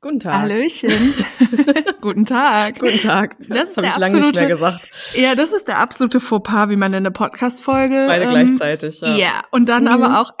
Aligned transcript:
Guten 0.00 0.20
Tag. 0.20 0.34
Hallöchen. 0.42 1.12
Guten 2.00 2.24
Tag. 2.24 2.78
Guten 2.78 2.98
Tag. 2.98 3.36
Das 3.48 3.70
ist 3.70 3.76
habe 3.76 3.82
der 3.86 3.90
ich 3.94 3.96
lange 3.98 4.14
nicht 4.14 4.34
mehr 4.34 4.44
absolute- 4.44 4.48
gesagt. 4.48 4.90
Ja, 5.14 5.34
das 5.34 5.52
ist 5.52 5.66
der 5.66 5.78
absolute 5.80 6.20
Fauxpas, 6.20 6.68
wie 6.68 6.76
man 6.76 6.92
in 6.92 6.98
eine 6.98 7.10
Podcast-Folge. 7.10 8.04
Beide 8.06 8.26
ähm, 8.26 8.30
gleichzeitig, 8.30 9.00
Ja. 9.00 9.08
ja. 9.16 9.32
und 9.50 9.68
dann 9.68 9.82
Mhm. 9.84 9.88
aber 9.88 10.20
auch 10.20 10.32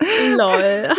Lol. 0.36 0.90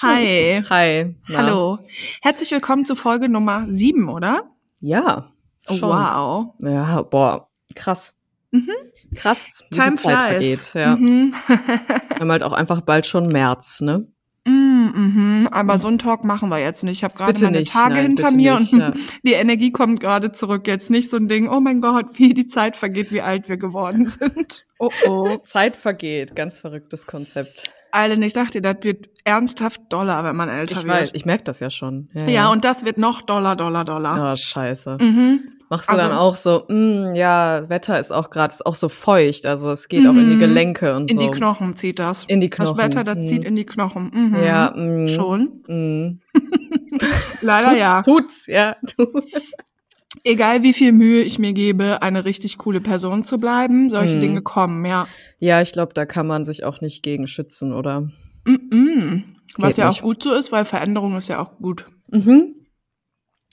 Hi. 0.00 0.64
Hi. 0.68 1.14
Na? 1.28 1.38
Hallo. 1.38 1.78
Herzlich 2.20 2.50
willkommen 2.50 2.84
zu 2.84 2.96
Folge 2.96 3.28
Nummer 3.28 3.64
sieben, 3.68 4.08
oder? 4.08 4.50
Ja. 4.80 5.30
Oh, 5.68 5.80
wow. 5.82 6.54
Ja, 6.58 7.02
boah, 7.02 7.48
krass. 7.76 8.16
Mhm. 8.50 8.70
Krass, 9.14 9.64
wie 9.70 9.76
Time 9.78 9.92
die 9.92 9.96
Zeit 10.02 10.36
flies. 10.36 10.70
vergeht. 10.70 10.74
Ja. 10.74 10.96
Mhm. 10.96 11.34
Wir 11.46 12.18
haben 12.20 12.30
halt 12.32 12.42
auch 12.42 12.52
einfach 12.52 12.80
bald 12.80 13.06
schon 13.06 13.28
März, 13.28 13.80
ne? 13.80 14.08
Mm, 14.44 14.50
mhm. 14.94 15.48
Aber 15.52 15.78
so 15.78 15.88
einen 15.88 15.98
Talk 15.98 16.24
machen 16.24 16.48
wir 16.48 16.58
jetzt 16.58 16.82
nicht. 16.82 16.98
Ich 16.98 17.04
habe 17.04 17.14
gerade 17.14 17.40
meine 17.44 17.58
nicht, 17.58 17.72
Tage 17.72 17.94
nein, 17.94 18.06
hinter 18.06 18.30
mir 18.32 18.58
nicht, 18.58 18.72
und 18.72 18.78
ja. 18.80 18.92
die 19.24 19.32
Energie 19.32 19.70
kommt 19.70 20.00
gerade 20.00 20.32
zurück. 20.32 20.66
Jetzt 20.66 20.90
nicht 20.90 21.10
so 21.10 21.16
ein 21.16 21.28
Ding, 21.28 21.48
oh 21.48 21.60
mein 21.60 21.80
Gott, 21.80 22.18
wie 22.18 22.34
die 22.34 22.46
Zeit 22.46 22.76
vergeht, 22.76 23.12
wie 23.12 23.20
alt 23.22 23.48
wir 23.48 23.56
geworden 23.56 24.06
sind. 24.08 24.64
Oh 24.78 24.90
oh. 25.06 25.36
Zeit 25.44 25.76
vergeht. 25.76 26.34
Ganz 26.34 26.58
verrücktes 26.58 27.06
Konzept. 27.06 27.70
Eilen, 27.92 28.22
ich 28.22 28.32
sag 28.32 28.50
dir, 28.50 28.62
das 28.62 28.76
wird 28.82 29.10
ernsthaft 29.24 29.80
doller, 29.90 30.24
wenn 30.24 30.34
man 30.34 30.48
älter 30.48 30.72
Ich 30.72 30.84
wird. 30.84 30.88
weiß, 30.88 31.10
ich 31.12 31.26
merke 31.26 31.44
das 31.44 31.60
ja 31.60 31.70
schon. 31.70 32.08
Ja, 32.14 32.26
ja, 32.26 32.50
und 32.50 32.64
das 32.64 32.84
wird 32.84 32.98
noch 32.98 33.22
doller, 33.22 33.54
doller, 33.54 33.84
doller. 33.84 34.32
Oh, 34.32 34.36
scheiße. 34.36 34.96
Mhm. 35.00 35.40
Machst 35.72 35.88
du 35.88 35.94
Also- 35.94 36.06
dann 36.06 36.16
auch 36.18 36.36
so, 36.36 36.64
mm, 36.68 37.14
ja, 37.14 37.66
Wetter 37.70 37.98
ist 37.98 38.12
auch 38.12 38.28
gerade, 38.28 38.52
ist 38.52 38.66
auch 38.66 38.74
so 38.74 38.90
feucht, 38.90 39.46
also 39.46 39.70
es 39.70 39.88
geht 39.88 40.06
auch 40.06 40.10
in 40.12 40.28
die 40.28 40.34
Mhm. 40.36 40.40
Gelenke 40.40 40.94
und 40.94 41.10
In 41.10 41.16
so. 41.18 41.22
die 41.24 41.30
Knochen 41.30 41.72
zieht 41.74 41.98
das. 41.98 42.24
In 42.24 42.42
die 42.42 42.50
Knochen. 42.50 42.76
Das 42.76 42.84
Wetter, 42.86 43.04
das 43.04 43.16
Mhm. 43.16 43.24
zieht 43.24 43.44
in 43.44 43.56
die 43.56 43.64
Knochen. 43.64 44.10
Mhm. 44.12 44.36
Ja, 44.44 44.70
mm, 44.76 45.08
Schon. 45.08 45.62
Mm. 45.66 46.20
Leider 47.40 47.72
ja. 47.74 48.02
Tut's, 48.02 48.46
ja. 48.48 48.76
Egal 50.24 50.62
wie 50.62 50.74
viel 50.74 50.92
Mühe 50.92 51.22
ich 51.22 51.38
mir 51.38 51.54
gebe, 51.54 52.02
eine 52.02 52.24
richtig 52.26 52.58
coole 52.58 52.80
Person 52.82 53.24
zu 53.24 53.38
bleiben, 53.38 53.88
solche 53.88 54.16
Mhm. 54.16 54.20
Dinge 54.20 54.42
kommen, 54.42 54.84
ja. 54.84 55.08
Ja, 55.38 55.62
ich 55.62 55.72
glaube, 55.72 55.94
da 55.94 56.04
kann 56.04 56.26
man 56.26 56.44
sich 56.44 56.64
auch 56.64 56.80
nicht 56.82 57.02
gegen 57.02 57.26
schützen, 57.26 57.72
oder? 57.72 58.10
Mhm. 58.44 59.24
Was 59.56 59.78
ja 59.78 59.88
nicht. 59.88 60.00
auch 60.00 60.02
gut 60.02 60.22
so 60.22 60.34
ist, 60.34 60.52
weil 60.52 60.64
Veränderung 60.66 61.16
ist 61.16 61.28
ja 61.28 61.40
auch 61.40 61.56
gut. 61.56 61.86
Mhm. 62.10 62.56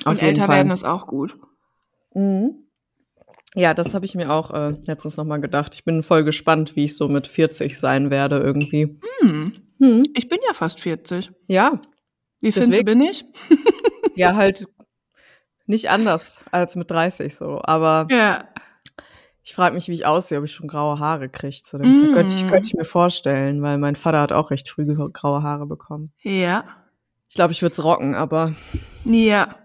Auf 0.04 0.14
Und 0.14 0.22
älter 0.22 0.48
Fall. 0.48 0.58
werden 0.58 0.72
ist 0.72 0.84
auch 0.84 1.08
gut. 1.08 1.38
Mhm. 2.14 2.66
Ja, 3.56 3.74
das 3.74 3.94
habe 3.96 4.06
ich 4.06 4.14
mir 4.16 4.32
auch 4.32 4.52
äh, 4.54 4.76
letztens 4.88 5.18
nochmal 5.18 5.42
gedacht. 5.42 5.74
Ich 5.76 5.84
bin 5.84 6.04
voll 6.04 6.24
gespannt, 6.24 6.76
wie 6.76 6.86
ich 6.86 6.96
so 6.96 7.08
mit 7.08 7.28
40 7.28 7.80
sein 7.80 8.12
werde 8.12 8.38
irgendwie. 8.40 9.00
Hm. 9.22 9.54
Hm. 9.80 10.04
Ich 10.16 10.30
bin 10.30 10.40
ja 10.48 10.54
fast 10.54 10.80
40. 10.82 11.32
Ja, 11.48 11.80
Wie 12.42 12.52
findest 12.52 12.68
du, 12.74 12.84
Deswegen- 12.84 13.00
bin 13.00 13.02
ich? 13.10 13.26
ja, 14.16 14.36
halt 14.36 14.66
nicht 15.66 15.90
anders 15.90 16.44
als 16.52 16.76
mit 16.76 16.92
30 16.92 17.36
so. 17.36 17.60
Aber 17.64 18.08
Ja. 18.12 18.44
ich 19.44 19.56
frage 19.56 19.74
mich, 19.76 19.88
wie 19.88 19.94
ich 19.94 20.06
aussehe, 20.06 20.38
ob 20.40 20.46
ich 20.46 20.52
schon 20.52 20.68
graue 20.68 21.00
Haare 21.00 21.28
kriege. 21.30 21.58
Zu 21.64 21.78
dem 21.80 21.94
Zeitpunkt. 21.96 22.16
könnte, 22.16 22.34
ich, 22.34 22.44
Mm. 22.46 22.50
könnte 22.50 22.68
ich 22.68 22.74
mir 22.76 22.86
vorstellen, 22.86 23.62
weil 23.64 23.78
mein 23.80 23.96
Vater 23.96 24.22
hat 24.22 24.32
auch 24.32 24.52
recht 24.52 24.70
früh 24.70 24.86
graue 25.12 25.42
Haare 25.44 25.66
bekommen. 25.66 26.12
Ja. 26.22 26.66
Ich 27.28 27.36
glaube, 27.36 27.52
ich 27.52 27.62
würde 27.62 27.74
es 27.74 27.84
rocken, 27.84 28.14
aber 28.16 28.54
Ja. 29.06 29.56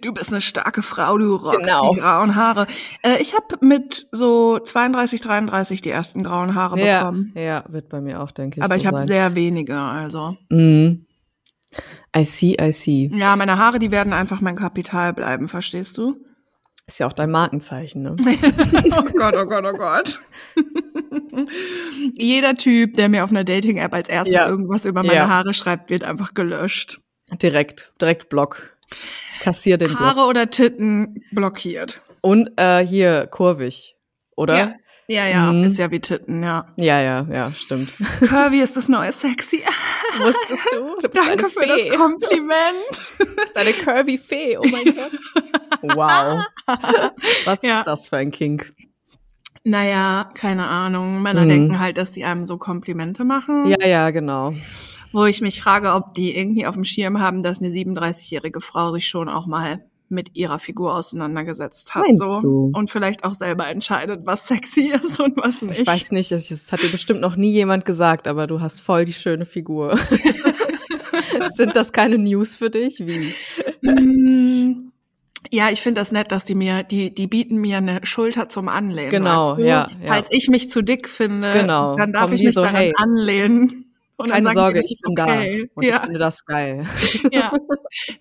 Du 0.00 0.12
bist 0.12 0.30
eine 0.30 0.40
starke 0.40 0.82
Frau, 0.82 1.18
du 1.18 1.34
rockst 1.36 1.60
Genau. 1.60 1.92
die 1.92 2.00
grauen 2.00 2.34
Haare. 2.34 2.66
Äh, 3.02 3.20
ich 3.20 3.34
habe 3.34 3.58
mit 3.60 4.06
so 4.12 4.58
32, 4.58 5.20
33 5.20 5.80
die 5.80 5.90
ersten 5.90 6.22
grauen 6.22 6.54
Haare 6.54 6.78
ja, 6.80 7.00
bekommen. 7.00 7.32
ja, 7.34 7.64
wird 7.68 7.88
bei 7.88 8.00
mir 8.00 8.20
auch, 8.22 8.30
denke 8.30 8.58
ich. 8.60 8.64
Aber 8.64 8.74
so 8.74 8.80
ich 8.80 8.86
habe 8.86 9.00
sehr 9.00 9.34
wenige, 9.34 9.76
also. 9.78 10.36
Mhm. 10.48 11.06
I 12.16 12.24
see, 12.24 12.56
I 12.60 12.72
see. 12.72 13.10
Ja, 13.12 13.34
meine 13.36 13.58
Haare, 13.58 13.78
die 13.78 13.90
werden 13.90 14.12
einfach 14.12 14.40
mein 14.40 14.56
Kapital 14.56 15.12
bleiben, 15.12 15.48
verstehst 15.48 15.98
du? 15.98 16.16
Ist 16.86 17.00
ja 17.00 17.06
auch 17.06 17.12
dein 17.14 17.30
Markenzeichen, 17.30 18.02
ne? 18.02 18.16
oh 18.96 19.02
Gott, 19.18 19.34
oh 19.36 19.46
Gott, 19.46 19.64
oh 19.64 19.76
Gott. 19.76 20.20
Jeder 22.16 22.54
Typ, 22.56 22.94
der 22.94 23.08
mir 23.08 23.24
auf 23.24 23.30
einer 23.30 23.44
Dating-App 23.44 23.92
als 23.92 24.08
erstes 24.08 24.34
Ja. 24.34 24.48
irgendwas 24.48 24.84
über 24.84 25.02
meine 25.02 25.14
Ja. 25.14 25.28
Haare 25.28 25.54
schreibt, 25.54 25.90
wird 25.90 26.04
einfach 26.04 26.34
gelöscht. 26.34 27.00
Direkt, 27.42 27.92
direkt 28.00 28.28
Block. 28.28 28.73
Kassier 29.40 29.76
den 29.78 29.88
Block. 29.88 30.00
Haare 30.00 30.20
oder 30.28 30.50
Titten 30.50 31.22
blockiert. 31.32 32.00
Und 32.20 32.50
äh, 32.56 32.84
hier 32.86 33.26
kurvig, 33.26 33.96
oder? 34.36 34.56
Ja, 34.56 34.74
ja, 35.06 35.26
ja. 35.26 35.52
Mhm. 35.52 35.64
ist 35.64 35.78
ja 35.78 35.90
wie 35.90 36.00
Titten, 36.00 36.42
ja. 36.42 36.72
ja, 36.76 37.00
ja, 37.00 37.26
ja, 37.30 37.52
stimmt. 37.52 37.94
Curvy 38.20 38.60
ist 38.62 38.76
das 38.76 38.88
neue 38.88 39.12
Sexy. 39.12 39.62
Wusstest 40.18 40.62
du? 40.72 41.00
Du 41.02 41.08
Danke 41.08 41.50
für 41.50 41.60
Fee. 41.60 41.88
das 41.90 41.98
Kompliment. 41.98 43.00
Du 43.18 43.26
bist 43.36 43.56
eine 43.56 43.72
curvy 43.72 44.16
Fee, 44.16 44.56
oh 44.56 44.64
mein 44.64 44.84
Gott. 44.96 45.12
Wow. 45.82 46.44
Was 47.44 47.62
Ja. 47.62 47.80
ist 47.80 47.86
das 47.86 48.08
für 48.08 48.16
ein 48.16 48.30
Kink? 48.30 48.72
Naja, 49.64 50.30
keine 50.34 50.66
Ahnung. 50.66 51.22
Männer 51.22 51.44
Mhm. 51.44 51.48
denken 51.48 51.78
halt, 51.78 51.96
dass 51.96 52.12
sie 52.12 52.24
einem 52.24 52.44
so 52.44 52.58
Komplimente 52.58 53.24
machen. 53.24 53.66
Ja, 53.66 53.86
ja, 53.86 54.10
genau. 54.10 54.52
Wo 55.12 55.24
ich 55.24 55.40
mich 55.40 55.62
frage, 55.62 55.94
ob 55.94 56.12
die 56.14 56.36
irgendwie 56.36 56.66
auf 56.66 56.74
dem 56.74 56.84
Schirm 56.84 57.18
haben, 57.20 57.42
dass 57.42 57.60
eine 57.60 57.70
37-jährige 57.70 58.60
Frau 58.60 58.92
sich 58.92 59.08
schon 59.08 59.28
auch 59.28 59.46
mal 59.46 59.82
mit 60.10 60.36
ihrer 60.36 60.58
Figur 60.58 60.94
auseinandergesetzt 60.94 61.94
hat. 61.94 62.02
Meinst 62.02 62.22
so. 62.22 62.40
du? 62.40 62.70
Und 62.74 62.90
vielleicht 62.90 63.24
auch 63.24 63.34
selber 63.34 63.66
entscheidet, 63.66 64.26
was 64.26 64.46
sexy 64.46 64.92
ist 65.02 65.18
und 65.18 65.36
was 65.38 65.62
nicht. 65.62 65.80
Ich 65.80 65.86
weiß 65.86 66.12
nicht, 66.12 66.30
es 66.30 66.50
es 66.50 66.70
hat 66.70 66.82
dir 66.82 66.90
bestimmt 66.90 67.22
noch 67.22 67.36
nie 67.36 67.52
jemand 67.52 67.86
gesagt, 67.86 68.28
aber 68.28 68.46
du 68.46 68.60
hast 68.60 68.80
voll 68.80 69.06
die 69.06 69.14
schöne 69.14 69.46
Figur. 69.46 69.96
Sind 71.54 71.74
das 71.74 71.92
keine 71.92 72.18
News 72.18 72.56
für 72.56 72.70
dich? 72.70 73.00
Wie? 73.06 73.34
Ja, 75.52 75.70
ich 75.70 75.82
finde 75.82 76.00
das 76.00 76.10
nett, 76.12 76.32
dass 76.32 76.44
die 76.44 76.54
mir, 76.54 76.82
die, 76.82 77.14
die 77.14 77.26
bieten 77.26 77.56
mir 77.58 77.78
eine 77.78 78.00
Schulter 78.04 78.48
zum 78.48 78.68
Anlehnen. 78.68 79.10
Genau, 79.10 79.50
weißt 79.50 79.58
du? 79.60 79.62
ja, 79.66 79.88
ja. 80.02 80.12
Falls 80.12 80.28
ich 80.30 80.48
mich 80.48 80.70
zu 80.70 80.82
dick 80.82 81.08
finde, 81.08 81.52
Genau, 81.52 81.96
dann 81.96 82.12
darf 82.12 82.22
kommen 82.24 82.34
ich 82.34 82.42
mich 82.44 82.54
so, 82.54 82.62
daran 82.62 82.76
hey, 82.76 82.92
anlehnen. 82.96 83.80
Und 84.16 84.30
Keine 84.30 84.52
Sorge, 84.52 84.78
ich 84.78 84.92
ist 84.92 85.02
bin 85.02 85.18
okay. 85.18 85.66
da 85.66 85.70
und 85.74 85.82
ich 85.82 85.90
Ja, 85.90 85.98
finde 86.00 86.20
das 86.20 86.44
geil. 86.44 86.84
ja, 87.32 87.50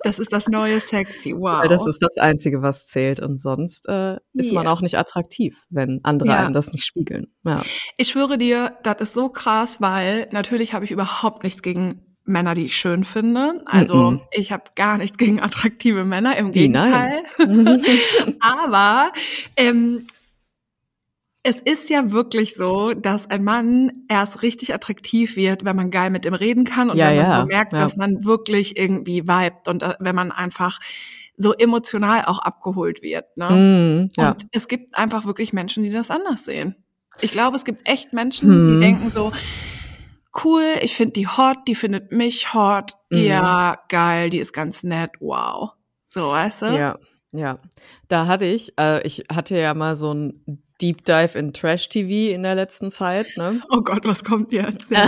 das 0.02 0.18
ist 0.18 0.34
das 0.34 0.48
neue 0.48 0.80
Sexy. 0.80 1.34
Wow. 1.36 1.62
Weil 1.62 1.68
das 1.68 1.86
ist 1.86 2.02
das 2.02 2.18
Einzige, 2.18 2.64
was 2.64 2.88
zählt. 2.88 3.20
Und 3.20 3.40
sonst 3.40 3.88
äh, 3.88 4.18
ist 4.34 4.52
man 4.54 4.66
Ja. 4.66 4.72
auch 4.72 4.82
nicht 4.82 4.98
attraktiv, 4.98 5.64
wenn 5.70 6.00
andere 6.02 6.30
Ja. 6.30 6.38
einem 6.40 6.54
das 6.56 6.72
nicht 6.72 6.84
spiegeln. 6.84 7.28
Ja. 7.46 7.62
Ich 7.98 8.08
schwöre 8.10 8.40
dir, 8.40 8.76
das 8.82 9.02
ist 9.02 9.14
so 9.14 9.30
krass, 9.30 9.82
weil 9.82 10.28
natürlich 10.32 10.74
habe 10.74 10.84
ich 10.84 10.90
überhaupt 10.90 11.44
nichts 11.44 11.62
gegen 11.62 12.13
Männer, 12.26 12.56
die 12.56 12.66
ich 12.66 12.78
schön 12.78 13.04
finde. 13.04 13.62
Also 13.66 14.12
Mhm. 14.12 14.22
ich 14.32 14.52
habe 14.52 14.64
gar 14.76 14.98
nichts 14.98 15.18
gegen 15.18 15.42
attraktive 15.42 16.06
Männer, 16.06 16.38
im? 16.38 16.52
Gegenteil. 16.52 17.24
Aber 18.40 19.12
ähm, 19.58 20.06
es 21.44 21.58
ist 21.58 21.90
ja 21.90 22.12
wirklich 22.12 22.56
so, 22.56 22.94
dass 22.94 23.30
ein 23.30 23.44
Mann 23.44 23.92
erst 24.08 24.42
richtig 24.44 24.74
attraktiv 24.74 25.36
wird, 25.36 25.66
wenn 25.66 25.76
man 25.76 25.92
geil 25.92 26.10
mit 26.10 26.26
ihm 26.26 26.34
reden 26.34 26.64
kann 26.64 26.90
und 26.90 26.96
Ja, 26.98 27.10
wenn 27.10 27.18
man 27.18 27.32
ja, 27.32 27.42
so 27.42 27.48
merkt, 27.48 27.74
ja. 27.74 27.80
dass 27.80 27.98
man 27.98 28.24
wirklich 28.24 28.78
irgendwie 28.80 29.24
vibet 29.28 29.68
und 29.68 29.84
äh, 29.84 29.96
wenn 30.00 30.16
man 30.16 30.32
einfach 30.32 30.80
so 31.36 31.52
emotional 31.54 32.24
auch 32.26 32.40
abgeholt 32.40 33.02
wird. 33.02 33.26
Ne? 33.36 33.50
Mm, 33.50 34.10
ja. 34.22 34.32
Und 34.32 34.48
es 34.52 34.68
gibt 34.70 34.96
einfach 34.96 35.26
wirklich 35.26 35.52
Menschen, 35.52 35.84
die 35.84 35.90
das 35.90 36.12
anders 36.12 36.46
sehen. 36.46 36.76
Ich 37.22 37.32
glaube, 37.32 37.58
es 37.58 37.66
gibt 37.66 37.82
echt 37.90 38.14
Menschen, 38.14 38.50
Hm. 38.50 38.68
die 38.68 38.80
denken 38.80 39.10
so, 39.10 39.34
cool, 40.44 40.64
ich 40.82 40.96
finde 40.96 41.14
die 41.14 41.28
hot, 41.28 41.58
die 41.68 41.76
findet 41.76 42.12
mich 42.12 42.54
hot, 42.54 42.92
Mhm. 43.10 43.20
ja, 43.26 43.80
geil, 43.90 44.30
die 44.30 44.40
ist 44.40 44.54
ganz 44.54 44.84
nett, 44.84 45.12
wow. 45.20 45.72
So, 46.08 46.30
weißt 46.32 46.64
du? 46.64 46.66
Ja, 46.78 46.98
ja. 47.32 47.60
Da 48.08 48.28
hatte 48.28 48.46
ich, 48.46 48.74
äh, 48.80 49.06
ich 49.06 49.26
hatte 49.32 49.58
ja 49.58 49.74
mal 49.74 49.96
so 49.96 50.14
ein 50.14 50.64
Deep 50.82 51.06
Dive 51.06 51.38
in 51.38 51.54
Trash 51.54 51.88
TV 51.88 52.34
in 52.34 52.44
der 52.44 52.56
letzten 52.56 52.92
Zeit, 52.92 53.38
ne? 53.38 53.62
Oh 53.70 53.82
Gott, 53.82 54.06
was 54.06 54.24
kommt 54.24 54.52
jetzt? 54.52 54.92
Ja. 54.92 55.06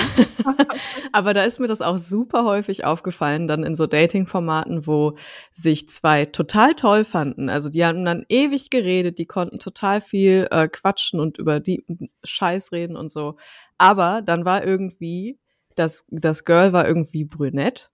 Aber 1.11 1.33
da 1.33 1.43
ist 1.43 1.59
mir 1.59 1.67
das 1.67 1.81
auch 1.81 1.97
super 1.97 2.45
häufig 2.45 2.85
aufgefallen, 2.85 3.47
dann 3.47 3.63
in 3.63 3.75
so 3.75 3.85
Dating-Formaten, 3.87 4.87
wo 4.87 5.17
sich 5.51 5.89
zwei 5.89 6.25
total 6.25 6.75
toll 6.75 7.03
fanden. 7.03 7.49
Also 7.49 7.69
die 7.69 7.83
haben 7.83 8.05
dann 8.05 8.25
ewig 8.29 8.69
geredet, 8.69 9.17
die 9.17 9.25
konnten 9.25 9.59
total 9.59 10.01
viel 10.01 10.47
äh, 10.51 10.67
quatschen 10.67 11.19
und 11.19 11.37
über 11.39 11.59
die 11.59 11.83
Scheiß 12.23 12.71
reden 12.71 12.95
und 12.95 13.11
so. 13.11 13.35
Aber 13.77 14.21
dann 14.21 14.45
war 14.45 14.63
irgendwie, 14.65 15.39
das, 15.75 16.05
das 16.09 16.45
Girl 16.45 16.73
war 16.73 16.87
irgendwie 16.87 17.25
brünett 17.25 17.91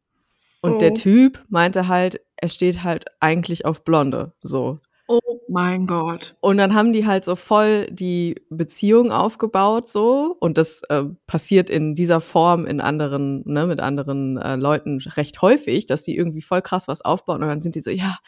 und 0.61 0.73
Oh. 0.73 0.77
der 0.77 0.93
Typ 0.93 1.43
meinte 1.49 1.87
halt, 1.87 2.21
er 2.35 2.49
steht 2.49 2.83
halt 2.83 3.05
eigentlich 3.19 3.65
auf 3.65 3.83
Blonde, 3.83 4.33
so. 4.39 4.79
Oh 5.13 5.41
mein 5.49 5.87
Gott. 5.87 6.35
Und 6.39 6.55
dann 6.55 6.73
haben 6.73 6.93
die 6.93 7.05
halt 7.05 7.25
so 7.25 7.35
voll 7.35 7.87
die 7.91 8.35
Beziehung 8.49 9.11
aufgebaut, 9.11 9.89
so. 9.89 10.37
Und 10.39 10.57
das 10.57 10.83
äh, 10.87 11.03
passiert 11.27 11.69
in 11.69 11.95
dieser 11.95 12.21
Form 12.21 12.65
in 12.65 12.79
anderen, 12.79 13.43
ne, 13.45 13.67
mit 13.67 13.81
anderen 13.81 14.37
äh, 14.37 14.55
Leuten 14.55 14.99
recht 14.99 15.41
häufig, 15.41 15.85
dass 15.85 16.03
die 16.03 16.15
irgendwie 16.15 16.41
voll 16.41 16.61
krass 16.61 16.87
was 16.87 17.01
aufbauen. 17.01 17.43
Und 17.43 17.49
dann 17.49 17.59
sind 17.59 17.75
die 17.75 17.81
so, 17.81 17.89
ja, 17.89 18.19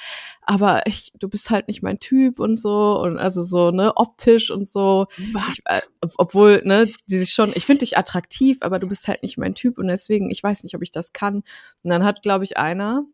aber 0.41 0.85
ich, 0.85 1.13
du 1.17 1.29
bist 1.29 1.49
halt 1.51 1.69
nicht 1.69 1.83
mein 1.83 1.99
Typ 1.99 2.37
und 2.41 2.59
so 2.59 2.99
und 2.99 3.17
also 3.17 3.41
so, 3.41 3.71
ne, 3.71 3.95
optisch 3.95 4.51
und 4.51 4.67
so. 4.67 5.07
Ich, 5.17 5.61
äh, 5.63 5.79
obwohl, 6.17 6.63
ne, 6.65 6.89
die 7.09 7.17
sich 7.17 7.31
schon, 7.31 7.51
ich 7.55 7.65
finde 7.65 7.85
dich 7.85 7.97
attraktiv, 7.97 8.57
aber 8.59 8.77
du 8.79 8.89
bist 8.89 9.07
halt 9.07 9.23
nicht 9.23 9.37
mein 9.37 9.55
Typ 9.55 9.77
und 9.77 9.87
deswegen, 9.87 10.29
ich 10.29 10.43
weiß 10.43 10.63
nicht, 10.63 10.75
ob 10.75 10.81
ich 10.81 10.91
das 10.91 11.13
kann. 11.13 11.43
Und 11.83 11.89
dann 11.91 12.03
hat, 12.03 12.23
glaube 12.23 12.43
ich, 12.43 12.57
einer, 12.57 13.05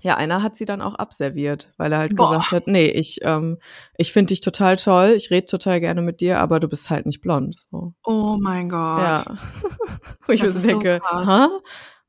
ja, 0.00 0.16
einer 0.16 0.42
hat 0.42 0.56
sie 0.56 0.64
dann 0.64 0.80
auch 0.80 0.94
abserviert, 0.94 1.72
weil 1.76 1.92
er 1.92 1.98
halt 1.98 2.14
Boah. 2.14 2.30
gesagt 2.30 2.52
hat, 2.52 2.66
nee, 2.68 2.86
ich, 2.86 3.18
ähm, 3.22 3.58
ich 3.96 4.12
finde 4.12 4.28
dich 4.28 4.40
total 4.40 4.76
toll, 4.76 5.14
ich 5.16 5.30
rede 5.30 5.46
total 5.46 5.80
gerne 5.80 6.02
mit 6.02 6.20
dir, 6.20 6.38
aber 6.38 6.60
du 6.60 6.68
bist 6.68 6.88
halt 6.88 7.06
nicht 7.06 7.20
blond. 7.20 7.66
So. 7.70 7.94
Oh 8.04 8.38
mein 8.40 8.68
Gott. 8.68 9.00
Ja. 9.00 9.24
Wo 10.26 10.32
ich 10.32 10.42
mir 10.42 10.50
so 10.50 10.66
denke, 10.66 11.00
so 11.10 11.26
ha? 11.26 11.50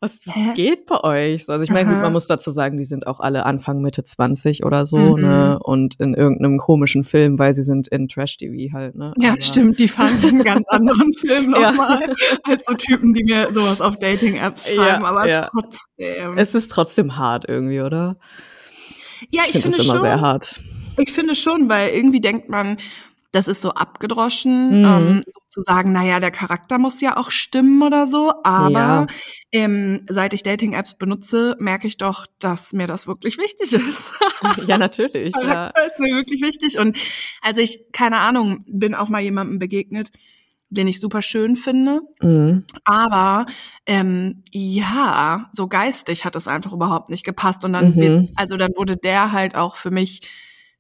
Was 0.01 0.17
geht 0.55 0.85
bei 0.85 1.03
euch? 1.03 1.49
Also 1.49 1.63
ich 1.63 1.71
meine, 1.71 1.89
gut, 1.89 2.01
man 2.01 2.13
muss 2.13 2.25
dazu 2.25 2.51
sagen, 2.51 2.77
die 2.77 2.85
sind 2.85 3.05
auch 3.05 3.19
alle 3.19 3.45
Anfang 3.45 3.81
Mitte 3.81 4.05
20 4.05 4.63
oder 4.63 4.85
so, 4.85 5.17
mhm. 5.17 5.21
ne? 5.21 5.59
Und 5.61 5.99
in 5.99 6.13
irgendeinem 6.13 6.57
komischen 6.57 7.03
Film, 7.03 7.37
weil 7.37 7.51
sie 7.51 7.63
sind 7.63 7.89
in 7.89 8.07
Trash-TV 8.07 8.73
halt, 8.73 8.95
ne? 8.95 9.13
Ja, 9.17 9.33
Aber 9.33 9.41
stimmt, 9.41 9.77
die 9.77 9.89
fahren 9.89 10.17
sich 10.17 10.31
einen 10.31 10.43
ganz 10.43 10.69
anderen 10.69 11.11
Film 11.13 11.51
nochmal 11.51 11.99
ja. 12.01 12.37
als 12.43 12.65
so 12.65 12.75
Typen, 12.75 13.13
die 13.13 13.25
mir 13.25 13.53
sowas 13.53 13.81
auf 13.81 13.97
Dating-Apps 13.97 14.69
schreiben. 14.69 15.03
Ja, 15.03 15.09
Aber 15.09 15.27
ja. 15.27 15.49
trotzdem. 15.51 16.37
Es 16.37 16.55
ist 16.55 16.71
trotzdem 16.71 17.17
hart 17.17 17.43
irgendwie, 17.49 17.81
oder? 17.81 18.15
Ja, 19.29 19.41
ich, 19.49 19.55
ich 19.55 19.61
finde 19.63 19.79
es 19.79 19.83
immer 19.83 19.95
schon, 19.95 20.01
sehr 20.01 20.21
hart. 20.21 20.61
Ich 20.97 21.11
finde 21.11 21.35
schon, 21.35 21.69
weil 21.69 21.89
irgendwie 21.89 22.21
denkt 22.21 22.47
man, 22.47 22.77
das 23.31 23.47
ist 23.47 23.61
so 23.61 23.71
abgedroschen, 23.71 24.79
mhm. 24.79 24.85
ähm, 24.85 25.21
so 25.25 25.39
zu 25.49 25.61
sagen, 25.61 25.91
naja, 25.91 26.19
der 26.19 26.31
Charakter 26.31 26.79
muss 26.79 26.99
ja 26.99 27.15
auch 27.15 27.29
stimmen 27.29 27.83
oder 27.83 28.07
so. 28.07 28.33
Aber 28.43 28.79
ja. 28.79 29.07
ähm, 29.51 30.05
seit 30.09 30.33
ich 30.33 30.41
Dating-Apps 30.41 30.95
benutze, 30.95 31.55
merke 31.59 31.87
ich 31.87 31.97
doch, 31.97 32.25
dass 32.39 32.73
mir 32.73 32.87
das 32.87 33.05
wirklich 33.05 33.37
wichtig 33.37 33.73
ist. 33.73 34.11
ja, 34.67 34.77
natürlich. 34.79 35.33
Charakter 35.33 35.81
ja. 35.81 35.87
ist 35.87 35.99
mir 35.99 36.15
wirklich 36.15 36.41
wichtig. 36.41 36.79
Und 36.79 36.97
also 37.41 37.61
ich, 37.61 37.91
keine 37.91 38.17
Ahnung, 38.17 38.65
bin 38.67 38.95
auch 38.95 39.09
mal 39.09 39.21
jemandem 39.21 39.59
begegnet, 39.59 40.11
den 40.71 40.87
ich 40.87 40.99
super 40.99 41.21
schön 41.21 41.55
finde. 41.55 42.01
Mhm. 42.21 42.65
Aber 42.83 43.45
ähm, 43.85 44.43
ja, 44.51 45.49
so 45.51 45.67
geistig 45.67 46.25
hat 46.25 46.35
es 46.35 46.47
einfach 46.47 46.73
überhaupt 46.73 47.09
nicht 47.09 47.25
gepasst. 47.25 47.63
Und 47.63 47.73
dann, 47.73 47.91
mhm. 47.91 47.95
wird, 47.95 48.29
also 48.37 48.57
dann 48.57 48.71
wurde 48.75 48.97
der 48.97 49.31
halt 49.31 49.53
auch 49.55 49.75
für 49.75 49.91
mich 49.91 50.21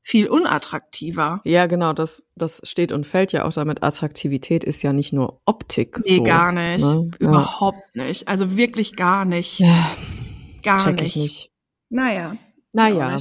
viel 0.03 0.27
unattraktiver. 0.27 1.41
Ja, 1.43 1.67
genau, 1.67 1.93
das, 1.93 2.23
das 2.35 2.61
steht 2.63 2.91
und 2.91 3.05
fällt 3.05 3.31
ja 3.31 3.45
auch 3.45 3.53
damit. 3.53 3.83
Attraktivität 3.83 4.63
ist 4.63 4.81
ja 4.81 4.93
nicht 4.93 5.13
nur 5.13 5.41
Optik. 5.45 5.99
Nee, 6.05 6.17
so, 6.17 6.23
gar 6.23 6.51
nicht. 6.51 6.83
Ne? 6.83 7.11
Überhaupt 7.19 7.83
ja. 7.93 8.05
nicht. 8.05 8.27
Also 8.27 8.57
wirklich 8.57 8.95
gar 8.95 9.25
nicht. 9.25 9.59
Ja, 9.59 9.95
gar 10.63 10.83
check 10.83 11.01
nicht. 11.01 11.15
Ich 11.15 11.21
nicht. 11.21 11.51
Naja. 11.89 12.35
Naja. 12.73 13.17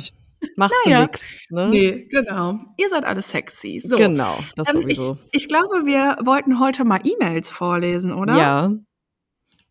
Machst 0.56 0.76
naja. 0.84 0.98
du 0.98 1.02
nix, 1.02 1.38
ne? 1.50 1.68
Nee, 1.68 2.06
genau. 2.10 2.60
Ihr 2.76 2.88
seid 2.90 3.04
alle 3.04 3.22
sexy. 3.22 3.80
So. 3.80 3.96
Genau, 3.96 4.38
das 4.54 4.72
ähm, 4.72 4.82
sowieso. 4.82 5.18
Ich, 5.32 5.42
ich 5.42 5.48
glaube, 5.48 5.84
wir 5.84 6.16
wollten 6.24 6.60
heute 6.60 6.84
mal 6.84 7.00
E-Mails 7.02 7.50
vorlesen, 7.50 8.12
oder? 8.12 8.36
Ja, 8.36 8.72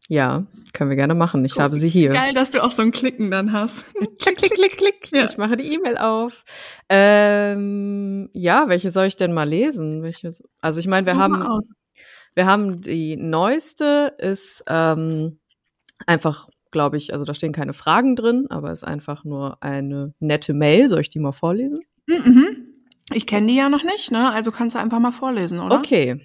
ja, 0.07 0.45
können 0.74 0.89
wir 0.89 0.95
gerne 0.95 1.15
machen. 1.15 1.44
Ich 1.44 1.57
cool. 1.57 1.63
habe 1.63 1.75
sie 1.75 1.89
hier. 1.89 2.09
Geil, 2.09 2.33
dass 2.33 2.51
du 2.51 2.63
auch 2.63 2.71
so 2.71 2.81
ein 2.81 2.92
Klicken 2.92 3.30
dann 3.30 3.51
hast. 3.51 3.83
klick, 4.19 4.38
klick, 4.38 4.54
klick, 4.54 4.77
klick. 4.77 5.12
Ja. 5.12 5.25
Ich 5.25 5.38
mache 5.38 5.57
die 5.57 5.74
E-Mail 5.74 5.98
auf. 5.98 6.44
Ähm, 6.89 8.30
ja, 8.33 8.69
welche 8.69 8.89
soll 8.89 9.07
ich 9.07 9.18
denn 9.18 9.33
mal 9.33 9.48
lesen? 9.48 10.04
Welche, 10.04 10.31
also 10.62 10.80
ich 10.80 10.88
meine, 10.88 11.07
wir 11.07 11.13
Such 11.13 11.19
haben, 11.19 11.62
wir 12.36 12.45
haben 12.45 12.81
die 12.81 13.18
neueste 13.18 14.13
ist 14.18 14.63
ähm, 14.68 15.39
einfach, 16.06 16.48
glaube 16.71 16.95
ich, 16.98 17.12
also 17.12 17.25
da 17.25 17.33
stehen 17.33 17.51
keine 17.51 17.74
Fragen 17.74 18.15
drin, 18.15 18.45
aber 18.50 18.71
ist 18.71 18.83
einfach 18.83 19.25
nur 19.25 19.62
eine 19.62 20.13
nette 20.19 20.53
Mail. 20.53 20.88
Soll 20.88 21.01
ich 21.01 21.10
die 21.10 21.19
mal 21.19 21.33
vorlesen? 21.33 21.80
Mhm. 22.07 22.68
Ich 23.13 23.25
kenne 23.25 23.48
die 23.48 23.56
ja 23.56 23.69
noch 23.69 23.83
nicht, 23.83 24.12
ne? 24.12 24.31
Also 24.31 24.51
kannst 24.51 24.75
du 24.75 24.80
einfach 24.80 25.00
mal 25.00 25.12
vorlesen, 25.12 25.60
oder? 25.60 25.77
Okay. 25.77 26.21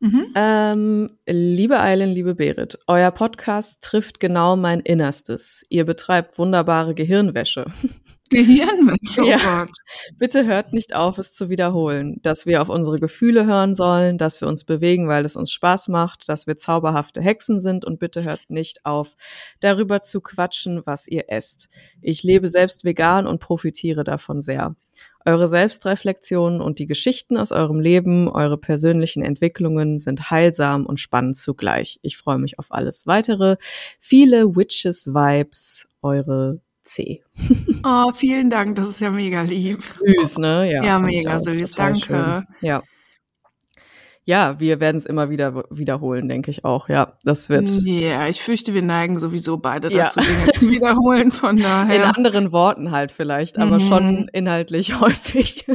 Mhm. 0.00 0.32
Ähm, 0.34 1.10
liebe 1.26 1.78
Eilen, 1.78 2.10
liebe 2.10 2.34
Berit, 2.34 2.78
euer 2.86 3.10
Podcast 3.10 3.82
trifft 3.82 4.18
genau 4.18 4.56
mein 4.56 4.80
Innerstes. 4.80 5.62
Ihr 5.68 5.84
betreibt 5.84 6.38
wunderbare 6.38 6.94
Gehirnwäsche. 6.94 7.66
Gehirnwäsche, 8.30 9.22
oh 9.22 9.28
ja. 9.28 9.64
Gott. 9.64 9.76
Bitte 10.16 10.46
hört 10.46 10.72
nicht 10.72 10.94
auf, 10.94 11.18
es 11.18 11.34
zu 11.34 11.50
wiederholen, 11.50 12.20
dass 12.22 12.46
wir 12.46 12.62
auf 12.62 12.68
unsere 12.68 13.00
Gefühle 13.00 13.44
hören 13.44 13.74
sollen, 13.74 14.18
dass 14.18 14.40
wir 14.40 14.46
uns 14.46 14.62
bewegen, 14.62 15.08
weil 15.08 15.24
es 15.24 15.34
uns 15.34 15.50
Spaß 15.50 15.88
macht, 15.88 16.28
dass 16.28 16.46
wir 16.46 16.56
zauberhafte 16.56 17.20
Hexen 17.20 17.58
sind 17.58 17.84
und 17.84 17.98
bitte 17.98 18.22
hört 18.22 18.48
nicht 18.48 18.86
auf, 18.86 19.16
darüber 19.58 20.02
zu 20.02 20.20
quatschen, 20.20 20.82
was 20.84 21.08
ihr 21.08 21.24
esst. 21.26 21.68
Ich 22.00 22.22
lebe 22.22 22.46
selbst 22.46 22.84
vegan 22.84 23.26
und 23.26 23.40
profitiere 23.40 24.04
davon 24.04 24.40
sehr. 24.40 24.76
Eure 25.24 25.48
Selbstreflexionen 25.48 26.60
und 26.60 26.78
die 26.78 26.86
Geschichten 26.86 27.36
aus 27.36 27.52
eurem 27.52 27.80
Leben, 27.80 28.28
eure 28.28 28.56
persönlichen 28.56 29.22
Entwicklungen 29.22 29.98
sind 29.98 30.30
heilsam 30.30 30.86
und 30.86 30.98
spannend 30.98 31.36
zugleich. 31.36 31.98
Ich 32.02 32.16
freue 32.16 32.38
mich 32.38 32.58
auf 32.58 32.66
alles 32.70 33.06
weitere. 33.06 33.56
Viele 33.98 34.56
Witches-Vibes, 34.56 35.88
eure 36.02 36.60
C. 36.82 37.22
Oh, 37.84 38.12
vielen 38.12 38.50
Dank, 38.50 38.76
das 38.76 38.88
ist 38.88 39.00
ja 39.00 39.10
mega 39.10 39.42
lieb. 39.42 39.82
Süß, 39.82 40.38
ne? 40.38 40.72
Ja, 40.72 40.84
ja 40.84 40.98
mega 40.98 41.38
süß, 41.38 41.72
danke. 41.72 42.00
Schön. 42.00 42.46
Ja. 42.60 42.82
Ja, 44.30 44.60
wir 44.60 44.78
werden 44.78 44.96
es 44.96 45.06
immer 45.06 45.28
wieder 45.28 45.64
wiederholen, 45.70 46.28
denke 46.28 46.52
ich 46.52 46.64
auch. 46.64 46.88
Ja, 46.88 47.14
das 47.24 47.48
wird. 47.48 47.68
Ja, 47.68 48.28
ich 48.28 48.40
fürchte, 48.40 48.74
wir 48.74 48.82
neigen 48.82 49.18
sowieso 49.18 49.56
beide 49.56 49.90
dazu, 49.90 50.20
ja. 50.20 50.26
Dinge 50.26 50.52
zu 50.52 50.60
wiederholen. 50.70 51.32
Von 51.32 51.56
daher. 51.56 51.96
In 51.96 52.02
anderen 52.02 52.52
Worten 52.52 52.92
halt 52.92 53.10
vielleicht, 53.10 53.58
aber 53.58 53.80
mhm. 53.80 53.80
schon 53.80 54.30
inhaltlich 54.32 55.00
häufig. 55.00 55.66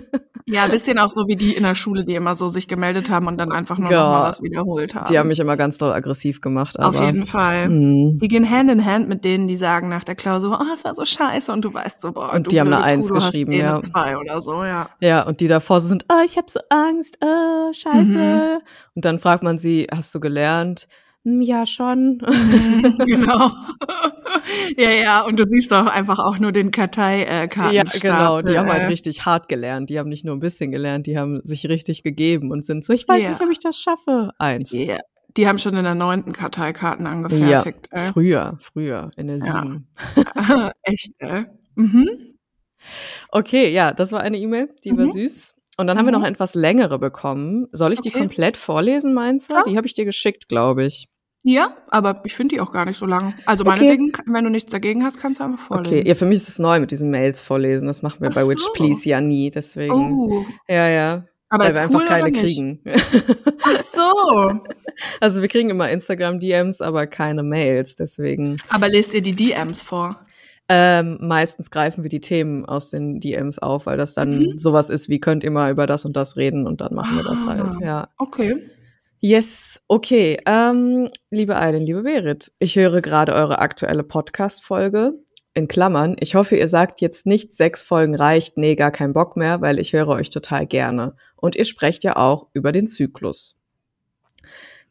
Ja, 0.47 0.63
ein 0.63 0.71
bisschen 0.71 0.99
auch 0.99 1.09
so 1.09 1.27
wie 1.27 1.35
die 1.35 1.51
in 1.53 1.63
der 1.63 1.75
Schule, 1.75 2.05
die 2.05 2.15
immer 2.15 2.35
so 2.35 2.47
sich 2.47 2.69
gemeldet 2.69 3.09
haben 3.09 3.27
und 3.27 3.37
dann 3.37 3.51
einfach 3.51 3.77
nur 3.77 3.91
ja, 3.91 4.03
noch 4.03 4.19
mal 4.19 4.29
was 4.29 4.41
wiederholt 4.41 4.95
haben. 4.95 5.07
Die 5.11 5.19
haben 5.19 5.27
mich 5.27 5.39
immer 5.39 5.57
ganz 5.57 5.77
doll 5.77 5.91
aggressiv 5.91 6.39
gemacht. 6.39 6.79
Aber, 6.79 6.99
Auf 6.99 7.05
jeden 7.05 7.25
Fall. 7.25 7.67
Mh. 7.67 8.19
Die 8.21 8.27
gehen 8.29 8.49
Hand 8.49 8.71
in 8.71 8.85
Hand 8.85 9.09
mit 9.09 9.25
denen, 9.25 9.47
die 9.47 9.57
sagen 9.57 9.89
nach 9.89 10.05
der 10.05 10.15
Klausur, 10.15 10.59
oh, 10.61 10.73
es 10.73 10.85
war 10.85 10.95
so 10.95 11.03
scheiße 11.03 11.51
und 11.51 11.65
du 11.65 11.73
weißt 11.73 11.99
so, 11.99 12.13
boah, 12.13 12.31
und 12.33 12.51
die 12.51 12.59
haben 12.59 12.71
eine 12.71 12.83
Eins 12.83 13.09
Kuh, 13.09 13.15
geschrieben, 13.15 13.51
ja. 13.51 13.71
Eine 13.71 13.79
zwei 13.81 14.17
oder 14.17 14.39
so, 14.39 14.63
ja. 14.63 14.87
Ja, 15.01 15.23
und 15.23 15.41
die 15.41 15.47
davor 15.49 15.81
so 15.81 15.89
sind, 15.89 16.05
oh, 16.09 16.23
ich 16.23 16.37
habe 16.37 16.47
so 16.49 16.61
Angst, 16.69 17.17
oh, 17.21 17.73
scheiße. 17.73 18.17
Mhm. 18.17 18.44
Und 18.93 19.05
dann 19.05 19.19
fragt 19.19 19.43
man 19.43 19.57
sie, 19.57 19.87
hast 19.91 20.13
du 20.15 20.19
gelernt? 20.19 20.87
Hm, 21.25 21.41
ja, 21.41 21.65
schon. 21.65 22.21
Mhm, 22.25 22.97
genau. 23.05 23.51
ja, 24.77 24.91
ja, 24.91 25.21
und 25.21 25.39
du 25.39 25.45
siehst 25.45 25.71
doch 25.71 25.87
einfach 25.87 26.19
auch 26.19 26.37
nur 26.37 26.51
den 26.51 26.69
Karteikartenstab. 26.71 28.03
Ja, 28.03 28.17
genau, 28.17 28.41
die 28.41 28.57
haben 28.57 28.69
halt 28.69 28.87
richtig 28.87 29.25
hart 29.25 29.49
gelernt. 29.49 29.89
Die 29.89 29.97
haben 29.97 30.09
nicht 30.09 30.23
nur 30.23 30.35
ein 30.35 30.39
bisschen 30.39 30.71
gelernt, 30.71 31.07
die 31.07 31.17
haben 31.17 31.41
sich 31.43 31.67
richtig 31.67 32.03
gegeben 32.03 32.51
und 32.51 32.63
sind 32.63 32.85
so, 32.85 32.93
ich 32.93 33.07
weiß 33.07 33.23
ja. 33.23 33.29
nicht, 33.29 33.41
ob 33.41 33.49
ich 33.49 33.59
das 33.59 33.79
schaffe. 33.79 34.31
Eins. 34.37 34.71
Ja. 34.71 34.99
Die 35.35 35.47
haben 35.47 35.59
schon 35.59 35.75
in 35.75 35.83
der 35.83 35.95
neunten 35.95 36.31
Karteikarten 36.31 37.07
angefertigt. 37.07 37.89
Ja, 37.91 37.99
früher, 38.13 38.57
früher, 38.61 39.11
in 39.17 39.27
der 39.27 39.39
sieben. 39.39 39.87
Ja. 40.15 40.71
Echt, 40.83 41.11
äh? 41.19 41.45
Mhm. 41.73 42.07
Okay, 43.29 43.73
ja, 43.73 43.91
das 43.91 44.11
war 44.11 44.21
eine 44.21 44.37
E-Mail, 44.37 44.69
die 44.83 44.93
mhm. 44.93 44.97
war 44.99 45.07
süß. 45.07 45.54
Und 45.77 45.87
dann 45.87 45.97
haben 45.97 46.05
wir 46.05 46.11
noch 46.11 46.19
mhm. 46.19 46.25
etwas 46.25 46.55
längere 46.55 46.99
bekommen. 46.99 47.67
Soll 47.71 47.93
ich 47.93 47.99
okay. 47.99 48.11
die 48.11 48.17
komplett 48.17 48.57
vorlesen, 48.57 49.13
meinst 49.13 49.49
du? 49.49 49.55
Ja. 49.55 49.63
Die 49.63 49.77
habe 49.77 49.87
ich 49.87 49.93
dir 49.93 50.05
geschickt, 50.05 50.47
glaube 50.47 50.85
ich. 50.85 51.07
Ja, 51.47 51.77
aber 51.89 52.21
ich 52.23 52.33
finde 52.33 52.55
die 52.55 52.61
auch 52.61 52.71
gar 52.71 52.85
nicht 52.85 52.97
so 52.97 53.05
lang. 53.05 53.35
Also 53.45 53.63
meinetwegen, 53.65 54.09
okay. 54.09 54.23
wenn 54.25 54.45
du 54.45 54.49
nichts 54.49 54.71
dagegen 54.71 55.03
hast, 55.03 55.19
kannst 55.19 55.39
du 55.39 55.43
einfach 55.43 55.59
vorlesen. 55.59 55.99
Okay, 55.99 56.07
ja, 56.07 56.15
für 56.15 56.25
mich 56.25 56.37
ist 56.37 56.49
es 56.49 56.57
neu 56.57 56.79
mit 56.79 56.89
diesen 56.89 57.11
Mails 57.11 57.41
vorlesen. 57.41 57.87
Das 57.87 58.01
machen 58.01 58.19
wir 58.21 58.29
Ach 58.31 58.33
bei 58.33 58.43
so. 58.43 58.49
Witch 58.49 58.67
Please 58.73 59.07
ja 59.07 59.21
nie, 59.21 59.51
deswegen. 59.51 59.93
Oh. 59.93 60.43
Ja, 60.67 60.89
ja. 60.89 61.25
Aber 61.49 61.65
weil 61.65 61.75
wir 61.75 61.89
cool 61.89 62.01
einfach 62.01 62.07
keine 62.07 62.31
kriegen. 62.31 62.81
Ach 63.63 63.79
so. 63.79 64.59
Also 65.19 65.41
wir 65.41 65.49
kriegen 65.49 65.69
immer 65.69 65.89
Instagram-DMs, 65.89 66.79
aber 66.79 67.05
keine 67.05 67.43
Mails, 67.43 67.95
deswegen. 67.95 68.55
Aber 68.69 68.87
lest 68.87 69.13
ihr 69.13 69.21
die 69.21 69.33
DMs 69.33 69.83
vor? 69.83 70.24
Ähm, 70.67 71.19
meistens 71.21 71.69
greifen 71.69 72.03
wir 72.03 72.09
die 72.09 72.21
Themen 72.21 72.65
aus 72.65 72.89
den 72.89 73.19
DMs 73.19 73.59
auf, 73.59 73.85
weil 73.85 73.97
das 73.97 74.15
dann 74.15 74.39
mhm. 74.39 74.57
sowas 74.57 74.89
ist, 74.89 75.09
wie 75.09 75.19
könnt 75.19 75.43
ihr 75.43 75.51
mal 75.51 75.71
über 75.71 75.85
das 75.85 76.05
und 76.05 76.15
das 76.15 76.37
reden 76.37 76.65
und 76.65 76.81
dann 76.81 76.95
machen 76.95 77.17
wir 77.17 77.23
das 77.23 77.45
halt. 77.45 77.61
Ah, 77.61 77.79
ja. 77.81 78.07
Okay. 78.17 78.63
Yes, 79.19 79.79
okay. 79.87 80.39
Ähm, 80.45 81.09
liebe 81.29 81.55
Eileen, 81.55 81.85
liebe 81.85 82.03
Berit, 82.03 82.51
ich 82.59 82.75
höre 82.75 83.01
gerade 83.01 83.33
eure 83.33 83.59
aktuelle 83.59 84.03
Podcast-Folge. 84.03 85.13
In 85.53 85.67
Klammern, 85.67 86.15
ich 86.19 86.35
hoffe, 86.35 86.57
ihr 86.57 86.67
sagt 86.67 86.99
jetzt 86.99 87.25
nicht, 87.25 87.53
sechs 87.53 87.81
Folgen 87.81 88.13
reicht, 88.13 88.57
nee, 88.57 88.75
gar 88.75 88.91
kein 88.91 89.13
Bock 89.13 89.37
mehr, 89.37 89.61
weil 89.61 89.79
ich 89.79 89.93
höre 89.93 90.09
euch 90.09 90.29
total 90.29 90.67
gerne. 90.67 91.15
Und 91.37 91.55
ihr 91.55 91.63
sprecht 91.63 92.03
ja 92.03 92.17
auch 92.17 92.47
über 92.53 92.71
den 92.71 92.87
Zyklus. 92.87 93.55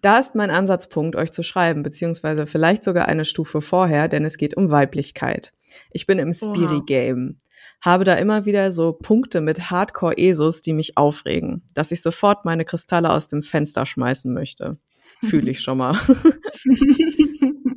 Da 0.00 0.18
ist 0.18 0.34
mein 0.34 0.50
Ansatzpunkt, 0.50 1.16
euch 1.16 1.32
zu 1.32 1.42
schreiben, 1.42 1.82
beziehungsweise 1.82 2.46
vielleicht 2.46 2.84
sogar 2.84 3.06
eine 3.08 3.24
Stufe 3.24 3.60
vorher, 3.60 4.08
denn 4.08 4.24
es 4.24 4.36
geht 4.36 4.56
um 4.56 4.70
Weiblichkeit. 4.70 5.52
Ich 5.90 6.06
bin 6.06 6.18
im 6.18 6.32
Spiri-Game 6.32 7.38
habe 7.84 8.04
da 8.04 8.14
immer 8.14 8.46
wieder 8.46 8.72
so 8.72 8.92
Punkte 8.92 9.40
mit 9.40 9.70
Hardcore-Esos, 9.70 10.62
die 10.62 10.72
mich 10.72 10.96
aufregen, 10.96 11.62
dass 11.74 11.92
ich 11.92 12.00
sofort 12.00 12.44
meine 12.44 12.64
Kristalle 12.64 13.10
aus 13.10 13.26
dem 13.26 13.42
Fenster 13.42 13.84
schmeißen 13.84 14.32
möchte. 14.32 14.78
Fühle 15.22 15.50
ich 15.50 15.60
schon 15.60 15.78
mal. 15.78 15.98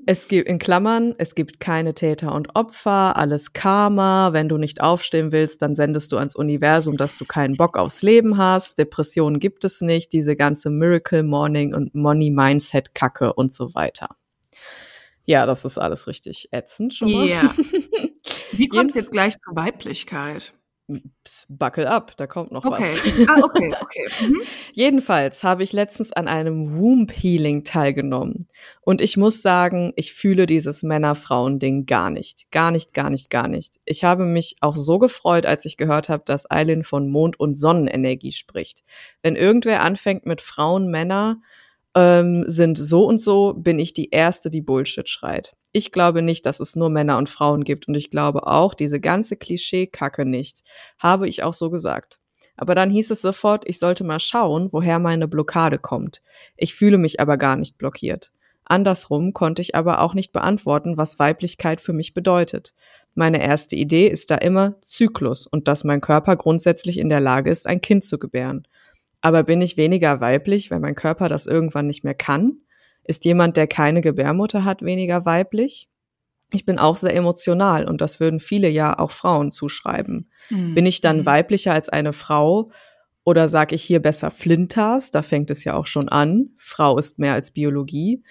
Es 0.09 0.29
gibt 0.29 0.47
in 0.47 0.57
Klammern, 0.57 1.15
es 1.17 1.35
gibt 1.35 1.59
keine 1.59 1.93
Täter 1.93 2.33
und 2.33 2.55
Opfer, 2.55 3.17
alles 3.17 3.51
Karma. 3.51 4.31
Wenn 4.31 4.47
du 4.47 4.57
nicht 4.57 4.79
aufstehen 4.79 5.33
willst, 5.33 5.61
dann 5.61 5.75
sendest 5.75 6.13
du 6.13 6.17
ans 6.17 6.33
Universum, 6.33 6.95
dass 6.95 7.17
du 7.17 7.25
keinen 7.25 7.57
Bock 7.57 7.77
aufs 7.77 8.03
Leben 8.03 8.37
hast. 8.37 8.77
Depressionen 8.77 9.41
gibt 9.41 9.65
es 9.65 9.81
nicht, 9.81 10.13
diese 10.13 10.37
ganze 10.37 10.69
Miracle 10.69 11.23
Morning 11.23 11.73
und 11.73 11.93
Money 11.93 12.31
Mindset 12.31 12.95
Kacke 12.95 13.33
und 13.33 13.51
so 13.51 13.75
weiter. 13.75 14.07
Ja, 15.25 15.45
das 15.45 15.65
ist 15.65 15.77
alles 15.77 16.07
richtig 16.07 16.47
ätzend 16.51 16.93
schon 16.93 17.11
mal. 17.11 17.27
Ja. 17.27 17.53
Wie 18.57 18.67
kommt 18.67 18.91
es 18.91 18.95
jetzt 18.95 19.11
gleich 19.11 19.37
zur 19.37 19.55
Weiblichkeit? 19.55 20.53
Buckle 21.49 21.89
up, 21.89 22.15
da 22.15 22.27
kommt 22.27 22.53
noch 22.53 22.63
okay. 22.63 22.81
was. 22.81 23.29
Ah, 23.29 23.41
okay, 23.43 23.75
okay. 23.81 24.07
Mhm. 24.27 24.41
Jedenfalls 24.71 25.43
habe 25.43 25.61
ich 25.63 25.73
letztens 25.73 26.13
an 26.13 26.29
einem 26.29 26.79
Womb 26.79 27.11
Healing 27.11 27.65
teilgenommen. 27.65 28.47
Und 28.79 29.01
ich 29.01 29.17
muss 29.17 29.41
sagen, 29.41 29.91
ich 29.97 30.13
fühle 30.13 30.45
dieses 30.45 30.83
Männer-Frauen-Ding 30.83 31.87
gar 31.87 32.09
nicht. 32.09 32.49
Gar 32.51 32.71
nicht, 32.71 32.93
gar 32.93 33.09
nicht, 33.09 33.29
gar 33.29 33.49
nicht. 33.49 33.81
Ich 33.83 34.05
habe 34.05 34.23
mich 34.23 34.55
auch 34.61 34.77
so 34.77 34.97
gefreut, 34.97 35.45
als 35.45 35.65
ich 35.65 35.75
gehört 35.75 36.07
habe, 36.07 36.23
dass 36.25 36.49
Eileen 36.49 36.85
von 36.85 37.09
Mond- 37.09 37.37
und 37.37 37.55
Sonnenenergie 37.55 38.31
spricht. 38.31 38.85
Wenn 39.21 39.35
irgendwer 39.35 39.81
anfängt 39.81 40.25
mit 40.25 40.39
Frauen, 40.39 40.89
Männer, 40.89 41.41
ähm, 41.95 42.45
sind 42.47 42.77
so 42.77 43.05
und 43.05 43.19
so, 43.19 43.53
bin 43.53 43.77
ich 43.77 43.93
die 43.93 44.11
Erste, 44.11 44.49
die 44.49 44.61
Bullshit 44.61 45.09
schreit. 45.09 45.56
Ich 45.71 45.91
glaube 45.91 46.21
nicht, 46.21 46.45
dass 46.45 46.59
es 46.59 46.75
nur 46.75 46.89
Männer 46.89 47.17
und 47.17 47.29
Frauen 47.29 47.63
gibt 47.63 47.87
und 47.87 47.95
ich 47.95 48.09
glaube 48.09 48.47
auch 48.47 48.73
diese 48.73 48.99
ganze 48.99 49.35
Klischee-Kacke 49.35 50.25
nicht. 50.25 50.63
Habe 50.97 51.27
ich 51.27 51.43
auch 51.43 51.53
so 51.53 51.69
gesagt. 51.69 52.19
Aber 52.55 52.73
dann 52.73 52.89
hieß 52.89 53.11
es 53.11 53.21
sofort, 53.21 53.67
ich 53.67 53.77
sollte 53.79 54.03
mal 54.03 54.19
schauen, 54.19 54.69
woher 54.71 54.97
meine 54.99 55.27
Blockade 55.27 55.77
kommt. 55.77 56.21
Ich 56.55 56.73
fühle 56.73 56.97
mich 56.97 57.19
aber 57.19 57.37
gar 57.37 57.55
nicht 57.55 57.77
blockiert. 57.77 58.31
Andersrum 58.65 59.33
konnte 59.33 59.61
ich 59.61 59.75
aber 59.75 60.01
auch 60.01 60.13
nicht 60.13 60.33
beantworten, 60.33 60.97
was 60.97 61.19
Weiblichkeit 61.19 61.79
für 61.79 61.93
mich 61.93 62.13
bedeutet. 62.13 62.73
Meine 63.15 63.41
erste 63.41 63.75
Idee 63.75 64.07
ist 64.07 64.29
da 64.29 64.35
immer 64.35 64.75
Zyklus 64.81 65.47
und 65.47 65.67
dass 65.67 65.83
mein 65.83 66.01
Körper 66.01 66.35
grundsätzlich 66.35 66.97
in 66.97 67.09
der 67.09 67.21
Lage 67.21 67.49
ist, 67.49 67.65
ein 67.65 67.81
Kind 67.81 68.03
zu 68.03 68.19
gebären. 68.19 68.67
Aber 69.21 69.43
bin 69.43 69.61
ich 69.61 69.77
weniger 69.77 70.19
weiblich, 70.19 70.69
weil 70.69 70.79
mein 70.79 70.95
Körper 70.95 71.29
das 71.29 71.45
irgendwann 71.45 71.87
nicht 71.87 72.03
mehr 72.03 72.13
kann? 72.13 72.57
Ist 73.07 73.25
jemand, 73.25 73.57
der 73.57 73.67
keine 73.67 74.01
Gebärmutter 74.01 74.63
hat, 74.63 74.81
weniger 74.81 75.25
weiblich? 75.25 75.89
Ich 76.53 76.65
bin 76.65 76.77
auch 76.77 76.97
sehr 76.97 77.15
emotional 77.15 77.85
und 77.85 77.99
das 77.99 78.19
würden 78.19 78.39
viele 78.39 78.69
ja 78.69 78.97
auch 78.97 79.11
Frauen 79.11 79.51
zuschreiben. 79.51 80.29
Mhm. 80.49 80.75
Bin 80.75 80.85
ich 80.85 81.01
dann 81.01 81.19
mhm. 81.19 81.25
weiblicher 81.25 81.73
als 81.73 81.89
eine 81.89 82.13
Frau 82.13 82.71
oder 83.23 83.47
sage 83.47 83.75
ich 83.75 83.83
hier 83.83 84.01
besser 84.01 84.31
Flintas? 84.31 85.11
Da 85.11 85.21
fängt 85.21 85.51
es 85.51 85.63
ja 85.63 85.73
auch 85.73 85.87
schon 85.87 86.07
an. 86.07 86.51
Frau 86.57 86.97
ist 86.97 87.19
mehr 87.19 87.33
als 87.33 87.51
Biologie 87.51 88.23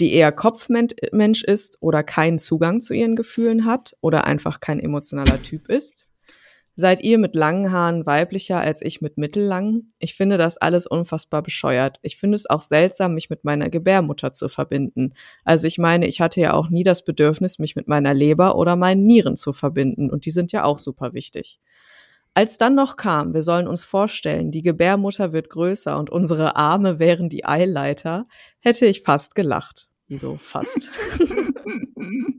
die 0.00 0.12
eher 0.12 0.32
Kopfmensch 0.32 1.42
ist 1.42 1.78
oder 1.80 2.02
keinen 2.02 2.38
Zugang 2.38 2.80
zu 2.80 2.94
ihren 2.94 3.16
Gefühlen 3.16 3.64
hat 3.64 3.96
oder 4.00 4.24
einfach 4.24 4.60
kein 4.60 4.80
emotionaler 4.80 5.42
Typ 5.42 5.68
ist. 5.68 6.08
Seid 6.80 7.00
ihr 7.00 7.18
mit 7.18 7.34
langen 7.34 7.72
Haaren 7.72 8.06
weiblicher 8.06 8.60
als 8.60 8.82
ich 8.82 9.00
mit 9.00 9.18
mittellangen? 9.18 9.92
Ich 9.98 10.14
finde 10.14 10.38
das 10.38 10.58
alles 10.58 10.86
unfassbar 10.86 11.42
bescheuert. 11.42 11.98
Ich 12.02 12.18
finde 12.18 12.36
es 12.36 12.48
auch 12.48 12.62
seltsam, 12.62 13.14
mich 13.14 13.30
mit 13.30 13.42
meiner 13.42 13.68
Gebärmutter 13.68 14.32
zu 14.32 14.48
verbinden. 14.48 15.12
Also 15.44 15.66
ich 15.66 15.78
meine, 15.78 16.06
ich 16.06 16.20
hatte 16.20 16.40
ja 16.40 16.52
auch 16.52 16.70
nie 16.70 16.84
das 16.84 17.04
Bedürfnis, 17.04 17.58
mich 17.58 17.74
mit 17.74 17.88
meiner 17.88 18.14
Leber 18.14 18.54
oder 18.54 18.76
meinen 18.76 19.06
Nieren 19.06 19.36
zu 19.36 19.52
verbinden. 19.52 20.08
Und 20.08 20.24
die 20.24 20.30
sind 20.30 20.52
ja 20.52 20.62
auch 20.62 20.78
super 20.78 21.14
wichtig. 21.14 21.58
Als 22.32 22.58
dann 22.58 22.76
noch 22.76 22.96
kam, 22.96 23.34
wir 23.34 23.42
sollen 23.42 23.66
uns 23.66 23.82
vorstellen, 23.82 24.52
die 24.52 24.62
Gebärmutter 24.62 25.32
wird 25.32 25.50
größer 25.50 25.98
und 25.98 26.10
unsere 26.10 26.54
Arme 26.54 27.00
wären 27.00 27.28
die 27.28 27.44
Eileiter, 27.44 28.24
hätte 28.60 28.86
ich 28.86 29.02
fast 29.02 29.34
gelacht. 29.34 29.88
Wieso 30.06 30.36
fast? 30.36 30.92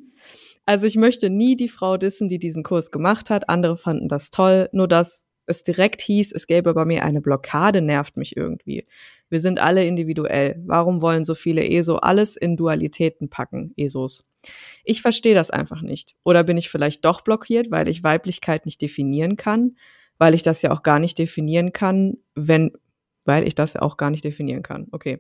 Also 0.69 0.85
ich 0.85 0.97
möchte 0.97 1.31
nie 1.31 1.55
die 1.55 1.67
Frau 1.67 1.97
dissen, 1.97 2.27
die 2.29 2.37
diesen 2.37 2.61
Kurs 2.61 2.91
gemacht 2.91 3.31
hat. 3.31 3.49
Andere 3.49 3.75
fanden 3.75 4.07
das 4.07 4.29
toll. 4.29 4.69
Nur 4.71 4.87
dass 4.87 5.25
es 5.47 5.63
direkt 5.63 5.99
hieß, 5.99 6.31
es 6.31 6.45
gäbe 6.45 6.75
bei 6.75 6.85
mir 6.85 7.03
eine 7.03 7.21
Blockade, 7.21 7.81
nervt 7.81 8.17
mich 8.17 8.37
irgendwie. 8.37 8.85
Wir 9.29 9.39
sind 9.39 9.57
alle 9.57 9.83
individuell. 9.83 10.61
Warum 10.67 11.01
wollen 11.01 11.23
so 11.23 11.33
viele 11.33 11.67
ESO 11.67 11.95
alles 11.95 12.37
in 12.37 12.55
Dualitäten 12.55 13.31
packen, 13.31 13.73
ESOs? 13.77 14.29
Ich 14.83 15.01
verstehe 15.01 15.33
das 15.33 15.49
einfach 15.49 15.81
nicht. 15.81 16.15
Oder 16.23 16.43
bin 16.43 16.55
ich 16.55 16.69
vielleicht 16.69 17.03
doch 17.03 17.21
blockiert, 17.21 17.71
weil 17.71 17.89
ich 17.89 18.03
Weiblichkeit 18.03 18.67
nicht 18.67 18.79
definieren 18.79 19.37
kann? 19.37 19.75
Weil 20.19 20.35
ich 20.35 20.43
das 20.43 20.61
ja 20.61 20.69
auch 20.69 20.83
gar 20.83 20.99
nicht 20.99 21.17
definieren 21.17 21.73
kann, 21.73 22.17
wenn 22.35 22.73
weil 23.29 23.47
ich 23.47 23.53
das 23.53 23.75
auch 23.75 23.95
gar 23.95 24.09
nicht 24.09 24.23
definieren 24.23 24.63
kann. 24.63 24.87
Okay. 24.91 25.19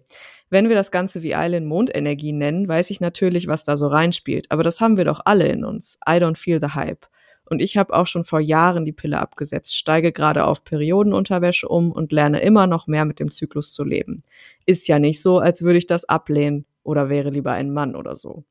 Wenn 0.49 0.67
wir 0.67 0.75
das 0.75 0.89
Ganze 0.89 1.21
wie 1.21 1.33
Island 1.35 1.67
Mondenergie 1.67 2.31
nennen, 2.31 2.67
weiß 2.67 2.89
ich 2.89 3.01
natürlich, 3.01 3.47
was 3.47 3.65
da 3.65 3.77
so 3.77 3.85
reinspielt. 3.85 4.47
Aber 4.49 4.63
das 4.63 4.81
haben 4.81 4.97
wir 4.97 5.05
doch 5.05 5.21
alle 5.25 5.47
in 5.47 5.63
uns. 5.63 5.99
I 6.09 6.13
don't 6.13 6.35
feel 6.35 6.59
the 6.59 6.73
hype. 6.73 7.05
Und 7.45 7.61
ich 7.61 7.77
habe 7.77 7.93
auch 7.93 8.07
schon 8.07 8.23
vor 8.23 8.39
Jahren 8.39 8.83
die 8.83 8.93
Pille 8.93 9.19
abgesetzt, 9.19 9.77
steige 9.77 10.11
gerade 10.11 10.45
auf 10.45 10.63
Periodenunterwäsche 10.63 11.67
um 11.67 11.91
und 11.91 12.11
lerne 12.11 12.41
immer 12.41 12.65
noch 12.65 12.87
mehr 12.87 13.05
mit 13.05 13.19
dem 13.19 13.29
Zyklus 13.29 13.73
zu 13.73 13.83
leben. 13.83 14.23
Ist 14.65 14.87
ja 14.87 14.97
nicht 14.97 15.21
so, 15.21 15.37
als 15.37 15.61
würde 15.61 15.77
ich 15.77 15.85
das 15.85 16.05
ablehnen 16.05 16.65
oder 16.81 17.09
wäre 17.09 17.29
lieber 17.29 17.51
ein 17.51 17.71
Mann 17.71 17.95
oder 17.95 18.15
so. 18.15 18.43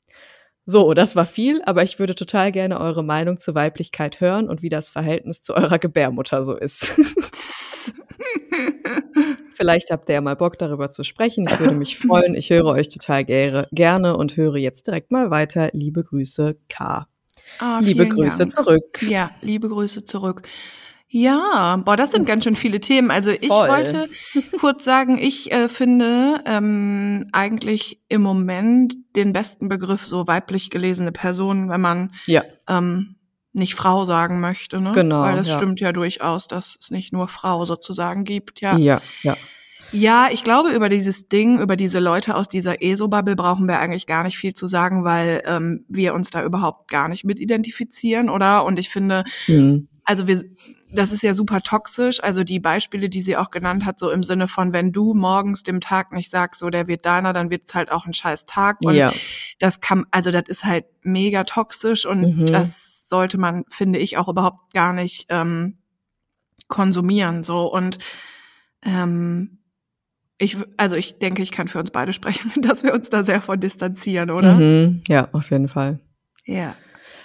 So, 0.66 0.94
das 0.94 1.16
war 1.16 1.26
viel, 1.26 1.62
aber 1.64 1.82
ich 1.82 1.98
würde 1.98 2.14
total 2.14 2.52
gerne 2.52 2.78
eure 2.78 3.02
Meinung 3.02 3.38
zur 3.38 3.56
Weiblichkeit 3.56 4.20
hören 4.20 4.48
und 4.48 4.62
wie 4.62 4.68
das 4.68 4.88
Verhältnis 4.88 5.42
zu 5.42 5.56
eurer 5.56 5.80
Gebärmutter 5.80 6.44
so 6.44 6.54
ist. 6.54 6.92
Vielleicht 9.54 9.90
habt 9.90 10.08
ihr 10.08 10.16
ja 10.16 10.20
mal 10.20 10.36
Bock 10.36 10.58
darüber 10.58 10.90
zu 10.90 11.04
sprechen. 11.04 11.46
Ich 11.48 11.58
würde 11.58 11.74
mich 11.74 11.98
freuen. 11.98 12.34
Ich 12.34 12.50
höre 12.50 12.66
euch 12.66 12.88
total 12.88 13.24
gerne 13.24 14.16
und 14.16 14.36
höre 14.36 14.56
jetzt 14.56 14.86
direkt 14.86 15.10
mal 15.10 15.30
weiter. 15.30 15.70
Liebe 15.72 16.04
Grüße, 16.04 16.56
K. 16.68 17.06
Ah, 17.58 17.80
liebe 17.80 18.06
Grüße 18.06 18.38
Dank. 18.38 18.50
zurück. 18.50 19.02
Ja, 19.08 19.30
liebe 19.40 19.68
Grüße 19.68 20.04
zurück. 20.04 20.42
Ja, 21.10 21.80
boah, 21.86 21.96
das 21.96 22.12
sind 22.12 22.26
ganz 22.26 22.44
schön 22.44 22.54
viele 22.54 22.80
Themen. 22.80 23.10
Also 23.10 23.30
ich 23.30 23.48
Voll. 23.48 23.68
wollte 23.68 24.10
kurz 24.60 24.84
sagen, 24.84 25.16
ich 25.18 25.50
äh, 25.50 25.70
finde 25.70 26.42
ähm, 26.44 27.28
eigentlich 27.32 28.02
im 28.10 28.20
Moment 28.20 28.94
den 29.16 29.32
besten 29.32 29.70
Begriff 29.70 30.06
so 30.06 30.26
weiblich 30.26 30.68
gelesene 30.68 31.10
Person, 31.10 31.70
wenn 31.70 31.80
man 31.80 32.12
ja. 32.26 32.44
ähm, 32.68 33.16
nicht 33.52 33.74
Frau 33.74 34.04
sagen 34.04 34.40
möchte, 34.40 34.80
ne? 34.80 34.92
Genau. 34.92 35.22
Weil 35.22 35.36
das 35.36 35.48
ja. 35.48 35.56
stimmt 35.56 35.80
ja 35.80 35.92
durchaus, 35.92 36.46
dass 36.48 36.76
es 36.80 36.90
nicht 36.90 37.12
nur 37.12 37.28
Frau 37.28 37.64
sozusagen 37.64 38.24
gibt, 38.24 38.60
ja. 38.60 38.76
Ja, 38.76 39.00
ja. 39.22 39.36
Ja, 39.92 40.28
ich 40.30 40.44
glaube, 40.44 40.70
über 40.70 40.88
dieses 40.88 41.28
Ding, 41.28 41.60
über 41.60 41.76
diese 41.76 41.98
Leute 41.98 42.34
aus 42.34 42.48
dieser 42.48 42.82
ESO-Bubble 42.82 43.36
brauchen 43.36 43.66
wir 43.66 43.78
eigentlich 43.78 44.06
gar 44.06 44.22
nicht 44.22 44.36
viel 44.36 44.52
zu 44.52 44.66
sagen, 44.66 45.04
weil 45.04 45.42
ähm, 45.46 45.84
wir 45.88 46.14
uns 46.14 46.30
da 46.30 46.44
überhaupt 46.44 46.90
gar 46.90 47.08
nicht 47.08 47.24
mit 47.24 47.40
identifizieren, 47.40 48.28
oder? 48.28 48.64
Und 48.64 48.78
ich 48.78 48.90
finde, 48.90 49.24
mhm. 49.46 49.88
also 50.04 50.26
wir, 50.26 50.42
das 50.92 51.12
ist 51.12 51.22
ja 51.22 51.32
super 51.32 51.62
toxisch. 51.62 52.22
Also 52.22 52.44
die 52.44 52.60
Beispiele, 52.60 53.08
die 53.08 53.22
sie 53.22 53.36
auch 53.36 53.50
genannt 53.50 53.86
hat, 53.86 53.98
so 53.98 54.10
im 54.10 54.22
Sinne 54.22 54.46
von, 54.46 54.74
wenn 54.74 54.92
du 54.92 55.14
morgens 55.14 55.62
dem 55.62 55.80
Tag 55.80 56.12
nicht 56.12 56.28
sagst, 56.28 56.60
so 56.60 56.68
der 56.68 56.86
wird 56.86 57.06
deiner, 57.06 57.32
dann 57.32 57.50
wird's 57.50 57.74
halt 57.74 57.90
auch 57.90 58.04
ein 58.04 58.12
scheiß 58.12 58.44
Tag. 58.44 58.78
Und 58.84 58.94
ja. 58.94 59.10
das 59.58 59.80
kann, 59.80 60.04
also 60.10 60.30
das 60.30 60.44
ist 60.48 60.64
halt 60.64 60.84
mega 61.02 61.44
toxisch 61.44 62.04
und 62.04 62.40
mhm. 62.40 62.46
das 62.46 62.97
sollte 63.08 63.38
man, 63.38 63.64
finde 63.68 63.98
ich, 63.98 64.18
auch 64.18 64.28
überhaupt 64.28 64.72
gar 64.74 64.92
nicht 64.92 65.26
ähm, 65.30 65.78
konsumieren. 66.68 67.42
So 67.42 67.72
und 67.72 67.98
ähm, 68.84 69.58
ich, 70.38 70.56
also 70.76 70.94
ich 70.94 71.18
denke, 71.18 71.42
ich 71.42 71.50
kann 71.50 71.68
für 71.68 71.78
uns 71.78 71.90
beide 71.90 72.12
sprechen, 72.12 72.50
dass 72.62 72.82
wir 72.82 72.94
uns 72.94 73.10
da 73.10 73.24
sehr 73.24 73.40
von 73.40 73.58
distanzieren, 73.58 74.30
oder? 74.30 74.54
Mhm, 74.54 75.02
ja, 75.08 75.28
auf 75.32 75.50
jeden 75.50 75.68
Fall. 75.68 76.00
Ja. 76.44 76.74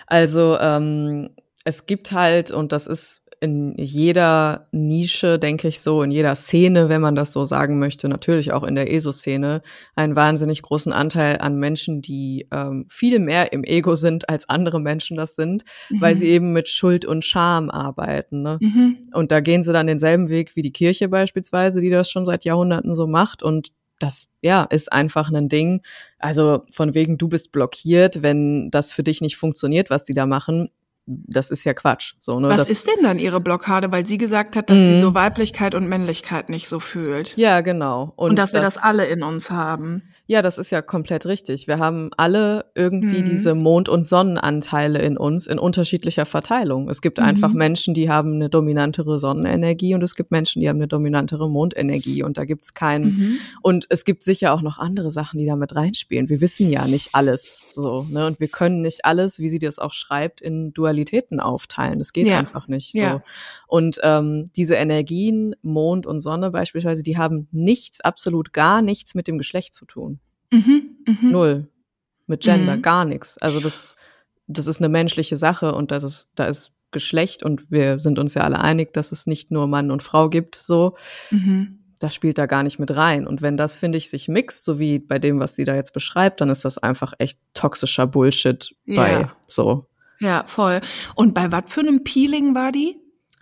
Also 0.07 0.57
ähm, 0.59 1.29
es 1.63 1.85
gibt 1.85 2.11
halt, 2.11 2.51
und 2.51 2.71
das 2.71 2.87
ist 2.87 3.22
in 3.43 3.75
jeder 3.77 4.67
Nische, 4.71 5.37
denke 5.37 5.67
ich 5.67 5.81
so, 5.81 6.01
in 6.01 6.11
jeder 6.11 6.33
Szene, 6.33 6.87
wenn 6.87 7.01
man 7.01 7.13
das 7.13 7.33
so 7.33 7.43
sagen 7.43 7.77
möchte, 7.77 8.07
natürlich 8.07 8.53
auch 8.53 8.63
in 8.63 8.75
der 8.75 8.89
ESO-Szene, 8.89 9.61
einen 9.97 10.15
wahnsinnig 10.15 10.61
großen 10.61 10.93
Anteil 10.93 11.39
an 11.39 11.57
Menschen, 11.57 12.01
die 12.01 12.47
ähm, 12.51 12.85
viel 12.87 13.19
mehr 13.19 13.51
im 13.51 13.65
Ego 13.65 13.95
sind, 13.95 14.29
als 14.29 14.47
andere 14.47 14.79
Menschen 14.79 15.17
das 15.17 15.35
sind, 15.35 15.63
mhm. 15.89 15.99
weil 15.99 16.15
sie 16.15 16.29
eben 16.29 16.53
mit 16.53 16.69
Schuld 16.69 17.03
und 17.03 17.25
Scham 17.25 17.69
arbeiten. 17.69 18.43
Ne? 18.43 18.59
Mhm. 18.61 18.99
Und 19.11 19.33
da 19.33 19.41
gehen 19.41 19.61
sie 19.61 19.73
dann 19.73 19.87
denselben 19.87 20.29
Weg 20.29 20.55
wie 20.55 20.61
die 20.61 20.71
Kirche 20.71 21.09
beispielsweise, 21.09 21.81
die 21.81 21.89
das 21.89 22.09
schon 22.09 22.23
seit 22.23 22.45
Jahrhunderten 22.45 22.95
so 22.95 23.07
macht 23.07 23.43
und 23.43 23.73
das 23.99 24.27
ja 24.41 24.63
ist 24.63 24.91
einfach 24.91 25.31
ein 25.31 25.49
Ding. 25.49 25.81
Also 26.17 26.61
von 26.71 26.93
wegen 26.93 27.17
du 27.17 27.27
bist 27.27 27.51
blockiert, 27.51 28.21
wenn 28.21 28.71
das 28.71 28.93
für 28.93 29.03
dich 29.03 29.19
nicht 29.19 29.35
funktioniert, 29.35 29.89
was 29.89 30.03
die 30.03 30.13
da 30.13 30.25
machen 30.25 30.69
das 31.05 31.51
ist 31.51 31.63
ja 31.65 31.73
Quatsch. 31.73 32.13
So, 32.19 32.39
ne? 32.39 32.47
Was 32.49 32.57
das, 32.57 32.69
ist 32.69 32.87
denn 32.87 33.03
dann 33.03 33.19
ihre 33.19 33.41
Blockade? 33.41 33.91
Weil 33.91 34.05
sie 34.05 34.17
gesagt 34.17 34.55
hat, 34.55 34.69
dass 34.69 34.77
Mhm. 34.79 34.85
sie 34.85 34.99
so 34.99 35.13
Weiblichkeit 35.13 35.75
und 35.75 35.87
Männlichkeit 35.87 36.49
nicht 36.49 36.69
so 36.69 36.79
fühlt. 36.79 37.35
Ja, 37.35 37.61
genau. 37.61 38.13
Und, 38.15 38.39
dass 38.39 38.53
wir 38.53 38.61
das 38.61 38.77
alle 38.77 39.05
in 39.05 39.23
uns 39.23 39.49
haben. 39.49 40.03
Ja, 40.25 40.41
das 40.41 40.57
ist 40.57 40.71
ja 40.71 40.81
komplett 40.81 41.25
richtig. 41.25 41.67
Wir 41.67 41.79
haben 41.79 42.09
alle 42.15 42.65
irgendwie 42.75 43.19
Mhm. 43.19 43.25
diese 43.25 43.55
Mond- 43.55 43.89
und 43.89 44.03
Sonnenanteile 44.03 44.99
in 45.01 45.17
uns 45.17 45.47
in 45.47 45.59
unterschiedlicher 45.59 46.25
Verteilung. 46.25 46.89
Es 46.89 47.01
gibt 47.01 47.19
einfach 47.19 47.49
Mhm. 47.49 47.57
Menschen, 47.57 47.93
die 47.93 48.09
haben 48.09 48.35
eine 48.35 48.49
dominantere 48.49 49.19
Sonnenenergie 49.19 49.93
und 49.95 50.01
es 50.01 50.15
gibt 50.15 50.31
Menschen, 50.31 50.61
die 50.61 50.69
haben 50.69 50.77
eine 50.77 50.87
dominantere 50.87 51.49
Mondenergie 51.49 52.23
und 52.23 52.37
da 52.37 52.45
gibt's 52.45 52.73
keinen. 52.73 53.05
Mhm. 53.05 53.37
Und 53.61 53.85
es 53.89 54.05
gibt 54.05 54.23
sicher 54.23 54.53
auch 54.53 54.61
noch 54.61 54.77
andere 54.79 55.11
Sachen, 55.11 55.39
die 55.39 55.45
da 55.45 55.57
mit 55.57 55.75
reinspielen. 55.75 56.29
Wir 56.29 56.39
wissen 56.39 56.69
ja 56.69 56.87
nicht 56.87 57.09
alles 57.11 57.63
so, 57.67 58.07
ne? 58.09 58.25
Und 58.25 58.39
wir 58.39 58.47
können 58.47 58.79
nicht 58.79 59.03
alles, 59.03 59.39
wie 59.39 59.49
sie 59.49 59.59
das 59.59 59.77
auch 59.77 59.91
schreibt, 59.91 60.39
in 60.39 60.71
Dualitäten 60.73 61.41
aufteilen. 61.41 61.99
Das 61.99 62.13
geht 62.13 62.27
Ja. 62.29 62.39
einfach 62.39 62.69
nicht 62.69 62.93
so. 62.93 62.99
Ja. 62.99 63.21
Und 63.67 63.99
ähm, 64.03 64.49
diese 64.55 64.75
Energien, 64.75 65.53
Mond 65.63 66.07
und 66.07 66.21
Sonne 66.21 66.49
beispielsweise, 66.51 67.03
die 67.03 67.17
haben 67.17 67.49
nichts, 67.51 67.99
absolut 67.99 68.53
gar 68.53 68.81
nichts 68.81 69.15
mit 69.15 69.27
dem 69.27 69.37
Geschlecht 69.37 69.73
zu 69.73 69.85
tun. 69.85 70.19
Mhm. 70.53 70.97
Mhm. 71.07 71.31
Null. 71.31 71.67
Mit 72.27 72.41
Gender, 72.41 72.77
Mhm. 72.77 72.81
gar 72.81 73.05
nichts. 73.05 73.37
Also 73.39 73.59
das, 73.59 73.95
das 74.47 74.67
ist 74.67 74.79
eine 74.79 74.89
menschliche 74.89 75.35
Sache 75.35 75.73
und 75.75 75.91
das 75.91 76.03
ist, 76.03 76.29
da 76.35 76.45
ist 76.45 76.71
Geschlecht 76.91 77.43
und 77.43 77.71
wir 77.71 77.99
sind 77.99 78.19
uns 78.19 78.33
ja 78.35 78.43
alle 78.43 78.59
einig, 78.59 78.93
dass 78.93 79.11
es 79.11 79.25
nicht 79.27 79.51
nur 79.51 79.67
Mann 79.67 79.89
und 79.91 80.03
Frau 80.03 80.29
gibt, 80.29 80.55
so. 80.55 80.95
Mhm. 81.31 81.79
Das 81.99 82.13
spielt 82.13 82.37
da 82.37 82.45
gar 82.45 82.63
nicht 82.63 82.79
mit 82.79 82.95
rein. 82.95 83.25
Und 83.27 83.41
wenn 83.41 83.55
das, 83.57 83.75
finde 83.77 83.97
ich, 83.97 84.09
sich 84.09 84.27
mixt, 84.27 84.65
so 84.65 84.77
wie 84.77 84.99
bei 84.99 85.19
dem, 85.19 85.39
was 85.39 85.55
sie 85.55 85.63
da 85.63 85.73
jetzt 85.73 85.93
beschreibt, 85.93 86.41
dann 86.41 86.49
ist 86.49 86.65
das 86.65 86.77
einfach 86.77 87.13
echt 87.17 87.39
toxischer 87.53 88.05
Bullshit 88.07 88.75
bei 88.85 89.11
Ja. 89.11 89.35
so. 89.47 89.87
Ja, 90.19 90.43
voll. 90.47 90.81
Und 91.15 91.33
bei 91.33 91.51
was 91.51 91.63
für 91.67 91.79
einem 91.81 92.03
Peeling 92.03 92.55
war 92.55 92.71
die? 92.71 92.97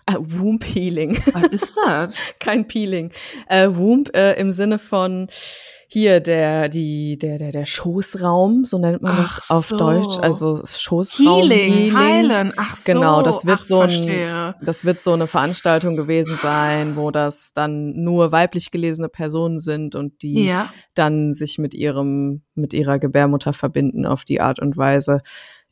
Äh, 0.06 0.16
Womb 0.20 0.64
Healing. 0.64 1.20
Was 1.34 1.48
ist 1.48 1.76
das? 1.86 2.16
Kein 2.40 2.68
Peeling. 2.68 3.12
Äh, 3.48 3.70
Womb 3.72 4.16
äh, 4.16 4.34
im 4.40 4.52
Sinne 4.52 4.80
von 4.80 5.28
hier 5.94 6.22
der, 6.22 6.70
die, 6.70 7.18
der, 7.18 7.38
der, 7.38 7.52
der 7.52 7.66
Schoßraum, 7.66 8.64
so 8.64 8.78
nennt 8.78 9.02
man 9.02 9.18
das 9.18 9.42
Ach 9.44 9.50
auf 9.58 9.68
so. 9.68 9.76
Deutsch. 9.76 10.18
Also 10.20 10.62
Schoßraum. 10.66 11.50
Healing, 11.50 11.94
heilen. 11.94 12.54
Ach 12.56 12.78
so. 12.78 12.94
Genau, 12.94 13.22
das 13.22 13.46
wird 13.46 13.60
Ach, 13.62 13.66
so 13.66 13.82
ein, 13.82 13.90
verstehe. 13.90 14.56
das 14.62 14.86
wird 14.86 15.02
so 15.02 15.12
eine 15.12 15.28
Veranstaltung 15.28 15.98
gewesen 15.98 16.38
sein, 16.42 16.96
wo 16.96 17.12
das 17.12 17.52
dann 17.52 17.92
nur 18.04 18.32
weiblich 18.32 18.72
gelesene 18.72 19.10
Personen 19.10 19.60
sind 19.60 19.96
und 19.96 20.22
die 20.22 20.46
Ja. 20.46 20.72
dann 20.94 21.34
sich 21.34 21.58
mit 21.58 21.74
ihrem, 21.74 22.44
mit 22.56 22.74
ihrer 22.74 22.98
Gebärmutter 22.98 23.52
verbinden 23.52 24.06
auf 24.06 24.24
die 24.24 24.40
Art 24.40 24.60
und 24.60 24.78
Weise, 24.78 25.22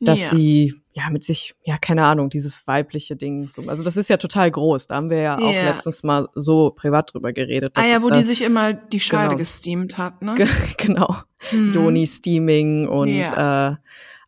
dass 0.00 0.20
ja. 0.20 0.28
sie 0.30 0.74
ja 0.92 1.08
mit 1.10 1.22
sich, 1.22 1.54
ja, 1.64 1.78
keine 1.78 2.04
Ahnung, 2.04 2.30
dieses 2.30 2.66
weibliche 2.66 3.14
Ding. 3.14 3.48
So, 3.48 3.62
also 3.68 3.84
das 3.84 3.96
ist 3.96 4.08
ja 4.10 4.16
total 4.16 4.50
groß. 4.50 4.88
Da 4.88 4.96
haben 4.96 5.08
wir 5.08 5.20
ja 5.20 5.36
auch 5.38 5.54
Ja. 5.54 5.70
letztens 5.72 6.02
mal 6.02 6.28
so 6.34 6.70
privat 6.70 7.14
drüber 7.14 7.32
geredet. 7.32 7.72
Ah 7.76 7.82
Das 7.82 7.90
ja, 7.90 7.96
ist 7.98 8.02
wo 8.02 8.08
da, 8.08 8.16
die 8.18 8.24
sich 8.24 8.42
immer 8.42 8.72
die 8.72 8.98
Scheide 9.00 9.28
Genau. 9.28 9.36
gesteamt 9.38 9.98
hat, 9.98 10.20
ne? 10.22 10.34
Ge- 10.34 10.46
genau, 10.78 11.14
Mhm. 11.52 11.70
Yoni-Steaming 11.72 12.88
und 12.88 13.08
Ja. 13.08 13.72
äh, 13.72 13.76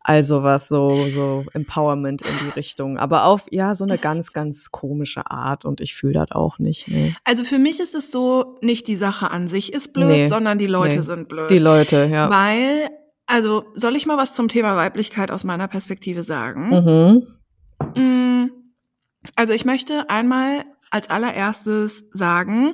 also 0.05 0.43
was 0.43 0.67
so, 0.67 0.89
so 1.09 1.45
Empowerment 1.53 2.21
in 2.23 2.33
die 2.45 2.49
Richtung. 2.49 2.97
Aber 2.97 3.23
auf, 3.25 3.45
ja, 3.51 3.73
so 3.75 3.83
eine 3.85 3.97
ganz, 3.97 4.33
ganz 4.33 4.69
komische 4.71 5.29
Art 5.31 5.63
und 5.65 5.79
ich 5.81 5.95
fühle 5.95 6.13
das 6.13 6.31
auch 6.31 6.59
nicht. 6.59 6.87
Nee. 6.89 7.15
Also 7.23 7.43
für 7.45 7.57
mich 7.59 7.79
ist 7.79 7.95
es 7.95 8.11
so, 8.11 8.57
nicht 8.61 8.87
die 8.87 8.97
Sache 8.97 9.31
an 9.31 9.47
sich 9.47 9.73
ist 9.73 9.93
blöd, 9.93 10.07
Nee. 10.09 10.27
sondern 10.27 10.57
die 10.57 10.67
Leute 10.67 10.95
Nee. 10.97 11.01
sind 11.01 11.29
blöd. 11.29 11.49
Die 11.49 11.57
Leute, 11.57 12.09
ja. 12.11 12.29
Weil, 12.29 12.89
also 13.25 13.65
soll 13.75 13.95
ich 13.95 14.05
mal 14.05 14.17
was 14.17 14.33
zum 14.33 14.47
Thema 14.47 14.75
Weiblichkeit 14.75 15.31
aus 15.31 15.43
meiner 15.43 15.67
Perspektive 15.67 16.23
sagen? 16.23 17.23
Mhm. 17.95 18.01
Mm, 18.01 18.49
Also 19.35 19.53
ich 19.53 19.65
möchte 19.65 20.09
einmal 20.09 20.65
als 20.91 21.09
allererstes 21.09 22.05
sagen, 22.11 22.73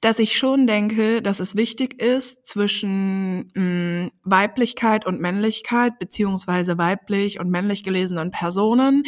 dass 0.00 0.18
ich 0.20 0.36
schon 0.36 0.66
denke, 0.68 1.20
dass 1.20 1.40
es 1.40 1.56
wichtig 1.56 2.00
ist, 2.00 2.46
zwischen 2.46 3.50
mh, 3.54 4.10
Weiblichkeit 4.22 5.04
und 5.06 5.20
Männlichkeit 5.20 5.98
beziehungsweise 5.98 6.78
weiblich 6.78 7.40
und 7.40 7.50
männlich 7.50 7.82
gelesenen 7.82 8.30
Personen 8.30 9.02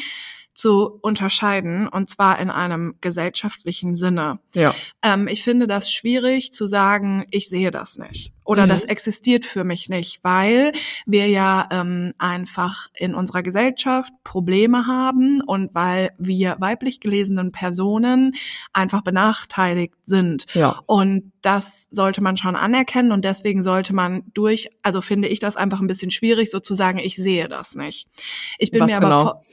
zu 0.59 0.99
unterscheiden, 1.03 1.87
und 1.87 2.11
zwar 2.11 2.41
in 2.41 2.51
einem 2.51 2.97
gesellschaftlichen 3.01 3.95
Sinne. 3.95 4.41
Ja. 4.55 4.75
Ähm, 5.03 5.29
ich 5.29 5.45
finde 5.45 5.69
das 5.69 5.93
schwierig 5.93 6.53
zu 6.53 6.67
sagen, 6.67 7.25
ich 7.31 7.49
sehe 7.49 7.71
das 7.71 7.97
nicht 7.97 8.33
oder 8.45 8.65
Mhm. 8.65 8.71
das 8.71 8.85
existiert 8.85 9.45
für 9.45 9.63
mich 9.63 9.89
nicht, 9.89 10.19
weil 10.25 10.73
wir 11.07 11.29
ja 11.29 11.69
ähm, 11.71 12.13
einfach 12.19 12.89
in 12.95 13.15
unserer 13.15 13.45
Gesellschaft 13.45 14.13
Probleme 14.25 14.89
haben 14.89 15.43
und 15.43 15.73
weil 15.75 16.11
wir 16.19 16.57
weiblich 16.59 16.99
gelesenen 16.99 17.53
Personen 17.53 18.35
einfach 18.73 19.03
benachteiligt 19.03 19.95
sind. 20.03 20.47
Ja. 20.55 20.81
Und 20.87 21.31
das 21.41 21.87
sollte 21.93 22.21
man 22.21 22.37
schon 22.37 22.57
anerkennen 22.57 23.13
und 23.13 23.25
deswegen 23.25 23.63
sollte 23.63 23.95
man 23.95 24.25
durch, 24.35 24.71
also 24.83 25.03
finde 25.03 25.29
ich 25.29 25.39
das 25.39 25.57
einfach 25.57 25.81
ein 25.81 25.87
bisschen 25.87 26.11
schwierig, 26.11 26.51
sozusagen, 26.51 26.99
ich 26.99 27.15
sehe 27.15 27.49
das 27.49 27.77
nicht. 27.77 28.09
Ich 28.59 28.73
bin 28.73 28.81
Was 28.81 28.91
mir 28.91 28.97
aber 28.97 29.07
genau? 29.07 29.45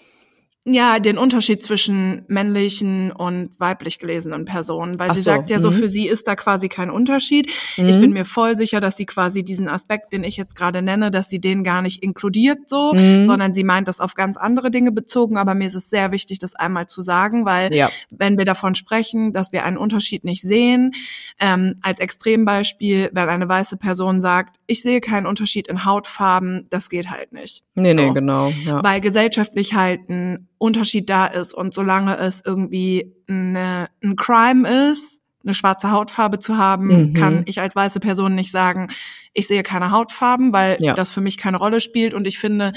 Ja, 0.67 0.97
den 0.99 1.19
Unterschied 1.19 1.61
zwischen 1.61 2.23
männlichen 2.27 3.11
und 3.11 3.51
weiblich 3.59 3.99
gelesenen 3.99 4.45
Personen, 4.45 4.97
weil 4.97 5.11
Ach 5.11 5.13
sie 5.13 5.21
so, 5.21 5.29
sagt 5.29 5.51
ja 5.51 5.59
so, 5.59 5.69
mhm. 5.69 5.75
für 5.75 5.89
sie 5.89 6.07
ist 6.07 6.27
da 6.27 6.35
quasi 6.35 6.69
kein 6.69 6.89
Unterschied. 6.89 7.51
Ich 7.77 7.95
Mhm. 7.95 8.01
bin 8.01 8.13
mir 8.13 8.25
voll 8.25 8.57
sicher, 8.57 8.79
dass 8.79 8.97
sie 8.97 9.05
quasi 9.05 9.43
diesen 9.43 9.67
Aspekt, 9.69 10.11
den 10.11 10.23
ich 10.23 10.37
jetzt 10.37 10.55
gerade 10.55 10.81
nenne, 10.81 11.11
dass 11.11 11.29
sie 11.29 11.39
den 11.39 11.63
gar 11.63 11.83
nicht 11.83 12.01
inkludiert 12.01 12.67
so, 12.67 12.93
Mhm. 12.95 13.25
sondern 13.25 13.53
sie 13.53 13.63
meint 13.63 13.87
das 13.87 13.99
auf 14.01 14.15
ganz 14.15 14.37
andere 14.37 14.71
Dinge 14.71 14.91
bezogen. 14.91 15.37
Aber 15.37 15.53
mir 15.53 15.67
ist 15.67 15.75
es 15.75 15.91
sehr 15.91 16.11
wichtig, 16.11 16.39
das 16.39 16.55
einmal 16.55 16.87
zu 16.87 17.03
sagen, 17.03 17.45
weil 17.45 17.71
Ja. 17.71 17.91
wenn 18.09 18.39
wir 18.39 18.45
davon 18.45 18.73
sprechen, 18.73 19.33
dass 19.33 19.51
wir 19.51 19.65
einen 19.65 19.77
Unterschied 19.77 20.23
nicht 20.23 20.41
sehen, 20.41 20.93
ähm, 21.39 21.75
als 21.83 21.99
Extrembeispiel, 21.99 23.09
wenn 23.13 23.29
eine 23.29 23.47
weiße 23.47 23.77
Person 23.77 24.19
sagt, 24.21 24.57
ich 24.65 24.81
sehe 24.81 24.99
keinen 24.99 25.27
Unterschied 25.27 25.67
in 25.67 25.85
Hautfarben, 25.85 26.65
das 26.71 26.89
geht 26.89 27.09
halt 27.11 27.33
nicht. 27.33 27.63
Nee, 27.75 27.93
nee, 27.93 28.07
So. 28.07 28.13
genau. 28.13 28.49
Ja. 28.65 28.83
Weil 28.83 28.99
gesellschaftlich 29.01 29.73
halt 29.75 30.09
ein 30.09 30.47
Unterschied 30.57 31.09
da 31.09 31.25
ist 31.27 31.53
und 31.53 31.73
solange 31.73 32.17
es 32.17 32.41
irgendwie 32.45 33.13
eine, 33.27 33.87
ein 34.03 34.15
Crime 34.15 34.89
ist, 34.91 35.21
eine 35.43 35.53
schwarze 35.53 35.91
Hautfarbe 35.91 36.39
zu 36.39 36.57
haben, 36.57 37.09
Mhm. 37.09 37.13
kann 37.13 37.43
ich 37.45 37.59
als 37.61 37.75
weiße 37.75 37.99
Person 37.99 38.33
nicht 38.35 38.51
sagen, 38.51 38.87
ich 39.33 39.47
sehe 39.47 39.61
keine 39.63 39.91
Hautfarben, 39.91 40.53
weil 40.53 40.77
Ja. 40.79 40.93
das 40.93 41.11
für 41.11 41.21
mich 41.21 41.37
keine 41.37 41.57
Rolle 41.57 41.81
spielt. 41.81 42.13
Und 42.15 42.25
ich 42.25 42.39
finde, 42.39 42.73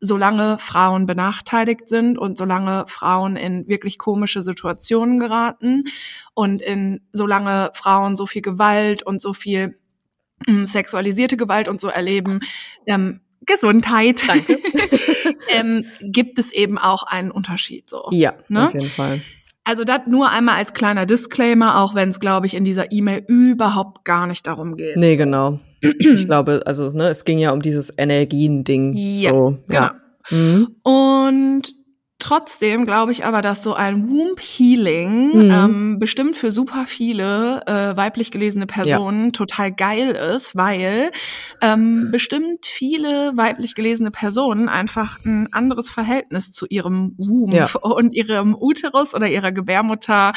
solange 0.00 0.58
Frauen 0.58 1.06
benachteiligt 1.06 1.88
sind 1.88 2.18
und 2.18 2.38
solange 2.38 2.84
Frauen 2.88 3.36
in 3.36 3.68
wirklich 3.68 3.98
komische 3.98 4.42
Situationen 4.42 5.20
geraten 5.20 5.84
und 6.34 6.62
in 6.62 7.02
solange 7.12 7.70
Frauen 7.74 8.16
so 8.16 8.26
viel 8.26 8.42
Gewalt 8.42 9.02
und 9.02 9.20
so 9.20 9.32
viel 9.34 9.78
ähm, 10.48 10.64
sexualisierte 10.64 11.36
Gewalt 11.36 11.68
und 11.68 11.80
so 11.82 11.88
erleben, 11.88 12.40
ähm, 12.86 13.20
Gesundheit, 13.50 14.22
Danke. 14.26 14.58
ähm, 15.54 15.84
gibt 16.00 16.38
es 16.38 16.52
eben 16.52 16.78
auch 16.78 17.02
einen 17.04 17.30
Unterschied 17.30 17.88
so. 17.88 18.08
ja, 18.10 18.34
Ne? 18.48 18.66
auf 18.66 18.74
jeden 18.74 18.88
Fall. 18.88 19.20
Also 19.64 19.84
das 19.84 20.00
nur 20.08 20.30
einmal 20.30 20.56
als 20.56 20.72
kleiner 20.72 21.06
Disclaimer, 21.06 21.80
auch 21.80 21.94
wenn 21.94 22.08
es, 22.08 22.18
glaube 22.18 22.46
ich, 22.46 22.54
in 22.54 22.64
dieser 22.64 22.90
E-Mail 22.92 23.22
überhaupt 23.28 24.04
gar 24.04 24.26
nicht 24.26 24.46
darum 24.46 24.76
geht. 24.76 24.96
Nee, 24.96 25.16
genau. 25.16 25.60
ich 25.80 26.26
glaube, 26.26 26.62
also 26.66 26.88
ne, 26.88 27.08
es 27.08 27.24
ging 27.24 27.38
ja 27.38 27.52
um 27.52 27.62
dieses 27.62 27.92
Energien-Ding. 27.96 28.94
Ja, 28.96 29.30
so, 29.30 29.58
ja. 29.70 29.94
Mhm. 30.30 30.76
Und 30.82 31.74
trotzdem 32.20 32.86
glaube 32.86 33.12
ich 33.12 33.24
aber, 33.24 33.42
dass 33.42 33.62
so 33.62 33.74
ein 33.74 34.08
Womb 34.08 34.38
Healing 34.40 35.36
Mhm. 35.36 35.50
ähm, 35.50 35.98
bestimmt 35.98 36.36
für 36.36 36.52
super 36.52 36.84
viele 36.86 37.62
äh, 37.66 37.96
weiblich 37.96 38.30
gelesene 38.30 38.66
Personen 38.66 39.32
total 39.32 39.72
geil 39.72 40.10
ist, 40.10 40.54
weil 40.56 41.10
ähm, 41.60 42.08
bestimmt 42.12 42.66
viele 42.66 43.32
weiblich 43.36 43.74
gelesene 43.74 44.10
Personen 44.10 44.68
einfach 44.68 45.18
ein 45.24 45.48
anderes 45.52 45.90
Verhältnis 45.90 46.52
zu 46.52 46.66
ihrem 46.68 47.14
Womb 47.18 47.52
Ja. 47.54 47.68
und 47.82 48.12
ihrem 48.14 48.54
Uterus 48.58 49.14
oder 49.14 49.28
ihrer 49.28 49.52
Gebärmutter 49.52 50.32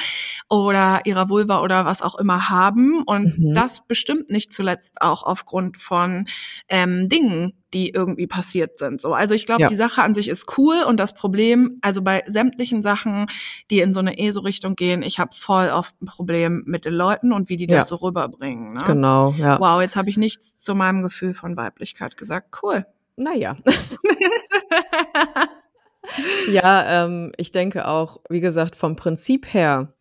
oder 0.50 1.02
ihrer 1.06 1.30
Vulva 1.30 1.62
oder 1.62 1.86
was 1.86 2.02
auch 2.02 2.16
immer 2.16 2.50
haben 2.50 3.04
und 3.04 3.38
Mhm. 3.38 3.54
das 3.54 3.86
bestimmt 3.88 4.30
nicht 4.30 4.54
zuletzt 4.54 5.02
auch 5.02 5.24
aufgrund 5.24 5.78
von 5.78 6.26
ähm, 6.70 7.10
Dingen, 7.10 7.54
die 7.74 7.90
irgendwie 7.90 8.28
passiert 8.28 8.80
sind. 8.80 9.02
So, 9.02 9.14
also 9.14 9.34
ich 9.34 9.46
glaube, 9.46 9.62
Ja. 9.64 9.68
die 9.68 9.76
Sache 9.76 10.02
an 10.02 10.14
sich 10.14 10.28
ist 10.30 10.58
cool 10.58 10.76
und 10.88 11.00
das 11.00 11.14
Problem, 11.14 11.80
also 11.82 12.02
bei 12.02 12.24
sämtlichen 12.28 12.82
Sachen, 12.82 13.28
die 13.72 13.80
in 13.80 13.94
so 13.94 14.00
eine 14.00 14.18
ESO-Richtung 14.20 14.76
gehen, 14.76 15.02
ich 15.02 15.20
habe 15.20 15.32
voll 15.34 15.70
oft 15.70 16.00
ein 16.02 16.06
Problem 16.06 16.64
mit 16.66 16.86
den 16.86 16.94
Leuten 16.94 17.32
und 17.34 17.50
wie 17.50 17.58
die 17.58 17.66
Ja. 17.68 17.80
das 17.80 17.88
so 17.88 17.96
rüberbringen. 17.96 18.74
Ne? 18.74 18.84
Genau, 18.86 19.34
ja. 19.38 19.60
Wow, 19.60 19.82
jetzt 19.82 19.96
habe 19.96 20.10
ich 20.10 20.18
nichts 20.18 20.58
zu 20.58 20.76
meinem 20.76 21.04
Gefühl 21.04 21.34
von 21.34 21.58
Weiblichkeit 21.58 22.18
gesagt. 22.18 22.58
Cool. 22.64 22.86
Naja. 23.16 23.56
ja, 26.52 27.06
ähm, 27.06 27.32
ich 27.38 27.52
denke 27.52 27.88
auch, 27.88 28.18
wie 28.30 28.42
gesagt, 28.42 28.76
vom 28.76 28.96
Prinzip 28.96 29.54
her 29.54 29.94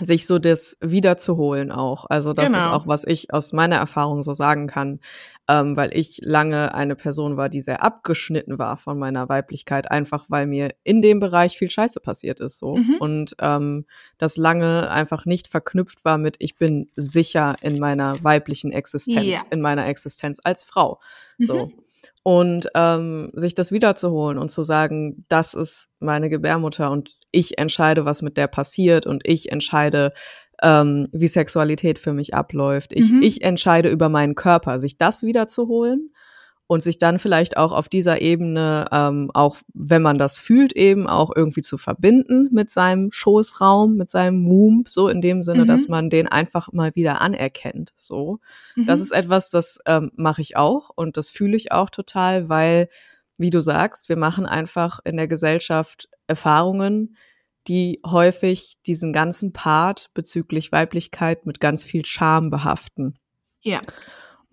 sich 0.00 0.26
so 0.26 0.38
das 0.40 0.76
wiederzuholen 0.80 1.70
auch. 1.70 2.06
Also 2.08 2.32
das 2.32 2.46
Genau. 2.52 2.58
ist 2.58 2.66
auch, 2.70 2.86
was 2.88 3.04
ich 3.06 3.32
aus 3.32 3.52
meiner 3.52 3.76
Erfahrung 3.76 4.24
so 4.24 4.32
sagen 4.32 4.66
kann, 4.66 4.98
ähm, 5.46 5.76
weil 5.76 5.96
ich 5.96 6.20
lange 6.24 6.74
eine 6.74 6.96
Person 6.96 7.36
war, 7.36 7.48
die 7.48 7.60
sehr 7.60 7.82
abgeschnitten 7.82 8.58
war 8.58 8.76
von 8.76 8.98
meiner 8.98 9.28
Weiblichkeit, 9.28 9.90
einfach 9.90 10.24
weil 10.28 10.46
mir 10.48 10.70
in 10.82 11.00
dem 11.00 11.20
Bereich 11.20 11.56
viel 11.56 11.70
Scheiße 11.70 12.00
passiert 12.00 12.40
ist 12.40 12.58
so 12.58 12.76
Mhm. 12.76 12.96
und 12.98 13.36
ähm, 13.40 13.86
das 14.18 14.36
lange 14.36 14.90
einfach 14.90 15.26
nicht 15.26 15.46
verknüpft 15.46 16.04
war 16.04 16.18
mit 16.18 16.36
ich 16.40 16.56
bin 16.56 16.88
sicher 16.96 17.54
in 17.60 17.78
meiner 17.78 18.22
weiblichen 18.24 18.72
Existenz, 18.72 19.26
Ja. 19.26 19.42
in 19.50 19.60
meiner 19.60 19.86
Existenz 19.86 20.40
als 20.42 20.64
Frau. 20.64 20.98
So. 21.38 21.66
Mhm. 21.66 21.72
Und 22.22 22.68
ähm, 22.74 23.30
sich 23.34 23.54
das 23.54 23.72
wiederzuholen 23.72 24.38
und 24.38 24.50
zu 24.50 24.62
sagen, 24.62 25.24
das 25.28 25.54
ist 25.54 25.88
meine 26.00 26.30
Gebärmutter 26.30 26.90
und 26.90 27.16
ich 27.30 27.58
entscheide, 27.58 28.04
was 28.04 28.22
mit 28.22 28.36
der 28.36 28.46
passiert 28.46 29.06
und 29.06 29.22
ich 29.26 29.50
entscheide, 29.52 30.12
ähm, 30.62 31.06
wie 31.12 31.26
Sexualität 31.26 31.98
für 31.98 32.12
mich 32.12 32.34
abläuft. 32.34 32.92
Ich, 32.92 33.10
Mhm. 33.10 33.22
ich 33.22 33.42
entscheide 33.42 33.88
über 33.88 34.08
meinen 34.08 34.34
Körper, 34.34 34.78
sich 34.78 34.96
das 34.98 35.22
wiederzuholen 35.22 36.10
und 36.66 36.82
sich 36.82 36.96
dann 36.98 37.18
vielleicht 37.18 37.56
auch 37.58 37.72
auf 37.72 37.88
dieser 37.90 38.22
Ebene, 38.22 38.86
ähm, 38.90 39.30
auch 39.34 39.58
wenn 39.74 40.00
man 40.00 40.16
das 40.16 40.38
fühlt, 40.38 40.72
eben 40.72 41.06
auch 41.06 41.30
irgendwie 41.34 41.60
zu 41.60 41.76
verbinden 41.76 42.48
mit 42.52 42.70
seinem 42.70 43.12
Schoßraum, 43.12 43.96
mit 43.96 44.08
seinem 44.10 44.46
Womb, 44.46 44.88
so 44.88 45.08
in 45.08 45.20
dem 45.20 45.42
Sinne, 45.42 45.62
Mhm. 45.64 45.66
dass 45.66 45.88
man 45.88 46.08
den 46.08 46.26
einfach 46.26 46.72
mal 46.72 46.94
wieder 46.94 47.20
anerkennt. 47.20 47.92
So. 47.96 48.38
Das 48.76 49.00
Mhm. 49.00 49.02
ist 49.04 49.12
etwas, 49.12 49.50
das 49.50 49.78
ähm, 49.86 50.10
mache 50.16 50.40
ich 50.40 50.56
auch 50.56 50.90
und 50.94 51.16
das 51.18 51.28
fühle 51.30 51.56
ich 51.56 51.70
auch 51.72 51.90
total, 51.90 52.48
weil, 52.48 52.88
wie 53.36 53.50
du 53.50 53.60
sagst, 53.60 54.08
wir 54.08 54.16
machen 54.16 54.46
einfach 54.46 55.00
in 55.04 55.16
der 55.18 55.28
Gesellschaft 55.28 56.08
Erfahrungen, 56.26 57.16
die 57.68 58.00
häufig 58.06 58.74
diesen 58.86 59.12
ganzen 59.12 59.52
Part 59.52 60.10
bezüglich 60.14 60.72
Weiblichkeit 60.72 61.44
mit 61.46 61.60
ganz 61.60 61.84
viel 61.84 62.04
Scham 62.06 62.48
behaften. 62.50 63.18
Ja. 63.62 63.80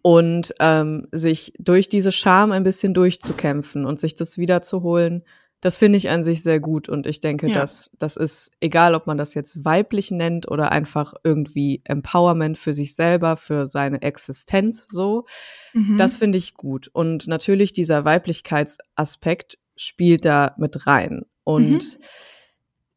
Und 0.03 0.53
ähm, 0.59 1.07
sich 1.11 1.53
durch 1.59 1.87
diese 1.89 2.11
Scham 2.11 2.51
ein 2.51 2.63
bisschen 2.63 2.93
durchzukämpfen 2.93 3.85
und 3.85 3.99
sich 3.99 4.15
das 4.15 4.37
wiederzuholen, 4.37 5.23
das 5.63 5.77
finde 5.77 5.97
ich 5.99 6.09
an 6.09 6.23
sich 6.23 6.41
sehr 6.41 6.59
gut. 6.59 6.89
Und 6.89 7.05
ich 7.05 7.19
denke, 7.19 7.47
Ja. 7.47 7.53
dass 7.53 7.91
das 7.99 8.17
ist, 8.17 8.51
egal 8.61 8.95
ob 8.95 9.05
man 9.05 9.19
das 9.19 9.35
jetzt 9.35 9.63
weiblich 9.63 10.09
nennt 10.09 10.49
oder 10.49 10.71
einfach 10.71 11.13
irgendwie 11.23 11.81
Empowerment 11.83 12.57
für 12.57 12.73
sich 12.73 12.95
selber, 12.95 13.37
für 13.37 13.67
seine 13.67 14.01
Existenz 14.01 14.87
so, 14.89 15.25
Mhm. 15.73 15.97
das 15.97 16.17
finde 16.17 16.39
ich 16.39 16.55
gut. 16.55 16.89
Und 16.91 17.27
natürlich 17.27 17.73
dieser 17.73 18.05
Weiblichkeitsaspekt 18.05 19.59
spielt 19.75 20.25
da 20.25 20.55
mit 20.57 20.87
rein. 20.87 21.25
Und 21.43 21.69
Mhm. 21.69 21.81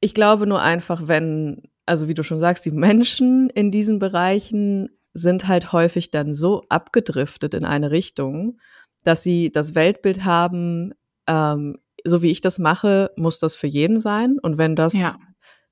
ich 0.00 0.14
glaube 0.14 0.46
nur 0.46 0.62
einfach, 0.62 1.06
wenn, 1.06 1.62
also 1.86 2.08
wie 2.08 2.14
du 2.14 2.22
schon 2.22 2.38
sagst, 2.38 2.64
die 2.64 2.70
Menschen 2.70 3.50
in 3.50 3.70
diesen 3.70 3.98
Bereichen 3.98 4.88
sind 5.14 5.48
halt 5.48 5.72
häufig 5.72 6.11
dann 6.11 6.35
so 6.35 6.64
abgedriftet 6.68 7.55
in 7.55 7.64
eine 7.64 7.90
Richtung, 7.90 8.59
dass 9.05 9.22
sie 9.22 9.50
das 9.53 9.74
Weltbild 9.74 10.24
haben, 10.24 10.92
ähm, 11.27 11.77
so 12.05 12.20
wie 12.20 12.31
ich 12.31 12.40
das 12.40 12.59
mache, 12.59 13.11
muss 13.16 13.38
das 13.38 13.55
für 13.55 13.66
jeden 13.66 14.00
sein. 14.00 14.38
Und 14.42 14.59
wenn 14.59 14.77
das 14.77 14.92
Ja. 14.92 15.14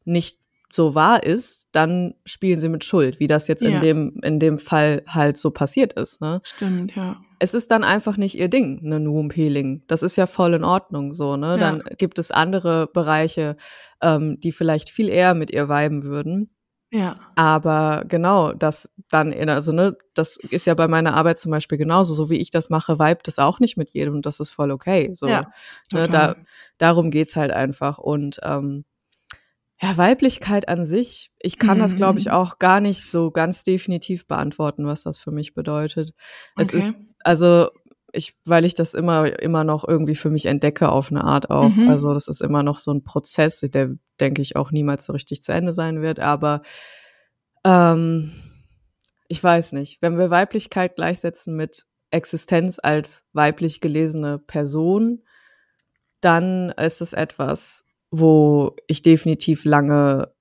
nicht 0.05 0.39
so 0.71 0.95
wahr 0.95 1.23
ist, 1.23 1.69
dann 1.73 2.15
spielen 2.25 2.59
sie 2.59 2.71
mit 2.71 2.85
Schuld, 2.85 3.21
wie 3.21 3.27
das 3.27 3.47
jetzt 3.49 3.63
in 3.63 3.73
Ja. 3.73 3.81
dem, 3.81 4.19
in 4.23 4.39
dem 4.39 4.57
Fall 4.57 5.03
halt 5.07 5.37
so 5.37 5.51
passiert 5.51 5.93
ist. 5.95 6.23
Ne? 6.23 6.41
Stimmt, 6.45 6.95
ja. 6.97 7.21
es 7.41 7.53
ist 7.53 7.71
dann 7.73 7.83
einfach 7.85 8.17
nicht 8.17 8.39
ihr 8.39 8.49
Ding, 8.49 8.79
ne 8.83 9.05
Womb 9.11 9.35
Healing. 9.37 9.83
Das 9.89 10.03
ist 10.03 10.17
ja 10.17 10.27
voll 10.27 10.55
in 10.55 10.65
Ordnung 10.65 11.13
so, 11.13 11.37
ne? 11.37 11.49
Ja. 11.49 11.57
Dann 11.57 11.83
gibt 11.99 12.19
es 12.21 12.31
andere 12.31 12.87
Bereiche, 12.87 13.57
ähm, 14.01 14.39
die 14.41 14.53
vielleicht 14.53 14.89
viel 14.91 15.09
eher 15.09 15.35
mit 15.35 15.51
ihr 15.51 15.69
weiben 15.69 16.05
würden. 16.05 16.52
Ja. 16.93 17.15
Aber 17.35 18.05
genau, 18.07 18.53
das 18.53 18.93
dann, 19.11 19.33
in, 19.33 19.49
also 19.49 19.73
ne, 19.73 19.97
das 20.15 20.37
ist 20.37 20.67
ja 20.67 20.75
bei 20.75 20.89
meiner 20.89 21.15
Arbeit 21.15 21.39
zum 21.39 21.51
Beispiel 21.51 21.79
genauso. 21.79 22.13
So 22.15 22.29
wie 22.31 22.37
ich 22.37 22.51
das 22.51 22.69
mache, 22.71 22.99
vibet 22.99 23.27
es 23.29 23.39
auch 23.39 23.61
nicht 23.61 23.77
mit 23.79 23.91
jedem 23.91 24.15
und 24.15 24.27
das 24.27 24.41
ist 24.41 24.53
voll 24.53 24.71
okay. 24.71 25.11
So, 25.15 25.27
Ja, 25.29 25.51
ne, 25.93 26.09
da, 26.09 26.35
darum 26.79 27.11
geht's 27.11 27.35
halt 27.37 27.51
einfach. 27.51 27.99
Und 27.99 28.41
ähm, 28.43 28.85
ja, 29.81 29.97
Weiblichkeit 29.97 30.69
an 30.69 30.85
sich, 30.85 31.33
ich 31.41 31.59
kann 31.59 31.79
das, 31.79 31.97
glaube 31.97 32.19
ich, 32.19 32.27
Mhm. 32.27 32.33
auch 32.33 32.59
gar 32.59 32.81
nicht 32.81 33.05
so 33.11 33.31
ganz 33.33 33.65
definitiv 33.65 34.27
beantworten, 34.27 34.87
was 34.87 35.03
das 35.03 35.19
für 35.19 35.33
mich 35.33 35.55
bedeutet. 35.55 36.15
Es 36.57 36.73
ist 36.73 36.87
also 37.25 37.71
ich, 38.13 38.35
weil 38.45 38.65
ich 38.65 38.75
das 38.75 38.95
immer, 38.95 39.41
immer 39.41 39.65
noch 39.65 39.89
irgendwie 39.89 40.15
für 40.15 40.31
mich 40.31 40.47
entdecke 40.47 40.91
auf 40.91 41.11
eine 41.11 41.25
Art 41.25 41.51
auch. 41.51 41.71
Mhm. 41.71 41.89
Also 41.89 42.13
das 42.13 42.29
ist 42.29 42.43
immer 42.43 42.63
noch 42.63 42.79
so 42.79 42.93
ein 42.93 43.05
Prozess, 43.05 43.61
der, 43.61 43.91
denke 44.21 44.43
ich, 44.43 44.55
auch 44.55 44.71
niemals 44.71 45.07
so 45.07 45.13
richtig 45.15 45.43
zu 45.43 45.53
Ende 45.53 45.73
sein 45.73 46.03
wird. 46.03 46.21
Aber 46.21 46.63
ähm, 47.65 48.33
ich 49.29 49.43
weiß 49.43 49.73
nicht, 49.73 50.03
wenn 50.03 50.19
wir 50.19 50.31
Weiblichkeit 50.31 50.95
gleichsetzen 50.95 51.57
mit 51.57 51.87
Existenz 52.11 52.79
als 52.83 53.25
weiblich 53.33 53.81
gelesene 53.81 54.39
Person, 54.39 55.23
dann 56.21 56.71
ist 56.71 57.01
es 57.01 57.15
etwas, 57.15 57.87
wo 58.11 58.77
ich 58.87 59.01
definitiv 59.01 59.65
lange 59.65 60.35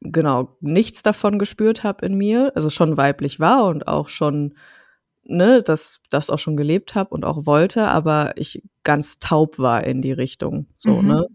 genau 0.00 0.56
nichts 0.60 1.02
davon 1.02 1.38
gespürt 1.38 1.82
habe 1.82 2.04
in 2.04 2.14
mir, 2.14 2.52
also 2.54 2.68
schon 2.68 2.96
weiblich 2.96 3.40
war 3.40 3.64
und 3.66 3.88
auch 3.88 4.08
schon 4.08 4.54
ne, 5.24 5.62
das 5.62 6.00
das 6.10 6.30
auch 6.30 6.38
schon 6.38 6.56
gelebt 6.56 6.94
habe 6.94 7.10
und 7.14 7.24
auch 7.24 7.46
wollte, 7.46 7.88
aber 7.88 8.32
ich 8.36 8.62
ganz 8.84 9.18
taub 9.18 9.58
war 9.58 9.84
in 9.84 10.02
die 10.02 10.12
Richtung, 10.12 10.66
so 10.78 11.00
Mhm. 11.02 11.08
ne. 11.08 11.26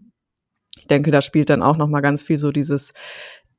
Ich 0.78 0.86
denke, 0.88 1.10
da 1.10 1.22
spielt 1.22 1.50
dann 1.50 1.62
auch 1.62 1.76
noch 1.76 1.88
mal 1.88 2.00
ganz 2.02 2.22
viel 2.22 2.38
so 2.38 2.52
dieses 2.52 2.92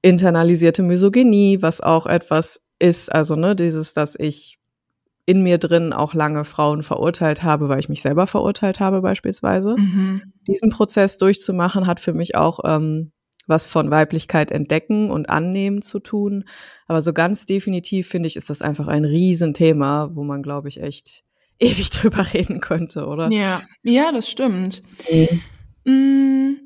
internalisierte 0.01 0.83
Misogynie, 0.83 1.61
was 1.61 1.81
auch 1.81 2.05
etwas 2.05 2.61
ist, 2.79 3.11
also 3.13 3.35
ne, 3.35 3.55
dieses, 3.55 3.93
dass 3.93 4.15
ich 4.17 4.59
in 5.25 5.43
mir 5.43 5.57
drin 5.57 5.91
auch 5.93 6.13
lange 6.13 6.45
Frauen 6.45 6.83
verurteilt 6.83 7.43
habe, 7.43 7.67
weil 7.67 7.79
ich 7.79 7.89
mich 7.89 8.01
selber 8.01 8.27
verurteilt 8.27 8.79
habe 8.79 9.01
beispielsweise 9.01 9.75
Mhm. 9.77 10.21
diesen 10.47 10.69
Prozess 10.69 11.17
durchzumachen, 11.17 11.87
hat 11.87 11.99
für 11.99 12.13
mich 12.13 12.35
auch 12.35 12.59
ähm, 12.63 13.11
was 13.47 13.65
von 13.65 13.89
Weiblichkeit 13.91 14.51
entdecken 14.51 15.09
und 15.09 15.29
annehmen 15.29 15.81
zu 15.81 15.99
tun. 15.99 16.43
Aber 16.87 17.01
so 17.01 17.13
ganz 17.13 17.45
definitiv 17.45 18.07
finde 18.07 18.27
ich, 18.27 18.35
ist 18.35 18.49
das 18.49 18.61
einfach 18.61 18.87
ein 18.87 19.05
Riesenthema, 19.05 20.11
wo 20.13 20.23
man, 20.23 20.43
glaube 20.43 20.67
ich, 20.67 20.81
echt 20.81 21.23
ewig 21.59 21.89
drüber 21.89 22.33
reden 22.33 22.59
könnte, 22.59 23.07
oder? 23.07 23.31
Ja, 23.31 23.61
ja, 23.83 24.11
das 24.11 24.29
stimmt. 24.29 24.81
Mhm. 25.09 25.41
Mm, 25.85 26.57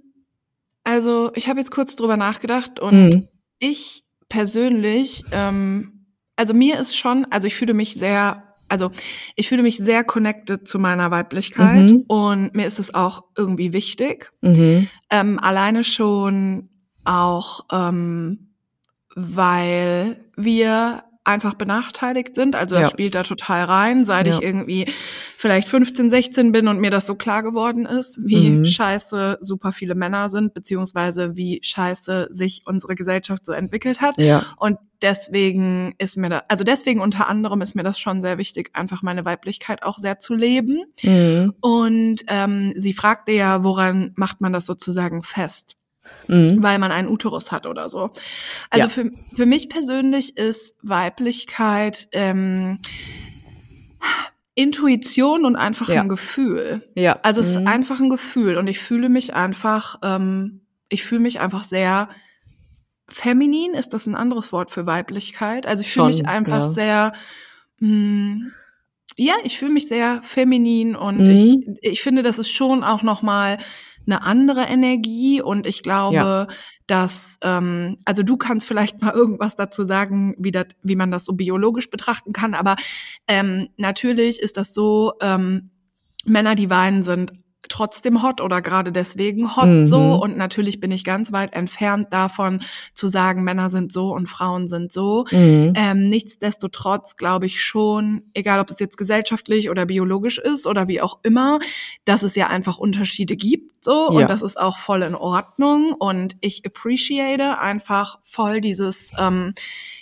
Also, 0.83 1.31
ich 1.35 1.47
habe 1.47 1.59
jetzt 1.59 1.69
kurz 1.71 1.95
drüber 1.95 2.17
nachgedacht 2.17 2.79
und 2.79 3.09
Mhm. 3.15 3.27
ich 3.59 4.03
persönlich, 4.29 5.23
ähm, 5.31 6.07
also 6.35 6.53
mir 6.55 6.79
ist 6.79 6.97
schon, 6.97 7.25
also 7.29 7.45
ich 7.45 7.53
fühle 7.53 7.75
mich 7.75 7.93
sehr, 7.93 8.43
also 8.67 8.89
ich 9.35 9.47
fühle 9.47 9.61
mich 9.61 9.77
sehr 9.77 10.03
connected 10.03 10.67
zu 10.67 10.79
meiner 10.79 11.11
Weiblichkeit 11.11 11.91
Mhm. 11.91 12.05
und 12.07 12.55
mir 12.55 12.65
ist 12.65 12.79
es 12.79 12.95
auch 12.95 13.25
irgendwie 13.37 13.73
wichtig. 13.73 14.31
Mhm. 14.41 14.87
Ähm, 15.11 15.37
alleine 15.39 15.83
schon 15.83 16.69
auch, 17.05 17.65
ähm, 17.71 18.49
weil 19.15 20.25
wir 20.35 21.03
einfach 21.23 21.53
benachteiligt 21.53 22.35
sind. 22.35 22.55
Also 22.55 22.75
das 22.75 22.87
Ja. 22.87 22.89
spielt 22.89 23.13
da 23.13 23.21
total 23.21 23.65
rein, 23.65 24.05
seit 24.05 24.25
Ja. 24.25 24.35
ich 24.37 24.41
irgendwie 24.43 24.87
vielleicht 25.37 25.67
15, 25.67 26.09
16 26.09 26.51
bin 26.51 26.67
und 26.67 26.79
mir 26.79 26.89
das 26.89 27.05
so 27.05 27.13
klar 27.13 27.43
geworden 27.43 27.85
ist, 27.85 28.19
wie 28.25 28.49
Mhm. 28.49 28.65
scheiße 28.65 29.37
super 29.39 29.71
viele 29.71 29.93
Männer 29.93 30.29
sind, 30.29 30.55
beziehungsweise 30.55 31.35
wie 31.35 31.59
scheiße 31.63 32.29
sich 32.31 32.63
unsere 32.65 32.95
Gesellschaft 32.95 33.45
so 33.45 33.51
entwickelt 33.51 34.01
hat. 34.01 34.17
Ja. 34.17 34.43
Und 34.57 34.77
deswegen 35.03 35.93
ist 35.99 36.17
mir 36.17 36.29
da, 36.29 36.43
also 36.47 36.63
deswegen 36.63 37.01
unter 37.01 37.27
anderem 37.29 37.61
ist 37.61 37.75
mir 37.75 37.83
das 37.83 37.99
schon 37.99 38.21
sehr 38.23 38.39
wichtig, 38.39 38.71
einfach 38.73 39.03
meine 39.03 39.23
Weiblichkeit 39.23 39.83
auch 39.83 39.99
sehr 39.99 40.17
zu 40.17 40.33
leben. 40.33 40.85
Mhm. 41.03 41.53
Und 41.61 42.21
ähm, 42.27 42.73
sie 42.75 42.93
fragte 42.93 43.31
ja, 43.31 43.63
woran 43.63 44.13
macht 44.15 44.41
man 44.41 44.53
das 44.53 44.65
sozusagen 44.65 45.21
fest? 45.21 45.75
Mhm. 46.27 46.61
weil 46.63 46.79
man 46.79 46.91
einen 46.91 47.07
Uterus 47.09 47.51
hat 47.51 47.65
oder 47.67 47.89
so. 47.89 48.11
Also 48.69 48.83
Ja. 48.87 48.89
für, 48.89 49.11
für 49.35 49.45
mich 49.45 49.69
persönlich 49.69 50.37
ist 50.37 50.75
Weiblichkeit 50.81 52.07
ähm, 52.11 52.79
Intuition 54.55 55.45
und 55.45 55.55
einfach 55.55 55.89
Ja. 55.89 56.01
ein 56.01 56.09
Gefühl. 56.09 56.83
Ja. 56.95 57.19
Also 57.23 57.41
es 57.41 57.51
ist 57.51 57.59
Mhm. 57.61 57.67
einfach 57.67 57.99
ein 57.99 58.09
Gefühl 58.09 58.57
und 58.57 58.67
ich 58.67 58.79
fühle 58.79 59.09
mich 59.09 59.33
einfach, 59.33 59.99
ähm, 60.03 60.61
ich 60.89 61.03
fühle 61.03 61.21
mich 61.21 61.39
einfach 61.39 61.63
sehr 61.63 62.09
feminin. 63.07 63.73
Ist 63.73 63.93
das 63.93 64.07
ein 64.07 64.15
anderes 64.15 64.51
Wort 64.51 64.69
für 64.69 64.85
Weiblichkeit? 64.85 65.65
Also 65.65 65.81
ich 65.83 65.91
fühle 65.93 66.07
mich 66.07 66.27
einfach 66.27 66.63
ja. 66.63 66.69
sehr 66.69 67.13
mh, 67.79 68.51
ja, 69.17 69.33
ich 69.43 69.57
fühle 69.57 69.71
mich 69.71 69.87
sehr 69.87 70.21
feminin 70.23 70.95
und 70.95 71.17
Mhm. 71.19 71.29
ich, 71.81 71.91
ich 71.93 72.01
finde, 72.01 72.21
das 72.21 72.39
ist 72.39 72.51
schon 72.51 72.83
auch 72.83 73.03
noch 73.03 73.21
mal 73.21 73.57
eine 74.05 74.23
andere 74.23 74.63
Energie 74.63 75.41
und 75.41 75.65
ich 75.67 75.83
glaube, 75.83 76.15
Ja. 76.15 76.47
dass 76.87 77.37
ähm, 77.43 77.97
also 78.05 78.23
du 78.23 78.37
kannst 78.37 78.67
vielleicht 78.67 79.01
mal 79.01 79.13
irgendwas 79.13 79.55
dazu 79.55 79.83
sagen, 79.83 80.35
wie 80.37 80.51
das, 80.51 80.67
wie 80.83 80.95
man 80.95 81.11
das 81.11 81.25
so 81.25 81.33
biologisch 81.33 81.89
betrachten 81.89 82.33
kann, 82.33 82.53
aber 82.53 82.75
ähm, 83.27 83.69
natürlich 83.77 84.39
ist 84.41 84.57
das 84.57 84.73
so, 84.73 85.13
ähm, 85.21 85.69
Männer, 86.25 86.55
die 86.55 86.69
weinen, 86.69 87.03
sind 87.03 87.33
trotzdem 87.69 88.23
hot 88.23 88.41
oder 88.41 88.61
gerade 88.61 88.91
deswegen 88.91 89.55
hot 89.55 89.67
mhm. 89.67 89.85
so 89.85 90.15
und 90.21 90.37
natürlich 90.37 90.79
bin 90.79 90.91
ich 90.91 91.03
ganz 91.03 91.31
weit 91.31 91.53
entfernt 91.53 92.07
davon 92.11 92.61
zu 92.93 93.07
sagen, 93.07 93.43
Männer 93.43 93.69
sind 93.69 93.91
so 93.91 94.13
und 94.13 94.27
Frauen 94.27 94.67
sind 94.67 94.91
so. 94.91 95.25
Mhm. 95.31 95.73
Ähm, 95.75 96.09
nichtsdestotrotz 96.09 97.15
glaube 97.15 97.45
ich 97.45 97.61
schon, 97.61 98.23
egal 98.33 98.59
ob 98.59 98.69
es 98.69 98.79
jetzt 98.79 98.97
gesellschaftlich 98.97 99.69
oder 99.69 99.85
biologisch 99.85 100.37
ist 100.37 100.67
oder 100.67 100.87
wie 100.87 101.01
auch 101.01 101.19
immer, 101.23 101.59
dass 102.05 102.23
es 102.23 102.35
ja 102.35 102.47
einfach 102.47 102.77
Unterschiede 102.77 103.35
gibt 103.35 103.83
so 103.83 104.09
ja. 104.11 104.19
und 104.19 104.29
das 104.29 104.41
ist 104.41 104.59
auch 104.59 104.77
voll 104.77 105.01
in 105.01 105.15
Ordnung 105.15 105.93
und 105.93 106.35
ich 106.41 106.65
appreciate 106.65 107.59
einfach 107.59 108.19
voll 108.23 108.61
dieses 108.61 109.11
ähm, 109.17 109.53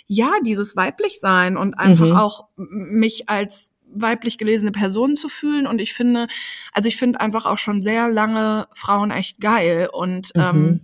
ja 0.06 0.32
dieses 0.44 0.76
weiblich 0.76 1.20
sein 1.20 1.56
und 1.56 1.74
einfach 1.74 2.08
mhm. 2.08 2.16
auch 2.16 2.48
mich 2.56 3.28
als 3.28 3.72
weiblich 3.94 4.38
gelesene 4.38 4.72
Person 4.72 5.16
zu 5.16 5.28
fühlen. 5.28 5.66
Und 5.66 5.80
ich 5.80 5.94
finde, 5.94 6.26
also 6.72 6.88
ich 6.88 6.96
finde 6.96 7.20
einfach 7.20 7.46
auch 7.46 7.58
schon 7.58 7.82
sehr 7.82 8.08
lange 8.08 8.66
Frauen 8.74 9.10
echt 9.10 9.40
geil 9.40 9.88
und 9.92 10.34
mhm. 10.34 10.42
ähm, 10.42 10.80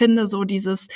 finde 0.00 0.26
so 0.26 0.44
dieses, 0.44 0.88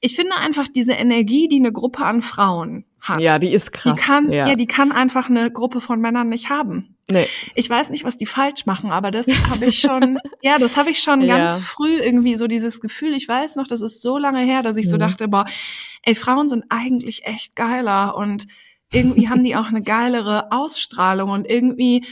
ich 0.00 0.16
finde 0.16 0.36
einfach 0.36 0.66
diese 0.66 0.92
Energie, 0.92 1.48
die 1.48 1.58
eine 1.58 1.72
Gruppe 1.72 2.04
an 2.04 2.22
Frauen 2.22 2.84
hat. 3.00 3.20
Ja, 3.20 3.38
die 3.38 3.52
ist 3.52 3.72
krass. 3.72 3.94
Die 3.94 4.00
kann, 4.00 4.32
ja. 4.32 4.48
ja, 4.48 4.54
die 4.56 4.66
kann 4.66 4.90
einfach 4.90 5.30
eine 5.30 5.50
Gruppe 5.52 5.80
von 5.80 6.00
Männern 6.00 6.28
nicht 6.28 6.50
haben. 6.50 6.96
Nee. 7.10 7.26
Ich 7.54 7.70
weiß 7.70 7.90
nicht, 7.90 8.04
was 8.04 8.16
die 8.16 8.26
falsch 8.26 8.66
machen, 8.66 8.90
aber 8.90 9.10
das 9.10 9.28
habe 9.48 9.66
ich 9.66 9.78
schon, 9.78 10.18
ja, 10.42 10.58
das 10.58 10.76
habe 10.76 10.90
ich 10.90 11.00
schon 11.00 11.22
ja. 11.22 11.38
ganz 11.38 11.60
früh 11.60 11.98
irgendwie 11.98 12.34
so 12.34 12.48
dieses 12.48 12.80
Gefühl. 12.80 13.14
Ich 13.14 13.28
weiß 13.28 13.56
noch, 13.56 13.66
das 13.68 13.80
ist 13.80 14.02
so 14.02 14.18
lange 14.18 14.40
her, 14.40 14.62
dass 14.62 14.76
ich 14.76 14.86
mhm. 14.86 14.90
so 14.90 14.96
dachte, 14.96 15.28
boah, 15.28 15.46
ey, 16.02 16.14
Frauen 16.14 16.48
sind 16.48 16.64
eigentlich 16.68 17.24
echt 17.26 17.54
geiler 17.54 18.16
und 18.16 18.46
irgendwie 18.92 19.28
haben 19.28 19.44
die 19.44 19.56
auch 19.56 19.68
eine 19.68 19.82
geilere 19.82 20.50
Ausstrahlung 20.52 21.30
und 21.30 21.50
irgendwie 21.50 22.04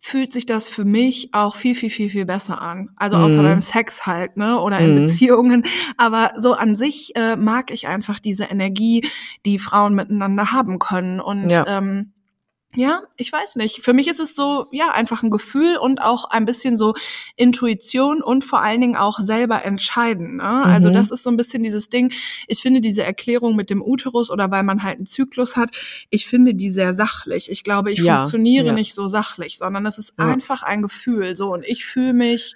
fühlt 0.00 0.34
sich 0.34 0.44
das 0.44 0.68
für 0.68 0.84
mich 0.84 1.30
auch 1.32 1.56
viel, 1.56 1.74
viel, 1.74 1.88
viel, 1.88 2.10
viel 2.10 2.26
besser 2.26 2.60
an. 2.60 2.90
Also 2.96 3.16
außer 3.16 3.38
mhm. 3.38 3.44
beim 3.44 3.60
Sex 3.62 4.04
halt, 4.06 4.36
ne? 4.36 4.60
Oder 4.60 4.78
in 4.80 4.94
mhm. 4.94 5.06
Beziehungen. 5.06 5.64
Aber 5.96 6.32
so 6.36 6.52
an 6.52 6.76
sich 6.76 7.16
äh, 7.16 7.36
mag 7.36 7.70
ich 7.70 7.88
einfach 7.88 8.20
diese 8.20 8.44
Energie, 8.44 9.08
die 9.46 9.58
Frauen 9.58 9.94
miteinander 9.94 10.52
haben 10.52 10.78
können. 10.78 11.20
Und 11.20 11.48
ja. 11.48 11.66
ähm, 11.66 12.12
ja, 12.76 13.02
ich 13.16 13.32
weiß 13.32 13.56
nicht. 13.56 13.82
Für 13.82 13.92
mich 13.92 14.08
ist 14.08 14.20
es 14.20 14.34
so, 14.34 14.66
ja, 14.70 14.90
einfach 14.90 15.22
ein 15.22 15.30
Gefühl 15.30 15.76
und 15.76 16.02
auch 16.02 16.24
ein 16.30 16.44
bisschen 16.44 16.76
so 16.76 16.94
Intuition 17.36 18.22
und 18.22 18.44
vor 18.44 18.62
allen 18.62 18.80
Dingen 18.80 18.96
auch 18.96 19.18
selber 19.18 19.64
entscheiden. 19.64 20.36
Ne? 20.36 20.42
Also 20.42 20.64
mhm. 20.64 20.74
Also 20.84 20.90
das 20.90 21.10
ist 21.10 21.22
so 21.22 21.30
ein 21.30 21.38
bisschen 21.38 21.62
dieses 21.62 21.88
Ding. 21.88 22.12
Ich 22.46 22.60
finde 22.60 22.82
diese 22.82 23.02
Erklärung 23.04 23.56
mit 23.56 23.70
dem 23.70 23.80
Uterus 23.82 24.30
oder 24.30 24.50
weil 24.50 24.62
man 24.64 24.82
halt 24.82 24.96
einen 24.96 25.06
Zyklus 25.06 25.56
hat, 25.56 25.70
ich 26.10 26.26
finde 26.26 26.54
die 26.54 26.70
sehr 26.70 26.92
sachlich. 26.92 27.50
Ich 27.50 27.64
glaube, 27.64 27.90
ich 27.90 28.00
ja, 28.00 28.16
funktioniere 28.16 28.66
ja. 28.66 28.72
nicht 28.72 28.94
so 28.94 29.08
sachlich, 29.08 29.56
sondern 29.56 29.86
es 29.86 29.96
ist 29.96 30.12
ja. 30.18 30.26
einfach 30.26 30.62
ein 30.62 30.82
Gefühl. 30.82 31.36
So 31.36 31.52
und 31.52 31.64
ich 31.64 31.86
fühle 31.86 32.12
mich 32.12 32.54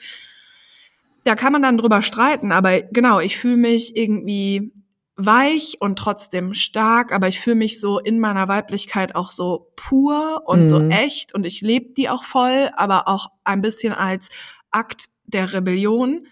da 1.25 1.35
kann 1.35 1.53
man 1.53 1.61
dann 1.61 1.77
drüber 1.77 2.01
streiten, 2.01 2.53
aber 2.53 2.81
genau, 2.81 3.21
ich 3.21 3.37
fühle 3.37 3.57
mich 3.57 3.97
irgendwie 3.97 4.73
weich 5.19 5.77
und 5.81 5.99
trotzdem 5.99 6.55
stark, 6.55 7.13
aber 7.13 7.27
ich 7.27 7.41
fühle 7.41 7.57
mich 7.57 7.81
so 7.81 7.99
in 7.99 8.21
meiner 8.21 8.47
Weiblichkeit 8.47 9.17
auch 9.17 9.31
so 9.31 9.73
pur 9.75 10.43
und 10.47 10.61
mhm. 10.61 10.67
so 10.67 10.81
echt 10.81 11.35
und 11.35 11.45
ich 11.45 11.61
lebe 11.61 11.93
die 11.93 12.09
auch 12.09 12.23
voll, 12.23 12.71
aber 12.75 13.09
auch 13.09 13.27
ein 13.43 13.61
bisschen 13.61 13.93
als 13.93 14.31
Akt 14.71 15.07
der 15.25 15.53
Rebellion. 15.53 16.29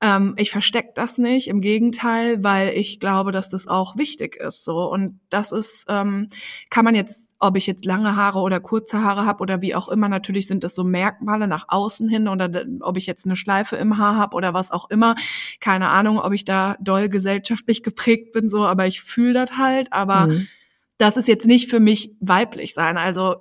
Ähm, 0.00 0.34
ich 0.38 0.52
verstecke 0.52 0.92
das 0.94 1.18
nicht, 1.18 1.48
im 1.48 1.60
Gegenteil, 1.60 2.42
weil 2.44 2.70
ich 2.76 3.00
glaube, 3.00 3.32
dass 3.32 3.50
das 3.50 3.66
auch 3.66 3.96
wichtig 3.96 4.36
ist. 4.36 4.64
So 4.64 4.90
und 4.90 5.18
das 5.28 5.50
ist, 5.50 5.86
ähm, 5.88 6.28
kann 6.70 6.84
man 6.84 6.94
jetzt 6.94 7.29
ob 7.40 7.56
ich 7.56 7.66
jetzt 7.66 7.86
lange 7.86 8.16
Haare 8.16 8.38
oder 8.38 8.60
kurze 8.60 9.02
Haare 9.02 9.24
habe 9.24 9.40
oder 9.40 9.62
wie 9.62 9.74
auch 9.74 9.88
immer. 9.88 10.08
Natürlich 10.08 10.46
sind 10.46 10.62
das 10.62 10.74
so 10.74 10.84
Merkmale 10.84 11.48
nach 11.48 11.64
außen 11.68 12.08
hin 12.08 12.28
oder 12.28 12.64
ob 12.80 12.98
ich 12.98 13.06
jetzt 13.06 13.24
eine 13.24 13.34
Schleife 13.34 13.76
im 13.76 13.96
Haar 13.96 14.16
habe 14.16 14.36
oder 14.36 14.52
was 14.52 14.70
auch 14.70 14.90
immer. 14.90 15.16
Keine 15.58 15.88
Ahnung, 15.88 16.18
ob 16.18 16.34
ich 16.34 16.44
da 16.44 16.76
doll 16.80 17.08
gesellschaftlich 17.08 17.82
geprägt 17.82 18.32
bin, 18.32 18.50
so, 18.50 18.66
aber 18.66 18.86
ich 18.86 19.00
fühle 19.00 19.32
das 19.32 19.56
halt. 19.56 19.92
Aber 19.92 20.26
mhm. 20.26 20.48
das 20.98 21.16
ist 21.16 21.28
jetzt 21.28 21.46
nicht 21.46 21.70
für 21.70 21.80
mich 21.80 22.14
weiblich 22.20 22.74
sein. 22.74 22.98
Also 22.98 23.36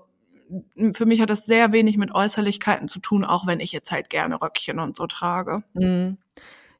für 0.93 1.05
mich 1.05 1.21
hat 1.21 1.29
das 1.29 1.45
sehr 1.45 1.73
wenig 1.73 1.97
mit 1.97 2.15
Äußerlichkeiten 2.15 2.87
zu 2.87 2.99
tun, 2.99 3.25
auch 3.25 3.45
wenn 3.45 3.59
ich 3.59 3.71
jetzt 3.71 3.91
halt 3.91 4.09
gerne 4.09 4.41
Röckchen 4.41 4.79
und 4.79 4.95
so 4.95 5.07
trage. 5.07 5.63
Mhm. 5.73 6.17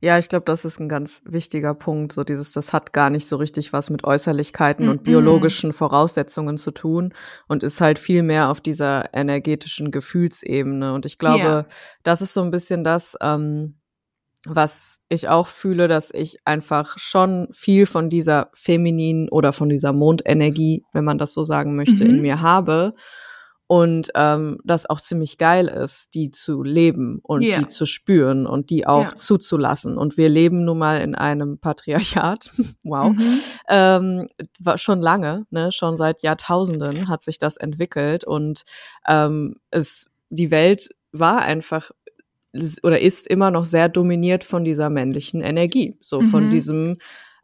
Ja, 0.02 0.18
ich 0.18 0.30
glaube, 0.30 0.46
das 0.46 0.64
ist 0.64 0.80
ein 0.80 0.88
ganz 0.88 1.22
wichtiger 1.26 1.74
Punkt. 1.74 2.14
So 2.14 2.24
dieses, 2.24 2.54
das 2.54 2.72
hat 2.72 2.94
gar 2.94 3.10
nicht 3.10 3.28
so 3.28 3.36
richtig 3.36 3.74
was 3.74 3.90
mit 3.90 4.06
Äußerlichkeiten 4.06 4.86
mm 4.86 4.90
-mm. 4.90 4.92
und 4.92 5.04
biologischen 5.04 5.74
Voraussetzungen 5.74 6.58
zu 6.58 6.72
tun 6.72 7.14
und 7.48 7.64
ist 7.64 7.82
halt 7.82 8.00
viel 8.00 8.24
mehr 8.24 8.50
auf 8.50 8.62
dieser 8.62 9.14
energetischen 9.14 9.92
Gefühlsebene. 9.92 10.94
Und 10.94 11.06
ich 11.06 11.18
glaube, 11.18 11.44
yeah. 11.44 11.66
das 12.04 12.22
ist 12.22 12.34
so 12.34 12.42
ein 12.42 12.52
bisschen 12.52 12.86
das, 12.86 13.18
ähm, 13.22 13.76
was 14.48 15.02
ich 15.10 15.28
auch 15.28 15.50
fühle, 15.50 15.90
dass 15.90 16.14
ich 16.14 16.38
einfach 16.46 16.98
schon 16.98 17.50
viel 17.52 17.86
von 17.86 18.10
dieser 18.10 18.52
femininen 18.54 19.28
oder 19.28 19.52
von 19.52 19.68
dieser 19.68 19.92
Mondenergie, 19.92 20.86
wenn 20.94 21.04
man 21.04 21.18
das 21.18 21.34
so 21.34 21.44
sagen 21.44 21.76
möchte, 21.76 22.06
mhm. 22.06 22.10
in 22.12 22.22
mir 22.22 22.42
habe 22.42 22.94
und 23.72 24.10
ähm, 24.16 24.58
das 24.64 24.90
auch 24.90 25.00
ziemlich 25.00 25.38
geil 25.38 25.68
ist, 25.68 26.16
die 26.16 26.32
zu 26.32 26.64
leben 26.64 27.20
und 27.22 27.44
yeah. 27.44 27.60
die 27.60 27.68
zu 27.68 27.86
spüren 27.86 28.48
und 28.48 28.72
die 28.72 28.88
auch 28.88 29.04
yeah. 29.04 29.16
zuzulassen. 29.16 29.96
Und 29.96 30.18
wir 30.18 30.28
leben 30.28 30.66
nun 30.66 30.80
mal 30.80 31.02
in 31.02 31.14
einem 31.14 31.60
Patriarchat, 31.60 32.50
wow, 32.84 33.14
mhm. 33.14 33.42
ähm, 33.70 34.28
schon 34.78 35.04
lange, 35.04 35.46
ne, 35.52 35.72
schon 35.72 35.98
seit 35.98 36.24
Jahrtausenden 36.24 37.08
hat 37.10 37.22
sich 37.22 37.38
das 37.38 37.58
entwickelt 37.58 38.26
und 38.26 38.64
ähm, 39.08 39.58
es 39.70 40.08
die 40.32 40.50
Welt 40.50 40.90
war 41.12 41.42
einfach 41.42 41.92
oder 42.82 43.00
ist 43.00 43.28
immer 43.28 43.52
noch 43.52 43.66
sehr 43.66 43.88
dominiert 43.88 44.44
von 44.44 44.64
dieser 44.64 44.90
männlichen 44.90 45.42
Energie, 45.42 45.96
so 46.02 46.22
mhm. 46.22 46.26
von 46.26 46.50
diesem 46.50 46.98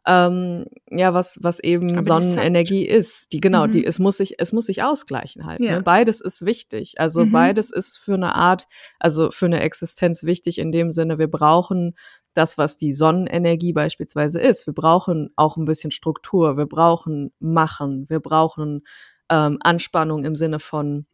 ähm, 0.06 0.66
ja, 0.88 1.14
was, 1.14 1.38
was 1.42 1.58
eben 1.58 1.90
Aber 1.92 2.02
Sonnenenergie 2.02 2.86
ist. 2.86 3.32
Die, 3.32 3.40
genau, 3.40 3.66
mhm. 3.66 3.72
die, 3.72 3.84
es 3.84 3.98
muss 3.98 4.18
sich, 4.18 4.36
es 4.38 4.52
muss 4.52 4.66
sich 4.66 4.84
ausgleichen 4.84 5.46
halt. 5.46 5.60
Ne? 5.60 5.66
Ja. 5.66 5.76
Ne? 5.76 5.82
Beides 5.82 6.20
ist 6.20 6.46
wichtig. 6.46 6.94
Also 6.98 7.24
mhm. 7.24 7.32
beides 7.32 7.72
ist 7.72 7.98
für 7.98 8.14
eine 8.14 8.36
Art, 8.36 8.68
also 9.00 9.30
für 9.32 9.46
eine 9.46 9.60
Existenz 9.60 10.22
wichtig 10.22 10.58
in 10.58 10.70
dem 10.70 10.92
Sinne, 10.92 11.18
wir 11.18 11.28
brauchen 11.28 11.96
das, 12.34 12.56
was 12.56 12.76
die 12.76 12.92
Sonnenenergie 12.92 13.72
beispielsweise 13.72 14.40
ist. 14.40 14.66
Wir 14.66 14.74
brauchen 14.74 15.30
auch 15.34 15.56
ein 15.56 15.64
bisschen 15.64 15.90
Struktur, 15.90 16.56
wir 16.56 16.66
brauchen 16.66 17.32
Machen, 17.40 18.06
wir 18.08 18.20
brauchen 18.20 18.82
ähm, 19.28 19.58
Anspannung 19.60 20.24
im 20.24 20.36
Sinne 20.36 20.60
von 20.60 21.06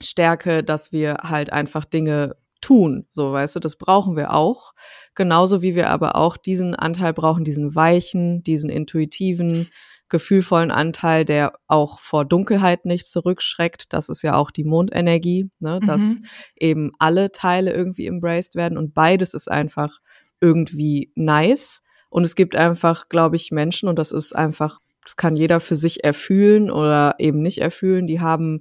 Stärke, 0.00 0.64
dass 0.64 0.90
wir 0.90 1.18
halt 1.22 1.52
einfach 1.52 1.84
Dinge 1.84 2.36
tun. 2.62 3.06
So, 3.10 3.32
weißt 3.32 3.56
du, 3.56 3.60
das 3.60 3.76
brauchen 3.76 4.16
wir 4.16 4.32
auch. 4.32 4.72
Genauso 5.14 5.60
wie 5.60 5.74
wir 5.74 5.90
aber 5.90 6.16
auch 6.16 6.38
diesen 6.38 6.74
Anteil 6.74 7.12
brauchen, 7.12 7.44
diesen 7.44 7.74
weichen, 7.74 8.42
diesen 8.42 8.70
intuitiven, 8.70 9.68
gefühlvollen 10.08 10.70
Anteil, 10.70 11.24
der 11.24 11.54
auch 11.66 11.98
vor 11.98 12.24
Dunkelheit 12.24 12.84
nicht 12.84 13.10
zurückschreckt. 13.10 13.92
Das 13.92 14.08
ist 14.08 14.22
ja 14.22 14.34
auch 14.34 14.50
die 14.50 14.64
Mondenergie, 14.64 15.50
ne? 15.58 15.80
dass 15.84 16.18
mhm. 16.18 16.24
eben 16.56 16.92
alle 16.98 17.32
Teile 17.32 17.72
irgendwie 17.72 18.06
embraced 18.06 18.54
werden 18.54 18.78
und 18.78 18.94
beides 18.94 19.34
ist 19.34 19.50
einfach 19.50 19.98
irgendwie 20.40 21.12
nice. 21.14 21.82
Und 22.10 22.24
es 22.24 22.34
gibt 22.34 22.56
einfach, 22.56 23.08
glaube 23.08 23.36
ich, 23.36 23.52
Menschen 23.52 23.88
und 23.88 23.98
das 23.98 24.12
ist 24.12 24.36
einfach, 24.36 24.80
das 25.02 25.16
kann 25.16 25.34
jeder 25.34 25.60
für 25.60 25.76
sich 25.76 26.04
erfühlen 26.04 26.70
oder 26.70 27.14
eben 27.18 27.40
nicht 27.40 27.58
erfühlen, 27.58 28.06
die 28.06 28.20
haben 28.20 28.60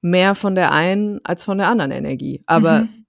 mehr 0.00 0.36
von 0.36 0.54
der 0.54 0.70
einen 0.70 1.18
als 1.24 1.42
von 1.42 1.58
der 1.58 1.66
anderen 1.66 1.90
Energie. 1.90 2.44
Aber 2.46 2.82
mhm 2.82 3.05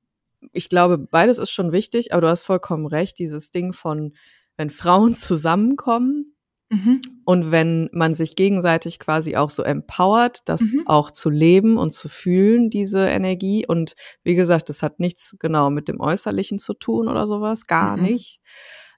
ich 0.51 0.69
glaube, 0.69 0.97
beides 0.97 1.37
ist 1.37 1.51
schon 1.51 1.71
wichtig, 1.71 2.13
aber 2.13 2.21
du 2.21 2.27
hast 2.27 2.43
vollkommen 2.43 2.85
recht, 2.85 3.19
dieses 3.19 3.51
Ding 3.51 3.73
von, 3.73 4.13
wenn 4.55 4.69
Frauen 4.69 5.13
zusammenkommen 5.13 6.35
mhm. 6.69 7.01
und 7.25 7.51
wenn 7.51 7.89
man 7.91 8.13
sich 8.13 8.35
gegenseitig 8.35 8.99
quasi 8.99 9.35
auch 9.35 9.49
so 9.49 9.63
empowert, 9.63 10.41
das 10.45 10.61
mhm. 10.61 10.87
auch 10.87 11.11
zu 11.11 11.29
leben 11.29 11.77
und 11.77 11.91
zu 11.91 12.09
fühlen, 12.09 12.69
diese 12.69 13.07
Energie. 13.07 13.65
Und 13.67 13.95
wie 14.23 14.35
gesagt, 14.35 14.69
das 14.69 14.83
hat 14.83 14.99
nichts 14.99 15.35
genau 15.39 15.69
mit 15.69 15.87
dem 15.87 15.99
Äußerlichen 15.99 16.59
zu 16.59 16.73
tun 16.73 17.07
oder 17.07 17.27
sowas, 17.27 17.67
gar 17.67 17.97
mhm. 17.97 18.03
nicht. 18.03 18.41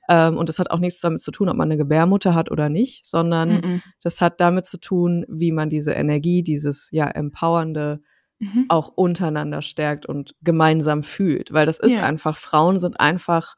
Ähm, 0.10 0.38
und 0.38 0.50
das 0.50 0.58
hat 0.58 0.72
auch 0.72 0.80
nichts 0.80 1.02
damit 1.02 1.22
zu 1.22 1.32
tun, 1.32 1.50
ob 1.50 1.56
man 1.56 1.68
eine 1.68 1.78
Gebärmutter 1.78 2.34
hat 2.34 2.50
oder 2.50 2.68
nicht, 2.68 3.06
sondern 3.06 3.50
mhm. 3.50 3.82
das 4.02 4.22
hat 4.22 4.42
damit 4.42 4.66
zu 4.66 4.80
tun, 4.80 5.24
wie 5.30 5.52
man 5.52 5.70
diese 5.70 5.92
Energie, 5.92 6.42
dieses 6.42 6.90
ja 6.92 7.08
empowernde 7.08 8.02
mhm. 8.40 8.66
auch 8.70 8.90
untereinander 8.96 9.62
stärkt 9.62 10.06
und 10.06 10.36
gemeinsam 10.42 11.04
fühlt. 11.04 11.54
Weil 11.54 11.66
das 11.66 11.80
ist 11.80 11.94
ja. 11.94 12.04
einfach, 12.04 12.38
Frauen 12.38 12.80
sind 12.80 13.00
einfach, 13.00 13.56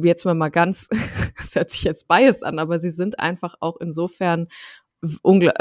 jetzt 0.00 0.24
mal 0.24 0.34
mal 0.34 0.50
ganz, 0.50 0.88
das 1.38 1.54
hört 1.54 1.70
sich 1.70 1.82
jetzt 1.82 2.06
biased 2.08 2.44
an, 2.44 2.58
aber 2.58 2.78
sie 2.78 2.90
sind 2.90 3.18
einfach 3.18 3.56
auch 3.60 3.76
insofern 3.80 4.48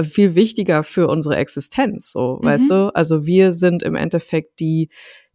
viel 0.02 0.36
wichtiger 0.36 0.84
für 0.84 1.08
unsere 1.08 1.36
Existenz, 1.36 2.12
so, 2.12 2.40
mhm. 2.42 2.46
weißt 2.46 2.70
du? 2.70 2.96
Also 2.96 3.26
wir 3.26 3.52
sind 3.52 3.84
im 3.84 3.96
Endeffekt 3.96 4.60
die, 4.62 4.90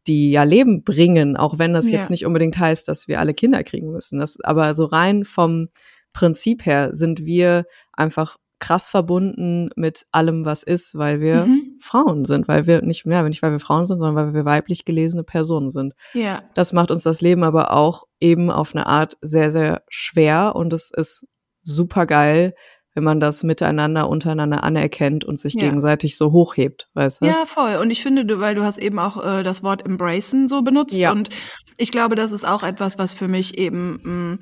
die 0.06 0.30
ja 0.30 0.44
Leben 0.44 0.82
bringen, 0.82 1.36
auch 1.36 1.58
wenn 1.58 1.74
das 1.74 1.90
ja. 1.90 1.98
jetzt 1.98 2.08
nicht 2.08 2.24
unbedingt 2.24 2.58
heißt, 2.58 2.88
dass 2.88 3.06
wir 3.06 3.20
alle 3.20 3.34
Kinder 3.34 3.62
kriegen 3.64 3.90
müssen. 3.90 4.18
Das, 4.18 4.40
aber 4.40 4.74
so 4.74 4.86
rein 4.86 5.24
vom 5.24 5.68
Prinzip 6.14 6.64
her 6.64 6.94
sind 6.94 7.26
wir 7.26 7.66
einfach 7.92 8.38
krass 8.60 8.88
verbunden 8.88 9.68
mit 9.76 10.06
allem, 10.10 10.46
was 10.46 10.62
ist, 10.62 10.96
weil 10.96 11.20
wir 11.20 11.44
mhm 11.44 11.67
Frauen 11.80 12.24
sind, 12.24 12.48
weil 12.48 12.66
wir 12.66 12.82
nicht 12.82 13.06
mehr, 13.06 13.22
nicht 13.22 13.42
weil 13.42 13.52
wir 13.52 13.60
Frauen 13.60 13.86
sind, 13.86 13.98
sondern 13.98 14.16
weil 14.16 14.34
wir 14.34 14.44
weiblich 14.44 14.84
gelesene 14.84 15.24
Personen 15.24 15.70
sind. 15.70 15.94
Ja. 16.14 16.42
Das 16.54 16.72
macht 16.72 16.90
uns 16.90 17.02
das 17.02 17.20
Leben 17.20 17.44
aber 17.44 17.72
auch 17.72 18.04
eben 18.20 18.50
auf 18.50 18.74
eine 18.74 18.86
Art 18.86 19.16
sehr, 19.20 19.50
sehr 19.50 19.82
schwer 19.88 20.54
und 20.56 20.72
es 20.72 20.90
ist 20.94 21.26
super 21.62 22.06
geil, 22.06 22.54
wenn 22.94 23.04
man 23.04 23.20
das 23.20 23.44
miteinander, 23.44 24.08
untereinander 24.08 24.64
anerkennt 24.64 25.24
und 25.24 25.38
sich 25.38 25.54
ja. 25.54 25.60
gegenseitig 25.60 26.16
so 26.16 26.32
hochhebt, 26.32 26.88
weißt 26.94 27.20
du? 27.20 27.26
Ja, 27.26 27.44
voll. 27.46 27.76
Und 27.76 27.90
ich 27.90 28.02
finde, 28.02 28.24
du, 28.24 28.40
weil 28.40 28.56
du 28.56 28.64
hast 28.64 28.78
eben 28.78 28.98
auch 28.98 29.24
äh, 29.24 29.42
das 29.44 29.62
Wort 29.62 29.86
embracen 29.86 30.48
so 30.48 30.62
benutzt 30.62 30.96
ja. 30.96 31.12
und 31.12 31.28
ich 31.76 31.92
glaube, 31.92 32.16
das 32.16 32.32
ist 32.32 32.46
auch 32.46 32.64
etwas, 32.64 32.98
was 32.98 33.14
für 33.14 33.28
mich 33.28 33.56
eben 33.56 34.00
mh, 34.02 34.10
mm, 34.10 34.38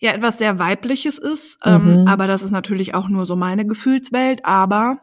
ja 0.00 0.12
etwas 0.12 0.38
sehr 0.38 0.58
weibliches 0.58 1.18
ist, 1.18 1.58
ähm, 1.64 2.02
mhm. 2.02 2.08
aber 2.08 2.26
das 2.26 2.42
ist 2.42 2.50
natürlich 2.50 2.94
auch 2.94 3.08
nur 3.08 3.26
so 3.26 3.36
meine 3.36 3.66
Gefühlswelt, 3.66 4.44
aber 4.44 4.98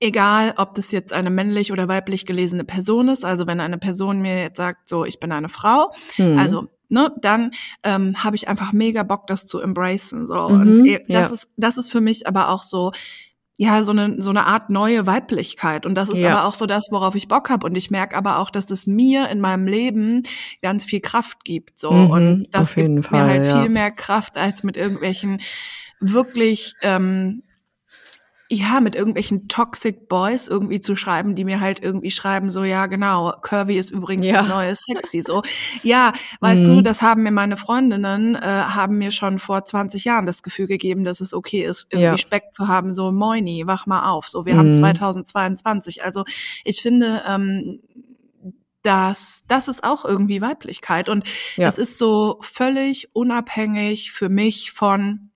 egal, 0.00 0.54
ob 0.56 0.74
das 0.74 0.92
jetzt 0.92 1.12
eine 1.12 1.30
männlich 1.30 1.72
oder 1.72 1.88
weiblich 1.88 2.26
gelesene 2.26 2.64
Person 2.64 3.08
ist, 3.08 3.24
also 3.24 3.46
wenn 3.46 3.60
eine 3.60 3.78
Person 3.78 4.20
mir 4.20 4.42
jetzt 4.42 4.56
sagt, 4.56 4.88
so 4.88 5.04
ich 5.04 5.20
bin 5.20 5.32
eine 5.32 5.48
Frau, 5.48 5.92
mhm. 6.16 6.38
also 6.38 6.68
ne, 6.88 7.12
dann 7.20 7.52
ähm, 7.82 8.22
habe 8.22 8.36
ich 8.36 8.48
einfach 8.48 8.72
mega 8.72 9.02
Bock, 9.02 9.26
das 9.26 9.46
zu 9.46 9.60
embracen. 9.60 10.26
So. 10.26 10.48
Mhm, 10.48 10.60
und 10.60 10.86
das 10.86 11.00
ja. 11.08 11.26
ist, 11.26 11.48
das 11.56 11.76
ist 11.76 11.90
für 11.92 12.00
mich 12.00 12.26
aber 12.26 12.48
auch 12.48 12.62
so, 12.62 12.92
ja, 13.56 13.82
so 13.82 13.90
eine, 13.90 14.22
so 14.22 14.30
eine 14.30 14.46
Art 14.46 14.70
neue 14.70 15.06
Weiblichkeit. 15.06 15.84
Und 15.84 15.96
das 15.96 16.08
ist 16.08 16.20
ja. 16.20 16.30
aber 16.30 16.46
auch 16.46 16.54
so 16.54 16.66
das, 16.66 16.88
worauf 16.92 17.16
ich 17.16 17.26
Bock 17.26 17.50
habe. 17.50 17.66
Und 17.66 17.76
ich 17.76 17.90
merke 17.90 18.16
aber 18.16 18.38
auch, 18.38 18.50
dass 18.50 18.70
es 18.70 18.86
mir 18.86 19.28
in 19.30 19.40
meinem 19.40 19.66
Leben 19.66 20.22
ganz 20.62 20.84
viel 20.84 21.00
Kraft 21.00 21.44
gibt. 21.44 21.78
So. 21.78 21.90
Mhm, 21.90 22.10
und 22.10 22.46
das 22.52 22.76
gibt 22.76 23.04
Fall, 23.04 23.20
mir 23.20 23.26
halt 23.26 23.44
ja. 23.44 23.60
viel 23.60 23.70
mehr 23.70 23.90
Kraft 23.90 24.38
als 24.38 24.62
mit 24.62 24.76
irgendwelchen 24.76 25.40
wirklich 26.00 26.74
ähm, 26.82 27.42
ja, 28.50 28.80
mit 28.80 28.94
irgendwelchen 28.94 29.46
Toxic 29.48 30.08
Boys 30.08 30.48
irgendwie 30.48 30.80
zu 30.80 30.96
schreiben, 30.96 31.34
die 31.34 31.44
mir 31.44 31.60
halt 31.60 31.82
irgendwie 31.82 32.10
schreiben, 32.10 32.48
so, 32.50 32.64
ja, 32.64 32.86
genau, 32.86 33.34
Curvy 33.42 33.76
ist 33.76 33.90
übrigens 33.90 34.26
ja. 34.26 34.38
das 34.38 34.48
neue 34.48 34.74
Sexy, 34.74 35.20
so. 35.20 35.42
Ja, 35.82 36.12
weißt 36.40 36.62
mhm. 36.62 36.66
du, 36.66 36.80
das 36.80 37.02
haben 37.02 37.22
mir 37.22 37.30
meine 37.30 37.58
Freundinnen, 37.58 38.36
äh, 38.36 38.40
haben 38.40 38.96
mir 38.96 39.10
schon 39.10 39.38
vor 39.38 39.64
20 39.64 40.04
Jahren 40.04 40.24
das 40.24 40.42
Gefühl 40.42 40.66
gegeben, 40.66 41.04
dass 41.04 41.20
es 41.20 41.34
okay 41.34 41.62
ist, 41.62 41.88
irgendwie 41.90 42.04
ja. 42.04 42.18
Speck 42.18 42.52
zu 42.52 42.68
haben, 42.68 42.94
so, 42.94 43.12
moini, 43.12 43.66
wach 43.66 43.86
mal 43.86 44.10
auf, 44.10 44.28
so, 44.28 44.46
wir 44.46 44.54
mhm. 44.54 44.58
haben 44.58 44.74
2022. 44.74 46.02
Also, 46.02 46.24
ich 46.64 46.80
finde, 46.80 47.22
ähm, 47.26 47.80
das, 48.82 49.42
das 49.46 49.68
ist 49.68 49.84
auch 49.84 50.06
irgendwie 50.06 50.40
Weiblichkeit 50.40 51.10
und 51.10 51.24
ja. 51.56 51.66
das 51.66 51.76
ist 51.76 51.98
so 51.98 52.38
völlig 52.40 53.14
unabhängig 53.14 54.12
für 54.12 54.30
mich 54.30 54.72
von 54.72 55.30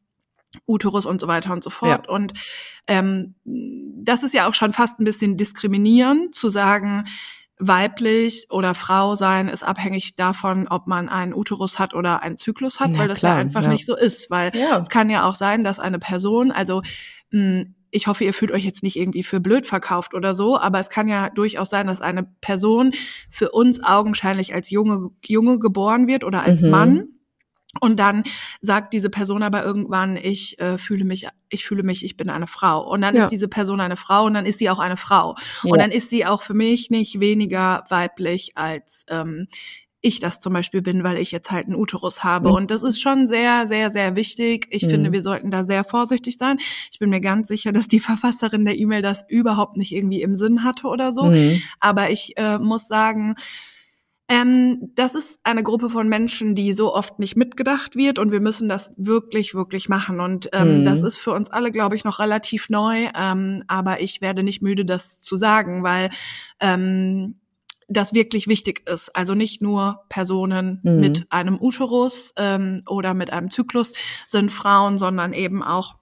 Uterus 0.67 1.07
und 1.07 1.21
so 1.21 1.29
weiter 1.29 1.53
und 1.53 1.65
so 1.65 1.71
fort. 1.71 2.07
Ja. 2.07 2.13
Und 2.13 2.35
ähm, 2.87 3.35
das 3.45 4.23
ist 4.23 4.35
ja 4.35 4.49
auch 4.49 4.55
schon 4.55 4.73
fast 4.73 5.01
ein 5.01 5.05
bisschen 5.05 5.37
diskriminierend, 5.37 6.35
zu 6.35 6.49
sagen, 6.49 7.05
weiblich 7.59 8.47
oder 8.51 8.75
Frau 8.75 9.15
sein 9.15 9.49
ist 9.49 9.63
abhängig 9.63 10.17
davon, 10.17 10.67
ob 10.69 10.89
man 10.89 11.09
einen 11.09 11.33
Uterus 11.33 11.79
hat 11.79 11.95
oder 11.95 12.23
einen 12.23 12.37
Zyklus 12.37 12.81
hat, 12.81 12.91
ja, 12.91 12.99
weil 12.99 13.09
das 13.09 13.21
klar, 13.21 13.35
ja 13.35 13.41
einfach 13.41 13.63
ja. 13.63 13.69
nicht 13.69 13.87
so 13.87 13.97
ist. 13.97 14.31
Weil 14.31 14.51
es 14.81 14.89
kann 14.89 15.11
ja 15.11 15.25
auch 15.25 15.37
sein, 15.37 15.63
dass 15.63 15.79
eine 15.79 15.99
Person, 15.99 16.51
also 16.51 16.83
mh, 17.31 17.67
ich 17.93 18.07
hoffe, 18.07 18.25
ihr 18.25 18.35
fühlt 18.35 18.51
euch 18.51 18.65
jetzt 18.65 18.83
nicht 18.83 18.97
irgendwie 18.97 19.23
für 19.23 19.39
blöd 19.39 19.67
verkauft 19.67 20.15
oder 20.15 20.35
so, 20.35 20.59
aber 20.59 20.81
es 20.81 20.89
kann 20.89 21.09
ja 21.09 21.29
durchaus 21.31 21.71
sein, 21.71 21.87
dass 21.87 22.01
eine 22.01 22.25
Person 22.41 22.95
für 23.31 23.51
uns 23.51 23.85
augenscheinlich 23.85 24.55
als 24.55 24.71
Junge, 24.71 25.11
Junge 25.25 25.59
geboren 25.59 26.09
wird 26.09 26.25
oder 26.25 26.43
als 26.43 26.63
mhm. 26.63 26.71
Mann 26.71 27.09
und 27.81 27.99
dann 27.99 28.25
sagt 28.61 28.93
diese 28.93 29.09
Person 29.09 29.43
aber 29.43 29.65
irgendwann, 29.65 30.17
ich 30.17 30.59
äh, 30.61 30.77
fühle 30.79 31.05
mich, 31.05 31.27
ich 31.49 31.65
fühle 31.65 31.83
mich, 31.83 32.05
ich 32.05 32.17
bin 32.17 32.29
eine 32.29 32.47
Frau. 32.47 32.87
Und 32.89 33.01
dann 33.01 33.17
ja. 33.17 33.25
ist 33.25 33.31
diese 33.31 33.49
Person 33.49 33.81
eine 33.81 33.97
Frau 33.97 34.25
und 34.27 34.35
dann 34.35 34.47
ist 34.47 34.59
sie 34.59 34.69
auch 34.69 34.79
eine 34.79 34.97
Frau. 34.97 35.37
Ja. 35.63 35.73
Und 35.73 35.79
dann 35.81 35.91
ist 35.91 36.11
sie 36.11 36.27
auch 36.27 36.43
für 36.43 36.55
mich 36.55 36.91
nicht 36.91 37.19
weniger 37.19 37.85
weiblich 37.89 38.53
als 38.57 39.07
ähm, 39.09 39.49
ich 40.03 40.19
das 40.19 40.41
zum 40.41 40.53
Beispiel 40.53 40.83
bin, 40.83 41.05
weil 41.05 41.17
ich 41.17 41.31
jetzt 41.31 41.51
halt 41.51 41.67
einen 41.67 41.77
Uterus 41.77 42.25
habe. 42.25 42.49
Mhm. 42.51 42.55
Und 42.57 42.71
das 42.71 42.83
ist 42.83 43.01
schon 43.01 43.27
sehr, 43.27 43.67
sehr, 43.67 43.89
sehr 43.89 44.17
wichtig. 44.17 44.67
Ich 44.71 44.85
mhm. 44.85 44.91
finde, 44.91 45.13
wir 45.13 45.23
sollten 45.23 45.51
da 45.51 45.65
sehr 45.65 45.85
vorsichtig 45.85 46.37
sein. 46.39 46.59
Ich 46.91 46.99
bin 46.99 47.09
mir 47.09 47.21
ganz 47.21 47.49
sicher, 47.49 47.73
dass 47.73 47.89
die 47.89 48.01
Verfasserin 48.01 48.65
der 48.65 48.77
E-Mail 48.77 49.01
das 49.01 49.25
überhaupt 49.29 49.77
nicht 49.77 49.93
irgendwie 49.93 50.21
im 50.21 50.37
Sinn 50.37 50.65
hatte 50.65 50.89
oder 50.89 51.13
so. 51.13 51.27
Mhm. 51.27 51.63
Aber 51.81 52.11
ich 52.11 52.37
äh, 52.37 52.59
muss 52.59 52.89
sagen, 52.89 53.37
ähm, 54.33 54.93
das 54.95 55.15
ist 55.15 55.41
eine 55.45 55.63
Gruppe 55.63 55.91
von 55.91 56.09
Menschen, 56.09 56.55
die 56.55 56.73
so 56.73 56.95
oft 56.95 57.19
nicht 57.19 57.37
mitgedacht 57.37 57.97
wird 57.97 58.19
und 58.19 58.33
wir 58.33 58.41
müssen 58.41 58.67
das 58.67 58.95
wirklich, 58.97 59.55
wirklich 59.55 59.91
machen. 59.91 60.21
Und 60.21 60.49
ähm, 60.55 60.79
mhm. 60.79 60.85
das 60.85 61.03
ist 61.03 61.19
für 61.19 61.33
uns 61.33 61.51
alle, 61.51 61.71
glaube 61.71 61.97
ich, 61.97 62.05
noch 62.05 62.19
relativ 62.19 62.71
neu. 62.71 63.11
Ähm, 63.15 63.63
aber 63.67 64.01
ich 64.01 64.23
werde 64.23 64.43
nicht 64.43 64.63
müde, 64.63 64.87
das 64.87 65.21
zu 65.21 65.37
sagen, 65.37 65.83
weil 65.83 66.09
ähm, 66.61 67.35
das 67.89 68.15
wirklich 68.15 68.49
wichtig 68.49 68.89
ist. 68.89 69.15
Also 69.15 69.35
nicht 69.35 69.61
nur 69.61 70.01
Personen 70.09 70.81
mhm. 70.83 71.01
mit 71.01 71.27
einem 71.29 71.61
Uterus 71.61 72.33
ähm, 72.39 72.81
oder 72.87 73.13
mit 73.13 73.35
einem 73.35 73.51
Zyklus 73.51 73.93
sind 74.27 74.51
Frauen, 74.51 74.97
sondern 74.97 75.35
eben 75.35 75.63
auch 75.63 75.97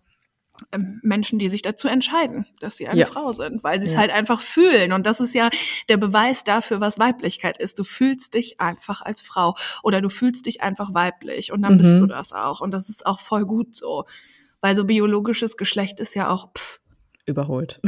Menschen, 1.03 1.39
die 1.39 1.49
sich 1.49 1.63
dazu 1.63 1.89
entscheiden, 1.89 2.47
dass 2.61 2.77
sie 2.77 2.89
eine 2.89 3.01
ja. 3.01 3.07
Frau 3.07 3.33
sind, 3.33 3.63
weil 3.63 3.81
sie 3.81 3.87
es 3.87 3.93
ja. 3.93 3.99
halt 3.99 4.11
einfach 4.11 4.41
fühlen. 4.41 4.93
Und 4.93 5.07
das 5.07 5.21
ist 5.21 5.35
ja 5.35 5.51
der 5.89 5.97
Beweis 5.97 6.45
dafür, 6.45 6.81
was 6.81 6.99
Weiblichkeit 6.99 7.59
ist. 7.59 7.79
Du 7.79 7.85
fühlst 7.85 8.35
dich 8.35 8.61
einfach 8.61 9.03
als 9.03 9.21
Frau 9.21 9.57
oder 9.83 10.01
du 10.01 10.09
fühlst 10.09 10.47
dich 10.47 10.63
einfach 10.63 10.95
weiblich 10.95 11.53
und 11.53 11.63
dann 11.63 11.75
mhm. 11.75 11.79
bist 11.79 11.99
du 11.99 12.07
das 12.07 12.33
auch. 12.33 12.61
Und 12.61 12.73
das 12.73 12.89
ist 12.89 13.07
auch 13.07 13.21
voll 13.21 13.47
gut 13.47 13.75
so. 13.75 14.05
Weil 14.61 14.77
so 14.77 14.85
biologisches 14.85 15.57
Geschlecht 15.57 16.01
ist 16.01 16.15
ja 16.15 16.29
auch, 16.29 16.53
pff, 16.53 16.81
überholt. 17.27 17.81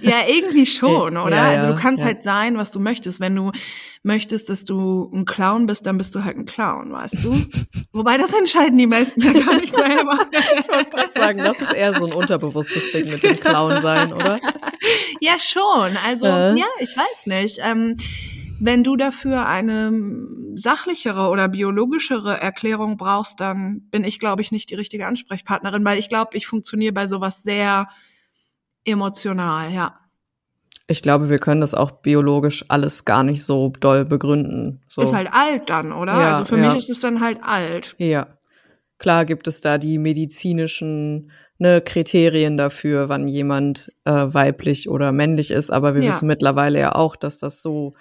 Ja, 0.00 0.22
irgendwie 0.28 0.66
schon, 0.66 1.16
oder? 1.16 1.36
Ja, 1.36 1.52
ja, 1.52 1.58
also 1.58 1.66
du 1.68 1.76
kannst 1.76 2.00
ja. 2.00 2.06
halt 2.06 2.22
sein, 2.22 2.56
was 2.56 2.70
du 2.70 2.80
möchtest. 2.80 3.20
Wenn 3.20 3.34
du 3.34 3.52
möchtest, 4.02 4.48
dass 4.48 4.64
du 4.64 5.10
ein 5.12 5.24
Clown 5.24 5.66
bist, 5.66 5.86
dann 5.86 5.98
bist 5.98 6.14
du 6.14 6.24
halt 6.24 6.36
ein 6.36 6.46
Clown, 6.46 6.92
weißt 6.92 7.24
du? 7.24 7.34
Wobei 7.92 8.18
das 8.18 8.32
entscheiden 8.32 8.78
die 8.78 8.86
meisten 8.86 9.20
ja 9.20 9.32
gar 9.32 9.56
nicht 9.56 9.74
selber. 9.74 10.18
ich 10.32 10.68
wollte 10.68 10.90
gerade 10.90 11.12
sagen, 11.12 11.38
das 11.38 11.60
ist 11.60 11.72
eher 11.72 11.94
so 11.94 12.06
ein 12.06 12.12
unterbewusstes 12.12 12.92
Ding 12.92 13.08
mit 13.10 13.22
dem 13.22 13.38
Clown 13.38 13.80
sein, 13.80 14.12
oder? 14.12 14.38
Ja, 15.20 15.38
schon. 15.38 15.96
Also, 16.06 16.26
äh. 16.26 16.58
ja, 16.58 16.66
ich 16.78 16.96
weiß 16.96 17.26
nicht. 17.26 17.58
Ähm, 17.62 17.96
wenn 18.62 18.84
du 18.84 18.96
dafür 18.96 19.46
eine 19.46 19.90
sachlichere 20.54 21.28
oder 21.28 21.48
biologischere 21.48 22.40
Erklärung 22.40 22.98
brauchst, 22.98 23.40
dann 23.40 23.88
bin 23.90 24.04
ich, 24.04 24.18
glaube 24.18 24.42
ich, 24.42 24.52
nicht 24.52 24.70
die 24.70 24.74
richtige 24.74 25.06
Ansprechpartnerin, 25.06 25.84
weil 25.84 25.98
ich 25.98 26.08
glaube, 26.08 26.36
ich 26.36 26.46
funktioniere 26.46 26.92
bei 26.92 27.06
sowas 27.06 27.42
sehr 27.42 27.88
Emotional, 28.84 29.72
ja. 29.72 29.96
Ich 30.86 31.02
glaube, 31.02 31.28
wir 31.28 31.38
können 31.38 31.60
das 31.60 31.74
auch 31.74 31.90
biologisch 31.90 32.64
alles 32.68 33.04
gar 33.04 33.22
nicht 33.22 33.44
so 33.44 33.72
doll 33.78 34.04
begründen. 34.04 34.82
So. 34.88 35.02
Ist 35.02 35.14
halt 35.14 35.28
alt 35.32 35.70
dann, 35.70 35.92
oder? 35.92 36.12
Ja, 36.20 36.32
also 36.38 36.44
für 36.46 36.60
ja. 36.60 36.68
mich 36.68 36.78
ist 36.78 36.90
es 36.90 37.00
dann 37.00 37.20
halt 37.20 37.38
alt. 37.42 37.94
Ja. 37.98 38.26
Klar 38.98 39.24
gibt 39.24 39.46
es 39.46 39.60
da 39.60 39.78
die 39.78 39.98
medizinischen 39.98 41.30
ne, 41.58 41.80
Kriterien 41.80 42.56
dafür, 42.56 43.08
wann 43.08 43.28
jemand 43.28 43.92
äh, 44.04 44.12
weiblich 44.12 44.88
oder 44.88 45.12
männlich 45.12 45.52
ist, 45.52 45.70
aber 45.70 45.94
wir 45.94 46.02
ja. 46.02 46.08
wissen 46.08 46.26
mittlerweile 46.26 46.80
ja 46.80 46.94
auch, 46.96 47.14
dass 47.14 47.38
das 47.38 47.62
so 47.62 47.94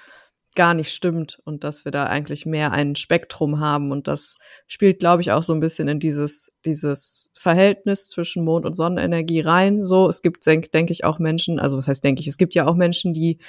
gar 0.56 0.74
nicht 0.74 0.94
stimmt 0.94 1.40
und 1.46 1.64
dass 1.64 1.86
wir 1.86 1.92
da 1.92 2.06
eigentlich 2.06 2.46
mehr 2.46 2.72
ein 2.72 2.96
Spektrum 2.96 3.60
haben 3.60 3.92
und 3.92 4.08
das 4.08 4.36
spielt, 4.68 5.00
glaube 5.00 5.22
ich, 5.22 5.32
auch 5.32 5.44
so 5.44 5.54
ein 5.54 5.60
bisschen 5.60 5.88
in 5.88 6.00
dieses 6.00 6.52
dieses 6.66 7.32
Verhältnis 7.36 8.08
zwischen 8.08 8.44
Mond 8.44 8.66
und 8.66 8.76
Sonnenenergie 8.76 9.42
rein. 9.42 9.84
So, 9.84 10.08
es 10.08 10.22
gibt, 10.22 10.46
denke 10.46 10.70
denk 10.70 10.90
ich, 10.90 11.06
auch 11.06 11.20
Menschen, 11.20 11.60
also 11.60 11.78
was 11.78 11.88
heißt 11.88 12.04
denke 12.04 12.22
ich, 12.22 12.28
es 12.28 12.38
gibt 12.38 12.56
ja 12.56 12.66
auch 12.68 12.76
Menschen, 12.76 13.14
die 13.14 13.40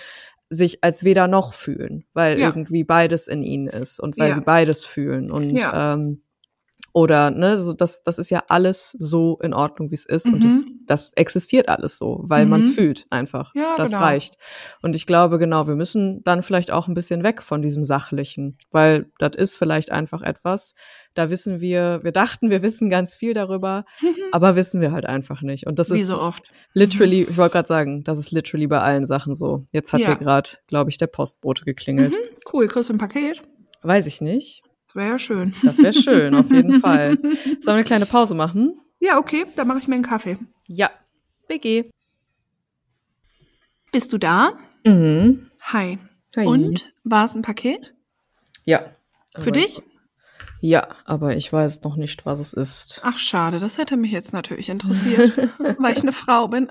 sich 0.50 0.82
als 0.82 1.04
weder 1.04 1.28
noch 1.28 1.52
fühlen, 1.52 2.04
weil 2.12 2.38
ja. 2.38 2.48
irgendwie 2.48 2.84
beides 2.84 3.28
in 3.28 3.42
ihnen 3.42 3.68
ist 3.68 4.00
und 4.00 4.18
weil 4.18 4.30
ja. 4.30 4.34
sie 4.34 4.40
beides 4.40 4.84
fühlen 4.84 5.30
und 5.30 5.56
ja. 5.56 5.94
ähm, 5.94 6.22
oder, 6.92 7.30
ne, 7.30 7.58
so 7.58 7.72
das, 7.72 8.02
das 8.02 8.18
ist 8.18 8.30
ja 8.30 8.42
alles 8.48 8.96
so 8.98 9.38
in 9.42 9.54
Ordnung, 9.54 9.90
wie 9.90 9.94
es 9.94 10.04
ist. 10.04 10.26
Mhm. 10.26 10.34
Und 10.34 10.44
das, 10.44 10.64
das 10.86 11.12
existiert 11.14 11.68
alles 11.68 11.98
so, 11.98 12.20
weil 12.24 12.44
mhm. 12.44 12.50
man 12.50 12.60
es 12.60 12.72
fühlt 12.72 13.06
einfach. 13.10 13.54
Ja, 13.54 13.74
das 13.76 13.90
genau. 13.90 14.02
reicht. 14.02 14.36
Und 14.82 14.96
ich 14.96 15.06
glaube, 15.06 15.38
genau, 15.38 15.66
wir 15.66 15.76
müssen 15.76 16.22
dann 16.24 16.42
vielleicht 16.42 16.70
auch 16.70 16.88
ein 16.88 16.94
bisschen 16.94 17.22
weg 17.22 17.42
von 17.42 17.62
diesem 17.62 17.84
Sachlichen, 17.84 18.58
weil 18.70 19.10
das 19.18 19.36
ist 19.36 19.56
vielleicht 19.56 19.92
einfach 19.92 20.22
etwas, 20.22 20.74
da 21.14 21.30
wissen 21.30 21.60
wir, 21.60 22.00
wir 22.02 22.12
dachten, 22.12 22.50
wir 22.50 22.62
wissen 22.62 22.90
ganz 22.90 23.14
viel 23.14 23.34
darüber, 23.34 23.84
aber 24.32 24.56
wissen 24.56 24.80
wir 24.80 24.92
halt 24.92 25.06
einfach 25.06 25.42
nicht. 25.42 25.66
Und 25.66 25.78
das 25.78 25.90
Wie 25.90 26.00
ist 26.00 26.08
so 26.08 26.20
oft. 26.20 26.50
literally, 26.74 27.22
ich 27.22 27.36
wollte 27.36 27.52
gerade 27.52 27.68
sagen, 27.68 28.04
das 28.04 28.18
ist 28.18 28.30
literally 28.32 28.66
bei 28.66 28.80
allen 28.80 29.06
Sachen 29.06 29.34
so. 29.34 29.66
Jetzt 29.72 29.92
hat 29.92 30.00
ja. 30.00 30.08
hier 30.08 30.16
gerade, 30.16 30.50
glaube 30.66 30.90
ich, 30.90 30.98
der 30.98 31.06
Postbote 31.08 31.64
geklingelt. 31.64 32.12
Mhm. 32.12 32.36
Cool, 32.52 32.66
kriegst 32.66 32.90
du 32.90 32.94
ein 32.94 32.98
Paket? 32.98 33.42
Weiß 33.82 34.06
ich 34.06 34.20
nicht. 34.20 34.62
Das 34.90 34.96
wäre 34.96 35.08
ja 35.10 35.18
schön. 35.20 35.54
Das 35.62 35.78
wäre 35.78 35.92
schön, 35.92 36.34
auf 36.34 36.50
jeden 36.50 36.80
Fall. 36.80 37.16
Sollen 37.16 37.62
wir 37.64 37.72
eine 37.74 37.84
kleine 37.84 38.06
Pause 38.06 38.34
machen? 38.34 38.80
Ja, 38.98 39.18
okay, 39.18 39.44
dann 39.54 39.68
mache 39.68 39.78
ich 39.78 39.86
mir 39.86 39.94
einen 39.94 40.02
Kaffee. 40.02 40.36
Ja, 40.66 40.90
BG. 41.46 41.84
Bist 43.92 44.12
du 44.12 44.18
da? 44.18 44.54
Mhm. 44.84 45.48
Hi. 45.62 45.98
Hi. 46.36 46.44
Und 46.44 46.92
war 47.04 47.24
es 47.24 47.36
ein 47.36 47.42
Paket? 47.42 47.94
Ja. 48.64 48.82
Für 49.38 49.52
dich? 49.52 49.80
Ja, 50.60 50.88
aber 51.04 51.36
ich 51.36 51.50
weiß 51.52 51.82
noch 51.82 51.96
nicht, 51.96 52.26
was 52.26 52.38
es 52.38 52.52
ist. 52.52 53.00
Ach, 53.02 53.18
schade, 53.18 53.58
das 53.60 53.78
hätte 53.78 53.96
mich 53.96 54.12
jetzt 54.12 54.32
natürlich 54.32 54.68
interessiert, 54.68 55.36
weil 55.78 55.94
ich 55.94 56.02
eine 56.02 56.12
Frau 56.12 56.48
bin. 56.48 56.68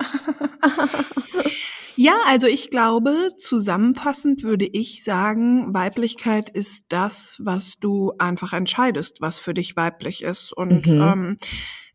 Ja, 1.96 2.14
also 2.26 2.46
ich 2.46 2.70
glaube, 2.70 3.28
zusammenfassend 3.36 4.42
würde 4.42 4.64
ich 4.64 5.04
sagen, 5.04 5.74
Weiblichkeit 5.74 6.48
ist 6.48 6.86
das, 6.88 7.38
was 7.44 7.74
du 7.78 8.14
einfach 8.18 8.54
entscheidest, 8.54 9.20
was 9.20 9.38
für 9.38 9.52
dich 9.52 9.76
weiblich 9.76 10.22
ist. 10.22 10.50
Und 10.52 10.86
mhm. 10.86 11.02
ähm, 11.02 11.36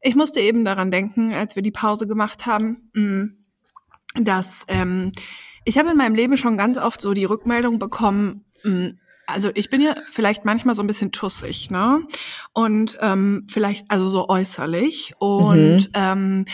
ich 0.01 0.15
musste 0.15 0.41
eben 0.41 0.63
daran 0.63 0.91
denken, 0.91 1.34
als 1.34 1.55
wir 1.55 1.63
die 1.63 1.71
Pause 1.71 2.05
gemacht 2.05 2.45
haben, 2.45 2.91
mm, 2.93 4.23
dass 4.23 4.65
ähm, 4.67 5.12
ich 5.63 5.80
habe 5.80 5.89
in 5.89 5.97
meinem 5.97 6.13
Leben 6.13 6.38
schon 6.38 6.55
ganz 6.55 6.78
oft 6.78 7.01
so 7.01 7.15
die 7.15 7.26
Rückmeldung 7.26 7.80
bekommen, 7.80 8.45
mm, 8.63 8.89
also 9.28 9.51
ich 9.53 9.69
bin 9.69 9.82
ja 9.82 9.95
vielleicht 10.11 10.45
manchmal 10.45 10.76
so 10.76 10.84
ein 10.84 10.88
bisschen 10.88 11.11
tussig, 11.11 11.71
ne? 11.71 12.05
Und 12.53 12.97
ähm, 13.01 13.45
vielleicht 13.49 13.89
also 13.89 14.09
so 14.09 14.30
äußerlich. 14.30 15.13
Und 15.19 15.78
mhm. 15.78 15.91
ähm, 15.93 16.45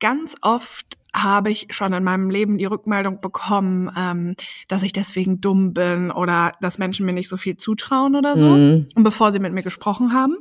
ganz 0.00 0.36
oft 0.42 0.98
habe 1.14 1.50
ich 1.50 1.68
schon 1.70 1.92
in 1.92 2.02
meinem 2.02 2.28
Leben 2.28 2.58
die 2.58 2.64
Rückmeldung 2.64 3.20
bekommen, 3.20 3.90
ähm, 3.96 4.34
dass 4.68 4.82
ich 4.82 4.92
deswegen 4.92 5.40
dumm 5.40 5.72
bin 5.72 6.10
oder 6.10 6.54
dass 6.60 6.78
Menschen 6.78 7.06
mir 7.06 7.12
nicht 7.12 7.28
so 7.28 7.36
viel 7.36 7.56
zutrauen 7.56 8.16
oder 8.16 8.36
so, 8.36 8.48
mhm. 8.48 8.88
und 8.94 9.04
bevor 9.04 9.30
sie 9.30 9.38
mit 9.38 9.52
mir 9.52 9.62
gesprochen 9.62 10.12
haben. 10.12 10.36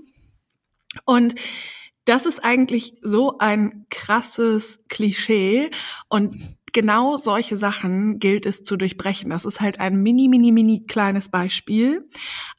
Und 1.06 1.36
das 2.06 2.26
ist 2.26 2.44
eigentlich 2.44 2.96
so 3.02 3.38
ein 3.38 3.86
krasses 3.90 4.80
Klischee 4.90 5.70
und 6.10 6.58
genau 6.74 7.18
solche 7.18 7.56
Sachen 7.56 8.20
gilt 8.20 8.46
es 8.46 8.64
zu 8.64 8.76
durchbrechen. 8.76 9.30
Das 9.30 9.46
ist 9.46 9.62
halt 9.62 9.80
ein 9.80 9.96
mini, 9.96 10.28
mini, 10.28 10.52
mini 10.52 10.86
kleines 10.86 11.30
Beispiel. 11.30 12.08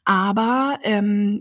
Aber 0.05 0.79
ähm, 0.83 1.39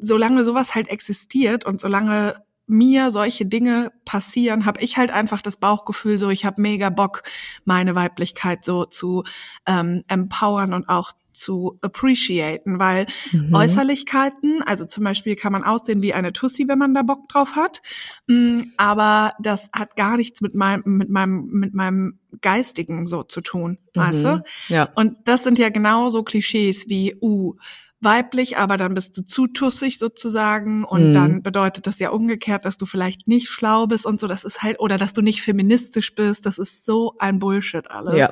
solange 0.00 0.44
sowas 0.44 0.74
halt 0.74 0.88
existiert 0.88 1.64
und 1.64 1.80
solange 1.80 2.44
mir 2.66 3.10
solche 3.12 3.46
Dinge 3.46 3.92
passieren, 4.04 4.66
habe 4.66 4.80
ich 4.80 4.96
halt 4.96 5.12
einfach 5.12 5.40
das 5.40 5.56
Bauchgefühl, 5.56 6.18
so 6.18 6.30
ich 6.30 6.44
habe 6.44 6.60
mega 6.60 6.90
Bock, 6.90 7.22
meine 7.64 7.94
Weiblichkeit 7.94 8.64
so 8.64 8.84
zu 8.84 9.22
ähm, 9.66 10.02
empowern 10.08 10.74
und 10.74 10.88
auch 10.88 11.12
zu 11.36 11.78
appreciaten, 11.82 12.78
weil 12.78 13.06
mhm. 13.32 13.54
Äußerlichkeiten, 13.54 14.62
also 14.62 14.84
zum 14.84 15.04
Beispiel 15.04 15.36
kann 15.36 15.52
man 15.52 15.64
aussehen 15.64 16.02
wie 16.02 16.14
eine 16.14 16.32
Tussi, 16.32 16.66
wenn 16.68 16.78
man 16.78 16.94
da 16.94 17.02
Bock 17.02 17.28
drauf 17.28 17.56
hat, 17.56 17.82
mm, 18.26 18.60
aber 18.76 19.32
das 19.40 19.70
hat 19.72 19.96
gar 19.96 20.16
nichts 20.16 20.40
mit 20.40 20.54
meinem, 20.54 20.82
mit 20.84 21.10
meinem, 21.10 21.46
mit 21.46 21.74
meinem 21.74 22.18
Geistigen 22.40 23.06
so 23.06 23.22
zu 23.22 23.40
tun, 23.40 23.78
mhm. 23.94 24.00
weißt 24.00 24.24
du? 24.24 24.42
Ja. 24.68 24.88
Und 24.94 25.16
das 25.24 25.44
sind 25.44 25.58
ja 25.58 25.68
genauso 25.68 26.22
Klischees 26.22 26.88
wie, 26.88 27.16
uh, 27.20 27.54
weiblich, 28.00 28.58
aber 28.58 28.76
dann 28.76 28.94
bist 28.94 29.16
du 29.16 29.22
zu 29.22 29.46
tussig 29.46 29.98
sozusagen 29.98 30.84
und 30.84 31.08
mhm. 31.08 31.12
dann 31.12 31.42
bedeutet 31.42 31.86
das 31.86 31.98
ja 31.98 32.10
umgekehrt, 32.10 32.64
dass 32.64 32.76
du 32.76 32.86
vielleicht 32.86 33.26
nicht 33.26 33.48
schlau 33.48 33.86
bist 33.86 34.06
und 34.06 34.20
so, 34.20 34.26
das 34.26 34.44
ist 34.44 34.62
halt, 34.62 34.80
oder 34.80 34.98
dass 34.98 35.12
du 35.12 35.22
nicht 35.22 35.42
feministisch 35.42 36.14
bist, 36.14 36.46
das 36.46 36.58
ist 36.58 36.84
so 36.84 37.14
ein 37.18 37.38
Bullshit 37.38 37.90
alles. 37.90 38.14
Ja, 38.14 38.30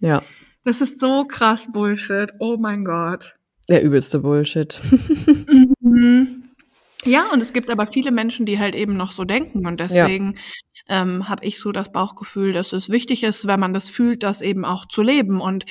ja. 0.00 0.22
Das 0.66 0.80
ist 0.80 0.98
so 0.98 1.24
krass 1.24 1.70
Bullshit, 1.70 2.32
oh 2.40 2.56
mein 2.58 2.84
Gott. 2.84 3.36
Der 3.68 3.84
übelste 3.84 4.18
Bullshit. 4.18 4.80
mhm. 5.80 6.50
Ja, 7.04 7.26
und 7.32 7.40
es 7.40 7.52
gibt 7.52 7.70
aber 7.70 7.86
viele 7.86 8.10
Menschen, 8.10 8.46
die 8.46 8.58
halt 8.58 8.74
eben 8.74 8.96
noch 8.96 9.12
so 9.12 9.22
denken 9.22 9.64
und 9.64 9.78
deswegen 9.78 10.34
ja. 10.88 11.02
ähm, 11.02 11.28
habe 11.28 11.44
ich 11.44 11.60
so 11.60 11.70
das 11.70 11.92
Bauchgefühl, 11.92 12.52
dass 12.52 12.72
es 12.72 12.90
wichtig 12.90 13.22
ist, 13.22 13.46
wenn 13.46 13.60
man 13.60 13.74
das 13.74 13.88
fühlt, 13.88 14.24
das 14.24 14.42
eben 14.42 14.64
auch 14.64 14.88
zu 14.88 15.02
leben 15.02 15.40
und 15.40 15.66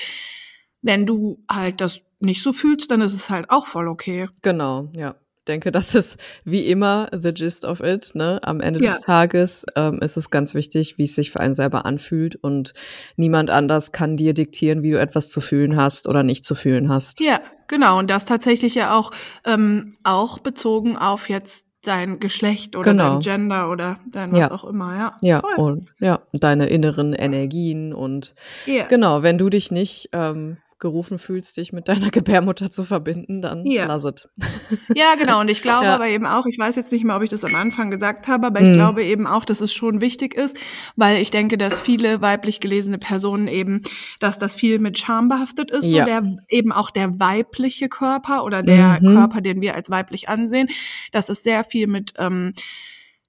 wenn 0.81 1.05
du 1.05 1.43
halt 1.51 1.81
das 1.81 2.03
nicht 2.21 2.41
so 2.41 2.53
fühlst, 2.53 2.89
dann 2.89 3.01
ist 3.01 3.13
es 3.13 3.29
halt 3.29 3.49
auch 3.49 3.67
voll 3.67 3.89
okay. 3.89 4.29
Genau, 4.43 4.87
ja. 4.95 5.15
Denke, 5.47 5.71
das 5.71 5.95
ist 5.95 6.17
wie 6.43 6.65
immer 6.67 7.09
the 7.11 7.33
gist 7.33 7.65
of 7.65 7.81
it. 7.81 8.11
Ne? 8.13 8.39
Am 8.43 8.61
Ende 8.61 8.83
ja. 8.83 8.91
des 8.91 9.01
Tages 9.01 9.65
ähm, 9.75 9.99
ist 9.99 10.17
es 10.17 10.29
ganz 10.29 10.53
wichtig, 10.53 10.97
wie 10.97 11.03
es 11.03 11.15
sich 11.15 11.31
für 11.31 11.39
einen 11.39 11.53
selber 11.53 11.85
anfühlt 11.85 12.35
und 12.35 12.73
niemand 13.15 13.49
anders 13.49 13.91
kann 13.91 14.17
dir 14.17 14.33
diktieren, 14.33 14.83
wie 14.83 14.91
du 14.91 14.99
etwas 14.99 15.29
zu 15.29 15.41
fühlen 15.41 15.75
hast 15.75 16.07
oder 16.07 16.23
nicht 16.23 16.45
zu 16.45 16.55
fühlen 16.55 16.89
hast. 16.89 17.19
Ja, 17.19 17.39
genau. 17.67 17.99
Und 17.99 18.09
das 18.09 18.25
tatsächlich 18.25 18.75
ja 18.75 18.95
auch 18.95 19.11
ähm, 19.45 19.93
auch 20.03 20.39
bezogen 20.39 20.97
auf 20.97 21.29
jetzt 21.29 21.65
dein 21.85 22.19
Geschlecht 22.19 22.75
oder 22.75 22.91
genau. 22.91 23.13
dein 23.13 23.19
Gender 23.19 23.69
oder 23.69 23.99
dein 24.11 24.31
was 24.31 24.39
ja. 24.39 24.51
auch 24.51 24.63
immer, 24.63 24.97
ja. 24.97 25.17
Ja, 25.21 25.39
und 25.57 25.85
ja, 25.99 26.21
deine 26.33 26.67
inneren 26.67 27.13
Energien 27.13 27.93
und 27.93 28.33
yeah. 28.67 28.87
genau, 28.87 29.23
wenn 29.23 29.37
du 29.37 29.49
dich 29.49 29.71
nicht 29.71 30.09
ähm, 30.11 30.57
gerufen 30.79 31.19
fühlst, 31.19 31.57
dich 31.57 31.71
mit 31.71 31.87
deiner 31.87 32.09
Gebärmutter 32.11 32.69
zu 32.69 32.83
verbinden, 32.83 33.41
dann 33.41 33.65
ja. 33.65 33.85
lass 33.85 34.03
es. 34.03 34.27
Ja, 34.95 35.15
genau. 35.17 35.41
Und 35.41 35.49
ich 35.49 35.61
glaube 35.61 35.85
ja. 35.85 35.95
aber 35.95 36.07
eben 36.07 36.25
auch, 36.25 36.45
ich 36.45 36.57
weiß 36.57 36.75
jetzt 36.75 36.91
nicht 36.91 37.03
mehr, 37.03 37.15
ob 37.15 37.21
ich 37.21 37.29
das 37.29 37.43
am 37.43 37.55
Anfang 37.55 37.91
gesagt 37.91 38.27
habe, 38.27 38.47
aber 38.47 38.61
ich 38.61 38.67
hm. 38.67 38.73
glaube 38.73 39.03
eben 39.03 39.27
auch, 39.27 39.45
dass 39.45 39.61
es 39.61 39.73
schon 39.73 40.01
wichtig 40.01 40.33
ist, 40.33 40.57
weil 40.95 41.21
ich 41.21 41.31
denke, 41.31 41.57
dass 41.57 41.79
viele 41.79 42.21
weiblich 42.21 42.59
gelesene 42.59 42.97
Personen 42.97 43.47
eben, 43.47 43.81
dass 44.19 44.39
das 44.39 44.55
viel 44.55 44.79
mit 44.79 44.97
Scham 44.97 45.29
behaftet 45.29 45.71
ist, 45.71 45.85
ja. 45.85 46.03
so 46.03 46.09
der 46.09 46.37
eben 46.49 46.71
auch 46.71 46.91
der 46.91 47.19
weibliche 47.19 47.89
Körper 47.89 48.43
oder 48.43 48.63
der 48.63 48.99
mhm. 49.01 49.15
Körper, 49.15 49.41
den 49.41 49.61
wir 49.61 49.75
als 49.75 49.89
weiblich 49.89 50.29
ansehen, 50.29 50.67
dass 51.11 51.29
es 51.29 51.43
sehr 51.43 51.63
viel 51.63 51.87
mit 51.87 52.13
ähm, 52.17 52.53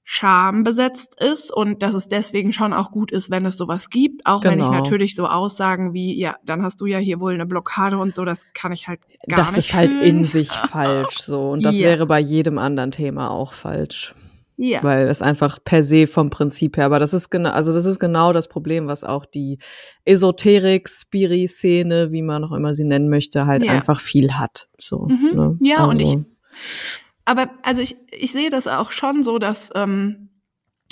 Scham 0.09 0.63
besetzt 0.63 1.21
ist 1.21 1.53
und 1.53 1.83
dass 1.83 1.93
es 1.93 2.07
deswegen 2.07 2.53
schon 2.53 2.73
auch 2.73 2.93
gut 2.93 3.11
ist, 3.11 3.29
wenn 3.29 3.45
es 3.45 3.57
sowas 3.57 3.91
gibt. 3.91 4.25
Auch 4.25 4.41
genau. 4.41 4.53
wenn 4.53 4.59
ich 4.61 4.67
genau. 4.67 4.79
natürlich 4.79 5.17
so 5.17 5.27
Aussagen 5.27 5.95
wie, 5.95 6.17
ja, 6.17 6.37
dann 6.45 6.63
hast 6.63 6.81
du 6.81 6.87
ja 6.87 6.99
hier 6.99 7.19
wohl 7.19 7.35
eine 7.35 7.45
Blockade 7.45 7.99
und 7.99 8.15
so, 8.15 8.25
das 8.25 8.47
kann 8.55 8.71
ich 8.71 8.87
halt 8.87 9.01
gar 9.29 9.39
das 9.39 9.57
nicht. 9.57 9.59
Das 9.59 9.67
ist 9.67 9.75
halt 9.75 10.03
in 10.05 10.23
sich 10.23 10.53
falsch 10.53 11.19
so. 11.19 11.51
Und 11.51 11.65
das 11.65 11.75
yeah. 11.75 11.89
wäre 11.89 12.07
bei 12.07 12.21
jedem 12.21 12.57
anderen 12.57 12.93
Thema 12.93 13.31
auch 13.31 13.53
falsch. 13.53 14.15
Ja. 14.57 14.81
Weil 14.85 15.09
es 15.09 15.23
einfach 15.23 15.59
per 15.65 15.83
se 15.83 16.07
vom 16.07 16.31
Prinzip 16.31 16.77
her, 16.77 16.87
aber 16.87 17.01
das 17.01 17.13
ist 17.13 17.29
genau, 17.29 17.51
also 17.51 17.73
das 17.73 17.85
ist 17.85 17.99
genau 17.99 18.33
das 18.33 18.47
Problem, 18.47 18.87
was 18.87 19.03
auch 19.03 19.27
die 19.27 19.59
Esoterik, 20.05 20.89
Spiri-Szene, 20.89 22.13
wie 22.13 22.23
man 22.23 22.45
auch 22.45 22.53
immer 22.53 22.75
sie 22.75 22.85
nennen 22.85 23.09
möchte, 23.09 23.47
halt 23.47 23.65
ja. 23.65 23.73
einfach 23.73 23.99
viel 23.99 24.35
hat. 24.35 24.69
So. 24.79 25.09
Mhm. 25.09 25.31
Ne? 25.35 25.59
Ja, 25.61 25.79
also. 25.79 25.91
und 25.91 26.01
ich 26.01 26.19
aber 27.27 27.51
also 27.63 27.83
ich, 27.83 27.97
ich 28.13 28.33
sehe 28.33 28.51
das 28.51 28.67
auch 28.67 28.93
schon 28.93 29.23
so, 29.23 29.39
dass 29.39 29.71
ähm, 29.75 30.31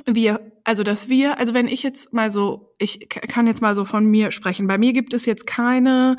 wir, 0.05 0.53
also 0.65 0.83
dass 0.83 1.09
wir, 1.09 1.39
also 1.39 1.55
wenn 1.55 1.69
ich 1.69 1.83
jetzt 1.83 2.13
mal 2.13 2.31
so, 2.31 2.75
ich 2.79 3.09
kann 3.09 3.47
jetzt 3.47 3.63
mal 3.63 3.75
so 3.75 3.85
von 3.85 4.05
mir 4.05 4.31
sprechen. 4.33 4.67
Bei 4.67 4.77
mir 4.77 4.93
gibt 4.93 5.15
es 5.15 5.25
jetzt 5.25 5.47
keine 5.47 6.17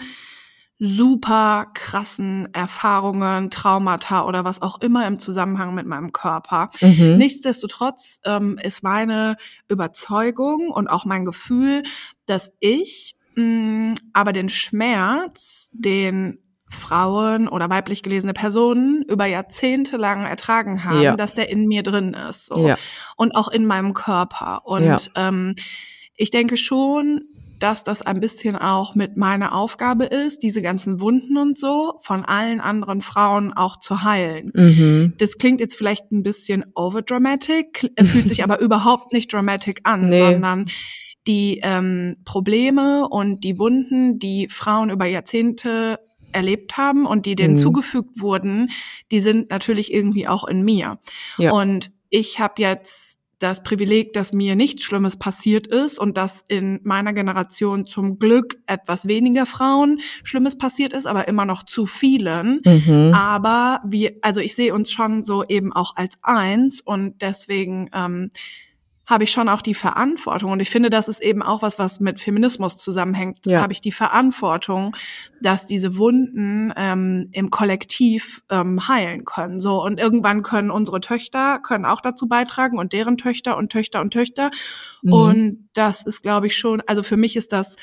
super 0.79 1.67
krassen 1.73 2.53
Erfahrungen, 2.53 3.49
Traumata 3.49 4.25
oder 4.25 4.43
was 4.43 4.61
auch 4.61 4.81
immer 4.81 5.05
im 5.05 5.19
Zusammenhang 5.19 5.75
mit 5.75 5.85
meinem 5.85 6.11
Körper. 6.11 6.69
Mhm. 6.81 7.17
Nichtsdestotrotz 7.17 8.19
ähm, 8.25 8.57
ist 8.61 8.83
meine 8.83 9.37
Überzeugung 9.69 10.69
und 10.69 10.87
auch 10.87 11.05
mein 11.05 11.25
Gefühl, 11.25 11.83
dass 12.25 12.51
ich 12.59 13.15
mh, 13.35 13.43
mm, 13.43 13.95
aber 14.13 14.33
den 14.33 14.49
Schmerz, 14.49 15.69
den 15.73 16.39
Frauen 16.75 17.47
oder 17.47 17.69
weiblich 17.69 18.03
gelesene 18.03 18.33
Personen 18.33 19.03
über 19.07 19.25
Jahrzehnte 19.25 19.97
lang 19.97 20.25
ertragen 20.25 20.83
haben, 20.83 21.01
ja. 21.01 21.15
dass 21.15 21.33
der 21.33 21.49
in 21.49 21.67
mir 21.67 21.83
drin 21.83 22.13
ist 22.13 22.47
so. 22.47 22.67
ja. 22.67 22.77
und 23.15 23.35
auch 23.35 23.47
in 23.47 23.65
meinem 23.65 23.93
Körper. 23.93 24.61
Und 24.65 24.85
ja. 24.85 24.99
ähm, 25.15 25.55
ich 26.15 26.31
denke 26.31 26.57
schon, 26.57 27.21
dass 27.59 27.83
das 27.83 28.01
ein 28.01 28.19
bisschen 28.19 28.55
auch 28.55 28.95
mit 28.95 29.17
meiner 29.17 29.55
Aufgabe 29.55 30.05
ist, 30.05 30.43
diese 30.43 30.61
ganzen 30.61 30.99
Wunden 30.99 31.37
und 31.37 31.57
so 31.57 31.95
von 31.99 32.25
allen 32.25 32.59
anderen 32.59 33.01
Frauen 33.01 33.53
auch 33.53 33.79
zu 33.79 34.03
heilen. 34.03 34.51
Mhm. 34.53 35.13
Das 35.17 35.37
klingt 35.37 35.61
jetzt 35.61 35.75
vielleicht 35.75 36.11
ein 36.11 36.23
bisschen 36.23 36.65
overdramatic, 36.75 37.91
fühlt 38.03 38.27
sich 38.27 38.43
aber 38.43 38.59
überhaupt 38.59 39.13
nicht 39.13 39.31
dramatic 39.31 39.81
an, 39.83 40.01
nee. 40.01 40.19
sondern 40.19 40.69
die 41.27 41.59
ähm, 41.63 42.17
Probleme 42.25 43.07
und 43.09 43.43
die 43.43 43.57
Wunden, 43.57 44.19
die 44.19 44.47
Frauen 44.47 44.89
über 44.89 45.05
Jahrzehnte 45.05 45.99
erlebt 46.35 46.77
haben 46.77 47.05
und 47.05 47.25
die 47.25 47.35
denen 47.35 47.53
mhm. 47.53 47.59
zugefügt 47.59 48.21
wurden, 48.21 48.69
die 49.11 49.21
sind 49.21 49.49
natürlich 49.49 49.93
irgendwie 49.93 50.27
auch 50.27 50.43
in 50.47 50.63
mir. 50.63 50.99
Ja. 51.37 51.51
Und 51.51 51.91
ich 52.09 52.39
habe 52.39 52.61
jetzt 52.61 53.15
das 53.39 53.63
Privileg, 53.63 54.13
dass 54.13 54.33
mir 54.33 54.55
nichts 54.55 54.83
Schlimmes 54.83 55.17
passiert 55.17 55.67
ist 55.67 55.99
und 55.99 56.17
dass 56.17 56.43
in 56.47 56.79
meiner 56.83 57.13
Generation 57.13 57.85
zum 57.85 58.17
Glück 58.17 58.57
etwas 58.65 59.07
weniger 59.07 59.45
Frauen 59.45 59.99
Schlimmes 60.23 60.57
passiert 60.57 60.93
ist, 60.93 61.05
aber 61.05 61.27
immer 61.27 61.45
noch 61.45 61.63
zu 61.63 61.85
vielen. 61.85 62.61
Mhm. 62.65 63.13
Aber 63.13 63.81
wir, 63.85 64.13
also 64.21 64.39
ich 64.39 64.55
sehe 64.55 64.73
uns 64.73 64.91
schon 64.91 65.23
so 65.23 65.43
eben 65.43 65.73
auch 65.73 65.95
als 65.95 66.17
eins 66.21 66.81
und 66.81 67.21
deswegen 67.21 67.89
ähm, 67.93 68.31
habe 69.07 69.23
ich 69.23 69.31
schon 69.31 69.49
auch 69.49 69.61
die 69.61 69.73
Verantwortung. 69.73 70.51
Und 70.51 70.59
ich 70.59 70.69
finde, 70.69 70.89
das 70.89 71.07
ist 71.07 71.21
eben 71.21 71.43
auch 71.43 71.61
was, 71.61 71.77
was 71.77 71.99
mit 71.99 72.19
Feminismus 72.19 72.77
zusammenhängt. 72.77 73.45
Ja. 73.45 73.61
Habe 73.61 73.73
ich 73.73 73.81
die 73.81 73.91
Verantwortung, 73.91 74.95
dass 75.41 75.65
diese 75.65 75.97
Wunden 75.97 76.73
ähm, 76.75 77.29
im 77.31 77.49
Kollektiv 77.49 78.41
ähm, 78.49 78.87
heilen 78.87 79.25
können. 79.25 79.59
So 79.59 79.83
und 79.83 79.99
irgendwann 79.99 80.41
können 80.43 80.71
unsere 80.71 81.01
Töchter 81.01 81.59
können 81.59 81.85
auch 81.85 82.01
dazu 82.01 82.27
beitragen 82.27 82.79
und 82.79 82.93
deren 82.93 83.17
Töchter 83.17 83.57
und 83.57 83.71
Töchter 83.71 84.01
und 84.01 84.11
Töchter. 84.11 84.51
Mhm. 85.01 85.13
Und 85.13 85.69
das 85.73 86.03
ist, 86.05 86.23
glaube 86.23 86.47
ich, 86.47 86.57
schon. 86.57 86.81
Also 86.87 87.03
für 87.03 87.17
mich 87.17 87.35
ist 87.35 87.53
das 87.53 87.75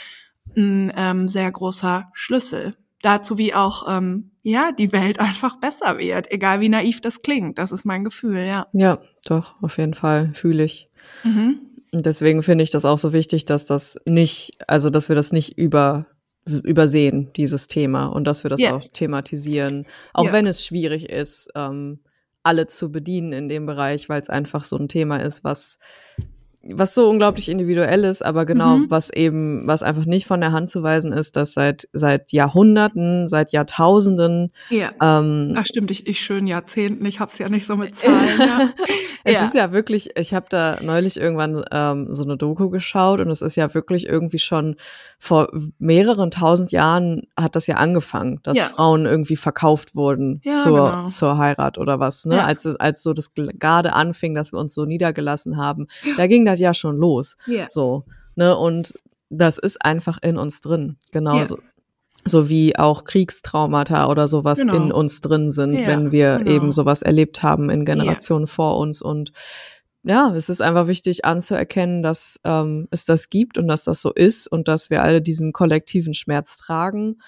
ein 0.57 0.93
ähm, 0.97 1.29
sehr 1.29 1.51
großer 1.51 2.11
Schlüssel 2.13 2.77
dazu, 3.03 3.37
wie 3.39 3.55
auch 3.55 3.87
ähm, 3.89 4.31
ja 4.43 4.73
die 4.73 4.93
Welt 4.93 5.19
einfach 5.21 5.57
besser 5.57 5.99
wird, 5.99 6.31
egal 6.31 6.61
wie 6.61 6.69
naiv 6.69 7.01
das 7.01 7.23
klingt. 7.23 7.59
Das 7.59 7.73
ist 7.73 7.85
mein 7.85 8.05
Gefühl, 8.05 8.45
ja. 8.45 8.67
Ja, 8.73 8.99
doch 9.25 9.61
auf 9.63 9.79
jeden 9.79 9.95
Fall 9.95 10.33
fühle 10.35 10.65
ich. 10.65 10.89
Mhm. 11.25 11.61
Und 11.93 12.07
deswegen 12.07 12.43
finde 12.43 12.65
ich 12.65 12.71
das 12.71 12.85
auch 12.85 12.99
so 12.99 13.13
wichtig, 13.13 13.45
dass 13.45 13.67
das 13.67 13.99
nicht, 14.07 14.57
also 14.67 14.91
dass 14.91 15.09
wir 15.09 15.17
das 15.17 15.33
nicht 15.33 15.59
über 15.59 16.07
übersehen, 16.45 17.31
dieses 17.37 17.69
Thema, 17.69 18.07
und 18.07 18.25
dass 18.25 18.43
wir 18.45 18.49
das 18.51 18.61
yeah. 18.61 18.75
auch 18.75 18.85
thematisieren, 18.93 19.87
auch 20.13 20.25
yeah. 20.25 20.33
wenn 20.33 20.47
es 20.49 20.67
schwierig 20.67 21.09
ist, 21.09 21.49
ähm, 21.55 22.01
alle 22.43 22.67
zu 22.67 22.91
bedienen 22.91 23.33
in 23.33 23.49
dem 23.49 23.67
Bereich, 23.67 24.09
weil 24.09 24.21
es 24.21 24.29
einfach 24.29 24.65
so 24.65 24.77
ein 24.77 24.89
Thema 24.89 25.19
ist, 25.19 25.45
was 25.45 25.79
was 26.65 26.95
so 26.95 27.09
unglaublich 27.09 27.49
individuell 27.49 28.05
ist, 28.05 28.25
aber 28.25 28.47
genau, 28.47 28.79
mhm. 28.79 28.91
was 28.91 29.11
eben, 29.11 29.67
was 29.67 29.83
einfach 29.83 30.05
nicht 30.05 30.27
von 30.27 30.41
der 30.41 30.53
Hand 30.53 30.69
zu 30.69 30.83
weisen 30.83 31.13
ist, 31.13 31.37
dass 31.37 31.55
seit 31.55 31.89
seit 31.93 32.33
Jahrhunderten, 32.33 33.29
seit 33.29 33.53
Jahrtausenden. 33.53 34.53
Ja. 34.71 34.93
Ähm, 35.01 35.55
Ach 35.57 35.67
stimmt, 35.67 35.91
ich, 35.91 36.07
ich 36.07 36.21
schön 36.21 36.47
Jahrzehnten, 36.47 37.05
ich 37.05 37.21
hab's 37.21 37.39
ja 37.39 37.49
nicht 37.49 37.67
so 37.67 37.77
mit 37.77 37.97
Zahlen. 37.97 38.39
ja. 38.39 38.69
es 39.25 39.35
ja. 39.35 39.45
ist 39.45 39.55
ja 39.55 39.73
wirklich, 39.73 40.11
ich 40.17 40.35
habe 40.35 40.47
da 40.49 40.79
neulich 40.83 41.19
irgendwann 41.19 41.65
ähm, 41.71 42.15
so 42.15 42.25
eine 42.25 42.37
Doku 42.37 42.71
geschaut 42.71 43.21
und 43.21 43.31
es 43.31 43.43
ist 43.43 43.57
ja 43.57 43.73
wirklich 43.75 44.07
irgendwie 44.07 44.39
schon 44.39 44.77
vor 45.19 45.49
mehreren 45.79 46.31
tausend 46.31 46.73
Jahren 46.73 47.23
hat 47.39 47.55
das 47.55 47.69
ja 47.69 47.77
angefangen, 47.77 48.41
dass 48.43 48.59
ja. 48.59 48.65
Frauen 48.65 49.07
irgendwie 49.07 49.37
verkauft 49.37 49.95
wurden 49.95 50.41
ja, 50.43 50.53
zur, 50.53 50.91
genau. 50.91 51.07
zur 51.07 51.39
Heirat 51.39 51.79
oder 51.79 52.01
was, 52.01 52.27
ne? 52.27 52.45
Als, 52.45 52.67
als 52.67 53.03
so 53.03 53.13
das 53.13 53.33
gerade 53.35 53.93
anfing, 53.93 54.35
dass 54.35 54.53
wir 54.53 54.59
uns 54.59 54.75
so 54.75 54.85
niedergelassen 54.85 55.57
haben, 55.57 55.87
da 56.17 56.27
ging 56.27 56.45
das 56.53 56.61
ja 56.61 56.75
schon 56.75 56.97
los. 56.97 57.37
Ja. 57.47 57.67
So, 57.69 58.05
ne? 58.37 58.57
Und 58.57 58.95
das 59.31 59.59
ist 59.59 59.85
einfach 59.85 60.19
in 60.23 60.37
uns 60.37 60.61
drin. 60.61 60.97
Genauso. 61.11 61.57
Ja. 61.57 61.63
So 62.25 62.49
wie 62.49 62.79
auch 62.79 63.05
Kriegstraumata 63.05 64.09
oder 64.09 64.29
sowas 64.29 64.59
genau. 64.59 64.77
in 64.77 64.93
uns 64.93 65.21
drin 65.21 65.51
sind, 65.51 65.75
ja, 65.75 65.87
wenn 65.89 66.13
wir 66.13 66.39
genau. 66.39 66.51
eben 66.51 66.73
sowas 66.73 67.03
erlebt 67.03 67.43
haben 67.43 67.69
in 67.69 67.85
Generationen 67.85 68.47
vor 68.47 68.79
uns 68.79 69.03
und 69.03 69.33
ja, 70.05 70.33
es 70.35 70.49
ist 70.49 70.61
einfach 70.61 70.89
wichtig 70.89 71.25
anzuerkennen, 71.25 72.03
dass 72.03 72.41
ähm, 72.45 72.89
es 72.91 73.05
das 73.05 73.29
gibt 73.29 73.57
und 73.57 73.69
dass 73.69 73.85
das 73.85 74.03
so 74.03 74.13
ist 74.13 74.51
und 74.51 74.67
dass 74.67 74.91
wir 74.91 75.03
alle 75.03 75.23
diesen 75.23 75.53
kollektiven 75.53 76.13
Schmerz 76.13 76.57
tragen 76.57 77.21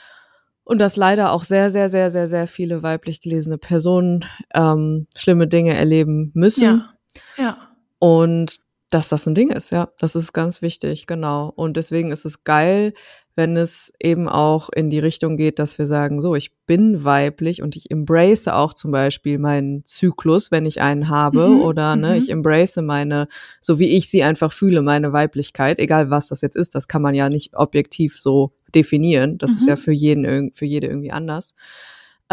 und 0.64 0.79
dass 0.79 0.97
leider 0.97 1.33
auch 1.33 1.45
sehr, 1.45 1.70
sehr, 1.70 1.89
sehr, 1.89 2.11
sehr, 2.11 2.27
sehr 2.27 2.47
viele 2.47 2.83
weiblich 2.83 3.20
gelesene 3.20 3.59
Personen 3.59 4.25
ähm, 4.55 5.07
schlimme 5.14 5.47
Dinge 5.47 5.75
erleben 5.75 6.33
müssen. 6.35 6.64
Ja. 6.64 6.95
ja. 7.37 7.59
Und 7.99 8.59
dass 8.95 9.09
das 9.09 9.27
ein 9.27 9.35
Ding 9.35 9.51
ist, 9.51 9.71
ja, 9.71 9.89
das 9.99 10.15
ist 10.15 10.33
ganz 10.33 10.63
wichtig, 10.63 11.09
genau. 11.09 11.53
Und 11.57 11.77
deswegen 11.77 12.13
ist 12.13 12.25
es 12.25 12.45
geil, 12.45 12.95
wenn 13.35 13.57
es 13.57 13.93
eben 13.99 14.29
auch 14.29 14.69
in 14.69 14.89
die 14.89 15.01
Richtung 15.01 15.37
geht, 15.37 15.59
dass 15.59 15.79
wir 15.79 15.87
sagen, 15.87 16.21
so, 16.21 16.37
ich 16.37 16.53
bin 16.67 17.03
weiblich 17.03 17.61
und 17.61 17.75
ich 17.75 17.91
embrace 17.91 18.47
auch 18.47 18.73
zum 18.73 18.93
Beispiel 18.93 19.41
meinen 19.41 19.85
Zyklus, 19.85 20.53
wenn 20.53 20.65
ich 20.65 20.81
einen 20.81 21.09
habe, 21.09 21.49
mhm, 21.49 21.63
oder 21.63 21.97
ne, 21.97 22.11
mhm. 22.11 22.15
ich 22.15 22.31
embrace 22.31 22.77
meine, 22.77 23.27
so 23.61 23.81
wie 23.81 23.89
ich 23.89 24.09
sie 24.09 24.23
einfach 24.23 24.53
fühle, 24.53 24.81
meine 24.81 25.13
Weiblichkeit, 25.13 25.81
egal 25.81 26.11
was 26.11 26.29
das 26.29 26.41
jetzt 26.41 26.57
ist, 26.57 26.77
das 26.77 26.87
kann 26.87 27.03
man 27.03 27.15
ja 27.15 27.29
nicht 27.29 27.57
objektiv 27.57 28.21
so 28.21 28.53
definieren. 28.77 29.39
Das 29.39 29.51
mhm. 29.51 29.57
ist 29.57 29.67
ja 29.67 29.75
für 29.75 29.93
jeden, 29.93 30.53
für 30.55 30.67
jede 30.67 30.87
irgendwie 30.87 31.11
anders 31.11 31.55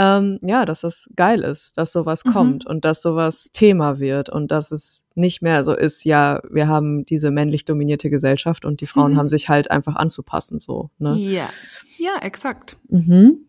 ähm, 0.01 0.39
ja, 0.41 0.65
dass 0.65 0.81
das 0.81 1.07
geil 1.15 1.41
ist, 1.41 1.77
dass 1.77 1.91
sowas 1.91 2.25
mhm. 2.25 2.31
kommt 2.31 2.65
und 2.65 2.85
dass 2.85 3.03
sowas 3.03 3.51
Thema 3.53 3.99
wird 3.99 4.29
und 4.29 4.49
dass 4.49 4.71
es 4.71 5.03
nicht 5.13 5.43
mehr 5.43 5.63
so 5.63 5.75
ist, 5.75 6.05
ja, 6.05 6.41
wir 6.49 6.67
haben 6.67 7.05
diese 7.05 7.29
männlich 7.29 7.65
dominierte 7.65 8.09
Gesellschaft 8.09 8.65
und 8.65 8.81
die 8.81 8.87
Frauen 8.87 9.13
mhm. 9.13 9.17
haben 9.17 9.29
sich 9.29 9.47
halt 9.47 9.69
einfach 9.69 9.95
anzupassen, 9.95 10.59
so. 10.59 10.89
Ne? 10.97 11.15
Ja, 11.17 11.49
ja, 11.97 12.17
exakt. 12.21 12.77
Mhm. 12.89 13.45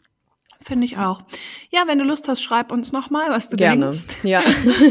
Finde 0.61 0.85
ich 0.85 0.99
auch. 0.99 1.23
Ja, 1.71 1.85
wenn 1.87 1.99
du 1.99 2.05
Lust 2.05 2.29
hast, 2.29 2.43
schreib 2.43 2.71
uns 2.71 2.93
nochmal, 2.93 3.31
was 3.31 3.49
du 3.49 3.57
Gerne. 3.57 3.87
denkst. 3.87 4.17
Ja. 4.23 4.43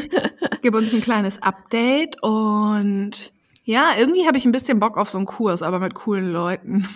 Gib 0.63 0.73
uns 0.73 0.91
ein 0.93 1.01
kleines 1.01 1.43
Update 1.43 2.21
und 2.23 3.31
ja, 3.63 3.91
irgendwie 3.97 4.25
habe 4.25 4.37
ich 4.37 4.45
ein 4.45 4.51
bisschen 4.51 4.79
Bock 4.79 4.97
auf 4.97 5.09
so 5.09 5.19
einen 5.19 5.27
Kurs, 5.27 5.61
aber 5.61 5.79
mit 5.79 5.93
coolen 5.93 6.33
Leuten. 6.33 6.87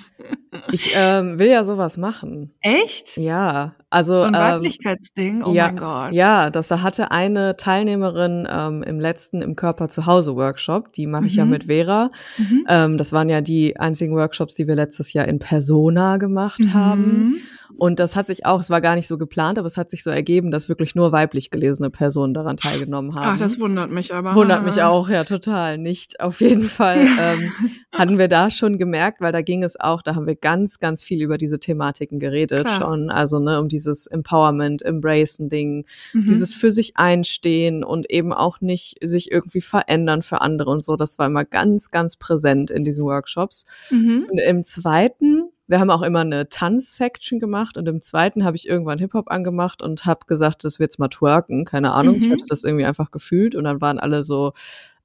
Ich 0.71 0.93
ähm, 0.95 1.37
will 1.37 1.49
ja 1.49 1.63
sowas 1.63 1.95
machen. 1.97 2.53
Echt? 2.61 3.17
Ja, 3.17 3.75
also 3.95 4.13
so 4.13 4.21
ein 4.23 4.33
ähm, 4.33 4.41
Weiblichkeitsding. 4.41 5.43
Oh 5.43 5.53
ja, 5.53 5.67
mein 5.67 5.77
Gott. 5.77 6.13
Ja, 6.13 6.49
das 6.49 6.69
hatte 6.71 7.11
eine 7.11 7.55
Teilnehmerin 7.55 8.47
ähm, 8.49 8.83
im 8.83 8.99
letzten 8.99 9.41
im 9.41 9.55
Körper 9.55 9.87
zu 9.87 10.05
Hause 10.05 10.35
Workshop. 10.35 10.91
Die 10.93 11.07
mache 11.07 11.27
ich 11.27 11.33
mhm. 11.33 11.39
ja 11.39 11.45
mit 11.45 11.63
Vera. 11.65 12.11
Mhm. 12.37 12.65
Ähm, 12.67 12.97
das 12.97 13.13
waren 13.13 13.29
ja 13.29 13.41
die 13.41 13.77
einzigen 13.77 14.15
Workshops, 14.15 14.53
die 14.55 14.67
wir 14.67 14.75
letztes 14.75 15.13
Jahr 15.13 15.27
in 15.27 15.39
Persona 15.39 16.17
gemacht 16.17 16.59
mhm. 16.59 16.73
haben. 16.73 17.35
Und 17.77 17.99
das 17.99 18.15
hat 18.15 18.27
sich 18.27 18.45
auch, 18.45 18.59
es 18.59 18.69
war 18.69 18.81
gar 18.81 18.95
nicht 18.95 19.07
so 19.07 19.17
geplant, 19.17 19.59
aber 19.59 19.67
es 19.67 19.77
hat 19.77 19.89
sich 19.89 20.03
so 20.03 20.09
ergeben, 20.09 20.51
dass 20.51 20.69
wirklich 20.69 20.95
nur 20.95 21.11
weiblich 21.11 21.51
gelesene 21.51 21.89
Personen 21.89 22.33
daran 22.33 22.57
teilgenommen 22.57 23.15
haben. 23.15 23.33
Ach, 23.33 23.37
das 23.37 23.59
wundert 23.59 23.91
mich 23.91 24.13
aber. 24.13 24.35
Wundert 24.35 24.63
mich 24.63 24.81
auch, 24.81 25.09
ja, 25.09 25.23
total. 25.23 25.77
Nicht. 25.77 26.19
Auf 26.19 26.41
jeden 26.41 26.63
Fall 26.63 26.99
ähm, 26.99 27.51
hatten 27.91 28.17
wir 28.17 28.27
da 28.27 28.49
schon 28.49 28.77
gemerkt, 28.77 29.21
weil 29.21 29.31
da 29.31 29.41
ging 29.41 29.63
es 29.63 29.79
auch, 29.79 30.01
da 30.01 30.15
haben 30.15 30.27
wir 30.27 30.35
ganz, 30.35 30.79
ganz 30.79 31.03
viel 31.03 31.21
über 31.21 31.37
diese 31.37 31.59
Thematiken 31.59 32.19
geredet 32.19 32.65
Klar. 32.65 32.77
schon. 32.77 33.09
Also, 33.09 33.39
ne, 33.39 33.59
um 33.59 33.67
dieses 33.85 34.07
Empowerment, 34.07 34.81
Embracen-Ding, 34.83 35.85
mhm. 36.13 36.25
dieses 36.27 36.55
für 36.55 36.71
sich 36.71 36.97
einstehen 36.97 37.83
und 37.83 38.09
eben 38.09 38.33
auch 38.33 38.61
nicht 38.61 38.97
sich 39.01 39.31
irgendwie 39.31 39.61
verändern 39.61 40.21
für 40.21 40.41
andere 40.41 40.71
und 40.71 40.83
so. 40.83 40.95
Das 40.95 41.19
war 41.19 41.27
immer 41.27 41.45
ganz, 41.45 41.91
ganz 41.91 42.15
präsent 42.15 42.71
in 42.71 42.83
diesen 42.83 43.05
Workshops. 43.05 43.65
Mhm. 43.89 44.27
Und 44.29 44.39
im 44.39 44.63
zweiten 44.63 45.49
wir 45.67 45.79
haben 45.79 45.89
auch 45.89 46.03
immer 46.03 46.19
eine 46.19 46.47
Tanz-Section 46.47 47.39
gemacht 47.39 47.75
und 47.75 47.87
im 47.87 47.99
zweiten 47.99 48.45
habe 48.45 48.55
ich 48.55 48.69
irgendwann 48.69 48.99
Hip-Hop 48.99 49.31
angemacht 49.31 49.81
und 49.81 50.05
habe 50.05 50.27
gesagt, 50.27 50.63
das 50.63 50.77
wird 50.77 50.91
jetzt 50.91 50.99
mal 50.99 51.07
twerken, 51.07 51.65
keine 51.65 51.93
Ahnung. 51.93 52.17
Mhm. 52.17 52.21
Ich 52.21 52.29
hatte 52.29 52.45
das 52.47 52.63
irgendwie 52.63 52.85
einfach 52.85 53.09
gefühlt 53.09 53.55
und 53.55 53.63
dann 53.63 53.81
waren 53.81 53.97
alle 53.97 54.21
so, 54.21 54.53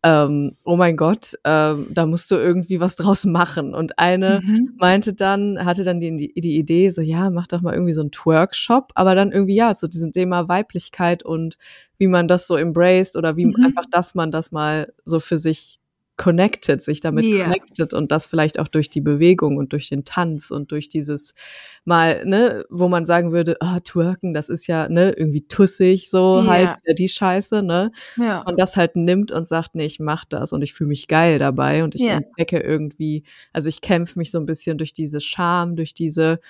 ähm, 0.02 0.52
oh 0.64 0.76
mein 0.76 0.96
Gott, 0.96 1.34
ähm, 1.44 1.88
da 1.90 2.06
musst 2.06 2.30
du 2.30 2.36
irgendwie 2.36 2.80
was 2.80 2.96
draus 2.96 3.26
machen. 3.26 3.74
Und 3.74 3.98
eine 3.98 4.40
mhm. 4.42 4.74
meinte 4.78 5.12
dann, 5.12 5.62
hatte 5.64 5.84
dann 5.84 6.00
die, 6.00 6.32
die 6.34 6.56
Idee, 6.56 6.90
so 6.90 7.02
ja, 7.02 7.30
mach 7.30 7.46
doch 7.46 7.60
mal 7.60 7.74
irgendwie 7.74 7.92
so 7.92 8.00
einen 8.00 8.12
Twerk-Shop, 8.12 8.92
aber 8.94 9.14
dann 9.14 9.32
irgendwie 9.32 9.56
ja, 9.56 9.74
zu 9.74 9.88
diesem 9.88 10.12
Thema 10.12 10.48
Weiblichkeit 10.48 11.22
und 11.22 11.58
wie 11.98 12.06
man 12.06 12.28
das 12.28 12.46
so 12.46 12.56
embraced 12.56 13.16
oder 13.16 13.36
wie 13.36 13.46
mhm. 13.46 13.56
einfach, 13.62 13.84
dass 13.90 14.14
man 14.14 14.30
das 14.30 14.52
mal 14.52 14.92
so 15.04 15.20
für 15.20 15.36
sich 15.36 15.79
connected, 16.20 16.82
sich 16.82 17.00
damit 17.00 17.24
yeah. 17.24 17.44
connected 17.44 17.94
und 17.94 18.12
das 18.12 18.26
vielleicht 18.26 18.58
auch 18.58 18.68
durch 18.68 18.90
die 18.90 19.00
Bewegung 19.00 19.56
und 19.56 19.72
durch 19.72 19.88
den 19.88 20.04
Tanz 20.04 20.50
und 20.50 20.70
durch 20.70 20.90
dieses 20.90 21.32
mal, 21.86 22.26
ne, 22.26 22.66
wo 22.68 22.88
man 22.88 23.06
sagen 23.06 23.32
würde, 23.32 23.56
ah, 23.60 23.76
oh, 23.78 23.80
twerken, 23.82 24.34
das 24.34 24.50
ist 24.50 24.66
ja, 24.66 24.90
ne, 24.90 25.12
irgendwie 25.12 25.48
tussig, 25.48 26.10
so 26.10 26.42
yeah. 26.42 26.46
halt 26.46 26.98
die 26.98 27.08
Scheiße, 27.08 27.62
ne? 27.62 27.90
Ja. 28.18 28.42
Und 28.42 28.58
das 28.58 28.76
halt 28.76 28.96
nimmt 28.96 29.32
und 29.32 29.48
sagt, 29.48 29.74
nee, 29.74 29.86
ich 29.86 29.98
mach 29.98 30.26
das 30.26 30.52
und 30.52 30.60
ich 30.60 30.74
fühle 30.74 30.88
mich 30.88 31.08
geil 31.08 31.38
dabei 31.38 31.84
und 31.84 31.94
ich 31.94 32.02
yeah. 32.02 32.18
entdecke 32.18 32.58
irgendwie, 32.58 33.24
also 33.54 33.70
ich 33.70 33.80
kämpfe 33.80 34.18
mich 34.18 34.30
so 34.30 34.38
ein 34.38 34.46
bisschen 34.46 34.76
durch 34.76 34.92
diese 34.92 35.22
Scham, 35.22 35.74
durch 35.74 35.94
diese 35.94 36.40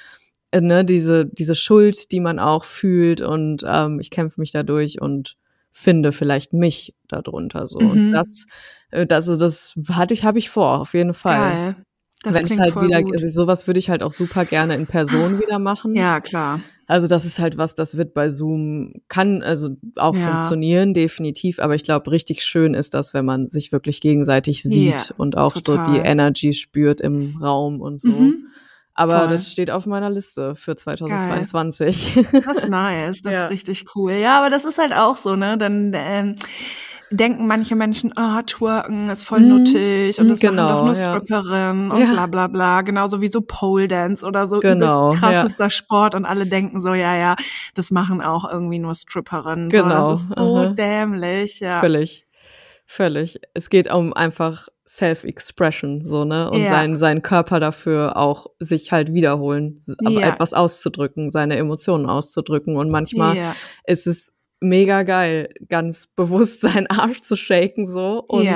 äh, 0.50 0.60
ne, 0.60 0.84
diese, 0.84 1.26
diese 1.26 1.54
Schuld, 1.54 2.10
die 2.10 2.18
man 2.18 2.40
auch 2.40 2.64
fühlt 2.64 3.22
und 3.22 3.64
ähm, 3.64 4.00
ich 4.00 4.10
kämpfe 4.10 4.40
mich 4.40 4.50
dadurch 4.50 5.00
und 5.00 5.36
finde 5.72 6.12
vielleicht 6.12 6.52
mich 6.52 6.94
darunter 7.08 7.66
so. 7.66 7.80
Mhm. 7.80 7.90
Und 7.90 8.12
das, 8.12 8.46
äh, 8.90 9.06
das, 9.06 9.28
also 9.28 9.40
das 9.40 9.74
hatte 9.90 10.14
ich, 10.14 10.24
habe 10.24 10.38
ich 10.38 10.50
vor, 10.50 10.80
auf 10.80 10.94
jeden 10.94 11.14
Fall. 11.14 11.50
Geil. 11.50 11.76
Das 12.22 12.34
Wenn 12.34 12.46
es 12.46 12.58
halt 12.58 12.76
wieder, 12.76 13.02
gut. 13.02 13.14
also 13.14 13.28
sowas 13.28 13.66
würde 13.66 13.78
ich 13.78 13.88
halt 13.88 14.02
auch 14.02 14.12
super 14.12 14.44
gerne 14.44 14.74
in 14.74 14.86
Person 14.86 15.40
wieder 15.40 15.58
machen. 15.58 15.94
Ja, 15.94 16.20
klar. 16.20 16.60
Also 16.86 17.06
das 17.06 17.24
ist 17.24 17.38
halt 17.38 17.56
was, 17.56 17.74
das 17.74 17.96
wird 17.96 18.12
bei 18.12 18.28
Zoom, 18.28 18.94
kann 19.08 19.42
also 19.42 19.70
auch 19.96 20.14
ja. 20.16 20.32
funktionieren, 20.32 20.92
definitiv. 20.92 21.60
Aber 21.60 21.76
ich 21.76 21.84
glaube, 21.84 22.10
richtig 22.10 22.42
schön 22.42 22.74
ist 22.74 22.92
das, 22.92 23.14
wenn 23.14 23.24
man 23.24 23.48
sich 23.48 23.72
wirklich 23.72 24.00
gegenseitig 24.00 24.64
sieht 24.64 24.88
yeah, 24.90 25.14
und 25.16 25.38
auch 25.38 25.54
total. 25.54 25.86
so 25.86 25.92
die 25.92 25.98
Energy 25.98 26.52
spürt 26.52 27.00
im 27.00 27.36
Raum 27.40 27.80
und 27.80 28.00
so. 28.00 28.10
Mhm. 28.10 28.48
Aber 28.94 29.20
Voll. 29.20 29.28
das 29.28 29.50
steht 29.50 29.70
auf 29.70 29.86
meiner 29.86 30.10
Liste 30.10 30.54
für 30.56 30.76
2022. 30.76 32.14
Geil. 32.14 32.42
Das 32.44 32.56
ist 32.58 32.68
nice, 32.68 33.22
das 33.22 33.32
ja. 33.32 33.44
ist 33.44 33.50
richtig 33.50 33.84
cool. 33.94 34.12
Ja, 34.12 34.38
aber 34.38 34.50
das 34.50 34.64
ist 34.64 34.78
halt 34.78 34.92
auch 34.92 35.16
so, 35.16 35.36
ne? 35.36 35.56
Dann 35.56 35.92
ähm, 35.94 36.34
denken 37.10 37.46
manche 37.46 37.74
Menschen, 37.76 38.12
ah, 38.16 38.38
oh, 38.38 38.42
twerken 38.42 39.08
ist 39.08 39.24
voll 39.24 39.40
mhm. 39.40 39.48
nuttig 39.48 40.18
und 40.20 40.28
das 40.28 40.38
genau, 40.38 40.62
machen 40.62 40.76
doch 40.76 40.84
nur 40.84 40.94
Stripperin 40.94 41.88
ja. 41.88 41.94
und 41.94 42.00
ja. 42.00 42.12
bla 42.12 42.26
bla 42.26 42.46
bla. 42.46 42.82
Genauso 42.82 43.20
wie 43.20 43.28
so 43.28 43.40
Pole 43.40 43.88
Dance 43.88 44.24
oder 44.24 44.46
so 44.46 44.60
genau, 44.60 45.12
krassester 45.12 45.64
ja. 45.64 45.70
Sport 45.70 46.14
und 46.14 46.24
alle 46.24 46.46
denken 46.46 46.80
so, 46.80 46.94
ja, 46.94 47.16
ja, 47.16 47.36
das 47.74 47.90
machen 47.90 48.20
auch 48.20 48.50
irgendwie 48.50 48.78
nur 48.78 48.94
Stripperinnen. 48.94 49.70
Genau. 49.70 50.04
So, 50.04 50.10
das 50.10 50.20
ist 50.22 50.34
so 50.36 50.56
Aha. 50.56 50.66
dämlich, 50.72 51.60
ja. 51.60 51.80
Völlig. 51.80 52.26
Völlig. 52.86 53.40
Es 53.54 53.70
geht 53.70 53.92
um 53.92 54.12
einfach 54.12 54.68
Self-Expression, 54.90 56.08
so, 56.08 56.24
ne? 56.24 56.50
Und 56.50 56.64
ja. 56.64 56.70
sein, 56.70 56.96
seinen 56.96 57.22
Körper 57.22 57.60
dafür 57.60 58.16
auch 58.16 58.48
sich 58.58 58.90
halt 58.90 59.14
wiederholen, 59.14 59.78
ja. 60.00 60.32
etwas 60.32 60.52
auszudrücken, 60.52 61.30
seine 61.30 61.56
Emotionen 61.56 62.06
auszudrücken. 62.06 62.76
Und 62.76 62.90
manchmal 62.90 63.36
ja. 63.36 63.56
ist 63.84 64.08
es 64.08 64.32
mega 64.58 65.04
geil, 65.04 65.48
ganz 65.68 66.06
bewusst 66.16 66.62
seinen 66.62 66.88
Arsch 66.88 67.20
zu 67.20 67.36
shaken, 67.36 67.86
so. 67.86 68.24
Und 68.26 68.48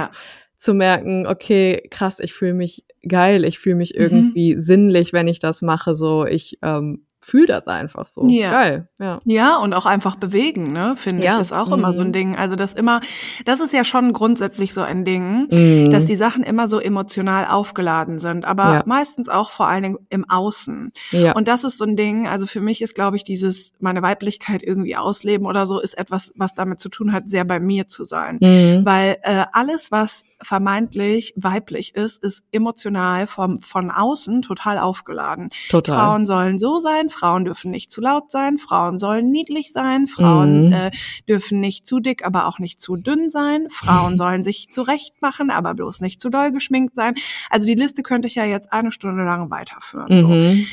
zu 0.58 0.74
merken, 0.74 1.26
okay, 1.26 1.86
krass, 1.90 2.18
ich 2.18 2.32
fühle 2.32 2.54
mich 2.54 2.84
geil, 3.06 3.44
ich 3.44 3.58
fühle 3.58 3.76
mich 3.76 3.94
mhm. 3.94 4.00
irgendwie 4.00 4.54
mhm. 4.54 4.58
sinnlich, 4.58 5.12
wenn 5.12 5.28
ich 5.28 5.38
das 5.38 5.62
mache, 5.62 5.94
so. 5.94 6.26
Ich, 6.26 6.58
ähm, 6.62 7.06
fühle 7.24 7.46
das 7.46 7.68
einfach 7.68 8.06
so. 8.06 8.26
Ja. 8.28 8.50
Geil, 8.50 8.88
ja. 8.98 9.18
Ja, 9.24 9.56
und 9.56 9.72
auch 9.74 9.86
einfach 9.86 10.16
bewegen, 10.16 10.72
ne, 10.72 10.94
finde 10.96 11.24
Ja. 11.24 11.34
ich, 11.36 11.40
ist 11.40 11.52
auch 11.52 11.72
immer 11.72 11.92
so 11.92 12.00
ein 12.02 12.08
Mhm. 12.08 12.12
Ding. 12.12 12.36
Also 12.36 12.54
das 12.56 12.74
immer, 12.74 13.00
das 13.44 13.60
ist 13.60 13.72
ja 13.72 13.84
schon 13.84 14.12
grundsätzlich 14.12 14.74
so 14.74 14.82
ein 14.82 15.04
Ding, 15.04 15.48
Mhm. 15.50 15.90
dass 15.90 16.06
die 16.06 16.16
Sachen 16.16 16.42
immer 16.42 16.68
so 16.68 16.78
emotional 16.78 17.46
aufgeladen 17.46 18.18
sind, 18.18 18.44
aber 18.44 18.64
Ja. 18.74 18.82
meistens 18.86 19.28
auch 19.28 19.50
vor 19.50 19.68
allen 19.68 19.82
Dingen 19.82 19.98
im 20.10 20.28
Außen. 20.28 20.92
Ja. 21.12 21.32
Und 21.32 21.48
das 21.48 21.64
ist 21.64 21.78
so 21.78 21.84
ein 21.84 21.96
Ding, 21.96 22.26
also 22.28 22.46
für 22.46 22.60
mich 22.60 22.82
ist, 22.82 22.94
glaube 22.94 23.16
ich, 23.16 23.24
dieses, 23.24 23.72
meine 23.80 24.02
Weiblichkeit 24.02 24.62
irgendwie 24.62 24.96
ausleben 24.96 25.46
oder 25.46 25.66
so, 25.66 25.80
ist 25.80 25.96
etwas, 25.96 26.32
was 26.36 26.54
damit 26.54 26.78
zu 26.80 26.88
tun 26.88 27.12
hat, 27.12 27.28
sehr 27.28 27.44
bei 27.44 27.58
mir 27.60 27.88
zu 27.88 28.04
sein. 28.04 28.38
Mhm. 28.40 28.82
Weil 28.84 29.16
äh, 29.22 29.44
alles, 29.52 29.90
was 29.90 30.24
vermeintlich 30.42 31.32
weiblich 31.36 31.94
ist, 31.94 32.22
ist 32.22 32.44
emotional 32.52 33.26
vom, 33.26 33.60
von 33.60 33.90
außen 33.90 34.42
total 34.42 34.78
aufgeladen. 34.78 35.48
Total. 35.70 35.96
Frauen 35.98 36.26
sollen 36.26 36.58
so 36.58 36.80
sein, 36.80 37.10
Frauen 37.14 37.44
dürfen 37.46 37.70
nicht 37.70 37.90
zu 37.90 38.00
laut 38.00 38.30
sein, 38.30 38.58
Frauen 38.58 38.98
sollen 38.98 39.30
niedlich 39.30 39.72
sein, 39.72 40.06
Frauen 40.06 40.66
Mhm. 40.66 40.72
äh, 40.72 40.90
dürfen 41.28 41.60
nicht 41.60 41.86
zu 41.86 42.00
dick, 42.00 42.26
aber 42.26 42.46
auch 42.46 42.58
nicht 42.58 42.80
zu 42.80 42.96
dünn 42.96 43.30
sein, 43.30 43.68
Frauen 43.70 44.16
sollen 44.18 44.42
sich 44.42 44.70
zurecht 44.70 45.22
machen, 45.22 45.50
aber 45.50 45.74
bloß 45.74 46.00
nicht 46.00 46.20
zu 46.20 46.28
doll 46.28 46.52
geschminkt 46.52 46.94
sein. 46.96 47.14
Also 47.50 47.66
die 47.66 47.74
Liste 47.74 48.02
könnte 48.02 48.28
ich 48.28 48.34
ja 48.34 48.44
jetzt 48.44 48.72
eine 48.72 48.90
Stunde 48.90 49.24
lang 49.24 49.50
weiterführen. 49.50 50.18
So. 50.18 50.28
Mhm. 50.28 50.66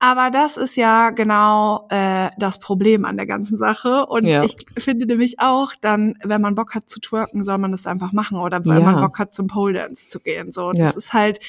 Aber 0.00 0.30
das 0.30 0.56
ist 0.56 0.76
ja 0.76 1.10
genau 1.10 1.88
äh, 1.90 2.30
das 2.38 2.60
Problem 2.60 3.04
an 3.04 3.16
der 3.16 3.26
ganzen 3.26 3.58
Sache. 3.58 4.06
Und 4.06 4.24
Ja. 4.26 4.44
ich 4.44 4.54
finde 4.78 5.06
nämlich 5.06 5.40
auch, 5.40 5.72
dann, 5.80 6.14
wenn 6.22 6.40
man 6.40 6.54
Bock 6.54 6.76
hat 6.76 6.88
zu 6.88 7.00
twerken, 7.00 7.42
soll 7.42 7.58
man 7.58 7.72
das 7.72 7.84
einfach 7.84 8.12
machen. 8.12 8.38
Oder 8.38 8.64
wenn 8.64 8.78
Ja. 8.82 8.92
man 8.92 9.00
Bock 9.00 9.18
hat, 9.18 9.34
zum 9.34 9.48
Pole 9.48 9.74
Dance 9.74 10.08
zu 10.08 10.20
gehen. 10.20 10.52
So, 10.52 10.70
Ja. 10.72 10.84
das 10.84 10.94
ist 10.94 11.12
halt 11.14 11.40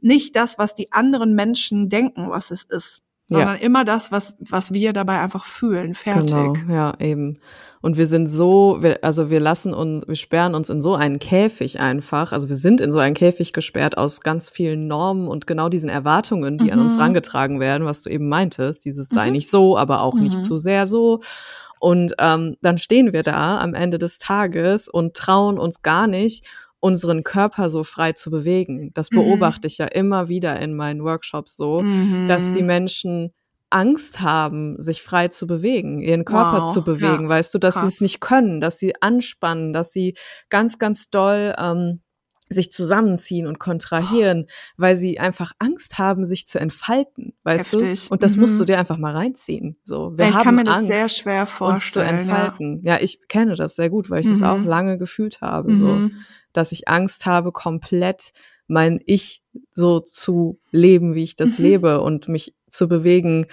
nicht 0.00 0.36
das, 0.36 0.56
was 0.58 0.74
die 0.74 0.90
anderen 0.92 1.34
Menschen 1.34 1.90
denken, 1.90 2.30
was 2.30 2.50
es 2.50 2.62
ist, 2.62 3.02
sondern 3.30 3.56
immer 3.58 3.84
das, 3.84 4.10
was 4.10 4.36
was 4.40 4.72
wir 4.72 4.92
dabei 4.92 5.20
einfach 5.20 5.44
fühlen. 5.44 5.94
Fertig. 5.94 6.30
Genau, 6.30 6.54
ja, 6.68 6.94
eben. 6.98 7.38
Und 7.80 7.96
wir 7.96 8.06
sind 8.06 8.26
so, 8.26 8.78
wir, 8.80 9.04
also 9.04 9.30
wir 9.30 9.38
lassen 9.38 9.72
uns, 9.74 10.08
wir 10.08 10.16
sperren 10.16 10.54
uns 10.54 10.68
in 10.70 10.80
so 10.80 10.94
einen 10.94 11.18
Käfig 11.20 11.78
einfach. 11.78 12.32
Also 12.32 12.48
wir 12.48 12.56
sind 12.56 12.80
in 12.80 12.90
so 12.90 12.98
einen 12.98 13.14
Käfig 13.14 13.52
gesperrt 13.52 13.96
aus 13.96 14.20
ganz 14.22 14.50
vielen 14.50 14.88
Normen 14.88 15.28
und 15.28 15.46
genau 15.46 15.68
diesen 15.68 15.88
Erwartungen, 15.90 16.58
die 16.58 16.72
an 16.72 16.80
uns 16.80 16.96
Mhm. 16.96 17.02
rangetragen 17.02 17.60
werden, 17.60 17.84
was 17.86 18.02
du 18.02 18.10
eben 18.10 18.28
meintest. 18.28 18.84
Dieses 18.84 19.08
sei 19.10 19.26
Mhm. 19.26 19.32
nicht 19.32 19.50
so, 19.50 19.76
aber 19.78 20.02
auch 20.02 20.14
nicht 20.14 20.36
Mhm. 20.36 20.40
zu 20.40 20.58
sehr 20.58 20.86
so. 20.86 21.20
Und 21.80 22.14
ähm, 22.18 22.56
dann 22.62 22.78
stehen 22.78 23.12
wir 23.12 23.22
da 23.22 23.60
am 23.60 23.74
Ende 23.74 23.98
des 23.98 24.18
Tages 24.18 24.88
und 24.88 25.14
trauen 25.14 25.58
uns 25.58 25.82
gar 25.82 26.08
nicht, 26.08 26.44
unseren 26.80 27.24
Körper 27.24 27.68
so 27.68 27.84
frei 27.84 28.12
zu 28.12 28.30
bewegen. 28.30 28.90
Das 28.94 29.10
Mhm. 29.10 29.16
beobachte 29.16 29.66
ich 29.66 29.78
ja 29.78 29.86
immer 29.86 30.28
wieder 30.28 30.58
in 30.60 30.74
meinen 30.74 31.02
Workshops 31.02 31.56
so 31.56 31.82
Mhm. 31.82 32.26
dass 32.28 32.50
die 32.52 32.62
Menschen 32.62 33.32
Angst 33.70 34.20
haben, 34.20 34.80
sich 34.80 35.02
frei 35.02 35.28
zu 35.28 35.46
bewegen, 35.46 35.98
ihren 35.98 36.24
Körper 36.24 36.60
Wow, 36.62 36.72
zu 36.72 36.82
bewegen, 36.84 37.24
ja, 37.24 37.28
weißt 37.30 37.52
du, 37.54 37.58
dass 37.58 37.74
sie 37.74 37.86
es 37.86 38.00
nicht 38.00 38.20
können, 38.20 38.60
dass 38.62 38.78
sie 38.78 38.94
anspannen, 39.02 39.72
dass 39.74 39.92
sie 39.92 40.14
ganz, 40.48 40.78
ganz 40.78 41.10
doll 41.10 41.54
ähm, 41.58 42.00
sich 42.48 42.70
zusammenziehen 42.70 43.46
und 43.46 43.58
kontrahieren, 43.58 44.46
weil 44.78 44.96
sie 44.96 45.20
einfach 45.20 45.52
Angst 45.58 45.98
haben, 45.98 46.24
sich 46.24 46.46
zu 46.48 46.58
entfalten, 46.58 47.34
weißt 47.44 47.72
Heftig. 47.74 48.06
du? 48.06 48.12
Und 48.14 48.22
das 48.22 48.38
musst 48.38 48.54
Mhm. 48.54 48.58
du 48.60 48.64
dir 48.64 48.78
einfach 48.78 48.96
mal 48.96 49.12
reinziehen. 49.14 49.76
So, 49.84 50.16
wir 50.16 50.24
Ja, 50.24 50.30
ich 50.30 50.36
haben 50.36 50.44
kann 50.44 50.54
mir 50.54 50.64
das 50.64 50.76
Angst, 50.78 50.88
sehr 50.88 51.08
schwer 51.10 51.40
uns 51.42 51.48
zu 51.48 51.56
vorstellen. 51.58 52.18
entfalten. 52.20 52.80
Ja. 52.84 52.98
ich 53.02 53.20
kenne 53.28 53.54
das 53.54 53.76
sehr 53.76 53.90
gut, 53.90 54.08
weil 54.08 54.20
ich 54.20 54.28
das 54.28 54.38
Mhm. 54.38 54.44
auch 54.44 54.64
lange 54.64 54.96
gefühlt 54.96 55.42
habe. 55.42 55.72
Ja. 55.72 55.76
So 55.76 55.86
Mhm. 55.96 56.12
Dass 56.52 56.72
ich 56.72 56.88
Angst 56.88 57.26
habe, 57.26 57.52
komplett 57.52 58.32
mein 58.66 59.00
Ich 59.06 59.42
so 59.70 60.00
zu 60.00 60.60
leben, 60.70 61.14
wie 61.14 61.22
ich 61.24 61.36
das 61.36 61.58
Mhm. 61.58 61.64
lebe 61.64 62.00
und 62.00 62.28
mich 62.28 62.54
zu 62.68 62.88
bewegen, 62.88 63.46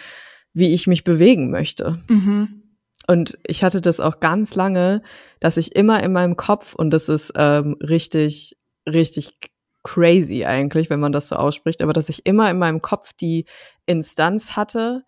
wie 0.54 0.74
ich 0.74 0.88
mich 0.88 1.04
bewegen 1.04 1.50
möchte. 1.52 2.00
Mhm. 2.08 2.64
Und 3.08 3.38
ich 3.46 3.64
hatte 3.64 3.82
das 3.82 4.00
auch 4.00 4.20
ganz 4.20 4.56
lange, 4.56 5.02
dass 5.40 5.58
ich 5.58 5.76
immer 5.76 6.02
in 6.04 6.12
meinem 6.12 6.36
Kopf, 6.38 6.74
und 6.74 6.92
das 6.92 7.08
ist 7.08 7.34
ähm, 7.36 7.78
richtig, 7.82 8.58
richtig 8.88 9.38
crazy 9.84 10.46
eigentlich, 10.46 10.90
wenn 10.90 11.00
man 11.00 11.12
das 11.12 11.30
so 11.30 11.36
ausspricht, 11.36 11.82
aber 11.84 11.94
dass 11.94 12.10
ich 12.10 12.26
immer 12.26 12.50
in 12.50 12.58
meinem 12.58 12.82
Kopf 12.82 13.14
die 13.14 13.46
Instanz 13.86 14.56
hatte, 14.56 15.04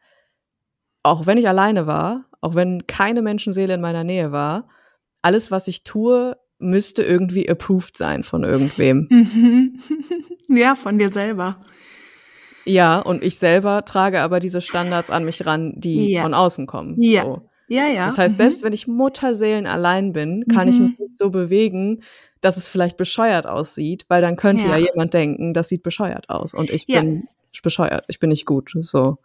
auch 1.04 1.26
wenn 1.26 1.38
ich 1.40 1.48
alleine 1.48 1.88
war, 1.88 2.26
auch 2.42 2.54
wenn 2.54 2.86
keine 2.86 3.22
Menschenseele 3.24 3.74
in 3.74 3.82
meiner 3.82 4.04
Nähe 4.04 4.32
war, 4.32 4.70
alles, 5.24 5.50
was 5.50 5.68
ich 5.68 5.84
tue, 5.84 6.38
müsste 6.60 7.04
irgendwie 7.04 7.48
approved 7.50 7.96
sein 7.98 8.24
von 8.24 8.44
irgendwem. 8.44 9.08
Mhm. 9.10 9.80
ja, 10.58 10.76
von 10.76 10.98
dir 10.98 11.10
selber. 11.10 11.64
Ja, 12.66 13.00
und 13.00 13.24
ich 13.24 13.38
selber 13.38 13.86
trage 13.86 14.22
aber 14.22 14.40
diese 14.40 14.60
Standards 14.62 15.10
an 15.10 15.24
mich 15.24 15.46
ran, 15.46 15.74
die 15.78 16.12
Ja. 16.14 16.24
von 16.24 16.34
außen 16.34 16.68
kommen. 16.68 17.02
Ja. 17.02 17.24
So. 17.24 17.50
Ja, 17.70 17.88
ja. 17.88 18.06
Das 18.06 18.18
heißt, 18.18 18.36
Mhm. 18.36 18.38
selbst 18.38 18.64
wenn 18.64 18.74
ich 18.74 18.88
Mutterseelen 18.88 19.68
allein 19.68 20.14
bin, 20.14 20.46
kann 20.48 20.68
ich 20.68 20.80
Mhm. 20.80 20.86
mich 20.88 21.00
nicht 21.00 21.18
so 21.18 21.30
bewegen, 21.30 22.02
dass 22.42 22.56
es 22.58 22.70
vielleicht 22.70 22.98
bescheuert 22.98 23.46
aussieht, 23.48 24.06
weil 24.10 24.22
dann 24.22 24.36
könnte 24.36 24.66
ja, 24.68 24.78
Ja. 24.78 24.88
jemand 24.92 25.14
denken, 25.14 25.54
das 25.54 25.70
sieht 25.70 25.84
bescheuert 25.84 26.30
aus 26.30 26.54
und 26.54 26.70
ich 26.70 26.86
Ja. 26.88 27.02
bin 27.02 27.28
bescheuert, 27.64 28.06
ich 28.08 28.20
bin 28.20 28.30
nicht 28.30 28.46
gut. 28.46 28.72
So. 28.82 29.18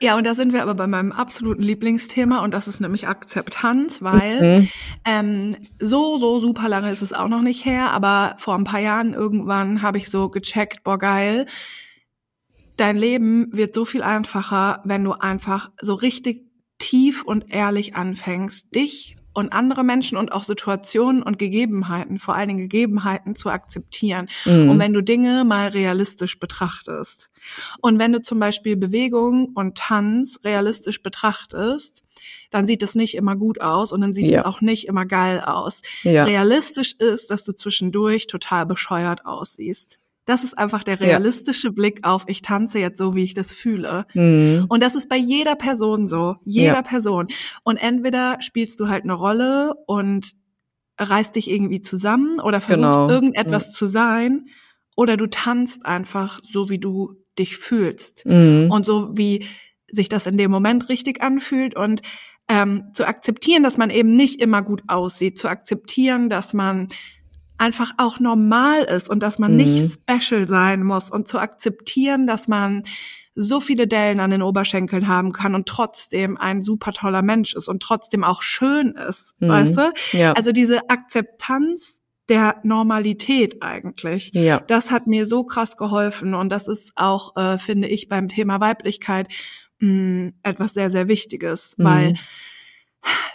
Ja, 0.00 0.16
und 0.16 0.24
da 0.24 0.34
sind 0.34 0.52
wir 0.52 0.62
aber 0.62 0.74
bei 0.74 0.86
meinem 0.86 1.10
absoluten 1.10 1.62
Lieblingsthema 1.62 2.40
und 2.44 2.54
das 2.54 2.68
ist 2.68 2.80
nämlich 2.80 3.08
Akzeptanz, 3.08 4.00
weil 4.00 4.58
Mhm. 4.58 4.68
ähm, 5.04 5.56
so, 5.80 6.18
so 6.18 6.38
super 6.38 6.68
lange 6.68 6.90
ist 6.90 7.02
es 7.02 7.12
auch 7.12 7.28
noch 7.28 7.42
nicht 7.42 7.64
her, 7.64 7.90
aber 7.90 8.36
vor 8.38 8.54
ein 8.54 8.64
paar 8.64 8.80
Jahren 8.80 9.12
irgendwann 9.12 9.82
habe 9.82 9.98
ich 9.98 10.08
so 10.08 10.28
gecheckt, 10.28 10.84
boah 10.84 10.98
geil, 10.98 11.46
dein 12.76 12.96
Leben 12.96 13.48
wird 13.52 13.74
so 13.74 13.84
viel 13.84 14.02
einfacher, 14.02 14.82
wenn 14.84 15.02
du 15.02 15.12
einfach 15.12 15.72
so 15.80 15.94
richtig 15.94 16.44
tief 16.78 17.24
und 17.24 17.52
ehrlich 17.52 17.96
anfängst, 17.96 18.72
dich 18.74 19.17
und 19.34 19.52
andere 19.52 19.84
Menschen 19.84 20.18
und 20.18 20.32
auch 20.32 20.42
Situationen 20.44 21.22
und 21.22 21.38
Gegebenheiten, 21.38 22.18
vor 22.18 22.34
allen 22.34 22.48
Dingen 22.48 22.60
Gegebenheiten 22.68 23.34
zu 23.36 23.50
akzeptieren. 23.50 24.28
Mhm. 24.44 24.70
Und 24.70 24.78
wenn 24.78 24.92
du 24.92 25.02
Dinge 25.02 25.44
mal 25.44 25.68
realistisch 25.68 26.38
betrachtest. 26.40 27.30
Und 27.80 27.98
wenn 27.98 28.12
du 28.12 28.20
zum 28.20 28.40
Beispiel 28.40 28.76
Bewegung 28.76 29.50
und 29.54 29.78
Tanz 29.78 30.40
realistisch 30.44 31.02
betrachtest, 31.02 32.02
dann 32.50 32.66
sieht 32.66 32.82
es 32.82 32.94
nicht 32.94 33.14
immer 33.14 33.36
gut 33.36 33.60
aus 33.60 33.92
und 33.92 34.00
dann 34.00 34.12
sieht 34.12 34.30
Ja. 34.30 34.40
es 34.40 34.44
auch 34.46 34.60
nicht 34.60 34.88
immer 34.88 35.06
geil 35.06 35.40
aus. 35.40 35.82
ja. 36.02 36.24
Realistisch 36.24 36.94
ist, 36.98 37.30
dass 37.30 37.44
du 37.44 37.52
zwischendurch 37.52 38.26
total 38.26 38.66
bescheuert 38.66 39.24
aussiehst. 39.24 39.97
Das 40.28 40.44
ist 40.44 40.58
einfach 40.58 40.82
der 40.84 40.94
Ja. 40.96 41.06
realistische 41.06 41.70
Blick 41.72 42.00
auf, 42.06 42.24
ich 42.26 42.42
tanze 42.42 42.78
jetzt 42.78 42.98
so, 42.98 43.14
wie 43.14 43.24
ich 43.24 43.34
das 43.34 43.52
fühle. 43.52 44.06
Mhm. 44.14 44.66
Und 44.68 44.82
das 44.82 44.94
ist 44.94 45.08
bei 45.08 45.16
jeder 45.16 45.56
Person 45.56 46.06
so. 46.06 46.36
Jeder 46.44 46.74
Ja. 46.74 46.82
Person. 46.82 47.28
Und 47.64 47.76
entweder 47.78 48.36
spielst 48.40 48.78
du 48.80 48.88
halt 48.88 49.04
eine 49.04 49.14
Rolle 49.14 49.74
und 49.86 50.32
reißt 51.00 51.36
dich 51.36 51.50
irgendwie 51.50 51.80
zusammen 51.80 52.40
oder 52.40 52.60
versuchst 52.60 53.00
Genau. 53.00 53.08
irgendetwas 53.10 53.72
zu 53.72 53.86
sein 53.86 54.46
oder 54.96 55.16
du 55.16 55.26
tanzt 55.28 55.86
einfach 55.86 56.40
so, 56.42 56.68
wie 56.70 56.78
du 56.78 57.14
dich 57.38 57.56
fühlst 57.56 58.26
Mhm. 58.26 58.68
und 58.70 58.84
so, 58.84 59.16
wie 59.16 59.46
sich 59.90 60.08
das 60.08 60.26
in 60.26 60.36
dem 60.36 60.50
Moment 60.50 60.88
richtig 60.88 61.22
anfühlt 61.22 61.76
und 61.76 62.02
ähm, 62.50 62.84
zu 62.94 63.06
akzeptieren, 63.06 63.62
dass 63.62 63.76
man 63.78 63.90
eben 63.90 64.16
nicht 64.16 64.40
immer 64.42 64.62
gut 64.62 64.82
aussieht, 64.88 65.38
zu 65.38 65.48
akzeptieren, 65.48 66.28
dass 66.30 66.52
man 66.54 66.88
einfach 67.58 67.92
auch 67.98 68.20
normal 68.20 68.84
ist 68.84 69.08
und 69.10 69.22
dass 69.22 69.38
man 69.38 69.52
Mhm. 69.52 69.56
nicht 69.58 69.92
special 69.92 70.46
sein 70.46 70.82
muss 70.82 71.10
und 71.10 71.28
zu 71.28 71.38
akzeptieren, 71.38 72.26
dass 72.26 72.48
man 72.48 72.82
so 73.34 73.60
viele 73.60 73.86
Dellen 73.86 74.18
an 74.20 74.30
den 74.30 74.42
Oberschenkeln 74.42 75.06
haben 75.06 75.32
kann 75.32 75.54
und 75.54 75.66
trotzdem 75.66 76.36
ein 76.36 76.60
super 76.62 76.92
toller 76.92 77.22
Mensch 77.22 77.54
ist 77.54 77.68
und 77.68 77.80
trotzdem 77.82 78.24
auch 78.24 78.42
schön 78.42 78.92
ist, 78.92 79.34
Mhm. 79.38 79.48
weißt 79.48 79.76
du? 79.76 79.92
ja. 80.12 80.32
Also 80.32 80.50
diese 80.52 80.88
Akzeptanz 80.90 82.00
der 82.28 82.56
Normalität 82.62 83.62
eigentlich. 83.62 84.32
ja. 84.34 84.60
Das 84.66 84.90
hat 84.90 85.06
mir 85.06 85.24
so 85.24 85.44
krass 85.44 85.76
geholfen 85.76 86.34
und 86.34 86.50
das 86.50 86.68
ist 86.68 86.92
auch, 86.96 87.36
äh, 87.36 87.58
finde 87.58 87.88
ich, 87.88 88.08
beim 88.08 88.28
Thema 88.28 88.60
Weiblichkeit 88.60 89.28
mh, 89.80 90.32
etwas 90.42 90.74
sehr, 90.74 90.90
sehr 90.90 91.06
Wichtiges, 91.08 91.74
Mhm. 91.78 91.84
weil 91.84 92.14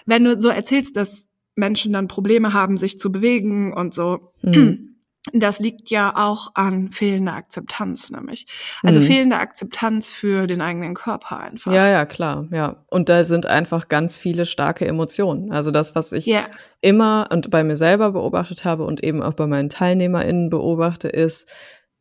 wenn 0.05 0.23
du 0.25 0.39
so 0.39 0.49
erzählst, 0.49 0.95
dass 0.97 1.27
Menschen 1.55 1.93
dann 1.93 2.07
Probleme 2.07 2.53
haben, 2.53 2.77
sich 2.77 2.99
zu 2.99 3.11
bewegen 3.11 3.73
und 3.73 3.93
so, 3.93 4.33
Mhm. 4.41 4.89
das 5.33 5.59
liegt 5.59 5.89
ja 5.89 6.13
auch 6.17 6.51
an 6.55 6.91
fehlender 6.91 7.33
Akzeptanz, 7.33 8.09
nämlich. 8.09 8.45
Also 8.83 8.99
Mhm. 8.99 9.05
fehlende 9.05 9.37
Akzeptanz 9.37 10.09
für 10.09 10.47
den 10.47 10.59
eigenen 10.61 10.93
Körper 10.95 11.39
einfach. 11.39 11.71
Ja, 11.71 11.87
ja, 11.87 12.05
klar, 12.05 12.47
ja. 12.51 12.83
Und 12.87 13.07
da 13.07 13.23
sind 13.23 13.45
einfach 13.45 13.87
ganz 13.87 14.17
viele 14.17 14.45
starke 14.45 14.85
Emotionen. 14.85 15.51
Also 15.53 15.71
das, 15.71 15.95
was 15.95 16.11
ich 16.11 16.25
Ja. 16.25 16.45
immer 16.81 17.27
und 17.31 17.49
bei 17.51 17.63
mir 17.63 17.77
selber 17.77 18.11
beobachtet 18.11 18.65
habe 18.65 18.83
und 18.83 19.01
eben 19.01 19.21
auch 19.23 19.33
bei 19.33 19.47
meinen 19.47 19.69
TeilnehmerInnen 19.69 20.49
beobachte, 20.49 21.07
ist 21.07 21.49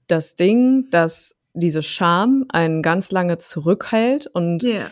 das 0.08 0.34
Ding, 0.34 0.88
dass 0.90 1.36
diese 1.54 1.82
Scham 1.82 2.44
einen 2.50 2.82
ganz 2.82 3.12
lange 3.12 3.38
zurückhält 3.38 4.26
und 4.26 4.62
Ja. 4.64 4.90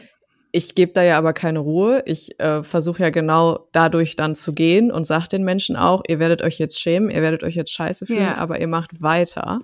Ich 0.53 0.75
gebe 0.75 0.93
da 0.93 1.03
ja 1.03 1.17
aber 1.19 1.33
keine 1.33 1.61
Ruhe. 1.61 2.03
Ich 2.07 2.39
äh, 2.41 2.63
versuche 2.63 3.03
ja 3.03 3.11
genau 3.11 3.69
dadurch 3.73 4.17
dann 4.17 4.35
zu 4.35 4.53
gehen 4.53 4.91
und 4.91 5.07
sage 5.07 5.29
den 5.29 5.45
Menschen 5.45 5.77
auch, 5.77 6.03
ihr 6.09 6.19
werdet 6.19 6.43
euch 6.43 6.59
jetzt 6.59 6.81
schämen, 6.81 7.11
ihr 7.11 7.23
werdet 7.23 7.43
euch 7.43 7.55
jetzt 7.55 7.73
scheiße 7.73 8.07
fühlen, 8.07 8.21
Ja. 8.23 8.37
aber 8.37 8.61
ihr 8.61 8.67
macht 8.69 9.01
weiter, 9.03 9.61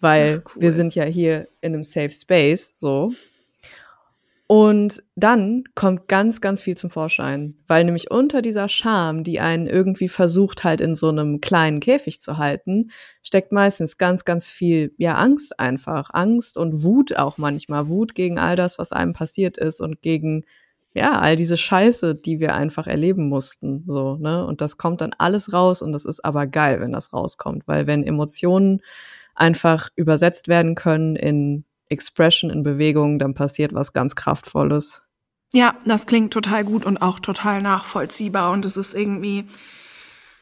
weil 0.00 0.42
Ach, 0.44 0.54
cool. 0.56 0.62
wir 0.62 0.72
sind 0.72 0.94
ja 0.94 1.04
hier 1.04 1.46
in 1.60 1.74
einem 1.74 1.84
Safe 1.84 2.10
Space 2.10 2.74
so. 2.78 3.12
Und 4.50 5.02
dann 5.14 5.64
kommt 5.74 6.08
ganz, 6.08 6.40
ganz 6.40 6.62
viel 6.62 6.74
zum 6.74 6.88
Vorschein, 6.88 7.58
weil 7.66 7.84
nämlich 7.84 8.10
unter 8.10 8.40
dieser 8.40 8.70
Scham, 8.70 9.22
die 9.22 9.40
einen 9.40 9.66
irgendwie 9.66 10.08
versucht 10.08 10.64
halt 10.64 10.80
in 10.80 10.94
so 10.94 11.10
einem 11.10 11.42
kleinen 11.42 11.80
Käfig 11.80 12.22
zu 12.22 12.38
halten, 12.38 12.90
steckt 13.22 13.52
meistens 13.52 13.98
ganz, 13.98 14.24
ganz 14.24 14.48
viel, 14.48 14.94
ja, 14.96 15.16
Angst 15.16 15.60
einfach. 15.60 16.08
Angst 16.14 16.56
und 16.56 16.82
Wut 16.82 17.14
auch 17.14 17.36
manchmal. 17.36 17.90
Wut 17.90 18.14
gegen 18.14 18.38
all 18.38 18.56
das, 18.56 18.78
was 18.78 18.90
einem 18.90 19.12
passiert 19.12 19.58
ist 19.58 19.82
und 19.82 20.00
gegen, 20.00 20.44
ja, 20.94 21.18
all 21.20 21.36
diese 21.36 21.58
Scheiße, 21.58 22.14
die 22.14 22.40
wir 22.40 22.54
einfach 22.54 22.86
erleben 22.86 23.28
mussten, 23.28 23.84
so, 23.86 24.16
ne? 24.16 24.46
Und 24.46 24.62
das 24.62 24.78
kommt 24.78 25.02
dann 25.02 25.12
alles 25.18 25.52
raus 25.52 25.82
und 25.82 25.92
das 25.92 26.06
ist 26.06 26.24
aber 26.24 26.46
geil, 26.46 26.80
wenn 26.80 26.92
das 26.92 27.12
rauskommt, 27.12 27.64
weil 27.68 27.86
wenn 27.86 28.02
Emotionen 28.02 28.80
einfach 29.34 29.90
übersetzt 29.94 30.48
werden 30.48 30.74
können 30.74 31.16
in 31.16 31.64
Expression 31.88 32.50
in 32.50 32.62
Bewegung, 32.62 33.18
dann 33.18 33.34
passiert 33.34 33.72
was 33.74 33.92
ganz 33.92 34.14
Kraftvolles. 34.14 35.02
Ja, 35.52 35.76
das 35.86 36.06
klingt 36.06 36.32
total 36.32 36.64
gut 36.64 36.84
und 36.84 36.98
auch 36.98 37.20
total 37.20 37.62
nachvollziehbar. 37.62 38.52
Und 38.52 38.64
es 38.64 38.76
ist 38.76 38.94
irgendwie, 38.94 39.46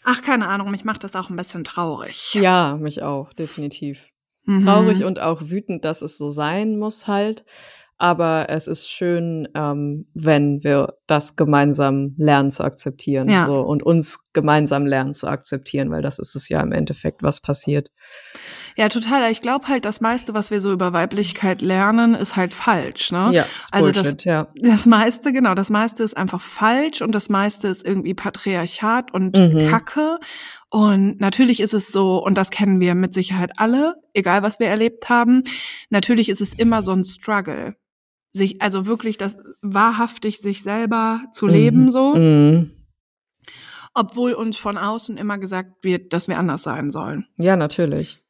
ach, 0.03 0.23
keine 0.23 0.49
Ahnung, 0.49 0.71
mich 0.71 0.85
macht 0.85 1.05
das 1.05 1.15
auch 1.15 1.31
ein 1.31 1.37
bisschen 1.37 1.65
traurig. 1.65 2.35
Ja, 2.35 2.77
mich 2.77 3.03
auch, 3.03 3.33
definitiv. 3.33 4.09
Mhm. 4.45 4.61
Traurig 4.61 5.05
und 5.05 5.21
auch 5.21 5.43
wütend, 5.43 5.85
dass 5.85 6.03
es 6.03 6.19
so 6.19 6.31
sein 6.31 6.79
muss 6.79 7.07
halt. 7.07 7.45
Aber 7.99 8.51
es 8.51 8.67
ist 8.67 8.91
schön, 8.91 9.49
ähm, 9.55 10.07
wenn 10.13 10.63
wir 10.63 10.95
das 11.07 11.35
gemeinsam 11.35 12.15
lernen 12.19 12.51
zu 12.51 12.63
akzeptieren 12.63 13.29
ja. 13.29 13.47
so, 13.47 13.61
und 13.61 13.83
uns 13.83 14.31
gemeinsam 14.35 14.85
lernen 14.85 15.15
zu 15.15 15.27
akzeptieren, 15.27 15.91
weil 15.91 16.03
das 16.03 16.19
ist 16.19 16.37
es 16.37 16.51
ja 16.51 16.61
im 16.61 16.73
Endeffekt, 16.73 17.23
was 17.23 17.41
passiert. 17.41 17.91
Ja, 18.77 18.91
total. 18.91 19.33
Ich 19.33 19.41
glaube 19.41 19.69
halt, 19.69 19.87
das 19.87 20.03
meiste, 20.03 20.35
was 20.35 20.51
wir 20.51 20.61
so 20.61 20.71
über 20.73 20.93
Weiblichkeit 20.93 21.63
lernen, 21.63 22.15
ist 22.15 22.37
halt 22.37 22.53
falsch. 22.53 23.11
Ne? 23.13 23.31
Ja, 23.33 23.47
ist 23.59 23.73
also 23.73 23.87
Bullshit, 23.87 24.19
das, 24.19 24.25
ja. 24.25 24.49
Das 24.57 24.85
meiste, 24.85 25.33
genau, 25.33 25.55
das 25.55 25.71
meiste 25.71 26.03
ist 26.03 26.15
einfach 26.15 26.43
falsch 26.43 27.01
und 27.01 27.15
das 27.15 27.31
meiste 27.31 27.69
ist 27.69 27.87
irgendwie 27.87 28.13
Patriarchat 28.13 29.15
und 29.15 29.39
mhm. 29.39 29.71
Kacke. 29.71 30.19
Und 30.69 31.19
natürlich 31.19 31.61
ist 31.61 31.73
es 31.73 31.89
so, 31.89 32.23
und 32.23 32.37
das 32.37 32.51
kennen 32.51 32.79
wir 32.79 32.95
mit 32.95 33.15
Sicherheit 33.15 33.53
alle, 33.57 33.95
egal 34.13 34.43
was 34.43 34.61
wir 34.61 34.67
erlebt 34.67 35.09
haben, 35.09 35.45
natürlich 35.89 36.29
ist 36.29 36.43
es 36.43 36.53
immer 36.53 36.83
so 36.83 36.93
ein 36.93 37.05
Struggle. 37.05 37.77
Sich, 38.37 38.61
also 38.61 38.87
wirklich 38.87 39.17
das 39.17 39.37
wahrhaftig 39.63 40.41
sich 40.41 40.63
selber 40.63 41.23
zu 41.33 41.47
leben, 41.47 41.85
mhm. 41.85 41.91
so. 41.91 42.15
Mhm 42.15 42.71
obwohl 43.97 44.35
uns 44.35 44.59
von 44.59 44.77
außen 44.77 45.17
immer 45.17 45.39
gesagt 45.39 45.83
wird, 45.83 46.13
dass 46.13 46.29
wir 46.29 46.39
anders 46.39 46.63
sein 46.63 46.91
sollen. 46.91 47.27
Ja, 47.39 47.57
natürlich. 47.57 48.21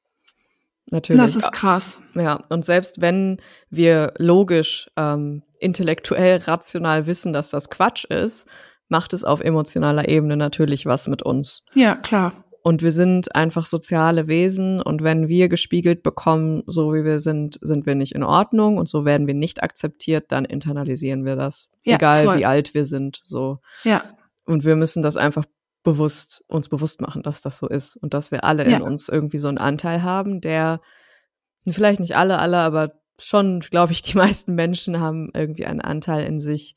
Natürlich. 0.91 1.21
Das 1.21 1.35
ist 1.35 1.51
krass. 1.51 1.99
Ja, 2.15 2.45
und 2.49 2.65
selbst 2.65 3.01
wenn 3.01 3.43
wir 3.69 4.15
logisch, 4.19 4.89
ähm, 4.97 5.43
intellektuell, 5.59 6.37
rational 6.37 7.07
wissen, 7.09 7.33
dass 7.33 7.51
das 7.51 7.69
Quatsch 7.69 8.05
ist, 8.05 8.47
macht 8.89 9.13
es 9.13 9.25
auf 9.25 9.41
emotionaler 9.41 10.09
Ebene 10.09 10.37
natürlich 10.37 10.87
was 10.87 11.09
mit 11.09 11.25
uns. 11.25 11.65
Ja, 11.75 11.97
klar. 11.97 12.33
Und 12.67 12.83
wir 12.83 12.91
sind 12.91 13.33
einfach 13.33 13.65
soziale 13.65 14.27
Wesen 14.27 14.83
und 14.83 15.05
wenn 15.05 15.29
wir 15.29 15.49
gespiegelt 15.49 16.03
bekommen, 16.03 16.65
so 16.67 16.93
wie 16.93 17.05
wir 17.05 17.21
sind, 17.21 17.61
sind 17.63 17.87
wir 17.87 17.95
nicht 17.95 18.13
in 18.13 18.25
Ordnung 18.25 18.77
und 18.77 18.89
so 18.89 19.05
werden 19.05 19.29
wir 19.29 19.35
nicht 19.35 19.63
akzeptiert, 19.63 20.33
dann 20.33 20.45
internalisieren 20.45 21.25
wir 21.25 21.37
das. 21.37 21.69
Ja, 21.85 21.95
egal 21.95 22.25
voll. 22.25 22.39
wie 22.39 22.45
alt 22.45 22.75
wir 22.75 22.85
sind, 22.85 23.21
so. 23.23 23.61
Ja. 23.85 24.03
Und 24.47 24.65
wir 24.65 24.75
müssen 24.75 25.01
das 25.01 25.17
einfach 25.17 25.45
bewusst, 25.85 26.43
uns 26.49 26.69
bewusst 26.69 27.01
machen, 27.01 27.23
dass 27.23 27.41
das 27.41 27.59
so 27.59 27.69
ist 27.69 27.95
und 27.99 28.15
dass 28.15 28.33
wir 28.33 28.43
alle 28.43 28.69
ja. 28.69 28.79
in 28.79 28.83
uns 28.83 29.09
irgendwie 29.09 29.39
so 29.39 29.47
einen 29.47 29.59
Anteil 29.59 30.03
haben, 30.03 30.41
der, 30.41 30.81
vielleicht 31.69 32.01
nicht 32.01 32.17
alle, 32.17 32.41
alle, 32.41 32.59
aber 32.59 32.95
schon, 33.17 33.61
glaube 33.61 33.93
ich, 33.93 34.03
die 34.03 34.17
meisten 34.17 34.57
Menschen 34.57 34.99
haben 34.99 35.29
irgendwie 35.33 35.67
einen 35.67 35.83
Anteil 35.83 36.27
in 36.27 36.41
sich, 36.41 36.75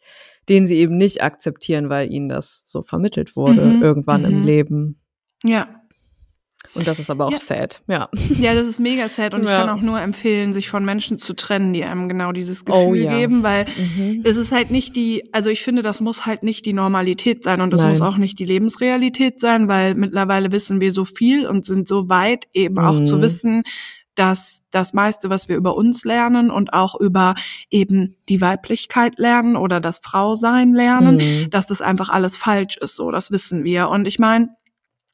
den 0.49 0.67
sie 0.67 0.75
eben 0.75 0.97
nicht 0.97 1.23
akzeptieren, 1.23 1.89
weil 1.89 2.13
ihnen 2.13 2.29
das 2.29 2.61
so 2.67 2.83
vermittelt 2.83 3.35
wurde, 3.35 3.65
mhm. 3.65 3.81
irgendwann 3.81 4.21
mhm. 4.21 4.27
im 4.27 4.45
Leben. 4.45 5.01
Ja. 5.43 5.78
Und 6.75 6.87
das 6.87 6.99
ist 6.99 7.09
aber 7.09 7.25
auch 7.25 7.31
ja. 7.31 7.37
sad, 7.37 7.81
ja. 7.87 8.09
Ja, 8.37 8.53
das 8.53 8.67
ist 8.67 8.79
mega 8.79 9.07
sad 9.07 9.33
und 9.33 9.43
ja. 9.43 9.51
ich 9.51 9.57
kann 9.57 9.69
auch 9.69 9.81
nur 9.81 9.99
empfehlen, 9.99 10.53
sich 10.53 10.69
von 10.69 10.85
Menschen 10.85 11.17
zu 11.17 11.33
trennen, 11.33 11.73
die 11.73 11.83
einem 11.83 12.09
genau 12.09 12.31
dieses 12.31 12.61
oh 12.61 12.65
Gefühl 12.65 12.87
oh, 12.87 12.93
ja. 12.93 13.17
geben, 13.17 13.43
weil 13.43 13.65
mhm. 13.65 14.21
es 14.23 14.37
ist 14.37 14.51
halt 14.51 14.69
nicht 14.69 14.95
die, 14.95 15.33
also 15.33 15.49
ich 15.49 15.63
finde, 15.63 15.81
das 15.81 15.99
muss 15.99 16.25
halt 16.25 16.43
nicht 16.43 16.65
die 16.65 16.73
Normalität 16.73 17.43
sein 17.43 17.61
und 17.61 17.71
das 17.71 17.81
Nein. 17.81 17.91
muss 17.91 18.01
auch 18.01 18.17
nicht 18.17 18.39
die 18.39 18.45
Lebensrealität 18.45 19.39
sein, 19.39 19.67
weil 19.67 19.95
mittlerweile 19.95 20.51
wissen 20.51 20.79
wir 20.79 20.91
so 20.91 21.05
viel 21.05 21.47
und 21.47 21.65
sind 21.65 21.87
so 21.87 22.09
weit 22.09 22.47
eben 22.53 22.75
mhm. 22.75 22.85
auch 22.85 23.03
zu 23.03 23.17
mhm. 23.17 23.21
wissen, 23.21 23.63
dass 24.15 24.63
das 24.69 24.93
meiste, 24.93 25.29
was 25.29 25.47
wir 25.47 25.55
über 25.55 25.75
uns 25.75 26.03
lernen 26.03 26.51
und 26.51 26.73
auch 26.73 26.99
über 26.99 27.35
eben 27.71 28.17
die 28.27 28.41
Weiblichkeit 28.41 29.17
lernen 29.17 29.55
oder 29.55 29.79
das 29.79 29.99
Frausein 30.03 30.73
lernen, 30.73 31.17
mhm. 31.17 31.49
dass 31.49 31.67
das 31.67 31.81
einfach 31.81 32.09
alles 32.09 32.35
falsch 32.35 32.75
ist, 32.77 32.97
so, 32.97 33.11
das 33.11 33.31
wissen 33.31 33.63
wir. 33.63 33.87
Und 33.87 34.07
ich 34.07 34.19
meine, 34.19 34.49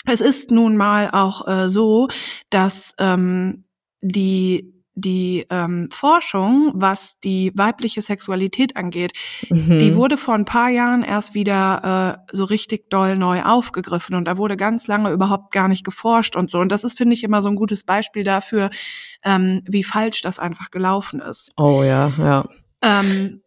es 0.06 0.22
ist 0.22 0.51
nun 0.51 0.78
mal 0.78 1.10
auch 1.12 1.47
äh, 1.47 1.70
so, 1.70 2.08
dass 2.49 2.93
ähm, 2.97 3.66
die 4.01 4.76
die 4.95 5.45
ähm, 5.49 5.89
Forschung, 5.91 6.72
was 6.74 7.20
die 7.20 7.51
weibliche 7.53 8.01
Sexualität 8.01 8.78
angeht, 8.78 9.12
mhm. 9.49 9.78
die 9.78 9.93
wurde 9.93 10.16
vor 10.16 10.34
ein 10.36 10.45
paar 10.45 10.70
Jahren 10.70 11.03
erst 11.03 11.34
wieder 11.34 12.18
äh, 12.32 12.36
so 12.36 12.45
richtig 12.45 12.89
doll 12.89 13.18
neu 13.18 13.43
aufgegriffen 13.43 14.16
und 14.16 14.26
da 14.26 14.38
wurde 14.38 14.56
ganz 14.56 14.88
lange 14.88 15.12
überhaupt 15.12 15.51
gar 15.51 15.68
nicht 15.68 15.84
geforscht 15.84 16.38
und 16.38 16.49
so. 16.49 16.60
Und 16.60 16.72
das 16.72 16.86
ist, 16.86 16.97
finde 16.97 17.14
ich, 17.14 17.24
immer 17.24 17.41
so 17.41 17.49
ein 17.49 17.58
gutes 17.58 17.84
Beispiel 17.84 18.24
dafür, 18.24 18.70
ähm, 19.24 19.62
wie 19.68 19.84
falsch 19.84 20.22
das 20.22 20.39
einfach 20.39 20.72
gelaufen 20.72 21.20
ist. 21.20 21.51
Oh 21.58 21.84
ja, 21.84 22.14
ja. 22.18 22.47
Ähm, 22.82 23.41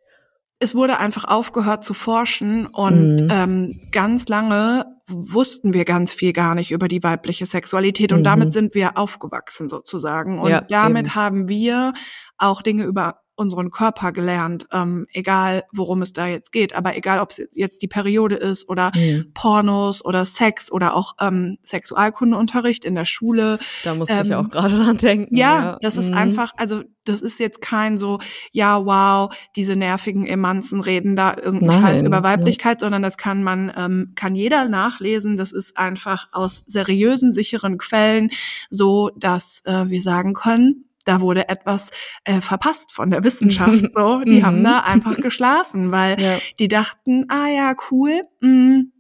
es 0.59 0.74
wurde 0.74 0.98
einfach 0.98 1.24
aufgehört 1.24 1.82
zu 1.82 1.94
forschen 1.94 2.66
und 2.66 3.22
mhm. 3.22 3.28
ähm, 3.30 3.80
ganz 3.90 4.28
lange 4.28 4.84
wussten 5.09 5.72
wir 5.72 5.84
ganz 5.84 6.12
viel 6.12 6.32
gar 6.32 6.54
nicht 6.54 6.70
über 6.70 6.88
die 6.88 7.02
weibliche 7.02 7.46
Sexualität 7.46 8.12
und 8.12 8.20
mhm. 8.20 8.24
damit 8.24 8.52
sind 8.52 8.74
wir 8.74 8.96
aufgewachsen 8.96 9.68
sozusagen 9.68 10.38
und 10.38 10.50
ja, 10.50 10.61
damit 10.61 11.06
eben. 11.06 11.14
haben 11.14 11.48
wir 11.48 11.94
auch 12.36 12.62
Dinge 12.62 12.84
über 12.84 13.20
unseren 13.39 13.70
Körper 13.70 14.12
gelernt, 14.12 14.66
ähm, 14.72 15.07
egal 15.12 15.64
worum 15.72 16.03
es 16.03 16.12
da 16.12 16.26
jetzt 16.26 16.53
geht, 16.53 16.74
aber 16.74 16.97
egal 16.97 17.20
ob 17.20 17.30
es 17.30 17.49
jetzt 17.53 17.82
die 17.82 17.89
Periode 17.89 18.36
ist 18.36 18.68
oder 18.68 18.91
mhm. 18.95 19.30
Pornos 19.32 20.05
oder 20.05 20.24
Sex 20.24 20.70
oder 20.72 20.95
auch 20.95 21.14
ähm, 21.20 21.59
Sexualkundeunterricht 21.62 22.84
in 22.84 22.95
der 22.95 23.05
Schule. 23.05 23.59
Da 23.84 23.95
musste 23.95 24.14
ähm, 24.14 24.22
ich 24.24 24.34
auch 24.34 24.49
gerade 24.51 24.76
dran 24.76 24.99
denken. 24.99 25.36
Ja, 25.36 25.61
ja. 25.61 25.78
das 25.80 25.97
ist 25.97 26.11
mhm. 26.11 26.18
einfach, 26.18 26.53
also 26.57 26.82
das 27.05 27.22
ist 27.22 27.41
jetzt 27.41 27.61
kein 27.61 27.97
so, 27.97 28.18
ja, 28.53 28.84
wow, 28.84 29.34
diese 29.57 29.76
nervigen 29.76 30.26
Emanzen 30.26 30.80
reden 30.80 31.16
da 31.16 31.34
irgendeinen 31.36 31.80
Scheiß 31.80 32.03
über 32.03 32.22
Weiblichkeit, 32.22 32.80
ja. 32.80 32.86
sondern 32.86 33.03
das 33.03 33.16
kann 33.16 33.43
man, 33.43 33.72
ähm, 33.76 34.12
kann 34.14 34.34
jeder 34.34 34.68
nachlesen. 34.68 35.36
Das 35.36 35.53
ist 35.53 35.78
einfach 35.78 36.28
aus 36.32 36.64
seriösen, 36.66 37.32
sicheren 37.32 37.78
Quellen 37.78 38.30
so, 38.68 39.11
dass 39.16 39.62
äh, 39.64 39.89
wir 39.89 40.03
sagen 40.03 40.34
können, 40.34 40.88
da 41.09 41.20
wurde 41.20 41.48
etwas 41.48 41.90
äh, 42.24 42.40
verpasst 42.40 42.92
von 42.92 43.11
der 43.11 43.24
Wissenschaft. 43.24 43.68
So, 43.94 44.20
die 44.20 44.44
haben 44.44 44.61
mhm. 44.61 44.64
da 44.64 44.80
einfach 44.80 45.16
geschlafen, 45.16 45.90
weil 45.90 46.20
ja. 46.20 46.38
die 46.59 46.68
dachten, 46.68 47.24
ah 47.28 47.48
ja, 47.48 47.74
cool, 47.90 48.22
mh, 48.40 48.48
mm, 48.48 48.92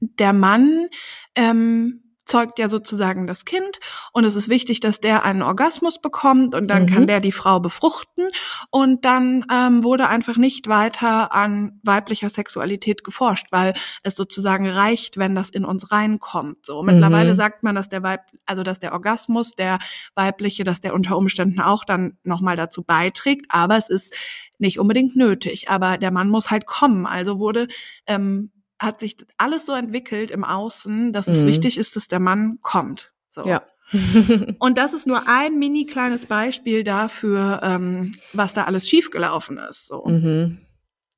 der 0.00 0.32
Mann 0.32 0.88
ähm, 1.34 2.09
zeugt 2.30 2.58
ja 2.60 2.68
sozusagen 2.68 3.26
das 3.26 3.44
Kind 3.44 3.80
und 4.12 4.24
es 4.24 4.36
ist 4.36 4.48
wichtig, 4.48 4.78
dass 4.80 5.00
der 5.00 5.24
einen 5.24 5.42
Orgasmus 5.42 6.00
bekommt 6.00 6.54
und 6.54 6.68
dann 6.68 6.84
mhm. 6.84 6.86
kann 6.86 7.06
der 7.08 7.20
die 7.20 7.32
Frau 7.32 7.58
befruchten 7.58 8.28
und 8.70 9.04
dann 9.04 9.44
ähm, 9.52 9.82
wurde 9.82 10.08
einfach 10.08 10.36
nicht 10.36 10.68
weiter 10.68 11.34
an 11.34 11.80
weiblicher 11.82 12.30
Sexualität 12.30 13.02
geforscht, 13.02 13.48
weil 13.50 13.74
es 14.04 14.14
sozusagen 14.14 14.68
reicht, 14.68 15.16
wenn 15.16 15.34
das 15.34 15.50
in 15.50 15.64
uns 15.64 15.90
reinkommt. 15.90 16.64
So 16.64 16.82
mittlerweile 16.84 17.30
mhm. 17.30 17.36
sagt 17.36 17.64
man, 17.64 17.74
dass 17.74 17.88
der 17.88 18.04
Weib, 18.04 18.20
also 18.46 18.62
dass 18.62 18.78
der 18.78 18.92
Orgasmus, 18.92 19.56
der 19.56 19.80
weibliche, 20.14 20.62
dass 20.62 20.80
der 20.80 20.94
unter 20.94 21.16
Umständen 21.16 21.60
auch 21.60 21.84
dann 21.84 22.16
nochmal 22.22 22.56
dazu 22.56 22.84
beiträgt, 22.84 23.46
aber 23.48 23.76
es 23.76 23.90
ist 23.90 24.14
nicht 24.58 24.78
unbedingt 24.78 25.16
nötig. 25.16 25.68
Aber 25.68 25.98
der 25.98 26.10
Mann 26.10 26.28
muss 26.28 26.50
halt 26.50 26.66
kommen. 26.66 27.06
Also 27.06 27.40
wurde 27.40 27.66
ähm, 28.06 28.52
hat 28.80 28.98
sich 28.98 29.16
alles 29.36 29.66
so 29.66 29.74
entwickelt 29.74 30.30
im 30.30 30.42
Außen, 30.42 31.12
dass 31.12 31.28
mhm. 31.28 31.34
es 31.34 31.46
wichtig 31.46 31.76
ist, 31.78 31.94
dass 31.96 32.08
der 32.08 32.18
Mann 32.18 32.58
kommt. 32.62 33.12
So. 33.28 33.44
Ja. 33.44 33.62
und 34.58 34.78
das 34.78 34.94
ist 34.94 35.06
nur 35.06 35.28
ein 35.28 35.58
mini 35.58 35.84
kleines 35.84 36.26
Beispiel 36.26 36.82
dafür, 36.82 37.60
ähm, 37.62 38.14
was 38.32 38.54
da 38.54 38.64
alles 38.64 38.88
schiefgelaufen 38.88 39.58
ist. 39.58 39.86
So. 39.86 40.04
Mhm. 40.06 40.60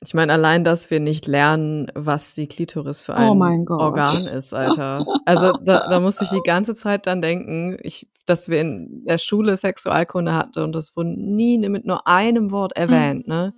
Ich 0.05 0.15
meine, 0.15 0.33
allein, 0.33 0.65
dass 0.65 0.91
wir 0.91 0.99
nicht 0.99 1.29
lernen, 1.29 1.87
was 1.95 2.35
die 2.35 2.49
Klitoris 2.49 3.03
für 3.03 3.13
oh 3.13 3.41
ein 3.41 3.67
oh 3.69 3.75
Organ 3.75 4.27
ist, 4.27 4.53
Alter. 4.53 5.07
Also 5.25 5.53
da, 5.63 5.87
da 5.89 6.01
musste 6.01 6.25
ich 6.25 6.31
die 6.31 6.43
ganze 6.45 6.75
Zeit 6.75 7.07
dann 7.07 7.23
denken, 7.23 7.79
ich, 7.83 8.09
dass 8.27 8.49
wir 8.49 8.61
in 8.61 9.05
der 9.05 9.19
Schule 9.19 9.57
Sexualkunde 9.57 10.33
hatten 10.35 10.65
und 10.65 10.73
das 10.73 10.97
wurde 10.97 11.11
nie 11.11 11.59
mit 11.69 11.85
nur 11.85 12.09
einem 12.09 12.51
Wort 12.51 12.73
erwähnt, 12.73 13.29
mhm. 13.29 13.33
ne? 13.33 13.55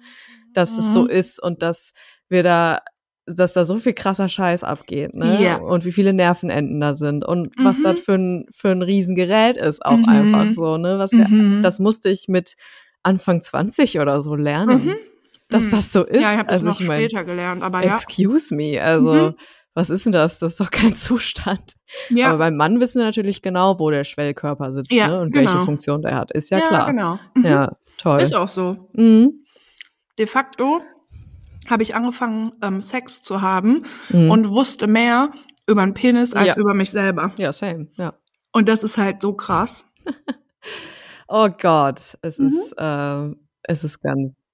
Dass 0.52 0.72
mhm. 0.72 0.78
es 0.80 0.92
so 0.92 1.02
mhm. 1.04 1.08
ist 1.08 1.42
und 1.42 1.62
dass 1.62 1.92
wir 2.28 2.42
da 2.42 2.80
dass 3.26 3.54
da 3.54 3.64
so 3.64 3.76
viel 3.76 3.94
krasser 3.94 4.28
Scheiß 4.28 4.64
abgeht, 4.64 5.16
ne? 5.16 5.42
Ja. 5.42 5.56
Und 5.56 5.84
wie 5.84 5.92
viele 5.92 6.12
Nervenenden 6.12 6.80
da 6.80 6.94
sind 6.94 7.24
und 7.24 7.58
mhm. 7.58 7.64
was 7.64 7.82
das 7.82 8.00
für 8.00 8.14
ein, 8.14 8.46
für 8.50 8.70
ein 8.70 8.82
Riesengerät 8.82 9.56
ist 9.56 9.84
auch 9.84 9.96
mhm. 9.96 10.08
einfach 10.08 10.50
so, 10.52 10.76
ne? 10.76 10.98
Was 10.98 11.12
wir, 11.12 11.26
mhm. 11.26 11.62
das 11.62 11.78
musste 11.78 12.10
ich 12.10 12.28
mit 12.28 12.54
Anfang 13.02 13.40
20 13.40 13.98
oder 14.00 14.20
so 14.22 14.34
lernen. 14.34 14.84
Mhm. 14.84 14.96
dass 15.48 15.64
mhm. 15.64 15.70
das 15.70 15.92
so 15.92 16.04
ist. 16.04 16.22
Ja, 16.22 16.32
ich 16.32 16.38
habe 16.38 16.48
das 16.48 16.60
also, 16.60 16.70
noch 16.70 16.80
ich 16.80 16.86
mein, 16.86 17.00
später 17.00 17.24
gelernt, 17.24 17.62
aber 17.62 17.84
ja. 17.84 17.96
Excuse 17.96 18.54
me, 18.54 18.82
also 18.82 19.12
mhm. 19.12 19.34
was 19.72 19.88
ist 19.88 20.04
denn 20.04 20.12
das? 20.12 20.38
Das 20.38 20.52
ist 20.52 20.60
doch 20.60 20.70
kein 20.70 20.94
Zustand. 20.96 21.74
Ja. 22.10 22.28
Aber 22.28 22.38
beim 22.38 22.56
Mann 22.56 22.80
wissen 22.80 22.98
wir 22.98 23.06
natürlich 23.06 23.40
genau, 23.40 23.78
wo 23.78 23.90
der 23.90 24.04
Schwellkörper 24.04 24.72
sitzt 24.72 24.92
ja, 24.92 25.08
ne? 25.08 25.20
und 25.20 25.32
genau. 25.32 25.50
welche 25.52 25.64
Funktion 25.64 26.02
der 26.02 26.14
hat. 26.14 26.30
Ist 26.32 26.50
ja, 26.50 26.58
ja 26.58 26.66
klar. 26.66 26.86
Genau. 26.86 27.18
Ja, 27.42 27.72
toll. 27.96 28.20
Ist 28.20 28.34
auch 28.34 28.48
so. 28.48 28.90
Mhm. 28.92 29.44
De 30.18 30.26
facto 30.26 30.80
habe 31.70 31.82
ich 31.82 31.94
angefangen, 31.94 32.52
ähm, 32.62 32.82
Sex 32.82 33.22
zu 33.22 33.40
haben 33.40 33.82
mhm. 34.08 34.30
und 34.30 34.48
wusste 34.50 34.86
mehr 34.86 35.32
über 35.66 35.84
den 35.84 35.94
Penis 35.94 36.34
als 36.34 36.48
ja. 36.48 36.56
über 36.56 36.74
mich 36.74 36.90
selber. 36.90 37.32
Ja, 37.38 37.52
same, 37.52 37.88
ja. 37.96 38.14
Und 38.52 38.68
das 38.68 38.84
ist 38.84 38.98
halt 38.98 39.22
so 39.22 39.32
krass. 39.32 39.84
oh 41.28 41.48
Gott, 41.48 42.16
es 42.22 42.38
mhm. 42.38 42.46
ist, 42.46 42.74
äh, 42.76 43.34
es 43.62 43.84
ist 43.84 44.00
ganz, 44.00 44.52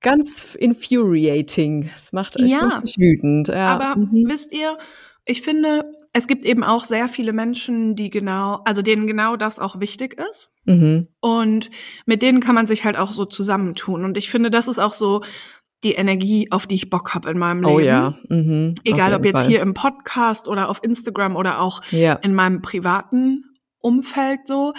ganz 0.00 0.54
infuriating. 0.54 1.90
Es 1.94 2.12
macht 2.12 2.40
euch 2.40 2.50
ja. 2.50 2.62
wirklich 2.62 2.96
wütend. 2.98 3.48
Ja. 3.48 3.68
Aber 3.68 4.00
mhm. 4.00 4.24
wisst 4.28 4.52
ihr, 4.52 4.78
ich 5.26 5.42
finde, 5.42 5.84
es 6.12 6.26
gibt 6.26 6.44
eben 6.44 6.62
auch 6.62 6.84
sehr 6.84 7.08
viele 7.08 7.32
Menschen, 7.32 7.96
die 7.96 8.10
genau, 8.10 8.60
also 8.64 8.82
denen 8.82 9.06
genau 9.06 9.36
das 9.36 9.58
auch 9.58 9.80
wichtig 9.80 10.20
ist. 10.30 10.52
Mhm. 10.64 11.08
Und 11.20 11.70
mit 12.06 12.22
denen 12.22 12.40
kann 12.40 12.54
man 12.54 12.66
sich 12.66 12.84
halt 12.84 12.96
auch 12.96 13.12
so 13.12 13.24
zusammentun. 13.24 14.04
Und 14.04 14.16
ich 14.16 14.30
finde, 14.30 14.50
das 14.50 14.68
ist 14.68 14.78
auch 14.78 14.92
so 14.92 15.22
die 15.84 15.92
Energie, 15.92 16.50
auf 16.50 16.66
die 16.66 16.74
ich 16.74 16.90
Bock 16.90 17.14
habe 17.14 17.30
in 17.30 17.38
meinem 17.38 17.62
Leben. 17.62 17.74
Oh 17.74 17.78
ja. 17.78 18.14
Mhm, 18.28 18.74
Egal 18.84 19.14
ob 19.14 19.24
jetzt 19.24 19.40
Fall. 19.40 19.48
hier 19.48 19.60
im 19.60 19.74
Podcast 19.74 20.48
oder 20.48 20.68
auf 20.68 20.82
Instagram 20.82 21.36
oder 21.36 21.60
auch 21.60 21.82
ja. 21.90 22.14
in 22.14 22.34
meinem 22.34 22.62
privaten 22.62 23.44
Umfeld 23.80 24.40
so. 24.46 24.72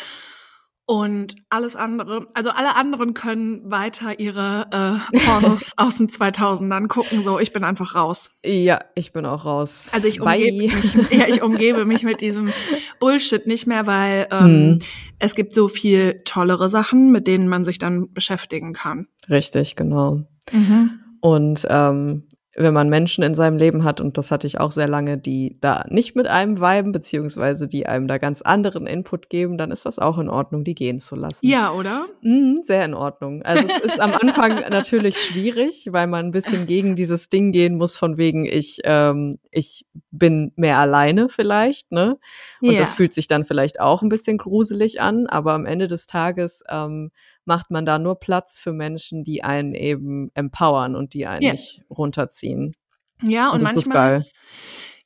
Und 0.88 1.36
alles 1.49 1.76
andere, 1.76 2.28
also 2.36 2.51
alle 2.51 2.76
anderen 2.76 3.16
können 3.16 3.72
weiter 3.72 4.20
ihre 4.20 4.68
äh, 4.72 5.18
Pornos 5.18 5.74
aus 5.78 5.97
den 5.97 6.10
2000ern 6.10 6.88
gucken. 6.88 7.24
So, 7.24 7.39
ich 7.39 7.51
bin 7.51 7.64
einfach 7.64 7.95
raus. 7.95 8.30
Ja, 8.43 8.82
ich 8.93 9.12
bin 9.12 9.26
auch 9.26 9.45
raus. 9.45 9.89
Also 9.91 10.08
ich 10.08 10.22
umgebe, 10.22 10.58
mich, 10.58 11.10
ja, 11.10 11.28
ich 11.28 11.41
umgebe 11.41 11.86
mich 11.86 12.03
mit 12.03 12.22
diesem 12.22 12.53
Bullshit 12.99 13.47
nicht 13.47 13.66
mehr, 13.66 13.88
weil 13.88 14.28
ähm, 14.32 14.45
hm. 14.45 14.80
es 15.18 15.34
gibt 15.34 15.53
so 15.53 15.68
viel 15.68 16.22
tollere 16.24 16.70
Sachen, 16.70 17.12
mit 17.12 17.26
denen 17.26 17.47
man 17.47 17.66
sich 17.66 17.80
dann 17.80 18.14
beschäftigen 18.14 18.74
kann. 18.74 19.08
Richtig, 19.28 19.76
genau. 19.76 20.28
Mhm. 20.52 21.00
Und 21.22 21.66
ähm, 21.70 22.24
wenn 22.58 22.74
man 22.74 22.88
Menschen 22.88 23.24
in 23.24 23.36
seinem 23.36 23.58
Leben 23.58 23.84
hat, 23.84 24.00
und 24.00 24.18
das 24.18 24.32
hatte 24.32 24.48
ich 24.48 24.60
auch 24.60 24.72
sehr 24.72 24.88
lange, 24.88 25.18
die 25.18 25.58
da 25.60 25.86
nicht 25.89 26.16
mit 26.16 26.28
einem 26.28 26.60
viben, 26.60 26.93
beziehungsweise 26.93 27.68
die 27.68 27.86
einem 27.86 28.08
da 28.08 28.18
ganz 28.18 28.41
anderen 28.41 28.88
Input 28.88 29.30
geben, 29.30 29.58
dann 29.58 29.72
ist 29.72 29.86
das 29.86 30.00
auch 30.00 30.18
in 30.18 30.30
Ordnung, 30.30 30.64
die 30.64 30.74
gehen 30.74 31.00
zu 31.00 31.16
lassen. 31.16 31.46
Ja, 31.46 31.74
oder? 31.74 32.06
Mhm, 32.22 32.62
sehr 32.64 32.86
in 32.86 32.93
Ordnung. 32.93 33.41
Also 33.41 33.66
es 33.66 33.93
ist 33.93 34.00
am 34.00 34.14
Anfang 34.14 34.56
natürlich 34.70 35.18
schwierig, 35.18 35.89
weil 35.91 36.08
man 36.08 36.28
ein 36.28 36.32
bisschen 36.32 36.66
gegen 36.66 36.96
dieses 36.96 37.28
Ding 37.28 37.52
gehen 37.52 37.76
muss, 37.76 37.98
von 37.98 38.18
wegen, 38.18 38.46
ich, 38.46 38.80
ähm, 38.86 39.38
ich 39.52 39.86
bin 40.12 40.54
mehr 40.56 40.78
alleine 40.78 41.28
vielleicht, 41.28 41.91
ne? 41.91 42.18
Und 42.62 42.72
ja. 42.72 42.80
das 42.80 42.93
fühlt 42.93 43.14
sich 43.14 43.28
dann 43.28 43.43
vielleicht 43.43 43.82
auch 43.82 44.02
ein 44.02 44.10
bisschen 44.10 44.38
gruselig 44.38 45.02
an, 45.02 45.28
aber 45.28 45.54
am 45.54 45.66
Ende 45.66 45.88
des 45.88 46.06
Tages 46.06 46.64
ähm, 46.70 47.12
macht 47.46 47.72
man 47.72 47.86
da 47.86 48.00
nur 48.00 48.20
Platz 48.20 48.60
für 48.60 48.74
Menschen, 48.74 49.24
die 49.24 49.43
einen 49.43 49.74
eben 49.74 50.32
empowern 50.34 50.96
und 50.96 51.14
die 51.14 51.26
einen 51.26 51.43
yeah. 51.43 51.52
nicht 51.52 51.82
runterziehen. 51.89 52.76
Ja, 53.22 53.48
und, 53.48 53.54
und 53.54 53.62
das 53.64 53.76
manchmal, 53.76 54.20
ist 54.20 54.24
geil. 54.24 54.32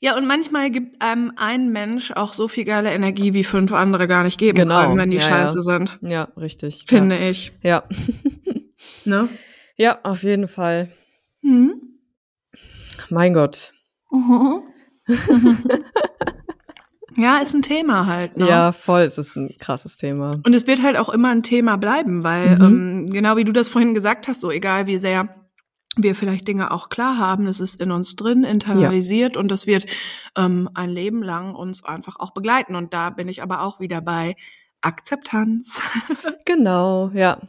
Ja, 0.02 0.18
und 0.18 0.26
manchmal 0.26 0.70
gibt 0.70 1.02
einem 1.02 1.34
ein 1.36 1.72
Mensch 1.72 2.12
auch 2.12 2.34
so 2.34 2.48
viel 2.48 2.64
geile 2.64 2.92
Energie, 2.92 3.34
wie 3.34 3.44
fünf 3.44 3.74
andere 3.74 4.08
gar 4.08 4.24
nicht 4.24 4.38
geben 4.38 4.56
genau. 4.58 4.82
können, 4.82 4.98
wenn 4.98 5.12
die 5.12 5.18
ja, 5.18 5.24
scheiße 5.24 5.58
ja. 5.58 5.62
sind. 5.62 6.00
Ja, 6.02 6.24
richtig. 6.38 6.86
Finde 6.88 7.18
ja. 7.20 7.30
ich. 7.30 7.52
Ja. 7.62 7.84
ne? 9.06 9.28
Ja, 9.76 10.00
auf 10.04 10.24
jeden 10.24 10.48
Fall. 10.48 10.90
Mhm. 11.42 11.82
Mein 13.10 13.34
Gott. 13.34 13.74
Mhm. 14.10 14.64
Ja, 17.20 17.40
ist 17.40 17.54
ein 17.54 17.62
Thema 17.62 18.06
halt. 18.06 18.38
Ne? 18.38 18.48
Ja, 18.48 18.72
voll, 18.72 19.02
es 19.02 19.18
ist 19.18 19.36
ein 19.36 19.50
krasses 19.60 19.98
Thema. 19.98 20.36
Und 20.46 20.54
es 20.54 20.68
wird 20.68 20.82
halt 20.82 20.98
auch 20.98 21.10
immer 21.10 21.30
ein 21.30 21.44
Thema 21.44 21.76
bleiben, 21.76 22.24
weil 22.24 22.58
mhm. 22.58 22.64
ähm, 22.64 23.06
genau 23.12 23.36
wie 23.36 23.44
du 23.44 23.52
das 23.52 23.68
vorhin 23.68 23.94
gesagt 23.94 24.28
hast, 24.28 24.40
so 24.40 24.52
egal 24.52 24.88
wie 24.88 25.00
sehr 25.00 25.28
wir 25.98 26.16
vielleicht 26.16 26.48
Dinge 26.48 26.72
auch 26.72 26.88
klar 26.88 27.18
haben, 27.18 27.48
es 27.48 27.60
ist 27.60 27.82
in 27.82 27.92
uns 27.92 28.16
drin, 28.16 28.44
internalisiert 28.44 29.36
ja. 29.36 29.42
und 29.42 29.50
das 29.52 29.68
wird 29.68 29.86
ähm, 30.38 30.70
ein 30.74 30.90
Leben 30.90 31.22
lang 31.22 31.56
uns 31.56 31.84
einfach 31.84 32.20
auch 32.20 32.32
begleiten. 32.32 32.76
Und 32.76 32.94
da 32.94 33.10
bin 33.10 33.28
ich 33.28 33.44
aber 33.44 33.64
auch 33.64 33.82
wieder 33.82 34.00
bei 34.00 34.36
Akzeptanz. 34.82 35.82
genau, 36.46 37.10
ja. 37.14 37.40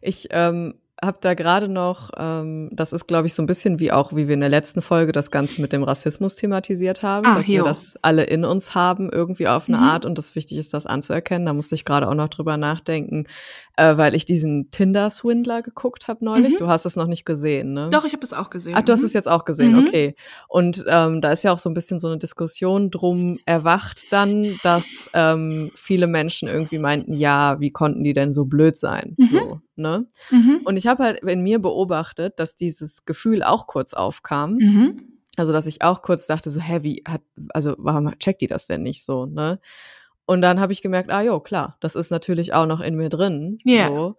Ich 0.00 0.28
ähm, 0.30 0.74
habe 1.00 1.18
da 1.20 1.34
gerade 1.34 1.68
noch, 1.68 2.10
ähm, 2.16 2.70
das 2.72 2.92
ist, 2.92 3.06
glaube 3.06 3.28
ich, 3.28 3.34
so 3.34 3.42
ein 3.42 3.46
bisschen 3.46 3.78
wie 3.78 3.92
auch, 3.92 4.12
wie 4.14 4.26
wir 4.26 4.34
in 4.34 4.40
der 4.40 4.48
letzten 4.48 4.82
Folge 4.82 5.12
das 5.12 5.30
Ganze 5.30 5.62
mit 5.62 5.72
dem 5.72 5.84
Rassismus 5.84 6.34
thematisiert 6.34 7.02
haben, 7.02 7.24
ah, 7.24 7.36
dass 7.36 7.46
jo. 7.46 7.54
wir 7.54 7.64
das 7.64 7.94
alle 8.02 8.24
in 8.24 8.44
uns 8.44 8.74
haben, 8.74 9.08
irgendwie 9.10 9.46
auf 9.46 9.68
eine 9.68 9.76
mhm. 9.76 9.84
Art 9.84 10.04
und 10.04 10.18
das 10.18 10.34
wichtig 10.34 10.58
ist, 10.58 10.74
das 10.74 10.86
anzuerkennen. 10.86 11.46
Da 11.46 11.52
musste 11.52 11.76
ich 11.76 11.84
gerade 11.84 12.08
auch 12.08 12.14
noch 12.14 12.28
drüber 12.28 12.56
nachdenken, 12.56 13.26
äh, 13.76 13.96
weil 13.96 14.14
ich 14.14 14.24
diesen 14.24 14.72
Tinder-Swindler 14.72 15.62
geguckt 15.62 16.08
habe 16.08 16.24
neulich. 16.24 16.54
Mhm. 16.54 16.58
Du 16.58 16.66
hast 16.66 16.84
es 16.84 16.96
noch 16.96 17.06
nicht 17.06 17.24
gesehen, 17.24 17.74
ne? 17.74 17.90
Doch, 17.92 18.04
ich 18.04 18.12
habe 18.12 18.24
es 18.24 18.32
auch 18.32 18.50
gesehen. 18.50 18.74
Ach, 18.76 18.82
du 18.82 18.92
hast 18.92 19.02
mhm. 19.02 19.06
es 19.06 19.12
jetzt 19.12 19.28
auch 19.28 19.44
gesehen, 19.44 19.74
mhm. 19.74 19.86
okay. 19.86 20.16
Und 20.48 20.84
ähm, 20.88 21.20
da 21.20 21.30
ist 21.30 21.44
ja 21.44 21.52
auch 21.52 21.60
so 21.60 21.70
ein 21.70 21.74
bisschen 21.74 22.00
so 22.00 22.08
eine 22.08 22.18
Diskussion 22.18 22.90
drum 22.90 23.38
erwacht 23.46 24.12
dann, 24.12 24.44
dass 24.64 25.08
ähm, 25.14 25.70
viele 25.74 26.08
Menschen 26.08 26.48
irgendwie 26.48 26.78
meinten, 26.78 27.12
ja, 27.12 27.60
wie 27.60 27.70
konnten 27.70 28.02
die 28.02 28.14
denn 28.14 28.32
so 28.32 28.46
blöd 28.46 28.76
sein? 28.76 29.14
Mhm. 29.16 29.28
So, 29.28 29.60
ne? 29.76 30.06
Mhm. 30.30 30.60
Und 30.64 30.76
ich 30.76 30.87
habe 30.88 31.04
halt 31.04 31.20
in 31.20 31.42
mir 31.42 31.60
beobachtet, 31.60 32.40
dass 32.40 32.56
dieses 32.56 33.04
Gefühl 33.04 33.42
auch 33.42 33.66
kurz 33.66 33.94
aufkam. 33.94 34.54
Mhm. 34.54 35.18
Also, 35.36 35.52
dass 35.52 35.66
ich 35.66 35.82
auch 35.82 36.02
kurz 36.02 36.26
dachte, 36.26 36.50
so, 36.50 36.60
hä, 36.60 36.80
wie 36.82 37.04
hat, 37.06 37.22
also 37.50 37.74
warum 37.78 38.10
checkt 38.18 38.40
die 38.40 38.48
das 38.48 38.66
denn 38.66 38.82
nicht 38.82 39.04
so, 39.04 39.26
ne? 39.26 39.60
Und 40.26 40.42
dann 40.42 40.60
habe 40.60 40.74
ich 40.74 40.82
gemerkt, 40.82 41.10
ah 41.10 41.22
jo, 41.22 41.40
klar, 41.40 41.78
das 41.80 41.94
ist 41.94 42.10
natürlich 42.10 42.52
auch 42.52 42.66
noch 42.66 42.80
in 42.80 42.96
mir 42.96 43.08
drin. 43.08 43.56
Ja. 43.64 43.88
So. 43.88 44.16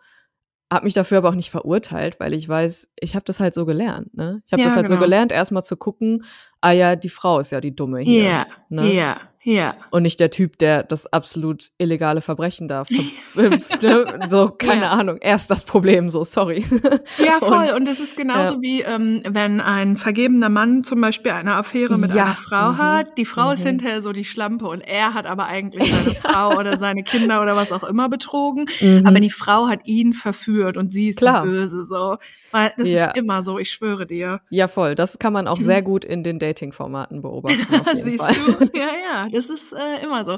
Hab 0.72 0.84
mich 0.84 0.96
dafür 0.96 1.20
aber 1.20 1.30
auch 1.30 1.36
nicht 1.36 1.52
verurteilt, 1.52 2.20
weil 2.20 2.34
ich 2.34 2.50
weiß, 2.50 2.90
ich 3.00 3.14
habe 3.16 3.26
das 3.26 3.40
halt 3.40 3.54
so 3.54 3.66
gelernt. 3.66 4.16
Ne? 4.16 4.42
Ich 4.46 4.52
habe 4.52 4.62
ja, 4.62 4.68
das 4.68 4.76
halt 4.76 4.88
genau. 4.88 4.98
so 4.98 5.04
gelernt, 5.04 5.32
erstmal 5.32 5.64
zu 5.64 5.78
gucken, 5.78 6.26
ah 6.62 6.72
ja, 6.72 6.96
die 6.96 7.10
Frau 7.10 7.40
ist 7.40 7.52
ja 7.52 7.62
die 7.62 7.76
Dumme 7.76 8.00
hier. 8.00 8.24
Ja, 8.24 8.48
ne? 8.70 8.92
ja. 8.92 9.18
Ja. 9.50 9.76
Und 9.90 10.04
nicht 10.04 10.20
der 10.20 10.30
Typ, 10.30 10.60
der 10.60 10.84
das 10.84 11.12
absolut 11.12 11.70
illegale 11.80 12.22
Verbrechen 12.22 12.68
darf. 12.68 12.90
Ne? 13.82 14.20
so, 14.30 14.50
keine 14.50 14.82
ja. 14.82 14.92
Ahnung. 14.92 15.18
Er 15.22 15.36
ist 15.36 15.50
das 15.50 15.64
Problem, 15.64 16.10
so, 16.10 16.24
sorry. 16.24 16.66
Ja, 17.18 17.40
voll. 17.40 17.72
Und 17.76 17.88
es 17.88 18.00
ist 18.00 18.18
genauso 18.18 18.56
ja. 18.56 18.62
wie, 18.62 18.82
ähm, 18.82 19.22
wenn 19.28 19.62
ein 19.62 19.98
vergebener 19.98 20.50
Mann 20.50 20.84
zum 20.84 21.00
Beispiel 21.02 21.32
eine 21.32 21.56
Affäre 21.56 21.98
mit 21.98 22.14
ja. 22.14 22.26
einer 22.26 22.34
Frau 22.34 22.72
mhm. 22.74 22.78
hat. 22.78 23.18
Die 23.18 23.26
Frau 23.26 23.48
mhm. 23.48 23.54
ist 23.54 23.64
hinterher 23.64 24.02
so 24.02 24.12
die 24.12 24.24
Schlampe 24.24 24.68
und 24.68 24.82
er 24.82 25.14
hat 25.14 25.26
aber 25.26 25.46
eigentlich 25.46 25.94
seine 25.94 26.16
Frau 26.16 26.58
oder 26.58 26.78
seine 26.78 27.04
Kinder 27.04 27.42
oder 27.42 27.56
was 27.56 27.72
auch 27.72 27.84
immer 27.84 28.10
betrogen. 28.10 28.66
Mhm. 28.82 29.06
Aber 29.06 29.20
die 29.20 29.30
Frau 29.30 29.68
hat 29.68 29.86
ihn 29.86 30.14
verführt 30.14 30.78
und 30.78 30.92
sie 30.92 31.10
ist 31.10 31.20
Klar. 31.20 31.44
die 31.44 31.50
Böse, 31.50 31.86
so. 31.86 32.18
Weil 32.52 32.72
das 32.78 32.88
ist 32.88 33.16
immer 33.16 33.44
so, 33.44 33.60
ich 33.60 33.72
schwöre 33.72 34.06
dir. 34.06 34.42
Ja, 34.50 34.68
voll. 34.68 34.96
Das 34.96 35.20
kann 35.20 35.34
man 35.34 35.48
auch 35.48 35.60
sehr 35.60 35.82
gut 35.82 36.04
in 36.04 36.24
den 36.24 36.40
Dating-Formaten 36.40 37.22
beobachten. 37.22 37.68
Siehst 37.96 38.24
Fall. 38.24 38.34
du? 38.34 38.78
Ja, 38.78 38.88
ja 38.88 39.28
das 39.32 39.39
ist 39.48 39.72
äh, 39.72 40.04
immer 40.04 40.26
so. 40.26 40.38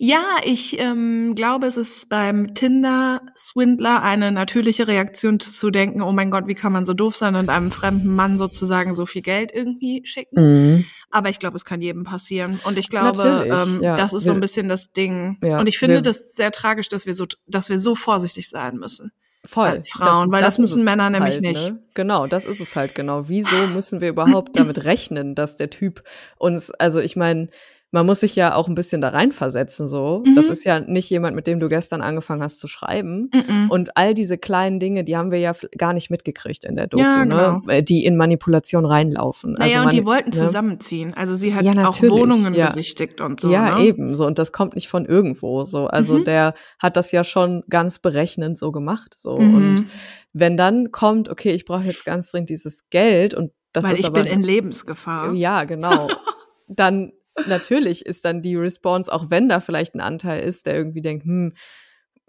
Ja, 0.00 0.36
ich 0.44 0.78
ähm, 0.78 1.34
glaube, 1.34 1.66
es 1.66 1.76
ist 1.76 2.08
beim 2.08 2.54
Tinder-Swindler 2.54 4.00
eine 4.00 4.30
natürliche 4.30 4.86
Reaktion 4.86 5.40
zu 5.40 5.70
denken, 5.70 6.02
oh 6.02 6.12
mein 6.12 6.30
Gott, 6.30 6.46
wie 6.46 6.54
kann 6.54 6.72
man 6.72 6.86
so 6.86 6.94
doof 6.94 7.16
sein 7.16 7.34
und 7.34 7.48
einem 7.48 7.72
fremden 7.72 8.14
Mann 8.14 8.38
sozusagen 8.38 8.94
so 8.94 9.06
viel 9.06 9.22
Geld 9.22 9.50
irgendwie 9.52 10.02
schicken. 10.04 10.36
Mhm. 10.40 10.84
Aber 11.10 11.30
ich 11.30 11.40
glaube, 11.40 11.56
es 11.56 11.64
kann 11.64 11.80
jedem 11.80 12.04
passieren. 12.04 12.60
Und 12.64 12.78
ich 12.78 12.90
glaube, 12.90 13.48
ähm, 13.50 13.82
ja. 13.82 13.96
das 13.96 14.12
ist 14.12 14.24
so 14.24 14.30
ein 14.30 14.38
bisschen 14.38 14.68
das 14.68 14.92
Ding. 14.92 15.36
Ja. 15.42 15.58
Und 15.58 15.66
ich 15.66 15.78
finde 15.78 16.00
das 16.00 16.32
sehr 16.32 16.52
tragisch, 16.52 16.88
dass 16.88 17.06
wir 17.06 17.14
so, 17.16 17.26
dass 17.48 17.68
wir 17.68 17.80
so 17.80 17.96
vorsichtig 17.96 18.48
sein 18.48 18.76
müssen. 18.76 19.10
Voll. 19.44 19.66
Als 19.66 19.88
Frauen, 19.88 20.30
das, 20.30 20.36
weil 20.36 20.42
das, 20.44 20.56
das 20.56 20.58
müssen 20.58 20.84
Männer 20.84 21.10
nämlich 21.10 21.34
halt, 21.34 21.42
nicht. 21.42 21.70
Ne? 21.70 21.82
Genau, 21.94 22.28
das 22.28 22.44
ist 22.44 22.60
es 22.60 22.76
halt 22.76 22.94
genau. 22.94 23.28
Wieso 23.28 23.66
müssen 23.66 24.00
wir 24.00 24.10
überhaupt 24.10 24.56
damit 24.56 24.84
rechnen, 24.84 25.34
dass 25.34 25.56
der 25.56 25.70
Typ 25.70 26.04
uns, 26.36 26.70
also 26.70 27.00
ich 27.00 27.16
meine, 27.16 27.48
man 27.90 28.04
muss 28.04 28.20
sich 28.20 28.36
ja 28.36 28.54
auch 28.54 28.68
ein 28.68 28.74
bisschen 28.74 29.00
da 29.00 29.08
reinversetzen, 29.08 29.88
so. 29.88 30.22
Mhm. 30.26 30.34
Das 30.34 30.50
ist 30.50 30.64
ja 30.64 30.80
nicht 30.80 31.08
jemand, 31.08 31.34
mit 31.34 31.46
dem 31.46 31.58
du 31.58 31.68
gestern 31.70 32.02
angefangen 32.02 32.42
hast 32.42 32.60
zu 32.60 32.66
schreiben. 32.66 33.30
Mhm. 33.32 33.70
Und 33.70 33.96
all 33.96 34.12
diese 34.12 34.36
kleinen 34.36 34.78
Dinge, 34.78 35.04
die 35.04 35.16
haben 35.16 35.30
wir 35.30 35.38
ja 35.38 35.52
gar 35.76 35.94
nicht 35.94 36.10
mitgekriegt 36.10 36.64
in 36.64 36.76
der 36.76 36.86
Doku, 36.86 37.02
ja, 37.02 37.24
ne? 37.24 37.34
genau. 37.34 37.60
ne? 37.66 37.82
Die 37.82 38.04
in 38.04 38.16
Manipulation 38.16 38.84
reinlaufen. 38.84 39.52
Naja, 39.54 39.64
also 39.64 39.78
man, 39.78 39.84
und 39.86 39.92
die 39.94 40.04
wollten 40.04 40.30
ne? 40.30 40.36
zusammenziehen. 40.36 41.14
Also 41.14 41.34
sie 41.34 41.54
hat 41.54 41.64
ja, 41.64 41.88
auch 41.88 42.02
Wohnungen 42.02 42.52
ja. 42.52 42.66
besichtigt 42.66 43.22
und 43.22 43.40
so. 43.40 43.50
Ja, 43.50 43.78
ne? 43.78 43.84
eben, 43.86 44.14
so. 44.16 44.26
Und 44.26 44.38
das 44.38 44.52
kommt 44.52 44.74
nicht 44.74 44.88
von 44.88 45.06
irgendwo, 45.06 45.64
so. 45.64 45.86
Also 45.86 46.18
mhm. 46.18 46.24
der 46.24 46.54
hat 46.78 46.98
das 46.98 47.10
ja 47.10 47.24
schon 47.24 47.64
ganz 47.70 47.98
berechnend 47.98 48.58
so 48.58 48.70
gemacht, 48.70 49.14
so. 49.16 49.38
Mhm. 49.38 49.54
Und 49.54 49.86
wenn 50.34 50.58
dann 50.58 50.92
kommt, 50.92 51.30
okay, 51.30 51.52
ich 51.52 51.64
brauche 51.64 51.84
jetzt 51.84 52.04
ganz 52.04 52.30
dringend 52.30 52.50
dieses 52.50 52.90
Geld 52.90 53.32
und 53.32 53.50
das 53.72 53.84
Weil 53.84 53.94
ist 53.94 54.00
ich 54.00 54.06
aber, 54.06 54.22
bin 54.22 54.32
in 54.32 54.42
Lebensgefahr. 54.42 55.32
Ja, 55.32 55.64
genau. 55.64 56.08
dann 56.68 57.12
natürlich 57.46 58.06
ist 58.06 58.24
dann 58.24 58.42
die 58.42 58.56
Response, 58.56 59.12
auch 59.12 59.30
wenn 59.30 59.48
da 59.48 59.60
vielleicht 59.60 59.94
ein 59.94 60.00
Anteil 60.00 60.42
ist, 60.42 60.66
der 60.66 60.74
irgendwie 60.76 61.02
denkt, 61.02 61.24
hm, 61.24 61.52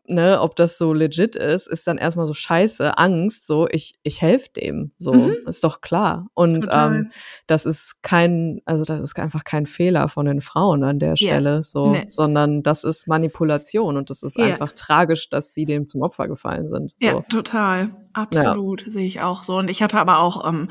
ne, 0.10 0.40
ob 0.42 0.56
das 0.56 0.78
so 0.78 0.94
legit 0.94 1.36
ist, 1.36 1.68
ist 1.68 1.88
dann 1.88 1.98
erstmal 1.98 2.26
so 2.26 2.34
scheiße, 2.34 2.98
Angst, 2.98 3.48
so, 3.48 3.68
ich, 3.70 3.96
ich 4.04 4.22
helfe 4.22 4.50
dem, 4.56 4.92
so, 4.98 5.14
mhm. 5.14 5.36
ist 5.48 5.64
doch 5.64 5.82
klar. 5.82 6.28
Und 6.34 6.68
ähm, 6.72 7.12
das 7.48 7.66
ist 7.66 8.02
kein, 8.02 8.62
also 8.66 8.84
das 8.84 9.00
ist 9.02 9.18
einfach 9.20 9.44
kein 9.44 9.66
Fehler 9.66 10.08
von 10.08 10.26
den 10.26 10.42
Frauen 10.42 10.84
an 10.84 11.00
der 11.00 11.16
Stelle, 11.16 11.52
yeah. 11.52 11.64
so, 11.64 11.92
nee. 11.92 12.04
sondern 12.08 12.64
das 12.64 12.84
ist 12.84 13.08
Manipulation 13.08 13.98
und 13.98 14.10
das 14.10 14.24
ist 14.24 14.38
yeah. 14.38 14.48
einfach 14.48 14.72
tragisch, 14.72 15.30
dass 15.30 15.54
sie 15.54 15.66
dem 15.66 15.88
zum 15.88 16.02
Opfer 16.02 16.28
gefallen 16.28 16.70
sind. 16.70 16.94
So. 16.98 17.08
Ja, 17.08 17.22
total. 17.22 17.92
Absolut, 18.14 18.86
ja. 18.86 18.92
sehe 18.92 19.06
ich 19.06 19.22
auch 19.22 19.44
so. 19.44 19.58
Und 19.58 19.70
ich 19.70 19.84
hatte 19.84 20.00
aber 20.00 20.20
auch 20.20 20.48
ähm, 20.48 20.70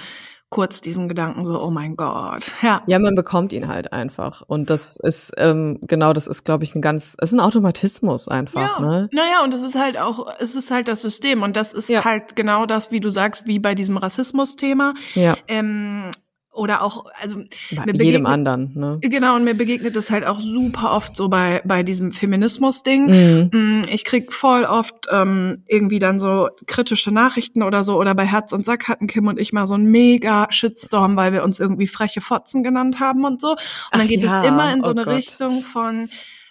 kurz 0.51 0.81
diesen 0.81 1.09
Gedanken 1.09 1.45
so, 1.45 1.63
oh 1.63 1.71
mein 1.71 1.97
Gott. 1.97 2.53
Ja. 2.63 2.83
Ja, 2.87 2.99
man 2.99 3.15
bekommt 3.15 3.53
ihn 3.53 3.69
halt 3.69 3.93
einfach. 3.93 4.43
Und 4.47 4.71
das 4.71 4.97
ist, 4.97 5.33
ähm, 5.37 5.79
genau, 5.83 6.13
das 6.13 6.27
ist, 6.27 6.45
glaube 6.45 6.65
ich, 6.65 6.75
ein 6.75 6.81
ganz, 6.81 7.17
es 7.19 7.31
ist 7.31 7.35
ein 7.35 7.41
Automatismus 7.41 8.29
einfach, 8.29 8.79
ja. 8.79 8.81
ne? 8.81 9.09
Naja, 9.13 9.43
und 9.45 9.53
es 9.53 9.63
ist 9.63 9.79
halt 9.79 9.99
auch, 9.99 10.27
es 10.39 10.57
ist 10.57 10.71
halt 10.71 10.89
das 10.89 11.03
System. 11.03 11.43
Und 11.43 11.57
das 11.57 11.73
ist 11.73 11.91
ja. 11.91 12.05
halt 12.05 12.35
genau 12.35 12.65
das, 12.65 12.91
wie 12.91 13.01
du 13.01 13.11
sagst, 13.11 13.47
wie 13.47 13.59
bei 13.59 13.75
diesem 13.75 13.99
Rassismus-Thema. 13.99 14.95
Ja. 15.15 15.37
Ähm, 15.49 16.11
oder 16.53 16.83
auch, 16.83 17.05
also 17.21 17.41
bei 17.71 17.93
jedem 17.93 18.27
anderen, 18.27 18.73
ne? 18.75 18.99
Genau, 19.01 19.37
und 19.37 19.45
mir 19.45 19.55
begegnet 19.55 19.95
es 19.97 20.11
halt 20.11 20.27
auch 20.27 20.41
super 20.41 20.93
oft 20.93 21.15
so 21.15 21.29
bei, 21.29 21.63
bei 21.65 21.83
diesem 21.83 22.11
Feminismus-Ding. 22.11 23.07
Mhm. 23.07 23.51
Mm, 23.53 23.83
ich 23.93 24.05
krieg 24.05 24.33
voll 24.33 24.65
oft 24.65 25.07
ähm, 25.11 25.63
irgendwie 25.67 26.01
dann 26.01 26.19
so 26.19 26.49
kritische 26.67 27.13
Nachrichten 27.13 27.63
oder 27.63 27.85
so, 27.85 27.99
oder 27.99 28.15
bei 28.15 28.25
Herz 28.25 28.53
und 28.53 28.65
Sack 28.67 28.89
hatten 28.89 29.07
Kim 29.07 29.29
und 29.29 29.39
ich 29.39 29.53
mal 29.53 29.67
so 29.67 29.75
einen 29.75 29.87
mega 29.87 30.49
Shitstorm, 30.51 31.17
weil 31.17 31.33
wir 31.33 31.45
uns 31.45 31.61
irgendwie 31.61 31.87
freche 31.87 32.21
Fotzen 32.21 32.63
genannt 32.63 32.99
haben 32.99 33.25
und 33.25 33.41
so. 33.41 33.53
Und 33.53 33.59
Ach 33.91 33.99
dann 33.99 34.09
geht 34.09 34.23
ja. 34.23 34.41
es 34.43 34.49
immer 34.49 34.73
in 34.73 34.83
so 34.83 34.89
oh 34.89 34.93
eine 34.93 35.05
Gott. 35.05 35.15
Richtung 35.15 35.63
von 35.63 36.09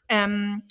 ähm, 0.10 0.62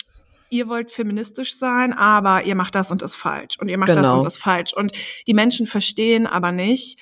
ihr 0.49 0.67
wollt 0.69 0.91
feministisch 0.91 1.55
sein, 1.55 1.93
aber 1.93 2.43
ihr 2.43 2.55
macht 2.55 2.75
das 2.75 2.91
und 2.91 3.01
das 3.01 3.15
falsch 3.15 3.57
und 3.59 3.69
ihr 3.69 3.77
macht 3.77 3.89
genau. 3.89 4.01
das 4.01 4.13
und 4.13 4.23
das 4.23 4.37
falsch. 4.37 4.73
Und 4.73 4.91
die 5.27 5.33
Menschen 5.33 5.67
verstehen 5.67 6.27
aber 6.27 6.51
nicht, 6.51 6.97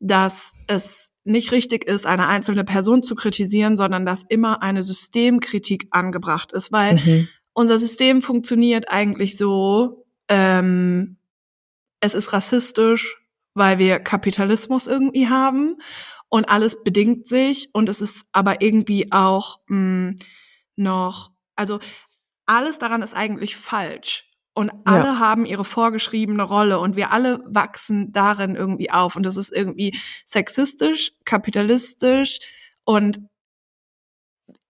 dass 0.00 0.54
es 0.66 1.12
nicht 1.28 1.52
richtig 1.52 1.84
ist, 1.84 2.06
eine 2.06 2.28
einzelne 2.28 2.64
Person 2.64 3.02
zu 3.02 3.14
kritisieren, 3.14 3.76
sondern 3.76 4.06
dass 4.06 4.24
immer 4.28 4.62
eine 4.62 4.82
Systemkritik 4.82 5.88
angebracht 5.90 6.52
ist, 6.52 6.72
weil 6.72 6.96
mhm. 6.96 7.28
unser 7.52 7.78
System 7.78 8.22
funktioniert 8.22 8.90
eigentlich 8.90 9.36
so, 9.36 10.06
ähm, 10.28 11.16
es 12.00 12.14
ist 12.14 12.32
rassistisch, 12.32 13.16
weil 13.54 13.78
wir 13.78 13.98
Kapitalismus 13.98 14.86
irgendwie 14.86 15.28
haben 15.28 15.76
und 16.28 16.48
alles 16.48 16.82
bedingt 16.82 17.26
sich 17.28 17.70
und 17.72 17.88
es 17.88 18.00
ist 18.00 18.24
aber 18.32 18.60
irgendwie 18.60 19.12
auch 19.12 19.60
mh, 19.66 19.76
hm, 19.76 20.16
noch, 20.76 21.32
also 21.56 21.80
alles 22.46 22.78
daran 22.78 23.02
ist 23.02 23.14
eigentlich 23.14 23.56
falsch. 23.56 24.27
Und 24.58 24.72
alle 24.86 25.04
ja. 25.04 25.18
haben 25.20 25.46
ihre 25.46 25.64
vorgeschriebene 25.64 26.42
Rolle 26.42 26.80
und 26.80 26.96
wir 26.96 27.12
alle 27.12 27.44
wachsen 27.46 28.10
darin 28.10 28.56
irgendwie 28.56 28.90
auf. 28.90 29.14
Und 29.14 29.22
das 29.22 29.36
ist 29.36 29.52
irgendwie 29.52 29.96
sexistisch, 30.24 31.12
kapitalistisch 31.24 32.40
und 32.84 33.20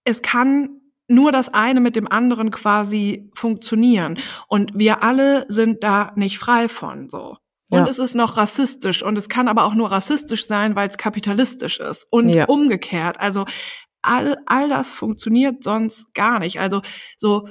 es 0.04 0.20
kann 0.20 0.82
nur 1.08 1.32
das 1.32 1.48
eine 1.54 1.80
mit 1.80 1.96
dem 1.96 2.06
anderen 2.06 2.50
quasi 2.50 3.30
funktionieren. 3.32 4.18
Und 4.46 4.72
wir 4.74 5.02
alle 5.02 5.46
sind 5.48 5.82
da 5.82 6.12
nicht 6.16 6.38
frei 6.38 6.68
von 6.68 7.08
so. 7.08 7.38
Und 7.70 7.78
ja. 7.78 7.88
es 7.88 7.98
ist 7.98 8.14
noch 8.14 8.36
rassistisch 8.36 9.02
und 9.02 9.16
es 9.16 9.30
kann 9.30 9.48
aber 9.48 9.64
auch 9.64 9.74
nur 9.74 9.90
rassistisch 9.90 10.46
sein, 10.46 10.76
weil 10.76 10.90
es 10.90 10.98
kapitalistisch 10.98 11.80
ist. 11.80 12.06
Und 12.10 12.28
ja. 12.28 12.44
umgekehrt. 12.44 13.18
Also 13.20 13.46
all, 14.02 14.36
all 14.44 14.68
das 14.68 14.92
funktioniert 14.92 15.64
sonst 15.64 16.12
gar 16.12 16.40
nicht. 16.40 16.60
Also 16.60 16.82
so 17.16 17.48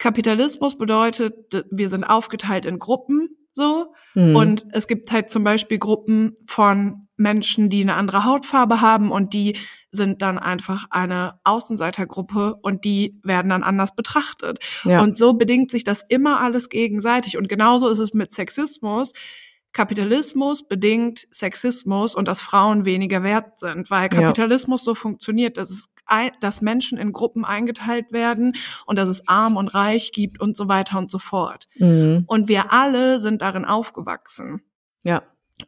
Kapitalismus 0.00 0.76
bedeutet, 0.76 1.64
wir 1.70 1.88
sind 1.88 2.04
aufgeteilt 2.04 2.64
in 2.64 2.80
Gruppen 2.80 3.28
so. 3.52 3.92
Mhm. 4.14 4.36
Und 4.36 4.66
es 4.72 4.86
gibt 4.86 5.12
halt 5.12 5.30
zum 5.30 5.44
Beispiel 5.44 5.78
Gruppen 5.78 6.34
von 6.46 7.08
Menschen, 7.16 7.68
die 7.68 7.82
eine 7.82 7.94
andere 7.94 8.24
Hautfarbe 8.24 8.80
haben 8.80 9.12
und 9.12 9.34
die 9.34 9.56
sind 9.92 10.22
dann 10.22 10.38
einfach 10.38 10.86
eine 10.90 11.38
Außenseitergruppe 11.44 12.54
und 12.62 12.84
die 12.84 13.20
werden 13.22 13.50
dann 13.50 13.62
anders 13.62 13.94
betrachtet. 13.94 14.58
Ja. 14.84 15.02
Und 15.02 15.16
so 15.16 15.34
bedingt 15.34 15.70
sich 15.70 15.84
das 15.84 16.02
immer 16.08 16.40
alles 16.40 16.70
gegenseitig. 16.70 17.36
Und 17.36 17.48
genauso 17.48 17.88
ist 17.88 17.98
es 17.98 18.14
mit 18.14 18.32
Sexismus. 18.32 19.12
Kapitalismus 19.72 20.66
bedingt 20.66 21.26
Sexismus 21.30 22.14
und 22.14 22.26
dass 22.26 22.40
Frauen 22.40 22.86
weniger 22.86 23.22
wert 23.22 23.60
sind, 23.60 23.90
weil 23.90 24.08
Kapitalismus 24.08 24.80
ja. 24.80 24.84
so 24.86 24.94
funktioniert, 24.94 25.58
dass 25.58 25.70
es 25.70 25.86
dass 26.40 26.60
Menschen 26.60 26.98
in 26.98 27.12
Gruppen 27.12 27.44
eingeteilt 27.44 28.12
werden 28.12 28.54
und 28.86 28.98
dass 28.98 29.08
es 29.08 29.26
arm 29.28 29.56
und 29.56 29.68
reich 29.68 30.12
gibt 30.12 30.40
und 30.40 30.56
so 30.56 30.68
weiter 30.68 30.98
und 30.98 31.10
so 31.10 31.18
fort. 31.18 31.68
Mhm. 31.76 32.24
Und 32.26 32.48
wir 32.48 32.72
alle 32.72 33.20
sind 33.20 33.42
darin 33.42 33.64
aufgewachsen. 33.64 34.62
Ja. 35.04 35.22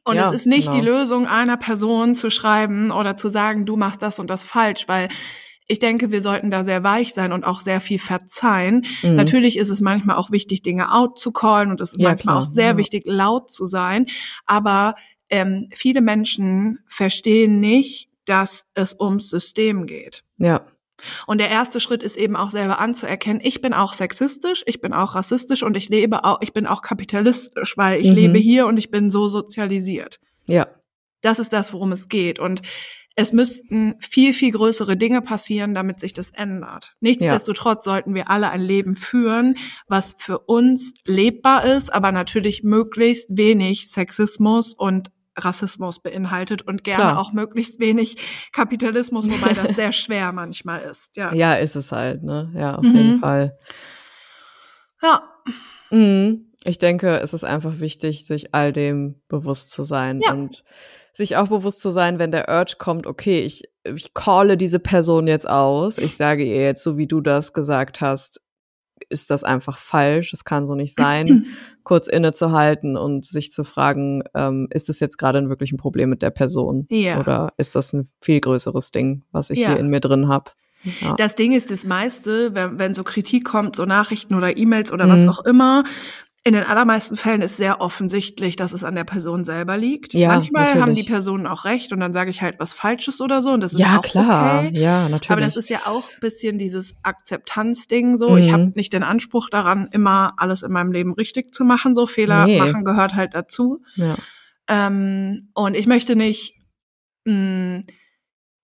Und 0.05 0.16
ja, 0.16 0.26
es 0.26 0.32
ist 0.32 0.47
nicht 0.47 0.70
genau. 0.70 0.80
die 0.80 0.86
Lösung 0.86 1.26
einer 1.26 1.57
Person 1.57 2.14
zu 2.14 2.30
schreiben 2.30 2.90
oder 2.90 3.16
zu 3.16 3.28
sagen, 3.28 3.66
du 3.66 3.76
machst 3.76 4.03
das 4.03 4.18
und 4.18 4.30
das 4.30 4.43
falsch, 4.43 4.88
weil 4.88 5.09
ich 5.68 5.78
denke, 5.78 6.11
wir 6.11 6.22
sollten 6.22 6.51
da 6.51 6.64
sehr 6.64 6.82
weich 6.82 7.14
sein 7.14 7.32
und 7.32 7.45
auch 7.45 7.61
sehr 7.61 7.80
viel 7.80 7.99
verzeihen. 7.99 8.84
Mhm. 9.03 9.14
Natürlich 9.14 9.57
ist 9.57 9.70
es 9.70 9.80
manchmal 9.80 10.16
auch 10.16 10.30
wichtig, 10.30 10.62
Dinge 10.62 10.93
out 10.93 11.18
zu 11.18 11.32
callen 11.32 11.70
und 11.70 11.80
es 11.80 11.93
ist 11.93 12.01
ja, 12.01 12.11
manchmal 12.11 12.34
klar. 12.34 12.43
auch 12.43 12.47
sehr 12.47 12.70
ja. 12.70 12.76
wichtig, 12.76 13.05
laut 13.07 13.51
zu 13.51 13.66
sein. 13.66 14.07
Aber 14.45 14.95
ähm, 15.30 15.68
viele 15.72 16.03
Menschen 16.03 16.80
verstehen 16.86 17.61
nicht, 17.61 18.09
dass 18.26 18.66
es 18.74 18.96
ums 18.98 19.28
System 19.30 19.86
geht. 19.86 20.24
Ja. 20.38 20.66
Und 21.26 21.38
der 21.38 21.50
erste 21.50 21.80
Schritt 21.80 22.02
ist 22.02 22.16
eben 22.16 22.36
auch 22.36 22.50
selber 22.50 22.78
anzuerkennen, 22.78 23.40
ich 23.42 23.60
bin 23.60 23.72
auch 23.74 23.92
sexistisch, 23.92 24.62
ich 24.66 24.80
bin 24.80 24.92
auch 24.92 25.14
rassistisch 25.14 25.62
und 25.62 25.76
ich 25.76 25.88
lebe 25.88 26.24
auch, 26.24 26.38
ich 26.42 26.52
bin 26.52 26.66
auch 26.66 26.82
kapitalistisch, 26.82 27.76
weil 27.76 28.00
ich 28.00 28.08
mhm. 28.08 28.14
lebe 28.14 28.38
hier 28.38 28.66
und 28.66 28.76
ich 28.76 28.90
bin 28.90 29.10
so 29.10 29.28
sozialisiert. 29.28 30.20
Ja. 30.46 30.68
Das 31.20 31.38
ist 31.38 31.52
das, 31.52 31.72
worum 31.72 31.92
es 31.92 32.08
geht. 32.08 32.38
Und 32.38 32.62
es 33.14 33.32
müssten 33.32 33.94
viel, 34.00 34.32
viel 34.32 34.52
größere 34.52 34.96
Dinge 34.96 35.20
passieren, 35.20 35.74
damit 35.74 36.00
sich 36.00 36.12
das 36.12 36.30
ändert. 36.30 36.94
Nichtsdestotrotz 37.00 37.84
ja. 37.84 37.92
sollten 37.92 38.14
wir 38.14 38.30
alle 38.30 38.50
ein 38.50 38.62
Leben 38.62 38.96
führen, 38.96 39.56
was 39.86 40.14
für 40.18 40.38
uns 40.38 40.94
lebbar 41.04 41.64
ist, 41.64 41.92
aber 41.92 42.10
natürlich 42.10 42.62
möglichst 42.62 43.36
wenig 43.36 43.90
Sexismus 43.90 44.72
und 44.72 45.10
Rassismus 45.36 46.00
beinhaltet 46.00 46.62
und 46.62 46.84
gerne 46.84 47.04
Klar. 47.04 47.18
auch 47.18 47.32
möglichst 47.32 47.80
wenig 47.80 48.16
Kapitalismus, 48.52 49.30
wobei 49.30 49.54
das 49.54 49.70
sehr 49.76 49.92
schwer 49.92 50.32
manchmal 50.32 50.82
ist. 50.82 51.16
Ja, 51.16 51.32
ja 51.32 51.54
ist 51.54 51.76
es 51.76 51.92
halt, 51.92 52.22
ne? 52.22 52.52
Ja, 52.54 52.76
auf 52.76 52.84
mhm. 52.84 52.96
jeden 52.96 53.20
Fall. 53.20 53.56
Ja. 55.02 55.22
Mhm. 55.90 56.52
Ich 56.64 56.78
denke, 56.78 57.20
es 57.20 57.34
ist 57.34 57.44
einfach 57.44 57.80
wichtig, 57.80 58.26
sich 58.26 58.54
all 58.54 58.72
dem 58.72 59.20
bewusst 59.28 59.70
zu 59.72 59.82
sein 59.82 60.20
ja. 60.22 60.32
und 60.32 60.62
sich 61.12 61.36
auch 61.36 61.48
bewusst 61.48 61.80
zu 61.80 61.90
sein, 61.90 62.18
wenn 62.18 62.30
der 62.30 62.48
Urge 62.48 62.76
kommt, 62.78 63.06
okay, 63.06 63.40
ich, 63.42 63.64
ich 63.84 64.14
calle 64.14 64.56
diese 64.56 64.78
Person 64.78 65.26
jetzt 65.26 65.48
aus, 65.48 65.98
ich 65.98 66.16
sage 66.16 66.44
ihr 66.44 66.62
jetzt, 66.62 66.82
so 66.82 66.96
wie 66.96 67.06
du 67.06 67.20
das 67.20 67.52
gesagt 67.52 68.00
hast, 68.00 68.40
ist 69.08 69.30
das 69.30 69.44
einfach 69.44 69.78
falsch, 69.78 70.32
es 70.32 70.44
kann 70.44 70.66
so 70.66 70.74
nicht 70.74 70.94
sein, 70.94 71.46
kurz 71.84 72.08
innezuhalten 72.08 72.96
und 72.96 73.24
sich 73.24 73.52
zu 73.52 73.64
fragen, 73.64 74.22
ähm, 74.34 74.68
ist 74.70 74.88
es 74.88 75.00
jetzt 75.00 75.18
gerade 75.18 75.48
wirklich 75.48 75.72
ein 75.72 75.78
Problem 75.78 76.10
mit 76.10 76.22
der 76.22 76.30
Person? 76.30 76.86
Ja. 76.90 77.20
Oder 77.20 77.52
ist 77.56 77.74
das 77.74 77.92
ein 77.92 78.08
viel 78.20 78.40
größeres 78.40 78.90
Ding, 78.90 79.24
was 79.32 79.50
ich 79.50 79.60
ja. 79.60 79.68
hier 79.68 79.78
in 79.78 79.88
mir 79.88 80.00
drin 80.00 80.28
habe? 80.28 80.50
Ja. 81.00 81.14
Das 81.16 81.34
Ding 81.34 81.52
ist 81.52 81.70
das 81.70 81.84
meiste, 81.86 82.54
wenn, 82.54 82.78
wenn 82.78 82.94
so 82.94 83.04
Kritik 83.04 83.44
kommt, 83.44 83.76
so 83.76 83.84
Nachrichten 83.84 84.34
oder 84.34 84.56
E-Mails 84.56 84.92
oder 84.92 85.06
mhm. 85.06 85.10
was 85.10 85.28
auch 85.28 85.44
immer, 85.44 85.84
in 86.45 86.55
den 86.55 86.64
allermeisten 86.64 87.16
Fällen 87.16 87.40
ist 87.40 87.57
sehr 87.57 87.80
offensichtlich, 87.80 88.57
dass 88.57 88.72
es 88.72 88.82
an 88.82 88.97
der 88.97 89.05
Person 89.05 89.45
selber 89.45 89.76
liegt. 89.76 90.12
Ja, 90.12 90.28
Manchmal 90.28 90.64
natürlich. 90.64 90.82
haben 90.82 90.95
die 90.95 91.03
Personen 91.05 91.47
auch 91.47 91.64
recht 91.64 91.93
und 91.93 92.01
dann 92.01 92.12
sage 92.12 92.30
ich 92.30 92.43
halt 92.43 92.57
was 92.59 92.72
Falsches 92.72 93.20
oder 93.20 93.43
so 93.43 93.51
und 93.51 93.61
das 93.61 93.72
ist 93.72 93.78
ja, 93.78 93.99
auch 93.99 94.03
klar. 94.03 94.64
okay. 94.64 94.76
Ja, 94.76 95.09
natürlich. 95.09 95.30
Aber 95.30 95.40
das 95.40 95.57
ist 95.57 95.70
ja 95.70 95.82
auch 95.84 96.11
bisschen 96.20 96.59
dieses 96.59 96.97
Akzeptanzding 97.05 98.16
so. 98.16 98.30
Mhm. 98.30 98.36
Ich 98.38 98.53
habe 98.53 98.72
nicht 98.74 98.93
den 98.93 99.05
Anspruch 99.05 99.51
daran, 99.51 99.88
immer 99.93 100.32
alles 100.36 100.64
in 100.64 100.72
meinem 100.72 100.90
Leben 100.90 101.12
richtig 101.12 101.55
zu 101.55 101.64
machen. 101.64 101.95
So 101.95 102.07
Fehler 102.07 102.47
nee. 102.47 102.59
machen 102.59 102.84
gehört 102.84 103.14
halt 103.14 103.34
dazu. 103.34 103.82
Ja. 103.95 104.16
Ähm, 104.68 105.51
und 105.55 105.76
ich 105.76 105.86
möchte 105.86 106.16
nicht 106.16 106.61
mh, 107.24 107.34
mm, 107.34 107.84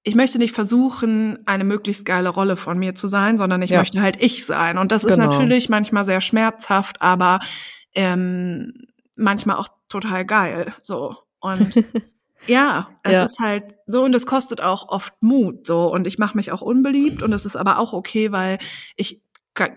ich 0.09 0.15
möchte 0.15 0.39
nicht 0.39 0.55
versuchen, 0.55 1.39
eine 1.45 1.65
möglichst 1.65 2.07
geile 2.07 2.31
Rolle 2.31 2.57
von 2.57 2.79
mir 2.79 2.95
zu 2.95 3.09
sein, 3.09 3.37
sondern 3.37 3.61
ich 3.61 3.71
ja. 3.71 3.79
möchte 3.79 4.01
halt 4.01 4.17
ich 4.23 4.47
sein. 4.47 4.79
Und 4.79 4.91
das 4.91 5.03
genau. 5.03 5.13
ist 5.13 5.19
natürlich 5.19 5.69
manchmal 5.69 6.07
sehr 6.07 6.23
schmerzhaft, 6.23 7.03
aber 7.03 7.41
ähm, 7.95 8.87
manchmal 9.17 9.57
auch 9.57 9.69
total 9.89 10.25
geil. 10.25 10.73
So. 10.81 11.15
Und 11.41 11.75
ja, 12.47 12.89
es 13.03 13.13
ja. 13.13 13.25
ist 13.25 13.39
halt 13.39 13.77
so 13.87 14.03
und 14.03 14.15
es 14.15 14.25
kostet 14.25 14.63
auch 14.63 14.89
oft 14.89 15.13
Mut. 15.21 15.67
So. 15.67 15.93
Und 15.93 16.07
ich 16.07 16.17
mache 16.17 16.39
mich 16.39 16.53
auch 16.53 16.63
unbeliebt 16.63 17.23
und 17.23 17.35
es 17.35 17.45
ist 17.45 17.57
aber 17.57 17.79
auch 17.79 17.93
okay, 17.93 18.33
weil 18.33 18.59
ich, 18.97 19.23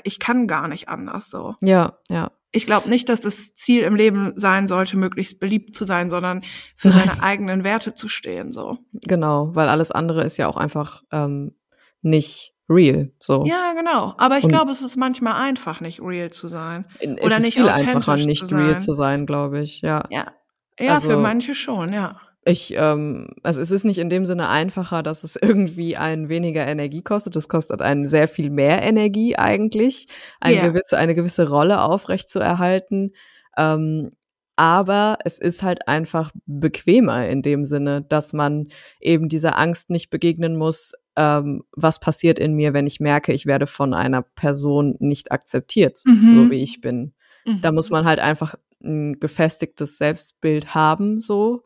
ich 0.03 0.19
kann 0.19 0.47
gar 0.47 0.69
nicht 0.69 0.88
anders. 0.88 1.29
So. 1.29 1.55
Ja, 1.61 1.97
ja 2.09 2.32
ich 2.52 2.66
glaube 2.66 2.89
nicht, 2.89 3.08
dass 3.10 3.22
das 3.22 3.54
Ziel 3.54 3.84
im 3.84 3.95
Leben 3.95 4.34
sein 4.36 4.68
sollte, 4.68 4.97
möglichst 4.97 5.39
beliebt 5.39 5.74
zu 5.74 5.86
sein, 5.86 6.10
sondern 6.10 6.43
für 6.76 6.89
Nein. 6.89 6.99
seine 6.99 7.24
eigenen 7.24 7.64
Werte 7.64 7.93
zu 7.93 8.08
stehen. 8.08 8.52
So. 8.52 8.78
Genau, 8.91 9.56
weil 9.56 9.70
alles 9.70 9.91
andere 9.91 10.24
ist 10.24 10.38
ja 10.38 10.47
auch 10.47 10.58
einfach 10.58 11.04
ähm, 11.12 11.56
nicht 12.02 12.54
real. 12.70 13.12
So. 13.20 13.45
Ja, 13.45 13.74
genau. 13.74 14.16
Aber 14.18 14.38
ich 14.38 14.47
glaube, 14.47 14.72
es 14.72 14.82
ist 14.82 14.97
manchmal 14.97 15.34
einfach, 15.34 15.82
nicht 15.82 16.02
real 16.02 16.30
zu 16.30 16.47
sein. 16.47 16.86
Oder 17.02 17.18
es 17.24 17.34
ist 17.34 17.41
nicht 17.41 17.54
viel 17.56 17.70
einfacher, 17.70 18.18
nicht 18.18 18.47
zu 18.47 18.56
real 18.56 18.80
zu 18.80 18.93
sein, 18.93 19.26
glaube 19.26 19.62
ich. 19.62 19.82
Ja. 19.82 20.04
Ja, 20.10 20.32
ja 20.80 20.95
also, 20.95 21.10
für 21.10 21.18
manche 21.18 21.56
schon, 21.56 21.93
ja. 21.93 22.20
Ich, 22.43 22.73
ähm, 22.75 23.27
also 23.43 23.61
es 23.61 23.69
ist 23.69 23.83
nicht 23.83 23.99
in 23.99 24.09
dem 24.09 24.25
Sinne 24.25 24.49
einfacher, 24.49 25.03
dass 25.03 25.23
es 25.23 25.35
irgendwie 25.41 25.97
einen 25.97 26.29
weniger 26.29 26.65
Energie 26.65 27.01
kostet. 27.03 27.35
Es 27.35 27.49
kostet 27.49 27.81
einen 27.81 28.07
sehr 28.07 28.27
viel 28.27 28.49
mehr 28.49 28.81
Energie 28.81 29.35
eigentlich, 29.35 30.07
eine, 30.39 30.55
yeah. 30.55 30.67
gewisse, 30.67 30.97
eine 30.97 31.15
gewisse 31.15 31.49
Rolle 31.49 31.81
aufrecht 31.81 32.29
zu 32.29 32.39
erhalten. 32.39 33.11
Ähm, 33.57 34.11
aber 34.55 35.17
es 35.23 35.39
ist 35.39 35.63
halt 35.63 35.87
einfach 35.87 36.31
bequemer 36.45 37.27
in 37.27 37.41
dem 37.41 37.65
Sinne, 37.65 38.01
dass 38.01 38.33
man 38.33 38.67
eben 38.99 39.29
dieser 39.29 39.57
Angst 39.57 39.89
nicht 39.89 40.09
begegnen 40.09 40.55
muss, 40.55 40.93
ähm, 41.15 41.63
was 41.75 41.99
passiert 41.99 42.39
in 42.39 42.53
mir, 42.53 42.73
wenn 42.73 42.87
ich 42.87 42.99
merke, 42.99 43.33
ich 43.33 43.45
werde 43.45 43.67
von 43.67 43.93
einer 43.93 44.21
Person 44.21 44.95
nicht 44.99 45.31
akzeptiert, 45.31 45.99
mhm. 46.05 46.35
so 46.35 46.51
wie 46.51 46.61
ich 46.61 46.81
bin. 46.81 47.13
Mhm. 47.45 47.61
Da 47.61 47.71
muss 47.71 47.89
man 47.89 48.05
halt 48.05 48.19
einfach 48.19 48.55
ein 48.83 49.19
gefestigtes 49.19 49.97
Selbstbild 49.97 50.73
haben, 50.73 51.21
so, 51.21 51.63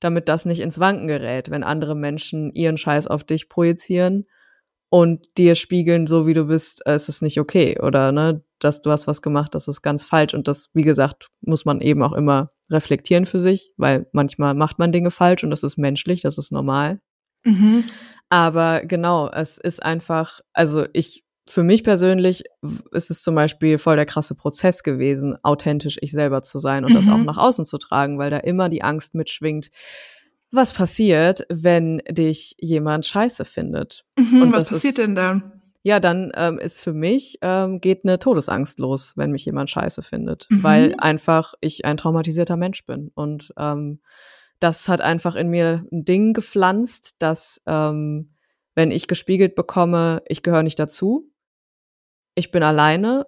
damit 0.00 0.28
das 0.28 0.44
nicht 0.44 0.60
ins 0.60 0.78
Wanken 0.78 1.06
gerät, 1.06 1.50
wenn 1.50 1.64
andere 1.64 1.94
Menschen 1.94 2.52
ihren 2.52 2.76
Scheiß 2.76 3.06
auf 3.06 3.24
dich 3.24 3.48
projizieren 3.48 4.26
und 4.88 5.26
dir 5.36 5.54
spiegeln, 5.54 6.06
so 6.06 6.26
wie 6.26 6.34
du 6.34 6.44
bist, 6.44 6.86
äh, 6.86 6.94
ist 6.94 7.08
es 7.08 7.22
nicht 7.22 7.40
okay 7.40 7.80
oder 7.80 8.12
ne, 8.12 8.42
dass 8.58 8.82
du 8.82 8.90
hast 8.90 9.06
was 9.06 9.22
gemacht, 9.22 9.54
das 9.54 9.68
ist 9.68 9.82
ganz 9.82 10.04
falsch 10.04 10.34
und 10.34 10.48
das, 10.48 10.70
wie 10.74 10.82
gesagt, 10.82 11.28
muss 11.40 11.64
man 11.64 11.80
eben 11.80 12.02
auch 12.02 12.12
immer 12.12 12.50
reflektieren 12.70 13.26
für 13.26 13.38
sich, 13.38 13.72
weil 13.76 14.06
manchmal 14.12 14.54
macht 14.54 14.78
man 14.78 14.92
Dinge 14.92 15.10
falsch 15.10 15.44
und 15.44 15.50
das 15.50 15.62
ist 15.62 15.76
menschlich, 15.76 16.22
das 16.22 16.38
ist 16.38 16.52
normal. 16.52 17.00
Mhm. 17.44 17.84
Aber 18.28 18.80
genau, 18.84 19.28
es 19.28 19.58
ist 19.58 19.82
einfach, 19.82 20.40
also 20.52 20.86
ich, 20.92 21.24
für 21.48 21.62
mich 21.62 21.84
persönlich 21.84 22.44
ist 22.90 23.10
es 23.10 23.22
zum 23.22 23.34
Beispiel 23.34 23.78
voll 23.78 23.96
der 23.96 24.06
krasse 24.06 24.34
Prozess 24.34 24.82
gewesen, 24.82 25.36
authentisch 25.42 25.96
ich 26.00 26.12
selber 26.12 26.42
zu 26.42 26.58
sein 26.58 26.84
und 26.84 26.92
mhm. 26.92 26.96
das 26.96 27.08
auch 27.08 27.18
mhm. 27.18 27.24
nach 27.24 27.38
außen 27.38 27.64
zu 27.64 27.78
tragen, 27.78 28.18
weil 28.18 28.30
da 28.30 28.38
immer 28.38 28.68
die 28.68 28.82
Angst 28.82 29.14
mitschwingt, 29.14 29.70
was 30.50 30.72
passiert, 30.72 31.46
wenn 31.48 32.02
dich 32.08 32.56
jemand 32.58 33.06
scheiße 33.06 33.44
findet. 33.44 34.04
Mhm, 34.18 34.52
was 34.52 34.68
passiert 34.68 34.98
ist, 34.98 34.98
denn 34.98 35.14
dann? 35.14 35.52
Ja, 35.82 36.00
dann 36.00 36.32
ähm, 36.34 36.58
ist 36.58 36.80
für 36.80 36.92
mich, 36.92 37.38
ähm, 37.42 37.80
geht 37.80 38.04
eine 38.04 38.18
Todesangst 38.18 38.80
los, 38.80 39.12
wenn 39.16 39.30
mich 39.30 39.44
jemand 39.44 39.70
scheiße 39.70 40.02
findet, 40.02 40.48
mhm. 40.50 40.62
weil 40.64 40.94
einfach 40.98 41.54
ich 41.60 41.84
ein 41.84 41.96
traumatisierter 41.96 42.56
Mensch 42.56 42.84
bin. 42.86 43.12
Und 43.14 43.52
ähm, 43.56 44.00
das 44.58 44.88
hat 44.88 45.00
einfach 45.00 45.36
in 45.36 45.48
mir 45.48 45.86
ein 45.92 46.04
Ding 46.04 46.32
gepflanzt, 46.32 47.14
dass 47.20 47.62
ähm, 47.66 48.30
wenn 48.74 48.90
ich 48.90 49.06
gespiegelt 49.06 49.54
bekomme, 49.54 50.22
ich 50.26 50.42
gehöre 50.42 50.62
nicht 50.62 50.78
dazu, 50.78 51.30
ich 52.36 52.52
bin 52.52 52.62
alleine, 52.62 53.26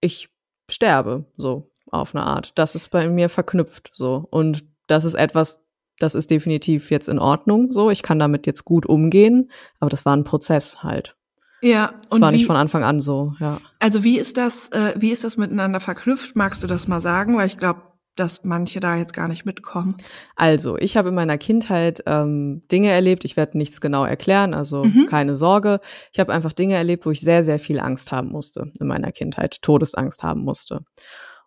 ich 0.00 0.30
sterbe, 0.70 1.26
so 1.36 1.70
auf 1.90 2.14
eine 2.14 2.24
Art. 2.24 2.52
Das 2.58 2.74
ist 2.74 2.90
bei 2.90 3.08
mir 3.08 3.28
verknüpft 3.28 3.90
so. 3.92 4.26
Und 4.30 4.64
das 4.86 5.04
ist 5.04 5.14
etwas, 5.14 5.60
das 5.98 6.14
ist 6.14 6.30
definitiv 6.30 6.90
jetzt 6.90 7.08
in 7.08 7.18
Ordnung 7.18 7.72
so. 7.72 7.90
Ich 7.90 8.02
kann 8.02 8.18
damit 8.18 8.46
jetzt 8.46 8.64
gut 8.64 8.86
umgehen, 8.86 9.50
aber 9.80 9.90
das 9.90 10.06
war 10.06 10.16
ein 10.16 10.24
Prozess 10.24 10.82
halt. 10.82 11.16
Ja, 11.62 11.94
das 12.04 12.12
und 12.12 12.22
war 12.22 12.30
wie, 12.30 12.36
nicht 12.36 12.46
von 12.46 12.56
Anfang 12.56 12.84
an 12.84 13.00
so, 13.00 13.34
ja. 13.38 13.58
Also 13.80 14.02
wie 14.02 14.18
ist 14.18 14.38
das, 14.38 14.70
äh, 14.70 14.94
wie 14.96 15.10
ist 15.10 15.24
das 15.24 15.36
miteinander 15.36 15.80
verknüpft? 15.80 16.34
Magst 16.36 16.62
du 16.62 16.66
das 16.66 16.88
mal 16.88 17.02
sagen? 17.02 17.36
Weil 17.36 17.48
ich 17.48 17.58
glaube, 17.58 17.82
dass 18.16 18.44
manche 18.44 18.80
da 18.80 18.96
jetzt 18.96 19.14
gar 19.14 19.28
nicht 19.28 19.44
mitkommen. 19.44 19.94
Also, 20.36 20.76
ich 20.76 20.96
habe 20.96 21.10
in 21.10 21.14
meiner 21.14 21.38
Kindheit 21.38 22.02
ähm, 22.06 22.62
Dinge 22.70 22.90
erlebt, 22.90 23.24
ich 23.24 23.36
werde 23.36 23.56
nichts 23.56 23.80
genau 23.80 24.04
erklären, 24.04 24.54
also 24.54 24.84
mhm. 24.84 25.06
keine 25.06 25.36
Sorge. 25.36 25.80
Ich 26.12 26.20
habe 26.20 26.32
einfach 26.32 26.52
Dinge 26.52 26.74
erlebt, 26.74 27.06
wo 27.06 27.10
ich 27.10 27.20
sehr, 27.20 27.42
sehr 27.42 27.58
viel 27.58 27.80
Angst 27.80 28.12
haben 28.12 28.28
musste 28.28 28.72
in 28.78 28.86
meiner 28.86 29.12
Kindheit, 29.12 29.62
Todesangst 29.62 30.22
haben 30.22 30.42
musste. 30.42 30.80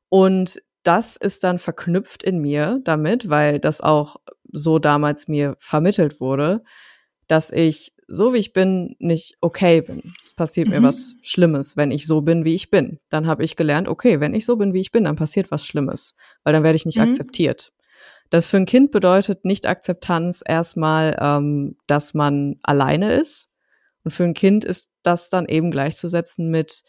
Und 0.10 0.62
das 0.84 1.16
ist 1.16 1.44
dann 1.44 1.60
verknüpft 1.60 2.24
in 2.24 2.40
mir 2.40 2.80
damit, 2.84 3.30
weil 3.30 3.60
das 3.60 3.82
auch 3.82 4.18
so 4.52 4.80
damals 4.80 5.28
mir 5.28 5.56
vermittelt 5.60 6.20
wurde, 6.20 6.62
dass 7.28 7.52
ich 7.52 7.94
so 8.14 8.34
wie 8.34 8.38
ich 8.38 8.54
bin 8.54 8.96
nicht 9.00 9.36
okay 9.42 9.82
bin. 9.82 10.14
Es 10.24 10.34
passiert 10.34 10.68
mhm. 10.68 10.76
mir 10.76 10.84
was 10.84 11.16
Schlimmes, 11.22 11.78
wenn 11.78 11.92
ich 11.92 12.06
so 12.08 12.22
bin, 12.22 12.46
wie 12.46 12.56
ich 12.56 12.70
bin. 12.70 13.00
Dann 13.10 13.28
habe 13.28 13.44
ich 13.44 13.56
gelernt, 13.56 13.88
okay, 13.88 14.20
wenn 14.20 14.34
ich 14.34 14.46
so 14.46 14.56
bin, 14.58 14.74
wie 14.74 14.82
ich 14.82 14.92
bin, 14.92 15.06
dann 15.06 15.16
passiert 15.16 15.52
was 15.52 15.66
Schlimmes, 15.66 16.16
weil 16.44 16.54
dann 16.54 16.64
werde 16.64 16.76
ich 16.76 16.86
nicht 16.86 16.98
mhm. 16.98 17.10
akzeptiert. 17.10 17.72
Das 18.30 18.48
für 18.48 18.58
ein 18.58 18.66
Kind 18.66 18.92
bedeutet 18.92 19.46
Nicht-Akzeptanz 19.46 20.42
erstmal, 20.46 21.18
ähm, 21.22 21.76
dass 21.88 22.14
man 22.14 22.56
alleine 22.64 23.14
ist. 23.14 23.50
Und 24.04 24.12
für 24.12 24.24
ein 24.24 24.34
Kind 24.34 24.66
ist 24.66 24.90
das 25.04 25.30
dann 25.30 25.46
eben 25.46 25.72
gleichzusetzen 25.72 26.50
mit 26.50 26.84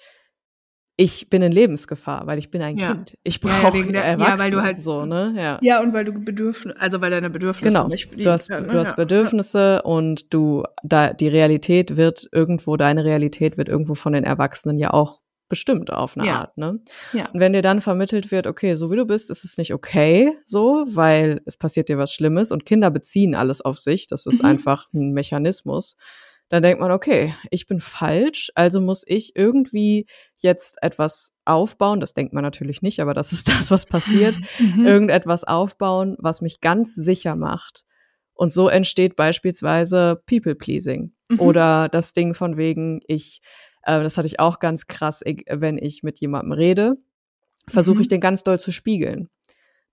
ich 0.96 1.28
bin 1.28 1.42
in 1.42 1.50
Lebensgefahr, 1.50 2.26
weil 2.26 2.38
ich 2.38 2.50
bin 2.50 2.62
ein 2.62 2.76
ja. 2.76 2.92
Kind. 2.92 3.18
Ich 3.24 3.40
brauche 3.40 3.78
ja, 3.78 3.92
ja, 3.92 4.16
ja, 4.16 4.38
weil 4.38 4.50
du 4.50 4.62
halt 4.62 4.78
so, 4.78 5.04
ne? 5.04 5.34
Ja. 5.36 5.58
Ja, 5.60 5.80
und 5.80 5.92
weil 5.92 6.04
du 6.04 6.12
Bedürfnisse, 6.12 6.80
also 6.80 7.00
weil 7.00 7.10
deine 7.10 7.30
Bedürfnisse 7.30 7.76
genau. 7.76 7.88
nicht 7.88 8.10
du 8.16 8.30
hast, 8.30 8.48
ne? 8.48 8.62
du 8.62 8.78
hast 8.78 8.94
Bedürfnisse 8.94 9.82
und 9.82 10.32
du 10.32 10.62
da 10.84 11.12
die 11.12 11.28
Realität 11.28 11.96
wird 11.96 12.28
irgendwo 12.30 12.76
deine 12.76 13.04
Realität 13.04 13.56
wird 13.56 13.68
irgendwo 13.68 13.94
von 13.94 14.12
den 14.12 14.22
Erwachsenen 14.22 14.78
ja 14.78 14.92
auch 14.92 15.20
bestimmt 15.48 15.92
auf 15.92 16.16
eine 16.16 16.32
Art, 16.32 16.56
ne? 16.56 16.80
Ja. 17.12 17.28
Und 17.32 17.40
wenn 17.40 17.52
dir 17.52 17.62
dann 17.62 17.80
vermittelt 17.80 18.30
wird, 18.30 18.46
okay, 18.46 18.76
so 18.76 18.90
wie 18.90 18.96
du 18.96 19.04
bist, 19.04 19.30
ist 19.30 19.44
es 19.44 19.58
nicht 19.58 19.74
okay, 19.74 20.32
so, 20.44 20.84
weil 20.88 21.40
es 21.44 21.56
passiert 21.56 21.88
dir 21.88 21.98
was 21.98 22.12
Schlimmes 22.12 22.50
und 22.50 22.64
Kinder 22.64 22.90
beziehen 22.90 23.34
alles 23.34 23.60
auf 23.60 23.78
sich, 23.78 24.06
das 24.06 24.26
ist 24.26 24.42
mhm. 24.42 24.48
einfach 24.48 24.86
ein 24.94 25.12
Mechanismus 25.12 25.96
dann 26.48 26.62
denkt 26.62 26.80
man, 26.80 26.90
okay, 26.90 27.34
ich 27.50 27.66
bin 27.66 27.80
falsch, 27.80 28.50
also 28.54 28.80
muss 28.80 29.02
ich 29.06 29.34
irgendwie 29.34 30.06
jetzt 30.36 30.82
etwas 30.82 31.32
aufbauen. 31.44 32.00
Das 32.00 32.12
denkt 32.14 32.32
man 32.32 32.42
natürlich 32.42 32.82
nicht, 32.82 33.00
aber 33.00 33.14
das 33.14 33.32
ist 33.32 33.48
das, 33.48 33.70
was 33.70 33.86
passiert. 33.86 34.34
Mhm. 34.58 34.86
Irgendetwas 34.86 35.44
aufbauen, 35.44 36.16
was 36.18 36.40
mich 36.40 36.60
ganz 36.60 36.94
sicher 36.94 37.34
macht. 37.34 37.84
Und 38.34 38.52
so 38.52 38.68
entsteht 38.68 39.16
beispielsweise 39.16 40.22
People-Pleasing 40.26 41.12
mhm. 41.28 41.40
oder 41.40 41.88
das 41.88 42.12
Ding 42.12 42.34
von 42.34 42.56
wegen, 42.56 43.00
ich, 43.06 43.40
äh, 43.82 44.02
das 44.02 44.16
hatte 44.16 44.26
ich 44.26 44.38
auch 44.38 44.60
ganz 44.60 44.86
krass, 44.86 45.22
wenn 45.24 45.78
ich 45.78 46.02
mit 46.02 46.20
jemandem 46.20 46.52
rede, 46.52 46.94
versuche 47.68 47.96
mhm. 47.96 48.02
ich 48.02 48.08
den 48.08 48.20
ganz 48.20 48.44
doll 48.44 48.60
zu 48.60 48.70
spiegeln 48.70 49.28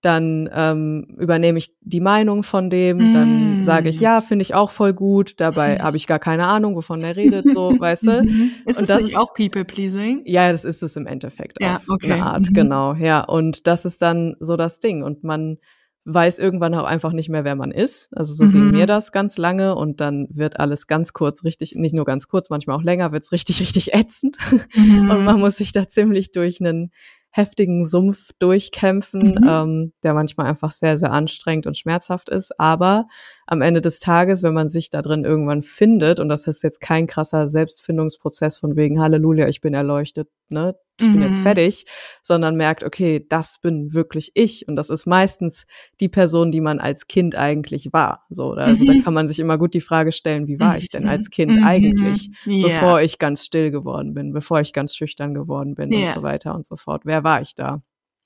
dann 0.02 0.50
ähm, 0.54 1.16
übernehme 1.18 1.60
ich 1.60 1.74
die 1.82 2.00
Meinung 2.00 2.44
von 2.44 2.70
dem, 2.70 2.98
mm. 2.98 3.14
dann 3.14 3.64
sage 3.64 3.90
ich, 3.90 4.00
ja, 4.00 4.22
finde 4.22 4.44
ich 4.44 4.56
auch 4.56 4.72
voll 4.72 4.94
gut, 4.94 5.40
dabei 5.40 5.78
habe 5.80 5.98
ich 5.98 6.08
gar 6.08 6.20
keine 6.20 6.48
Ahnung, 6.48 6.76
wovon 6.76 7.02
er 7.02 7.16
redet, 7.16 7.48
so, 7.48 7.74
weißt 7.80 8.08
du. 8.08 8.24
Mhm. 8.24 8.52
Ist 8.66 8.80
und 8.80 8.90
das, 8.90 9.04
das 9.04 9.16
auch 9.16 9.34
People-Pleasing? 9.34 10.24
Ja, 10.26 10.52
das 10.52 10.66
ist 10.66 10.82
es 10.82 10.96
im 10.96 11.06
Endeffekt 11.06 11.62
ja, 11.62 11.78
auf 11.78 11.90
okay. 11.90 12.14
eine 12.14 12.26
Art, 12.26 12.50
mhm. 12.50 12.54
genau, 12.54 12.94
ja. 12.96 13.22
Und 13.22 13.68
das 13.68 13.86
ist 13.86 14.02
dann 14.02 14.36
so 14.40 14.58
das 14.58 14.80
Ding 14.80 15.04
und 15.04 15.24
man 15.24 15.58
weiß 16.06 16.40
irgendwann 16.40 16.74
auch 16.74 16.86
einfach 16.86 17.14
nicht 17.14 17.30
mehr, 17.30 17.44
wer 17.44 17.56
man 17.56 17.72
ist. 17.72 18.10
Also 18.18 18.34
so 18.34 18.46
mhm. 18.46 18.52
ging 18.52 18.72
mir 18.72 18.88
das 18.88 19.12
ganz 19.12 19.38
lange 19.38 19.76
und 19.76 20.02
dann 20.02 20.28
wird 20.32 20.60
alles 20.60 20.88
ganz 20.88 21.14
kurz 21.14 21.44
richtig, 21.44 21.76
nicht 21.76 21.94
nur 21.94 22.06
ganz 22.06 22.28
kurz, 22.28 22.50
manchmal 22.50 22.76
auch 22.76 22.84
länger, 22.84 23.12
wird's 23.12 23.32
richtig, 23.32 23.60
richtig 23.62 23.94
ätzend. 23.94 24.38
Mhm. 24.76 25.12
Und 25.12 25.26
man 25.26 25.40
muss 25.40 25.58
sich 25.58 25.72
da 25.72 25.88
ziemlich 25.88 26.32
durch 26.32 26.60
einen 26.60 26.92
heftigen 27.32 27.86
Sumpf 27.86 28.32
durchkämpfen, 28.40 29.36
mhm. 29.40 29.48
ähm, 29.48 29.94
der 30.04 30.14
manchmal 30.14 30.48
einfach 30.48 30.72
sehr, 30.72 30.98
sehr 30.98 31.12
anstrengend 31.12 31.66
und 31.66 31.78
schmerzhaft 31.78 32.30
ist. 32.30 32.60
Aber 32.60 33.08
am 33.52 33.62
Ende 33.62 33.82
des 33.82 34.00
Tages, 34.00 34.44
wenn 34.44 34.54
man 34.54 34.70
sich 34.70 34.90
da 34.90 35.02
drin 35.02 35.26
irgendwann 35.26 35.62
findet, 35.62 36.22
und 36.22 36.30
das 36.30 36.48
ist 36.48 36.64
jetzt 36.64 36.80
kein 36.80 37.06
krasser 37.06 37.48
Selbstfindungsprozess 37.48 38.58
von 38.58 38.78
wegen 38.78 39.02
Halleluja, 39.02 39.50
ich 39.50 39.60
bin 39.60 39.74
erleuchtet, 39.74 40.30
ne, 40.50 40.74
ich 40.98 41.08
mhm. 41.08 41.12
bin 41.12 41.22
jetzt 41.24 41.40
mhm. 41.40 41.44
fertig, 41.44 41.86
sondern 42.22 42.56
merkt, 42.56 42.86
okay, 42.86 43.26
das 43.28 43.60
bin 43.60 43.94
wirklich 43.94 44.32
ich. 44.36 44.70
Und 44.70 44.78
das 44.78 44.90
ist 44.90 45.06
meistens 45.06 45.66
die 46.00 46.08
Person, 46.08 46.54
die 46.54 46.62
man 46.62 46.80
als 46.80 47.08
Kind 47.08 47.36
eigentlich 47.36 47.92
war. 47.92 48.24
So, 48.30 48.54
also 48.54 48.86
mhm. 48.86 48.88
da 48.88 49.04
kann 49.04 49.14
man 49.14 49.28
sich 49.28 49.40
immer 49.42 49.58
gut 49.58 49.74
die 49.74 49.82
Frage 49.82 50.14
stellen, 50.14 50.48
wie 50.48 50.62
war 50.62 50.78
ich 50.78 50.88
denn 50.88 51.06
als 51.06 51.30
Kind 51.30 51.58
mhm. 51.58 51.66
eigentlich, 51.66 52.30
yeah. 52.48 52.70
bevor 52.70 53.02
ich 53.02 53.20
ganz 53.20 53.44
still 53.44 53.70
geworden 53.70 54.14
bin, 54.14 54.32
bevor 54.32 54.62
ich 54.62 54.72
ganz 54.72 54.96
schüchtern 54.96 55.34
geworden 55.34 55.76
bin 55.76 55.92
yeah. 55.92 56.08
und 56.08 56.16
so 56.16 56.24
weiter 56.24 56.56
und 56.56 56.66
so 56.66 56.78
fort. 56.78 57.02
Wer 57.04 57.26
war 57.26 57.42
ich 57.42 57.54
da? 57.54 57.82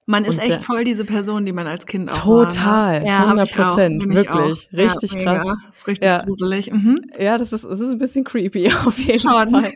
Man 0.07 0.23
ist 0.23 0.39
und, 0.39 0.49
echt 0.49 0.63
voll 0.63 0.83
diese 0.83 1.03
Person, 1.03 1.45
die 1.45 1.51
man 1.51 1.65
als 1.65 1.87
Kind 1.87 2.11
auch 2.11 2.15
Total, 2.15 2.93
war, 2.93 2.99
ne? 2.99 3.07
ja, 3.07 3.23
100 3.23 3.51
Prozent, 3.53 4.07
wirklich, 4.07 4.69
richtig 4.71 5.13
ja, 5.13 5.23
krass. 5.23 5.43
Mega. 5.43 5.55
Ist 5.73 5.87
richtig 5.87 6.11
ja. 6.11 6.23
gruselig. 6.23 6.71
Mhm. 6.71 6.97
Ja, 7.19 7.37
das 7.39 7.53
ist, 7.53 7.65
das 7.65 7.79
ist 7.79 7.91
ein 7.91 7.97
bisschen 7.97 8.23
creepy 8.23 8.67
auf 8.85 8.97
jeden 8.99 9.19
Schon. 9.19 9.49
Fall. 9.49 9.73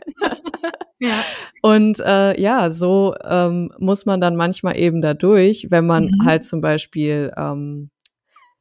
ja. 1.00 1.24
Und 1.62 1.98
äh, 1.98 2.40
ja, 2.40 2.70
so 2.70 3.14
ähm, 3.24 3.72
muss 3.78 4.06
man 4.06 4.20
dann 4.20 4.36
manchmal 4.36 4.76
eben 4.76 5.00
dadurch, 5.00 5.66
wenn 5.70 5.86
man 5.86 6.04
mhm. 6.04 6.24
halt 6.24 6.44
zum 6.44 6.60
Beispiel 6.60 7.32
ähm, 7.36 7.90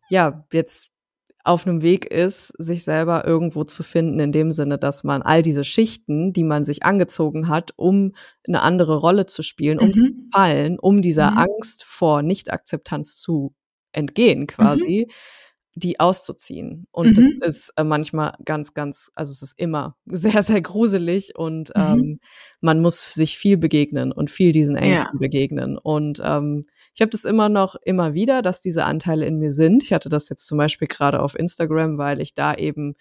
ja 0.10 0.44
jetzt 0.52 0.90
auf 1.44 1.66
einem 1.66 1.82
Weg 1.82 2.06
ist, 2.06 2.54
sich 2.58 2.84
selber 2.84 3.26
irgendwo 3.26 3.64
zu 3.64 3.82
finden, 3.84 4.20
in 4.20 4.32
dem 4.32 4.52
Sinne, 4.52 4.78
dass 4.78 5.04
man 5.04 5.22
all 5.22 5.42
diese 5.42 5.64
Schichten, 5.64 6.34
die 6.34 6.44
man 6.44 6.64
sich 6.64 6.84
angezogen 6.84 7.48
hat, 7.48 7.72
um 7.76 8.14
eine 8.48 8.62
andere 8.62 8.98
Rolle 8.98 9.26
zu 9.26 9.42
spielen, 9.42 9.80
um 9.80 9.88
mhm. 9.88 9.94
zu 9.94 10.04
fallen, 10.34 10.80
um 10.80 11.02
dieser 11.02 11.32
mhm. 11.32 11.38
Angst 11.38 11.84
vor 11.86 12.22
Nichtakzeptanz 12.22 13.16
zu 13.16 13.54
entgehen 13.92 14.48
quasi, 14.48 15.08
mhm. 15.08 15.14
Die 15.76 16.00
auszuziehen. 16.00 16.88
Und 16.92 17.18
mhm. 17.18 17.40
das 17.40 17.56
ist 17.56 17.74
äh, 17.76 17.84
manchmal 17.84 18.34
ganz, 18.44 18.74
ganz, 18.74 19.12
also 19.16 19.32
es 19.32 19.42
ist 19.42 19.58
immer 19.58 19.96
sehr, 20.06 20.44
sehr 20.44 20.62
gruselig 20.62 21.38
und 21.38 21.70
mhm. 21.76 21.82
ähm, 21.82 22.20
man 22.62 22.82
muss 22.82 23.14
sich 23.14 23.38
viel 23.38 23.58
begegnen 23.58 24.12
und 24.12 24.32
viel 24.32 24.52
diesen 24.52 24.76
Ängsten 24.76 25.12
ja. 25.14 25.20
begegnen. 25.20 25.78
Und 25.78 26.22
ähm, 26.24 26.62
ich 26.94 27.02
habe 27.02 27.12
das 27.12 27.26
immer 27.26 27.50
noch, 27.50 27.76
immer 27.84 28.14
wieder, 28.14 28.42
dass 28.42 28.62
diese 28.62 28.86
Anteile 28.86 29.26
in 29.26 29.38
mir 29.38 29.52
sind. 29.52 29.84
Ich 29.84 29.94
hatte 29.94 30.10
das 30.10 30.30
jetzt 30.30 30.48
zum 30.48 30.58
Beispiel 30.58 30.88
gerade 30.88 31.22
auf 31.22 31.38
Instagram, 31.38 31.98
weil 31.98 32.20
ich 32.22 32.34
da 32.34 32.54
eben 32.54 32.96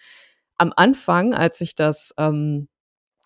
am 0.57 0.73
Anfang, 0.75 1.33
als 1.33 1.61
ich 1.61 1.75
das 1.75 2.13
ähm, 2.17 2.67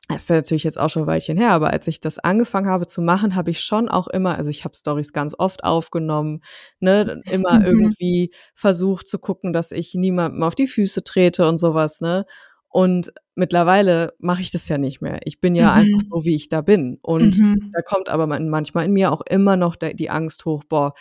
das 0.09 0.23
ist 0.23 0.29
ja 0.29 0.35
natürlich 0.35 0.63
jetzt 0.63 0.79
auch 0.79 0.89
schon 0.89 1.03
ein 1.03 1.07
Weilchen 1.07 1.37
her, 1.37 1.51
aber 1.51 1.71
als 1.71 1.87
ich 1.87 1.99
das 1.99 2.19
angefangen 2.19 2.67
habe 2.67 2.87
zu 2.87 3.01
machen, 3.01 3.35
habe 3.35 3.51
ich 3.51 3.61
schon 3.61 3.87
auch 3.87 4.07
immer, 4.07 4.37
also 4.37 4.49
ich 4.49 4.65
habe 4.65 4.75
Stories 4.75 5.13
ganz 5.13 5.33
oft 5.37 5.63
aufgenommen, 5.63 6.41
ne, 6.79 7.21
immer 7.31 7.59
mhm. 7.59 7.65
irgendwie 7.65 8.31
versucht 8.53 9.07
zu 9.07 9.17
gucken, 9.17 9.53
dass 9.53 9.71
ich 9.71 9.93
niemandem 9.95 10.43
auf 10.43 10.55
die 10.55 10.67
Füße 10.67 11.03
trete 11.03 11.47
und 11.47 11.57
sowas, 11.57 12.01
ne? 12.01 12.25
Und 12.67 13.13
mittlerweile 13.35 14.13
mache 14.17 14.41
ich 14.41 14.49
das 14.49 14.67
ja 14.67 14.79
nicht 14.79 14.99
mehr. 14.99 15.19
Ich 15.25 15.39
bin 15.39 15.53
ja 15.53 15.73
mhm. 15.73 15.77
einfach 15.77 15.99
so, 16.09 16.25
wie 16.25 16.33
ich 16.33 16.49
da 16.49 16.61
bin. 16.61 16.97
Und 17.03 17.37
mhm. 17.37 17.71
da 17.71 17.83
kommt 17.83 18.09
aber 18.09 18.25
manchmal 18.25 18.85
in 18.85 18.93
mir 18.93 19.11
auch 19.11 19.21
immer 19.21 19.57
noch 19.57 19.75
die 19.75 20.09
Angst 20.09 20.43
hoch, 20.45 20.63
boah, 20.67 20.93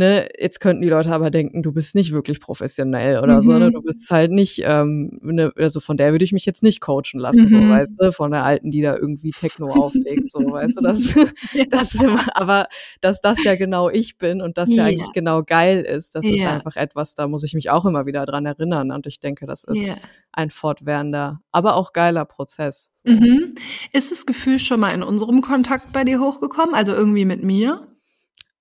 ne, 0.00 0.28
jetzt 0.38 0.60
könnten 0.60 0.80
die 0.80 0.88
Leute 0.88 1.12
aber 1.12 1.30
denken, 1.30 1.62
du 1.62 1.72
bist 1.72 1.94
nicht 1.94 2.12
wirklich 2.12 2.40
professionell 2.40 3.20
oder 3.20 3.36
mhm. 3.36 3.42
so, 3.42 3.52
ne? 3.58 3.70
Du 3.70 3.82
bist 3.82 4.10
halt 4.10 4.32
nicht, 4.32 4.62
ähm, 4.64 5.20
ne, 5.22 5.52
also 5.56 5.78
von 5.78 5.98
der 5.98 6.12
würde 6.12 6.24
ich 6.24 6.32
mich 6.32 6.46
jetzt 6.46 6.62
nicht 6.62 6.80
coachen 6.80 7.20
lassen, 7.20 7.42
mhm. 7.42 7.48
so, 7.48 7.56
weißt 7.56 7.92
du, 7.98 8.12
von 8.12 8.30
der 8.30 8.42
alten, 8.42 8.70
die 8.70 8.80
da 8.80 8.96
irgendwie 8.96 9.30
Techno 9.30 9.68
auflegt, 9.68 10.30
so, 10.30 10.40
weißt 10.40 10.78
du, 10.78 10.80
das, 10.80 11.14
das 11.70 11.94
immer, 11.94 12.24
aber 12.34 12.66
dass 13.02 13.20
das 13.20 13.44
ja 13.44 13.56
genau 13.56 13.90
ich 13.90 14.16
bin 14.16 14.40
und 14.40 14.56
das 14.56 14.70
ja, 14.70 14.76
ja 14.76 14.84
eigentlich 14.84 15.12
genau 15.12 15.42
geil 15.42 15.82
ist, 15.82 16.14
das 16.14 16.24
ja. 16.24 16.32
ist 16.32 16.44
einfach 16.46 16.76
etwas, 16.76 17.14
da 17.14 17.28
muss 17.28 17.44
ich 17.44 17.52
mich 17.52 17.68
auch 17.68 17.84
immer 17.84 18.06
wieder 18.06 18.24
dran 18.24 18.46
erinnern 18.46 18.90
und 18.92 19.06
ich 19.06 19.20
denke, 19.20 19.46
das 19.46 19.64
ist 19.64 19.86
ja. 19.86 19.96
ein 20.32 20.48
fortwährender, 20.48 21.42
aber 21.52 21.76
auch 21.76 21.92
geiler 21.92 22.24
Prozess. 22.24 22.90
So. 23.04 23.12
Mhm. 23.12 23.54
Ist 23.92 24.10
das 24.10 24.24
Gefühl 24.24 24.58
schon 24.58 24.80
mal 24.80 24.94
in 24.94 25.02
unserem 25.02 25.42
Kontakt 25.42 25.92
bei 25.92 26.04
dir 26.04 26.20
hochgekommen, 26.20 26.74
also 26.74 26.94
irgendwie 26.94 27.26
mit 27.26 27.44
mir? 27.44 27.86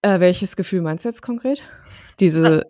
Äh, 0.02 0.20
welches 0.20 0.56
Gefühl 0.56 0.82
meinst 0.82 1.06
du 1.06 1.10
jetzt 1.10 1.22
konkret? 1.22 1.64
Diese, 2.20 2.62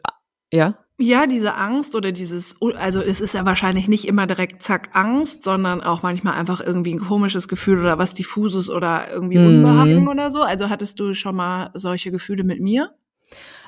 äh, 0.51 0.57
ja? 0.57 0.75
Ja, 1.01 1.27
diese 1.27 1.55
Angst 1.55 1.95
oder 1.95 2.11
dieses, 2.11 2.57
also 2.77 2.99
es 2.99 3.21
ist 3.21 3.33
ja 3.33 3.45
wahrscheinlich 3.45 3.87
nicht 3.87 4.05
immer 4.05 4.27
direkt 4.27 4.61
zack 4.61 4.89
Angst, 4.93 5.43
sondern 5.43 5.81
auch 5.81 6.03
manchmal 6.03 6.33
einfach 6.33 6.59
irgendwie 6.59 6.93
ein 6.93 6.99
komisches 6.99 7.47
Gefühl 7.47 7.79
oder 7.79 7.97
was 7.97 8.13
diffuses 8.13 8.69
oder 8.69 9.05
irgendwie 9.09 9.37
mhm. 9.37 9.47
Unbehagen 9.47 10.07
oder 10.09 10.29
so. 10.29 10.41
Also 10.41 10.69
hattest 10.69 10.99
du 10.99 11.13
schon 11.13 11.37
mal 11.37 11.69
solche 11.73 12.11
Gefühle 12.11 12.43
mit 12.43 12.59
mir? 12.59 12.91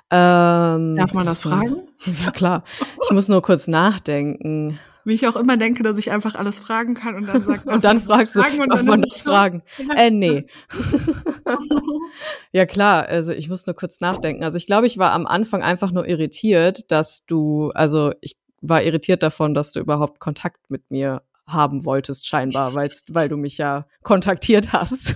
Ähm, 0.10 0.96
Darf 0.96 1.14
man 1.14 1.26
das 1.26 1.40
fragen? 1.40 1.88
Ja 2.26 2.32
klar. 2.32 2.64
Ich 3.04 3.12
muss 3.12 3.30
nur 3.30 3.42
kurz 3.42 3.68
nachdenken. 3.68 4.80
Wie 5.04 5.14
ich 5.14 5.28
auch 5.28 5.36
immer 5.36 5.58
denke, 5.58 5.84
dass 5.84 5.98
ich 5.98 6.12
einfach 6.12 6.36
alles 6.36 6.60
fragen 6.60 6.94
kann 6.94 7.16
und 7.16 7.28
dann 7.28 7.44
sagt 7.44 7.68
Und 7.72 7.84
dann 7.84 8.00
fragst 8.00 8.36
du, 8.36 8.42
darf 8.42 8.84
man 8.84 9.02
das 9.02 9.22
fragen? 9.22 9.64
Äh, 9.96 10.12
nee. 10.12 10.46
ja 12.52 12.66
klar, 12.66 13.06
also 13.06 13.32
ich 13.32 13.50
muss 13.50 13.66
nur 13.66 13.76
kurz 13.76 14.00
nachdenken. 14.00 14.44
Also 14.44 14.58
ich 14.58 14.66
glaube, 14.66 14.88
ich 14.88 14.98
war 14.98 15.12
am 15.12 15.26
Anfang 15.26 15.64
einfach 15.64 15.92
nur 15.92 16.08
irritiert, 16.08 16.92
dass 16.92 17.26
du, 17.26 17.72
also 17.74 18.12
ich 18.22 18.38
war 18.62 18.84
irritiert 18.84 19.24
davon, 19.24 19.54
dass 19.54 19.72
du 19.72 19.80
überhaupt 19.80 20.20
Kontakt 20.20 20.70
mit 20.70 20.92
mir 20.92 21.24
haben 21.54 21.86
wolltest, 21.86 22.28
scheinbar, 22.28 22.76
weil 22.76 23.30
du 23.30 23.38
mich 23.38 23.58
ja 23.58 23.86
kontaktiert 24.04 24.74
hast. 24.74 25.16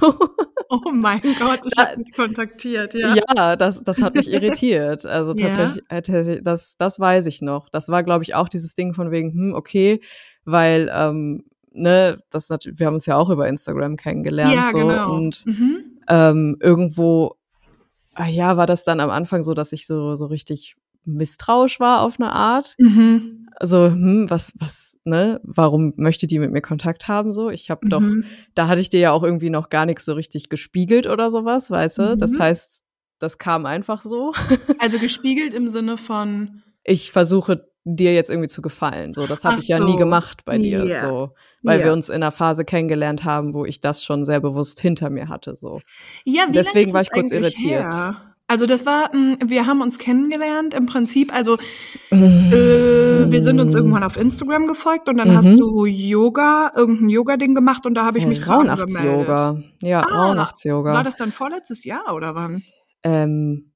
Oh 0.69 0.91
mein 0.91 1.21
Gott, 1.21 1.59
ich 1.65 1.77
habe 1.77 1.95
dich 1.95 2.11
kontaktiert, 2.13 2.93
ja. 2.95 3.15
Ja, 3.35 3.55
das, 3.55 3.83
das 3.83 4.01
hat 4.01 4.15
mich 4.15 4.29
irritiert. 4.31 5.05
Also 5.05 5.33
tatsächlich, 5.33 5.83
ja. 5.91 6.41
das, 6.41 6.75
das 6.77 6.99
weiß 6.99 7.27
ich 7.27 7.41
noch. 7.41 7.69
Das 7.69 7.89
war, 7.89 8.03
glaube 8.03 8.23
ich, 8.23 8.33
auch 8.33 8.49
dieses 8.49 8.73
Ding 8.73 8.93
von 8.93 9.11
wegen, 9.11 9.31
hm, 9.31 9.53
okay, 9.53 10.01
weil, 10.43 10.89
ähm, 10.91 11.43
ne, 11.71 12.19
das 12.29 12.49
natürlich, 12.49 12.79
wir 12.79 12.87
haben 12.87 12.95
uns 12.95 13.05
ja 13.05 13.15
auch 13.15 13.29
über 13.29 13.47
Instagram 13.47 13.95
kennengelernt. 13.95 14.53
Ja, 14.53 14.71
so, 14.71 14.77
genau. 14.77 15.13
Und 15.13 15.45
mhm. 15.45 15.99
ähm, 16.07 16.57
irgendwo, 16.59 17.35
ah 18.13 18.27
ja, 18.27 18.57
war 18.57 18.65
das 18.65 18.83
dann 18.83 18.99
am 18.99 19.09
Anfang 19.09 19.43
so, 19.43 19.53
dass 19.53 19.71
ich 19.71 19.85
so, 19.85 20.15
so 20.15 20.25
richtig 20.25 20.75
misstrauisch 21.03 21.79
war 21.79 22.01
auf 22.01 22.19
eine 22.19 22.31
Art. 22.31 22.75
Mhm. 22.79 23.49
Also, 23.57 23.85
hm, 23.85 24.29
was, 24.29 24.53
was 24.57 24.94
ne, 25.05 25.39
warum 25.43 25.93
möchte 25.97 26.27
die 26.27 26.39
mit 26.39 26.51
mir 26.51 26.61
Kontakt 26.61 27.07
haben 27.07 27.33
so? 27.33 27.49
Ich 27.49 27.69
habe 27.69 27.85
mhm. 27.85 27.89
doch, 27.89 28.03
da 28.55 28.67
hatte 28.67 28.81
ich 28.81 28.89
dir 28.89 28.99
ja 28.99 29.11
auch 29.11 29.23
irgendwie 29.23 29.49
noch 29.49 29.69
gar 29.69 29.85
nichts 29.85 30.05
so 30.05 30.13
richtig 30.13 30.49
gespiegelt 30.49 31.07
oder 31.07 31.29
sowas, 31.29 31.71
weißt 31.71 31.97
du? 31.99 32.01
Mhm. 32.13 32.17
Das 32.17 32.37
heißt, 32.37 32.83
das 33.19 33.37
kam 33.37 33.65
einfach 33.65 34.01
so. 34.01 34.33
Also 34.79 34.99
gespiegelt 34.99 35.53
im 35.53 35.67
Sinne 35.67 35.97
von 35.97 36.61
ich 36.85 37.11
versuche 37.11 37.67
dir 37.83 38.13
jetzt 38.13 38.29
irgendwie 38.29 38.49
zu 38.49 38.61
gefallen. 38.61 39.13
So, 39.13 39.27
das 39.27 39.43
habe 39.43 39.59
ich 39.59 39.67
ja 39.67 39.77
so. 39.77 39.85
nie 39.85 39.97
gemacht 39.97 40.45
bei 40.45 40.57
dir, 40.57 40.85
yeah. 40.85 41.01
so, 41.01 41.31
weil 41.61 41.77
yeah. 41.77 41.87
wir 41.87 41.93
uns 41.93 42.09
in 42.09 42.15
einer 42.15 42.31
Phase 42.31 42.65
kennengelernt 42.65 43.25
haben, 43.25 43.53
wo 43.53 43.65
ich 43.65 43.79
das 43.79 44.03
schon 44.03 44.25
sehr 44.25 44.39
bewusst 44.39 44.79
hinter 44.79 45.09
mir 45.09 45.29
hatte, 45.29 45.55
so. 45.55 45.81
Ja, 46.23 46.45
wie 46.47 46.53
deswegen 46.53 46.93
war 46.93 47.01
ich 47.01 47.11
kurz 47.11 47.31
irritiert. 47.31 47.93
Her? 47.93 48.34
Also 48.47 48.67
das 48.67 48.85
war, 48.85 49.11
hm, 49.11 49.37
wir 49.43 49.65
haben 49.65 49.81
uns 49.81 49.97
kennengelernt 49.97 50.75
im 50.75 50.85
Prinzip, 50.85 51.33
also 51.33 51.57
äh, 52.11 53.31
wir 53.31 53.41
sind 53.41 53.59
uns 53.59 53.73
irgendwann 53.73 54.03
auf 54.03 54.17
Instagram 54.17 54.67
gefolgt 54.67 55.09
und 55.09 55.17
dann 55.17 55.31
mhm. 55.31 55.37
hast 55.37 55.59
du 55.59 55.85
Yoga, 55.85 56.71
irgendein 56.75 57.09
Yoga-Ding 57.09 57.55
gemacht 57.55 57.87
und 57.87 57.95
da 57.95 58.05
habe 58.05 58.19
ich 58.19 58.27
mich 58.27 58.41
drauf 58.41 58.59
Rauhnachts-Yoga. 58.59 59.63
Ja, 59.81 60.01
ah, 60.01 60.27
Rauhnachts-Yoga. 60.27 60.93
War 60.93 61.03
das 61.03 61.15
dann 61.15 61.31
vorletztes 61.31 61.85
Jahr 61.85 62.13
oder 62.13 62.35
wann? 62.35 62.61
Ähm, 63.01 63.71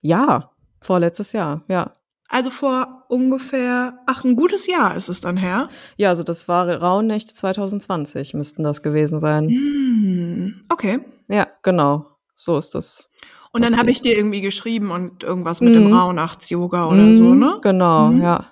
ja, 0.00 0.52
vorletztes 0.80 1.32
Jahr, 1.32 1.62
ja. 1.68 1.92
Also 2.28 2.48
vor 2.48 3.04
ungefähr, 3.08 3.98
ach, 4.06 4.24
ein 4.24 4.36
gutes 4.36 4.66
Jahr 4.66 4.96
ist 4.96 5.10
es 5.10 5.20
dann 5.20 5.36
her. 5.36 5.68
Ja, 5.98 6.08
also 6.08 6.22
das 6.22 6.48
war 6.48 6.66
Rauhnächte 6.68 7.34
2020 7.34 8.32
müssten 8.32 8.62
das 8.62 8.82
gewesen 8.82 9.20
sein. 9.20 9.50
Hm, 9.50 10.64
okay. 10.70 11.00
Ja, 11.28 11.46
genau. 11.62 12.06
So 12.34 12.56
ist 12.56 12.74
das. 12.74 13.10
Und 13.54 13.64
dann 13.64 13.78
habe 13.78 13.92
ich 13.92 14.02
dir 14.02 14.16
irgendwie 14.16 14.40
geschrieben 14.40 14.90
und 14.90 15.22
irgendwas 15.22 15.60
mit 15.60 15.74
mhm. 15.74 15.84
dem 15.84 15.92
Rauhnachts-Yoga 15.92 16.88
oder 16.88 17.02
mhm, 17.02 17.16
so, 17.16 17.34
ne? 17.34 17.58
Genau, 17.62 18.08
mhm. 18.08 18.20
ja. 18.20 18.46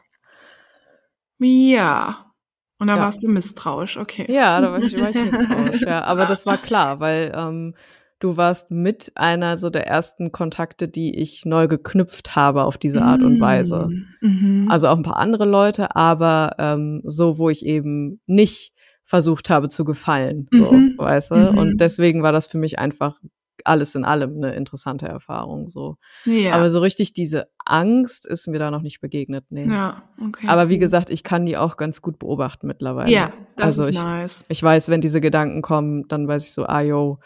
Ja. 1.40 2.32
Und 2.78 2.86
da 2.86 2.96
ja. 2.96 3.02
warst 3.02 3.24
du 3.24 3.28
misstrauisch, 3.28 3.96
okay. 3.96 4.26
Ja, 4.32 4.60
da 4.60 4.70
war 4.70 4.80
ich, 4.80 4.96
war 4.96 5.10
ich 5.10 5.16
misstrauisch, 5.16 5.82
ja. 5.82 6.04
Aber 6.04 6.26
das 6.26 6.46
war 6.46 6.56
klar, 6.62 7.00
weil 7.00 7.32
ähm, 7.34 7.74
du 8.20 8.36
warst 8.36 8.70
mit 8.70 9.10
einer 9.16 9.56
so 9.58 9.70
der 9.70 9.88
ersten 9.88 10.30
Kontakte, 10.30 10.86
die 10.86 11.18
ich 11.18 11.44
neu 11.46 11.66
geknüpft 11.66 12.36
habe 12.36 12.62
auf 12.62 12.78
diese 12.78 13.02
Art 13.02 13.22
und 13.22 13.40
Weise. 13.40 13.88
Mhm. 14.20 14.68
Also 14.70 14.86
auch 14.86 14.96
ein 14.96 15.02
paar 15.02 15.16
andere 15.16 15.46
Leute, 15.46 15.96
aber 15.96 16.54
ähm, 16.58 17.02
so, 17.04 17.38
wo 17.38 17.50
ich 17.50 17.66
eben 17.66 18.20
nicht 18.26 18.72
versucht 19.04 19.50
habe 19.50 19.68
zu 19.68 19.84
gefallen, 19.84 20.46
so, 20.52 20.70
mhm. 20.70 20.94
weißt 20.96 21.32
du? 21.32 21.34
Mhm. 21.34 21.58
Und 21.58 21.78
deswegen 21.78 22.22
war 22.22 22.30
das 22.30 22.46
für 22.46 22.58
mich 22.58 22.78
einfach 22.78 23.18
alles 23.64 23.94
in 23.94 24.04
allem 24.04 24.36
eine 24.36 24.54
interessante 24.54 25.06
Erfahrung 25.06 25.68
so. 25.68 25.96
Ja. 26.24 26.54
Aber 26.54 26.70
so 26.70 26.80
richtig 26.80 27.12
diese 27.12 27.48
Angst 27.64 28.26
ist 28.26 28.48
mir 28.48 28.58
da 28.58 28.70
noch 28.70 28.82
nicht 28.82 29.00
begegnet, 29.00 29.44
nee. 29.50 29.66
Ja, 29.66 30.02
okay. 30.20 30.46
Aber 30.48 30.68
wie 30.68 30.78
gesagt, 30.78 31.10
ich 31.10 31.22
kann 31.22 31.46
die 31.46 31.56
auch 31.56 31.76
ganz 31.76 32.02
gut 32.02 32.18
beobachten 32.18 32.66
mittlerweile. 32.66 33.10
Ja, 33.10 33.32
das 33.56 33.78
also 33.78 33.82
ist 33.82 33.90
ich, 33.90 33.96
nice. 33.96 34.44
Ich 34.48 34.62
weiß, 34.62 34.88
wenn 34.88 35.00
diese 35.00 35.20
Gedanken 35.20 35.62
kommen, 35.62 36.08
dann 36.08 36.28
weiß 36.28 36.44
ich 36.44 36.52
so, 36.52 36.64
ah 36.66 36.80
yo, 36.80 37.18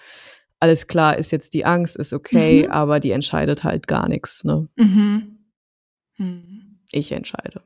alles 0.60 0.86
klar, 0.86 1.16
ist 1.16 1.32
jetzt 1.32 1.54
die 1.54 1.64
Angst, 1.64 1.96
ist 1.96 2.12
okay, 2.12 2.64
mhm. 2.64 2.72
aber 2.72 3.00
die 3.00 3.10
entscheidet 3.10 3.64
halt 3.64 3.86
gar 3.86 4.08
nichts, 4.08 4.44
ne? 4.44 4.68
Mhm. 4.76 5.38
Mhm. 6.18 6.66
Ich 6.92 7.12
entscheide. 7.12 7.62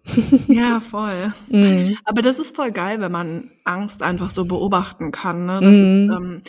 Ja, 0.48 0.80
voll. 0.80 1.32
Mhm. 1.50 1.98
Aber 2.04 2.22
das 2.22 2.38
ist 2.38 2.56
voll 2.56 2.72
geil, 2.72 3.00
wenn 3.00 3.12
man 3.12 3.50
Angst 3.64 4.02
einfach 4.02 4.30
so 4.30 4.44
beobachten 4.44 5.12
kann. 5.12 5.46
Ne? 5.46 5.60
Das 5.60 5.76
ist, 5.76 5.92
mhm. 5.92 6.12
ähm, 6.12 6.42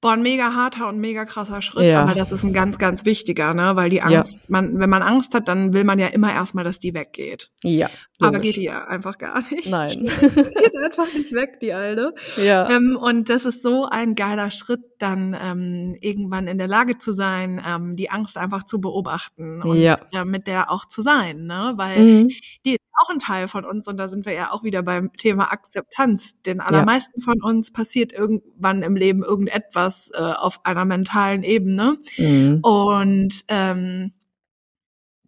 boah, 0.00 0.12
ein 0.12 0.22
mega 0.22 0.54
harter 0.54 0.88
und 0.88 0.98
mega 0.98 1.24
krasser 1.24 1.62
Schritt, 1.62 1.86
ja. 1.86 2.02
aber 2.02 2.14
das 2.14 2.32
ist 2.32 2.44
ein 2.44 2.52
ganz, 2.52 2.78
ganz 2.78 3.04
wichtiger, 3.04 3.54
ne? 3.54 3.76
Weil 3.76 3.90
die 3.90 4.02
Angst, 4.02 4.36
ja. 4.36 4.46
man, 4.48 4.78
wenn 4.78 4.90
man 4.90 5.02
Angst 5.02 5.34
hat, 5.34 5.48
dann 5.48 5.72
will 5.72 5.84
man 5.84 5.98
ja 5.98 6.08
immer 6.08 6.32
erstmal, 6.32 6.64
dass 6.64 6.78
die 6.78 6.94
weggeht. 6.94 7.50
Ja. 7.62 7.88
Logisch. 8.18 8.28
Aber 8.28 8.40
geht 8.40 8.56
die 8.56 8.64
ja 8.64 8.86
einfach 8.86 9.18
gar 9.18 9.42
nicht. 9.50 9.68
Nein. 9.68 10.04
geht 10.20 10.76
einfach 10.84 11.12
nicht 11.12 11.32
weg, 11.32 11.60
die 11.60 11.72
Alte. 11.74 12.14
Ja. 12.42 12.70
Ähm, 12.70 12.98
und 13.00 13.28
das 13.28 13.44
ist 13.44 13.62
so 13.62 13.84
ein 13.84 14.14
geiler 14.14 14.50
Schritt, 14.50 14.80
dann 14.98 15.36
ähm, 15.38 15.96
irgendwann 16.00 16.46
in 16.46 16.56
der 16.56 16.68
Lage 16.68 16.96
zu 16.96 17.12
sein, 17.12 17.62
ähm, 17.66 17.96
die 17.96 18.10
Angst 18.10 18.38
einfach 18.38 18.62
zu 18.62 18.80
beobachten 18.80 19.62
und 19.62 19.78
ja. 19.78 19.96
äh, 20.12 20.24
mit 20.24 20.46
der 20.46 20.70
auch 20.70 20.86
zu 20.86 21.02
sein, 21.02 21.44
ne? 21.44 21.74
Weil 21.76 21.98
mhm. 22.04 22.28
die 22.64 22.76
auch 22.96 23.10
ein 23.10 23.18
Teil 23.18 23.48
von 23.48 23.64
uns 23.64 23.86
und 23.88 23.96
da 23.96 24.08
sind 24.08 24.26
wir 24.26 24.32
ja 24.32 24.52
auch 24.52 24.62
wieder 24.62 24.82
beim 24.82 25.12
Thema 25.12 25.52
Akzeptanz. 25.52 26.40
Den 26.42 26.60
allermeisten 26.60 27.20
ja. 27.20 27.24
von 27.24 27.42
uns 27.42 27.72
passiert 27.72 28.12
irgendwann 28.12 28.82
im 28.82 28.96
Leben 28.96 29.22
irgendetwas 29.22 30.10
äh, 30.14 30.20
auf 30.20 30.64
einer 30.64 30.84
mentalen 30.84 31.42
Ebene. 31.42 31.98
Mhm. 32.16 32.60
Und 32.62 33.44
ähm, 33.48 34.12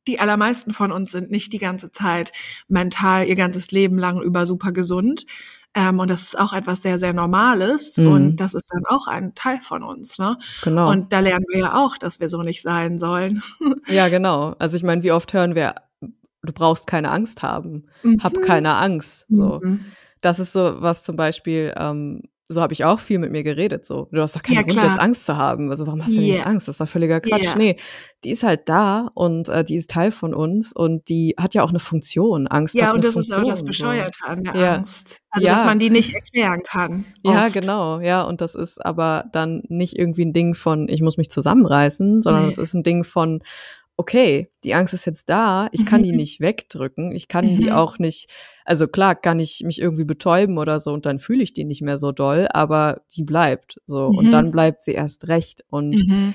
die 0.07 0.19
allermeisten 0.21 0.73
von 0.73 0.91
uns 0.91 1.13
sind 1.13 1.31
nicht 1.31 1.53
die 1.53 1.59
ganze 1.59 1.93
Zeit 1.93 2.33
mental 2.67 3.27
ihr 3.27 3.37
ganzes 3.37 3.71
Leben 3.71 3.99
lang 3.99 4.23
über 4.23 4.47
super 4.47 4.73
gesund. 4.73 5.27
Ähm, 5.75 5.99
und 5.99 6.09
das 6.09 6.23
ist 6.23 6.39
auch 6.39 6.55
etwas 6.55 6.81
sehr, 6.81 6.99
sehr 6.99 7.13
Normales. 7.13 7.99
Mhm. 7.99 8.07
Und 8.07 8.37
das 8.37 8.55
ist 8.55 8.67
dann 8.71 8.85
auch 8.87 9.07
ein 9.07 9.35
Teil 9.35 9.61
von 9.61 9.83
uns. 9.83 10.19
Ne? 10.19 10.39
Genau. 10.63 10.91
Und 10.91 11.13
da 11.13 11.21
lernen 11.21 11.45
wir 11.51 11.59
ja 11.61 11.75
auch, 11.75 11.99
dass 11.99 12.21
wir 12.21 12.31
so 12.31 12.43
nicht 12.43 12.63
sein 12.63 12.99
sollen. 12.99 13.43
ja, 13.87 14.09
genau. 14.09 14.57
Also 14.59 14.77
ich 14.79 14.83
meine, 14.83 15.03
wie 15.03 15.13
oft 15.13 15.33
hören 15.35 15.55
wir 15.55 15.75
du 16.43 16.53
brauchst 16.53 16.87
keine 16.87 17.11
Angst 17.11 17.43
haben. 17.43 17.87
Mhm. 18.03 18.19
Hab 18.23 18.41
keine 18.43 18.77
Angst. 18.77 19.27
So. 19.29 19.61
Mhm. 19.63 19.85
Das 20.21 20.39
ist 20.39 20.53
so, 20.53 20.81
was 20.81 21.03
zum 21.03 21.17
Beispiel, 21.17 21.73
ähm, 21.77 22.23
so 22.51 22.63
habe 22.63 22.73
ich 22.73 22.85
auch 22.85 22.99
viel 22.99 23.19
mit 23.19 23.31
mir 23.31 23.43
geredet. 23.43 23.87
So, 23.87 24.09
du 24.11 24.23
hast 24.23 24.35
doch 24.35 24.43
keinen 24.43 24.57
ja, 24.57 24.63
Grund, 24.63 24.83
jetzt 24.83 24.99
Angst 24.99 25.27
zu 25.27 25.37
haben. 25.37 25.71
Also 25.71 25.87
warum 25.87 26.03
hast 26.03 26.13
du 26.13 26.15
yeah. 26.15 26.23
denn 26.23 26.37
jetzt 26.37 26.47
Angst? 26.47 26.69
Das 26.69 26.75
ist 26.77 26.81
doch 26.81 26.89
völliger 26.89 27.21
Quatsch. 27.21 27.45
Yeah. 27.45 27.57
Nee, 27.57 27.77
die 28.25 28.31
ist 28.31 28.43
halt 28.43 28.69
da 28.71 29.11
und 29.13 29.51
äh, 29.51 29.65
die 29.65 29.77
ist 29.77 29.91
Teil 29.91 30.11
von 30.11 30.33
uns 30.33 30.73
und 30.73 31.09
die 31.11 31.35
hat 31.39 31.55
ja 31.55 31.63
auch 31.63 31.69
eine 31.69 31.79
Funktion. 31.79 32.47
Angst 32.47 32.75
ja, 32.75 32.87
hat 32.87 32.95
eine 32.95 33.03
Funktion. 33.03 33.39
Ja, 33.39 33.43
und 33.43 33.49
das 33.49 33.61
ist 33.61 33.63
auch 33.63 33.63
das 33.63 33.65
Bescheuerte 33.65 34.19
an 34.25 34.45
der 34.45 34.57
ja. 34.57 34.75
Angst. 34.77 35.21
Also, 35.31 35.47
ja. 35.47 35.53
dass 35.53 35.65
man 35.65 35.79
die 35.79 35.91
nicht 35.91 36.15
erklären 36.15 36.63
kann. 36.63 37.05
Oft. 37.23 37.35
Ja, 37.35 37.49
genau. 37.49 38.01
Ja, 38.01 38.23
und 38.23 38.41
das 38.41 38.55
ist 38.55 38.85
aber 38.85 39.27
dann 39.33 39.63
nicht 39.69 39.99
irgendwie 39.99 40.25
ein 40.25 40.33
Ding 40.33 40.55
von, 40.55 40.89
ich 40.89 41.03
muss 41.03 41.19
mich 41.19 41.29
zusammenreißen, 41.29 42.23
sondern 42.23 42.49
es 42.49 42.57
nee. 42.57 42.63
ist 42.63 42.73
ein 42.73 42.83
Ding 42.83 43.05
von, 43.05 43.43
okay, 43.99 44.49
die 44.63 44.75
Angst 44.75 44.95
ist 44.95 45.07
jetzt 45.07 45.29
da, 45.29 45.69
ich 45.73 45.85
kann 45.85 46.05
die 46.05 46.13
mhm. 46.13 46.19
nicht 46.19 46.41
wegdrücken, 46.41 47.11
ich 47.11 47.27
kann 47.27 47.57
die 47.57 47.65
mhm. 47.65 47.73
auch 47.73 47.99
nicht, 47.99 48.31
also 48.65 48.87
klar 48.87 49.17
kann 49.17 49.41
ich 49.41 49.65
mich 49.65 49.81
irgendwie 49.81 50.05
betäuben 50.05 50.57
oder 50.57 50.79
so 50.79 50.93
und 50.93 51.05
dann 51.05 51.19
fühle 51.19 51.43
ich 51.43 51.53
die 51.53 51.65
nicht 51.65 51.83
mehr 51.83 51.99
so 51.99 52.13
doll, 52.13 52.47
aber 52.53 53.03
die 53.17 53.25
bleibt 53.25 53.81
so 53.87 54.11
mhm. 54.11 54.19
und 54.19 54.31
dann 54.31 54.53
bleibt 54.53 54.83
sie 54.83 54.93
erst 54.93 55.27
recht 55.27 55.65
und 55.69 56.07
mhm. 56.07 56.35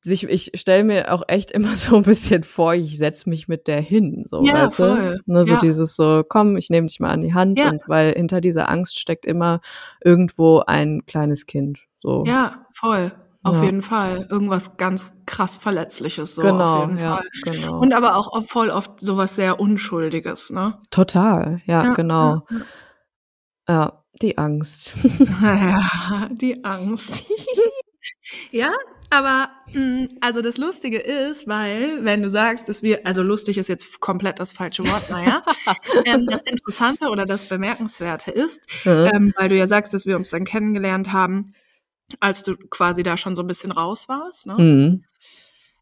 sich, 0.00 0.24
ich 0.24 0.52
stelle 0.54 0.84
mir 0.84 1.12
auch 1.12 1.22
echt 1.28 1.50
immer 1.50 1.76
so 1.76 1.96
ein 1.96 2.02
bisschen 2.02 2.44
vor, 2.44 2.72
ich 2.72 2.96
setz 2.96 3.26
mich 3.26 3.46
mit 3.46 3.66
der 3.66 3.82
hin, 3.82 4.24
so, 4.24 4.42
ja, 4.42 4.64
weißt 4.64 4.76
voll. 4.76 5.20
du? 5.26 5.32
Ne, 5.32 5.44
so 5.44 5.52
ja. 5.52 5.58
dieses 5.58 5.96
so, 5.96 6.24
komm, 6.26 6.56
ich 6.56 6.70
nehme 6.70 6.86
dich 6.86 6.98
mal 6.98 7.10
an 7.10 7.20
die 7.20 7.34
Hand 7.34 7.60
ja. 7.60 7.68
und 7.68 7.82
weil 7.88 8.14
hinter 8.14 8.40
dieser 8.40 8.70
Angst 8.70 8.98
steckt 8.98 9.26
immer 9.26 9.60
irgendwo 10.02 10.60
ein 10.60 11.04
kleines 11.04 11.44
Kind, 11.44 11.80
so. 11.98 12.24
Ja, 12.26 12.66
voll. 12.72 13.12
Auf 13.46 13.58
ja. 13.58 13.64
jeden 13.64 13.82
Fall. 13.82 14.26
Irgendwas 14.30 14.76
ganz 14.76 15.14
krass 15.26 15.56
Verletzliches, 15.56 16.34
so 16.34 16.42
genau, 16.42 16.82
auf 16.82 16.88
jeden 16.88 16.98
ja, 16.98 17.16
Fall. 17.16 17.28
Genau. 17.44 17.78
Und 17.78 17.94
aber 17.94 18.16
auch 18.16 18.44
voll 18.46 18.70
oft 18.70 19.00
sowas 19.00 19.36
sehr 19.36 19.60
Unschuldiges, 19.60 20.50
ne? 20.50 20.78
Total, 20.90 21.60
ja, 21.66 21.84
ja 21.84 21.92
genau. 21.94 22.42
Ja, 23.68 24.04
die 24.22 24.38
Angst. 24.38 24.94
ja, 25.42 26.28
die 26.30 26.64
Angst. 26.64 27.24
ja, 28.50 28.72
aber 29.10 29.48
mm, 29.72 30.06
also 30.20 30.42
das 30.42 30.56
Lustige 30.56 30.98
ist, 30.98 31.46
weil 31.46 32.04
wenn 32.04 32.22
du 32.22 32.28
sagst, 32.28 32.68
dass 32.68 32.82
wir, 32.82 33.06
also 33.06 33.22
lustig 33.22 33.58
ist 33.58 33.68
jetzt 33.68 34.00
komplett 34.00 34.38
das 34.38 34.52
falsche 34.52 34.86
Wort, 34.86 35.10
naja, 35.10 35.42
ähm, 36.04 36.26
das 36.26 36.42
Interessante 36.42 37.06
oder 37.06 37.24
das 37.24 37.46
Bemerkenswerte 37.46 38.30
ist, 38.30 38.66
mhm. 38.84 39.10
ähm, 39.12 39.34
weil 39.36 39.48
du 39.48 39.56
ja 39.56 39.66
sagst, 39.66 39.94
dass 39.94 40.06
wir 40.06 40.16
uns 40.16 40.30
dann 40.30 40.44
kennengelernt 40.44 41.12
haben, 41.12 41.52
als 42.20 42.42
du 42.42 42.56
quasi 42.70 43.02
da 43.02 43.16
schon 43.16 43.36
so 43.36 43.42
ein 43.42 43.48
bisschen 43.48 43.72
raus 43.72 44.08
warst. 44.08 44.46
Ne? 44.46 44.54
Mhm. 44.58 45.04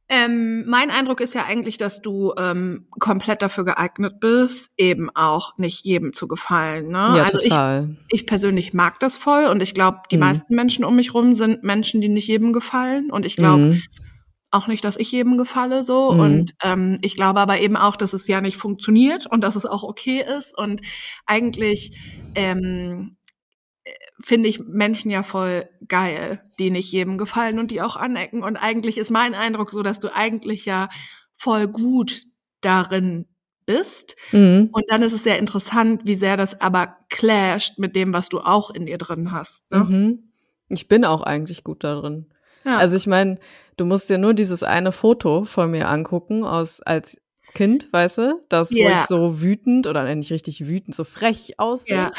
Ähm, 0.09 0.65
mein 0.67 0.91
Eindruck 0.91 1.21
ist 1.23 1.35
ja 1.35 1.47
eigentlich, 1.49 1.79
dass 1.79 2.03
du 2.03 2.35
ähm, 2.37 2.87
komplett 2.91 3.41
dafür 3.41 3.65
geeignet 3.65 4.21
bist, 4.21 4.71
eben 4.77 5.09
auch 5.15 5.57
nicht 5.57 5.85
jedem 5.85 6.13
zu 6.13 6.29
gefallen. 6.29 6.89
Ne? 6.89 7.15
Ja, 7.17 7.25
also 7.25 7.39
total. 7.39 7.97
Ich, 8.09 8.21
ich 8.21 8.27
persönlich 8.27 8.75
mag 8.75 9.01
das 9.01 9.17
voll 9.17 9.47
und 9.47 9.63
ich 9.63 9.73
glaube, 9.73 10.01
die 10.11 10.17
mhm. 10.17 10.25
meisten 10.25 10.55
Menschen 10.55 10.85
um 10.85 10.97
mich 10.97 11.15
rum 11.15 11.33
sind 11.33 11.65
Menschen, 11.65 12.03
die 12.03 12.11
nicht 12.11 12.29
jedem 12.29 12.53
gefallen. 12.53 13.11
Und 13.11 13.25
ich 13.25 13.37
glaube 13.37 13.65
mhm. 13.65 13.83
auch 14.51 14.67
nicht, 14.67 14.85
dass 14.85 14.99
ich 14.99 15.11
jedem 15.11 15.39
gefalle 15.39 15.83
so. 15.83 16.13
Mhm. 16.13 16.21
Und 16.21 16.55
ähm, 16.63 16.99
ich 17.01 17.17
glaube 17.17 17.41
aber 17.41 17.59
eben 17.61 17.77
auch, 17.77 17.97
dass 17.97 18.13
es 18.13 18.29
ja 18.29 18.43
nicht 18.43 18.59
funktioniert 18.59 19.27
und 19.27 19.43
dass 19.43 19.57
es 19.57 19.65
auch 19.65 19.85
okay 19.85 20.23
ist. 20.39 20.57
Und 20.57 20.83
eigentlich 21.25 21.99
ähm, 22.35 23.17
finde 24.21 24.49
ich 24.49 24.61
Menschen 24.61 25.11
ja 25.11 25.23
voll 25.23 25.69
geil, 25.89 26.43
die 26.59 26.71
nicht 26.71 26.93
jedem 26.93 27.19
gefallen 27.19 27.59
und 27.59 27.71
die 27.71 27.83
auch 27.83 27.97
anecken. 27.97 28.43
Und 28.43 28.57
eigentlich 28.57 28.99
ist 28.99 29.11
mein 29.11 29.35
Eindruck 29.35 29.71
so, 29.71 29.83
dass 29.83 29.99
du 29.99 30.15
eigentlich 30.15 30.65
ja 30.65 30.89
voll 31.35 31.67
gut 31.67 32.23
darin 32.61 33.27
bist. 33.67 34.17
Mhm. 34.33 34.71
Und 34.73 34.85
dann 34.89 35.03
ist 35.03 35.13
es 35.13 35.25
sehr 35.25 35.39
interessant, 35.39 36.03
wie 36.05 36.15
sehr 36.15 36.37
das 36.37 36.61
aber 36.61 36.97
clasht 37.09 37.79
mit 37.79 37.97
dem, 37.97 38.13
was 38.13 38.29
du 38.29 38.41
auch 38.41 38.71
in 38.71 38.87
dir 38.87 38.99
drin 38.99 39.33
hast. 39.33 39.63
Ne? 39.71 39.79
Mhm. 39.79 40.19
Ich 40.69 40.89
bin 40.89 41.05
auch 41.05 41.23
eigentlich 41.23 41.65
gut 41.65 41.85
darin. 41.85 42.27
Ja. 42.65 42.79
Also 42.79 42.97
ich 42.97 43.07
meine, 43.07 43.39
du 43.77 43.85
musst 43.85 44.11
dir 44.11 44.19
nur 44.19 44.35
dieses 44.35 44.63
eine 44.63 44.93
Foto 44.93 45.45
von 45.45 45.71
mir 45.71 45.89
angucken 45.89 46.45
aus 46.45 46.81
als 46.81 47.21
Kind, 47.55 47.93
weißt 47.93 48.19
du, 48.19 48.45
das 48.49 48.73
yeah. 48.73 48.89
wo 48.89 48.93
ich 48.93 49.01
so 49.07 49.41
wütend 49.41 49.87
oder 49.87 50.13
nicht 50.15 50.33
richtig 50.33 50.67
wütend, 50.67 50.95
so 50.95 51.05
frech 51.05 51.55
aussehe. 51.59 52.11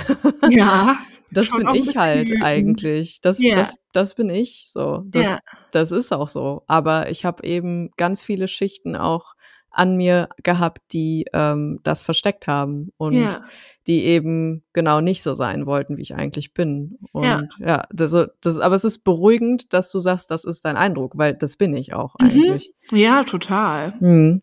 Ja. 0.50 0.50
ja. 0.50 0.98
Das 1.36 1.52
bin 1.52 1.68
ich 1.76 1.98
halt 1.98 2.30
wütend. 2.30 2.44
eigentlich. 2.44 3.20
Das, 3.22 3.40
yeah. 3.40 3.56
das, 3.56 3.76
das 3.92 4.16
bin 4.16 4.30
ich 4.30 4.70
so. 4.72 5.04
Das, 5.06 5.24
yeah. 5.24 5.40
das 5.72 5.92
ist 5.92 6.12
auch 6.14 6.30
so. 6.30 6.64
Aber 6.68 7.10
ich 7.10 7.26
habe 7.26 7.44
eben 7.44 7.92
ganz 7.98 8.24
viele 8.24 8.48
Schichten 8.48 8.96
auch 8.96 9.36
an 9.76 9.98
mir 9.98 10.30
gehabt, 10.42 10.82
die 10.94 11.26
ähm, 11.34 11.80
das 11.84 12.02
versteckt 12.02 12.48
haben 12.48 12.92
und 12.98 13.14
yeah. 13.14 13.44
die 13.88 14.06
eben 14.06 14.64
genau 14.72 15.02
nicht 15.02 15.22
so 15.22 15.34
sein 15.34 15.66
wollten, 15.66 15.98
wie 15.98 16.02
ich 16.02 16.16
eigentlich 16.16 16.54
bin. 16.54 16.98
Und 17.12 17.26
ja, 17.26 17.44
ja 17.60 17.84
das, 17.92 18.16
das, 18.42 18.60
aber 18.60 18.76
es 18.76 18.86
ist 18.86 19.04
beruhigend, 19.04 19.74
dass 19.74 19.92
du 19.92 20.00
sagst, 20.00 20.32
das 20.32 20.46
ist 20.46 20.64
dein 20.64 20.78
Eindruck, 20.78 21.18
weil 21.18 21.34
das 21.34 21.58
bin 21.58 21.74
ich 21.74 21.94
auch 21.94 22.16
mhm. 22.18 22.26
eigentlich. 22.26 22.74
Ja, 22.92 23.24
total. 23.24 23.96
Mhm. 24.00 24.42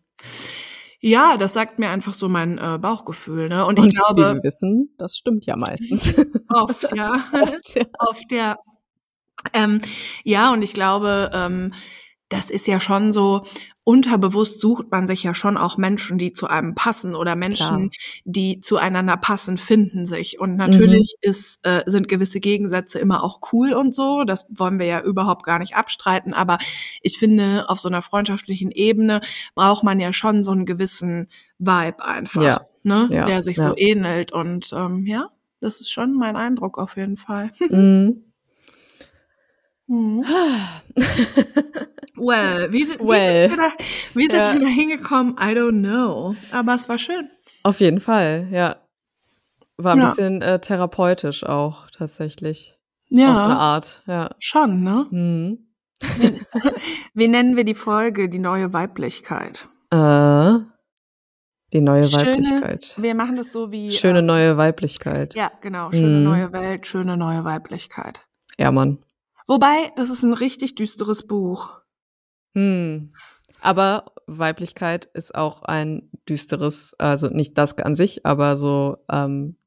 Ja, 1.05 1.35
das 1.35 1.51
sagt 1.51 1.79
mir 1.79 1.89
einfach 1.89 2.13
so 2.13 2.29
mein 2.29 2.57
äh, 2.57 2.77
Bauchgefühl. 2.79 3.49
Ne? 3.49 3.65
Und, 3.65 3.77
und 3.77 3.87
ich 3.87 3.93
glaube, 3.93 4.21
wie 4.21 4.35
wir 4.35 4.43
wissen, 4.43 4.93
das 4.97 5.17
stimmt 5.17 5.45
ja 5.45 5.57
meistens. 5.57 6.13
Oft, 6.53 6.95
ja. 6.95 7.23
Oft, 7.33 7.75
ja. 7.75 7.85
Oft, 7.99 8.31
ja. 8.31 8.57
Ähm, 9.53 9.81
ja, 10.23 10.53
und 10.53 10.61
ich 10.61 10.73
glaube, 10.73 11.31
ähm, 11.33 11.73
das 12.29 12.49
ist 12.49 12.67
ja 12.67 12.79
schon 12.79 13.11
so, 13.11 13.43
unterbewusst 13.85 14.61
sucht 14.61 14.91
man 14.91 15.07
sich 15.07 15.23
ja 15.23 15.35
schon 15.35 15.57
auch 15.57 15.77
Menschen, 15.77 16.17
die 16.17 16.31
zu 16.31 16.47
einem 16.47 16.73
passen 16.73 17.15
oder 17.15 17.35
Menschen, 17.35 17.89
Klar. 17.89 18.21
die 18.23 18.59
zueinander 18.61 19.17
passen, 19.17 19.57
finden 19.57 20.05
sich. 20.05 20.39
Und 20.39 20.55
natürlich 20.55 21.15
mhm. 21.21 21.29
ist, 21.29 21.65
äh, 21.65 21.83
sind 21.85 22.07
gewisse 22.07 22.39
Gegensätze 22.39 22.99
immer 22.99 23.23
auch 23.23 23.39
cool 23.51 23.73
und 23.73 23.93
so. 23.93 24.23
Das 24.23 24.45
wollen 24.49 24.79
wir 24.79 24.85
ja 24.85 25.01
überhaupt 25.01 25.43
gar 25.43 25.59
nicht 25.59 25.75
abstreiten. 25.75 26.33
Aber 26.33 26.59
ich 27.01 27.17
finde, 27.17 27.65
auf 27.67 27.79
so 27.79 27.89
einer 27.89 28.01
freundschaftlichen 28.01 28.71
Ebene 28.71 29.19
braucht 29.53 29.83
man 29.83 29.99
ja 29.99 30.13
schon 30.13 30.43
so 30.43 30.51
einen 30.51 30.65
gewissen 30.65 31.27
Vibe 31.59 32.05
einfach, 32.05 32.41
ja. 32.41 32.61
Ne? 32.83 33.07
Ja. 33.11 33.25
der 33.25 33.41
sich 33.41 33.57
ja. 33.57 33.63
so 33.63 33.73
ähnelt. 33.75 34.31
Und 34.31 34.71
ähm, 34.73 35.05
ja, 35.05 35.27
das 35.63 35.79
ist 35.79 35.91
schon 35.91 36.13
mein 36.13 36.35
Eindruck 36.35 36.77
auf 36.77 36.97
jeden 36.97 37.17
Fall. 37.17 37.49
Mhm. 37.69 38.25
Mhm. 39.87 40.23
well, 42.15 42.71
wie, 42.71 42.87
wie, 42.87 42.99
well. 42.99 43.49
Sind 43.49 43.59
wir 43.59 43.69
da, 43.69 43.83
wie 44.13 44.27
sind 44.27 44.35
ja. 44.37 44.53
wir 44.53 44.61
da 44.61 44.67
hingekommen? 44.67 45.33
I 45.33 45.53
don't 45.53 45.81
know. 45.81 46.35
Aber 46.51 46.73
es 46.75 46.87
war 46.87 46.97
schön. 46.97 47.29
Auf 47.63 47.81
jeden 47.81 47.99
Fall, 47.99 48.47
ja. 48.49 48.77
War 49.75 49.93
ein 49.93 49.99
ja. 49.99 50.05
bisschen 50.05 50.41
äh, 50.41 50.59
therapeutisch 50.59 51.43
auch 51.43 51.89
tatsächlich. 51.91 52.75
Ja. 53.09 53.33
Auf 53.33 53.43
eine 53.43 53.57
Art, 53.57 54.03
ja. 54.07 54.29
Schon, 54.39 54.83
ne? 54.83 55.05
Mhm. 55.11 55.67
Wie, 55.99 56.41
wie, 57.13 57.27
nennen 57.27 57.57
wir 57.57 57.65
die 57.65 57.75
Folge 57.75 58.29
Die 58.29 58.39
neue 58.39 58.71
Weiblichkeit? 58.71 59.67
Äh, 59.91 60.59
die 61.73 61.81
neue 61.81 62.05
schöne, 62.05 62.25
Weiblichkeit. 62.25 62.95
Wir 62.97 63.15
machen 63.15 63.35
das 63.35 63.51
so 63.51 63.71
wie. 63.71 63.91
Schöne 63.91 64.19
ähm, 64.19 64.27
neue 64.27 64.57
Weiblichkeit. 64.57 65.33
Ja, 65.33 65.51
genau. 65.61 65.91
Schöne 65.91 66.19
mhm. 66.19 66.23
neue 66.23 66.53
Welt, 66.53 66.87
schöne 66.87 67.17
neue 67.17 67.43
Weiblichkeit. 67.43 68.21
Ja, 68.57 68.71
Mann. 68.71 68.99
Wobei, 69.47 69.91
das 69.95 70.09
ist 70.09 70.23
ein 70.23 70.33
richtig 70.33 70.75
düsteres 70.75 71.27
Buch. 71.27 71.81
Hm. 72.55 73.13
Aber 73.59 74.05
Weiblichkeit 74.27 75.05
ist 75.13 75.35
auch 75.35 75.63
ein 75.63 76.09
düsteres, 76.29 76.93
also 76.99 77.27
nicht 77.29 77.57
das 77.57 77.77
an 77.77 77.95
sich, 77.95 78.25
aber 78.25 78.55
so 78.55 78.97
ähm, 79.11 79.57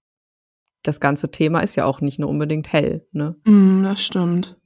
das 0.82 1.00
ganze 1.00 1.30
Thema 1.30 1.60
ist 1.60 1.76
ja 1.76 1.84
auch 1.84 2.00
nicht 2.00 2.18
nur 2.18 2.30
unbedingt 2.30 2.72
hell, 2.72 3.06
ne? 3.12 3.36
Mm, 3.44 3.82
das 3.82 4.02
stimmt. 4.02 4.56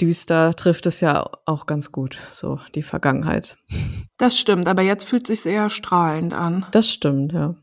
Düster 0.00 0.54
trifft 0.54 0.86
es 0.86 1.00
ja 1.00 1.24
auch 1.44 1.66
ganz 1.66 1.92
gut, 1.92 2.18
so 2.30 2.58
die 2.74 2.82
Vergangenheit. 2.82 3.56
Das 4.18 4.38
stimmt, 4.38 4.68
aber 4.68 4.82
jetzt 4.82 5.04
fühlt 5.04 5.26
sich 5.26 5.44
eher 5.46 5.70
strahlend 5.70 6.34
an. 6.34 6.66
Das 6.72 6.90
stimmt, 6.90 7.32
ja. 7.32 7.54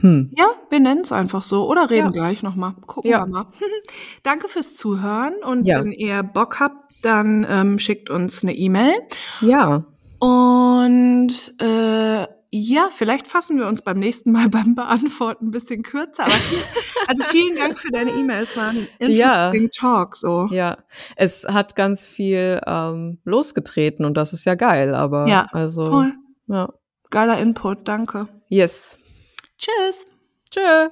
Hm. 0.00 0.32
Ja, 0.36 0.46
wir 0.70 0.80
nennen 0.80 1.02
es 1.02 1.12
einfach 1.12 1.42
so 1.42 1.68
oder 1.70 1.90
reden 1.90 2.06
ja. 2.06 2.10
gleich 2.10 2.42
nochmal. 2.42 2.74
Gucken 2.86 3.10
ja. 3.10 3.20
wir 3.20 3.26
mal. 3.26 3.46
Danke 4.22 4.48
fürs 4.48 4.74
Zuhören 4.74 5.34
und 5.44 5.66
ja. 5.66 5.80
wenn 5.80 5.92
ihr 5.92 6.22
Bock 6.22 6.60
habt, 6.60 6.92
dann 7.02 7.46
ähm, 7.48 7.78
schickt 7.78 8.10
uns 8.10 8.42
eine 8.42 8.54
E-Mail. 8.54 8.94
Ja. 9.40 9.84
Und 10.18 11.32
äh, 11.60 12.26
ja, 12.54 12.90
vielleicht 12.94 13.26
fassen 13.26 13.58
wir 13.58 13.66
uns 13.66 13.80
beim 13.80 13.98
nächsten 13.98 14.30
Mal 14.30 14.50
beim 14.50 14.74
Beantworten 14.74 15.46
ein 15.46 15.50
bisschen 15.52 15.82
kürzer. 15.82 16.24
Aber 16.24 16.34
also 17.08 17.24
vielen 17.24 17.56
Dank 17.56 17.78
für 17.78 17.90
deine 17.90 18.10
E-Mail. 18.10 18.42
Es 18.42 18.56
war 18.58 18.68
ein 18.68 18.86
interesting 18.98 19.62
ja. 19.62 19.68
Talk. 19.74 20.16
So. 20.16 20.48
Ja, 20.50 20.76
es 21.16 21.44
hat 21.44 21.74
ganz 21.76 22.06
viel 22.06 22.60
ähm, 22.66 23.18
losgetreten 23.24 24.04
und 24.04 24.18
das 24.18 24.34
ist 24.34 24.44
ja 24.44 24.54
geil. 24.54 24.94
Aber 24.94 25.26
ja, 25.26 25.48
also 25.52 25.86
voll. 25.86 26.12
ja, 26.46 26.68
geiler 27.08 27.38
Input. 27.38 27.88
Danke. 27.88 28.28
Yes. 28.48 28.98
Tschüss. 29.56 30.06
Tschö. 30.50 30.90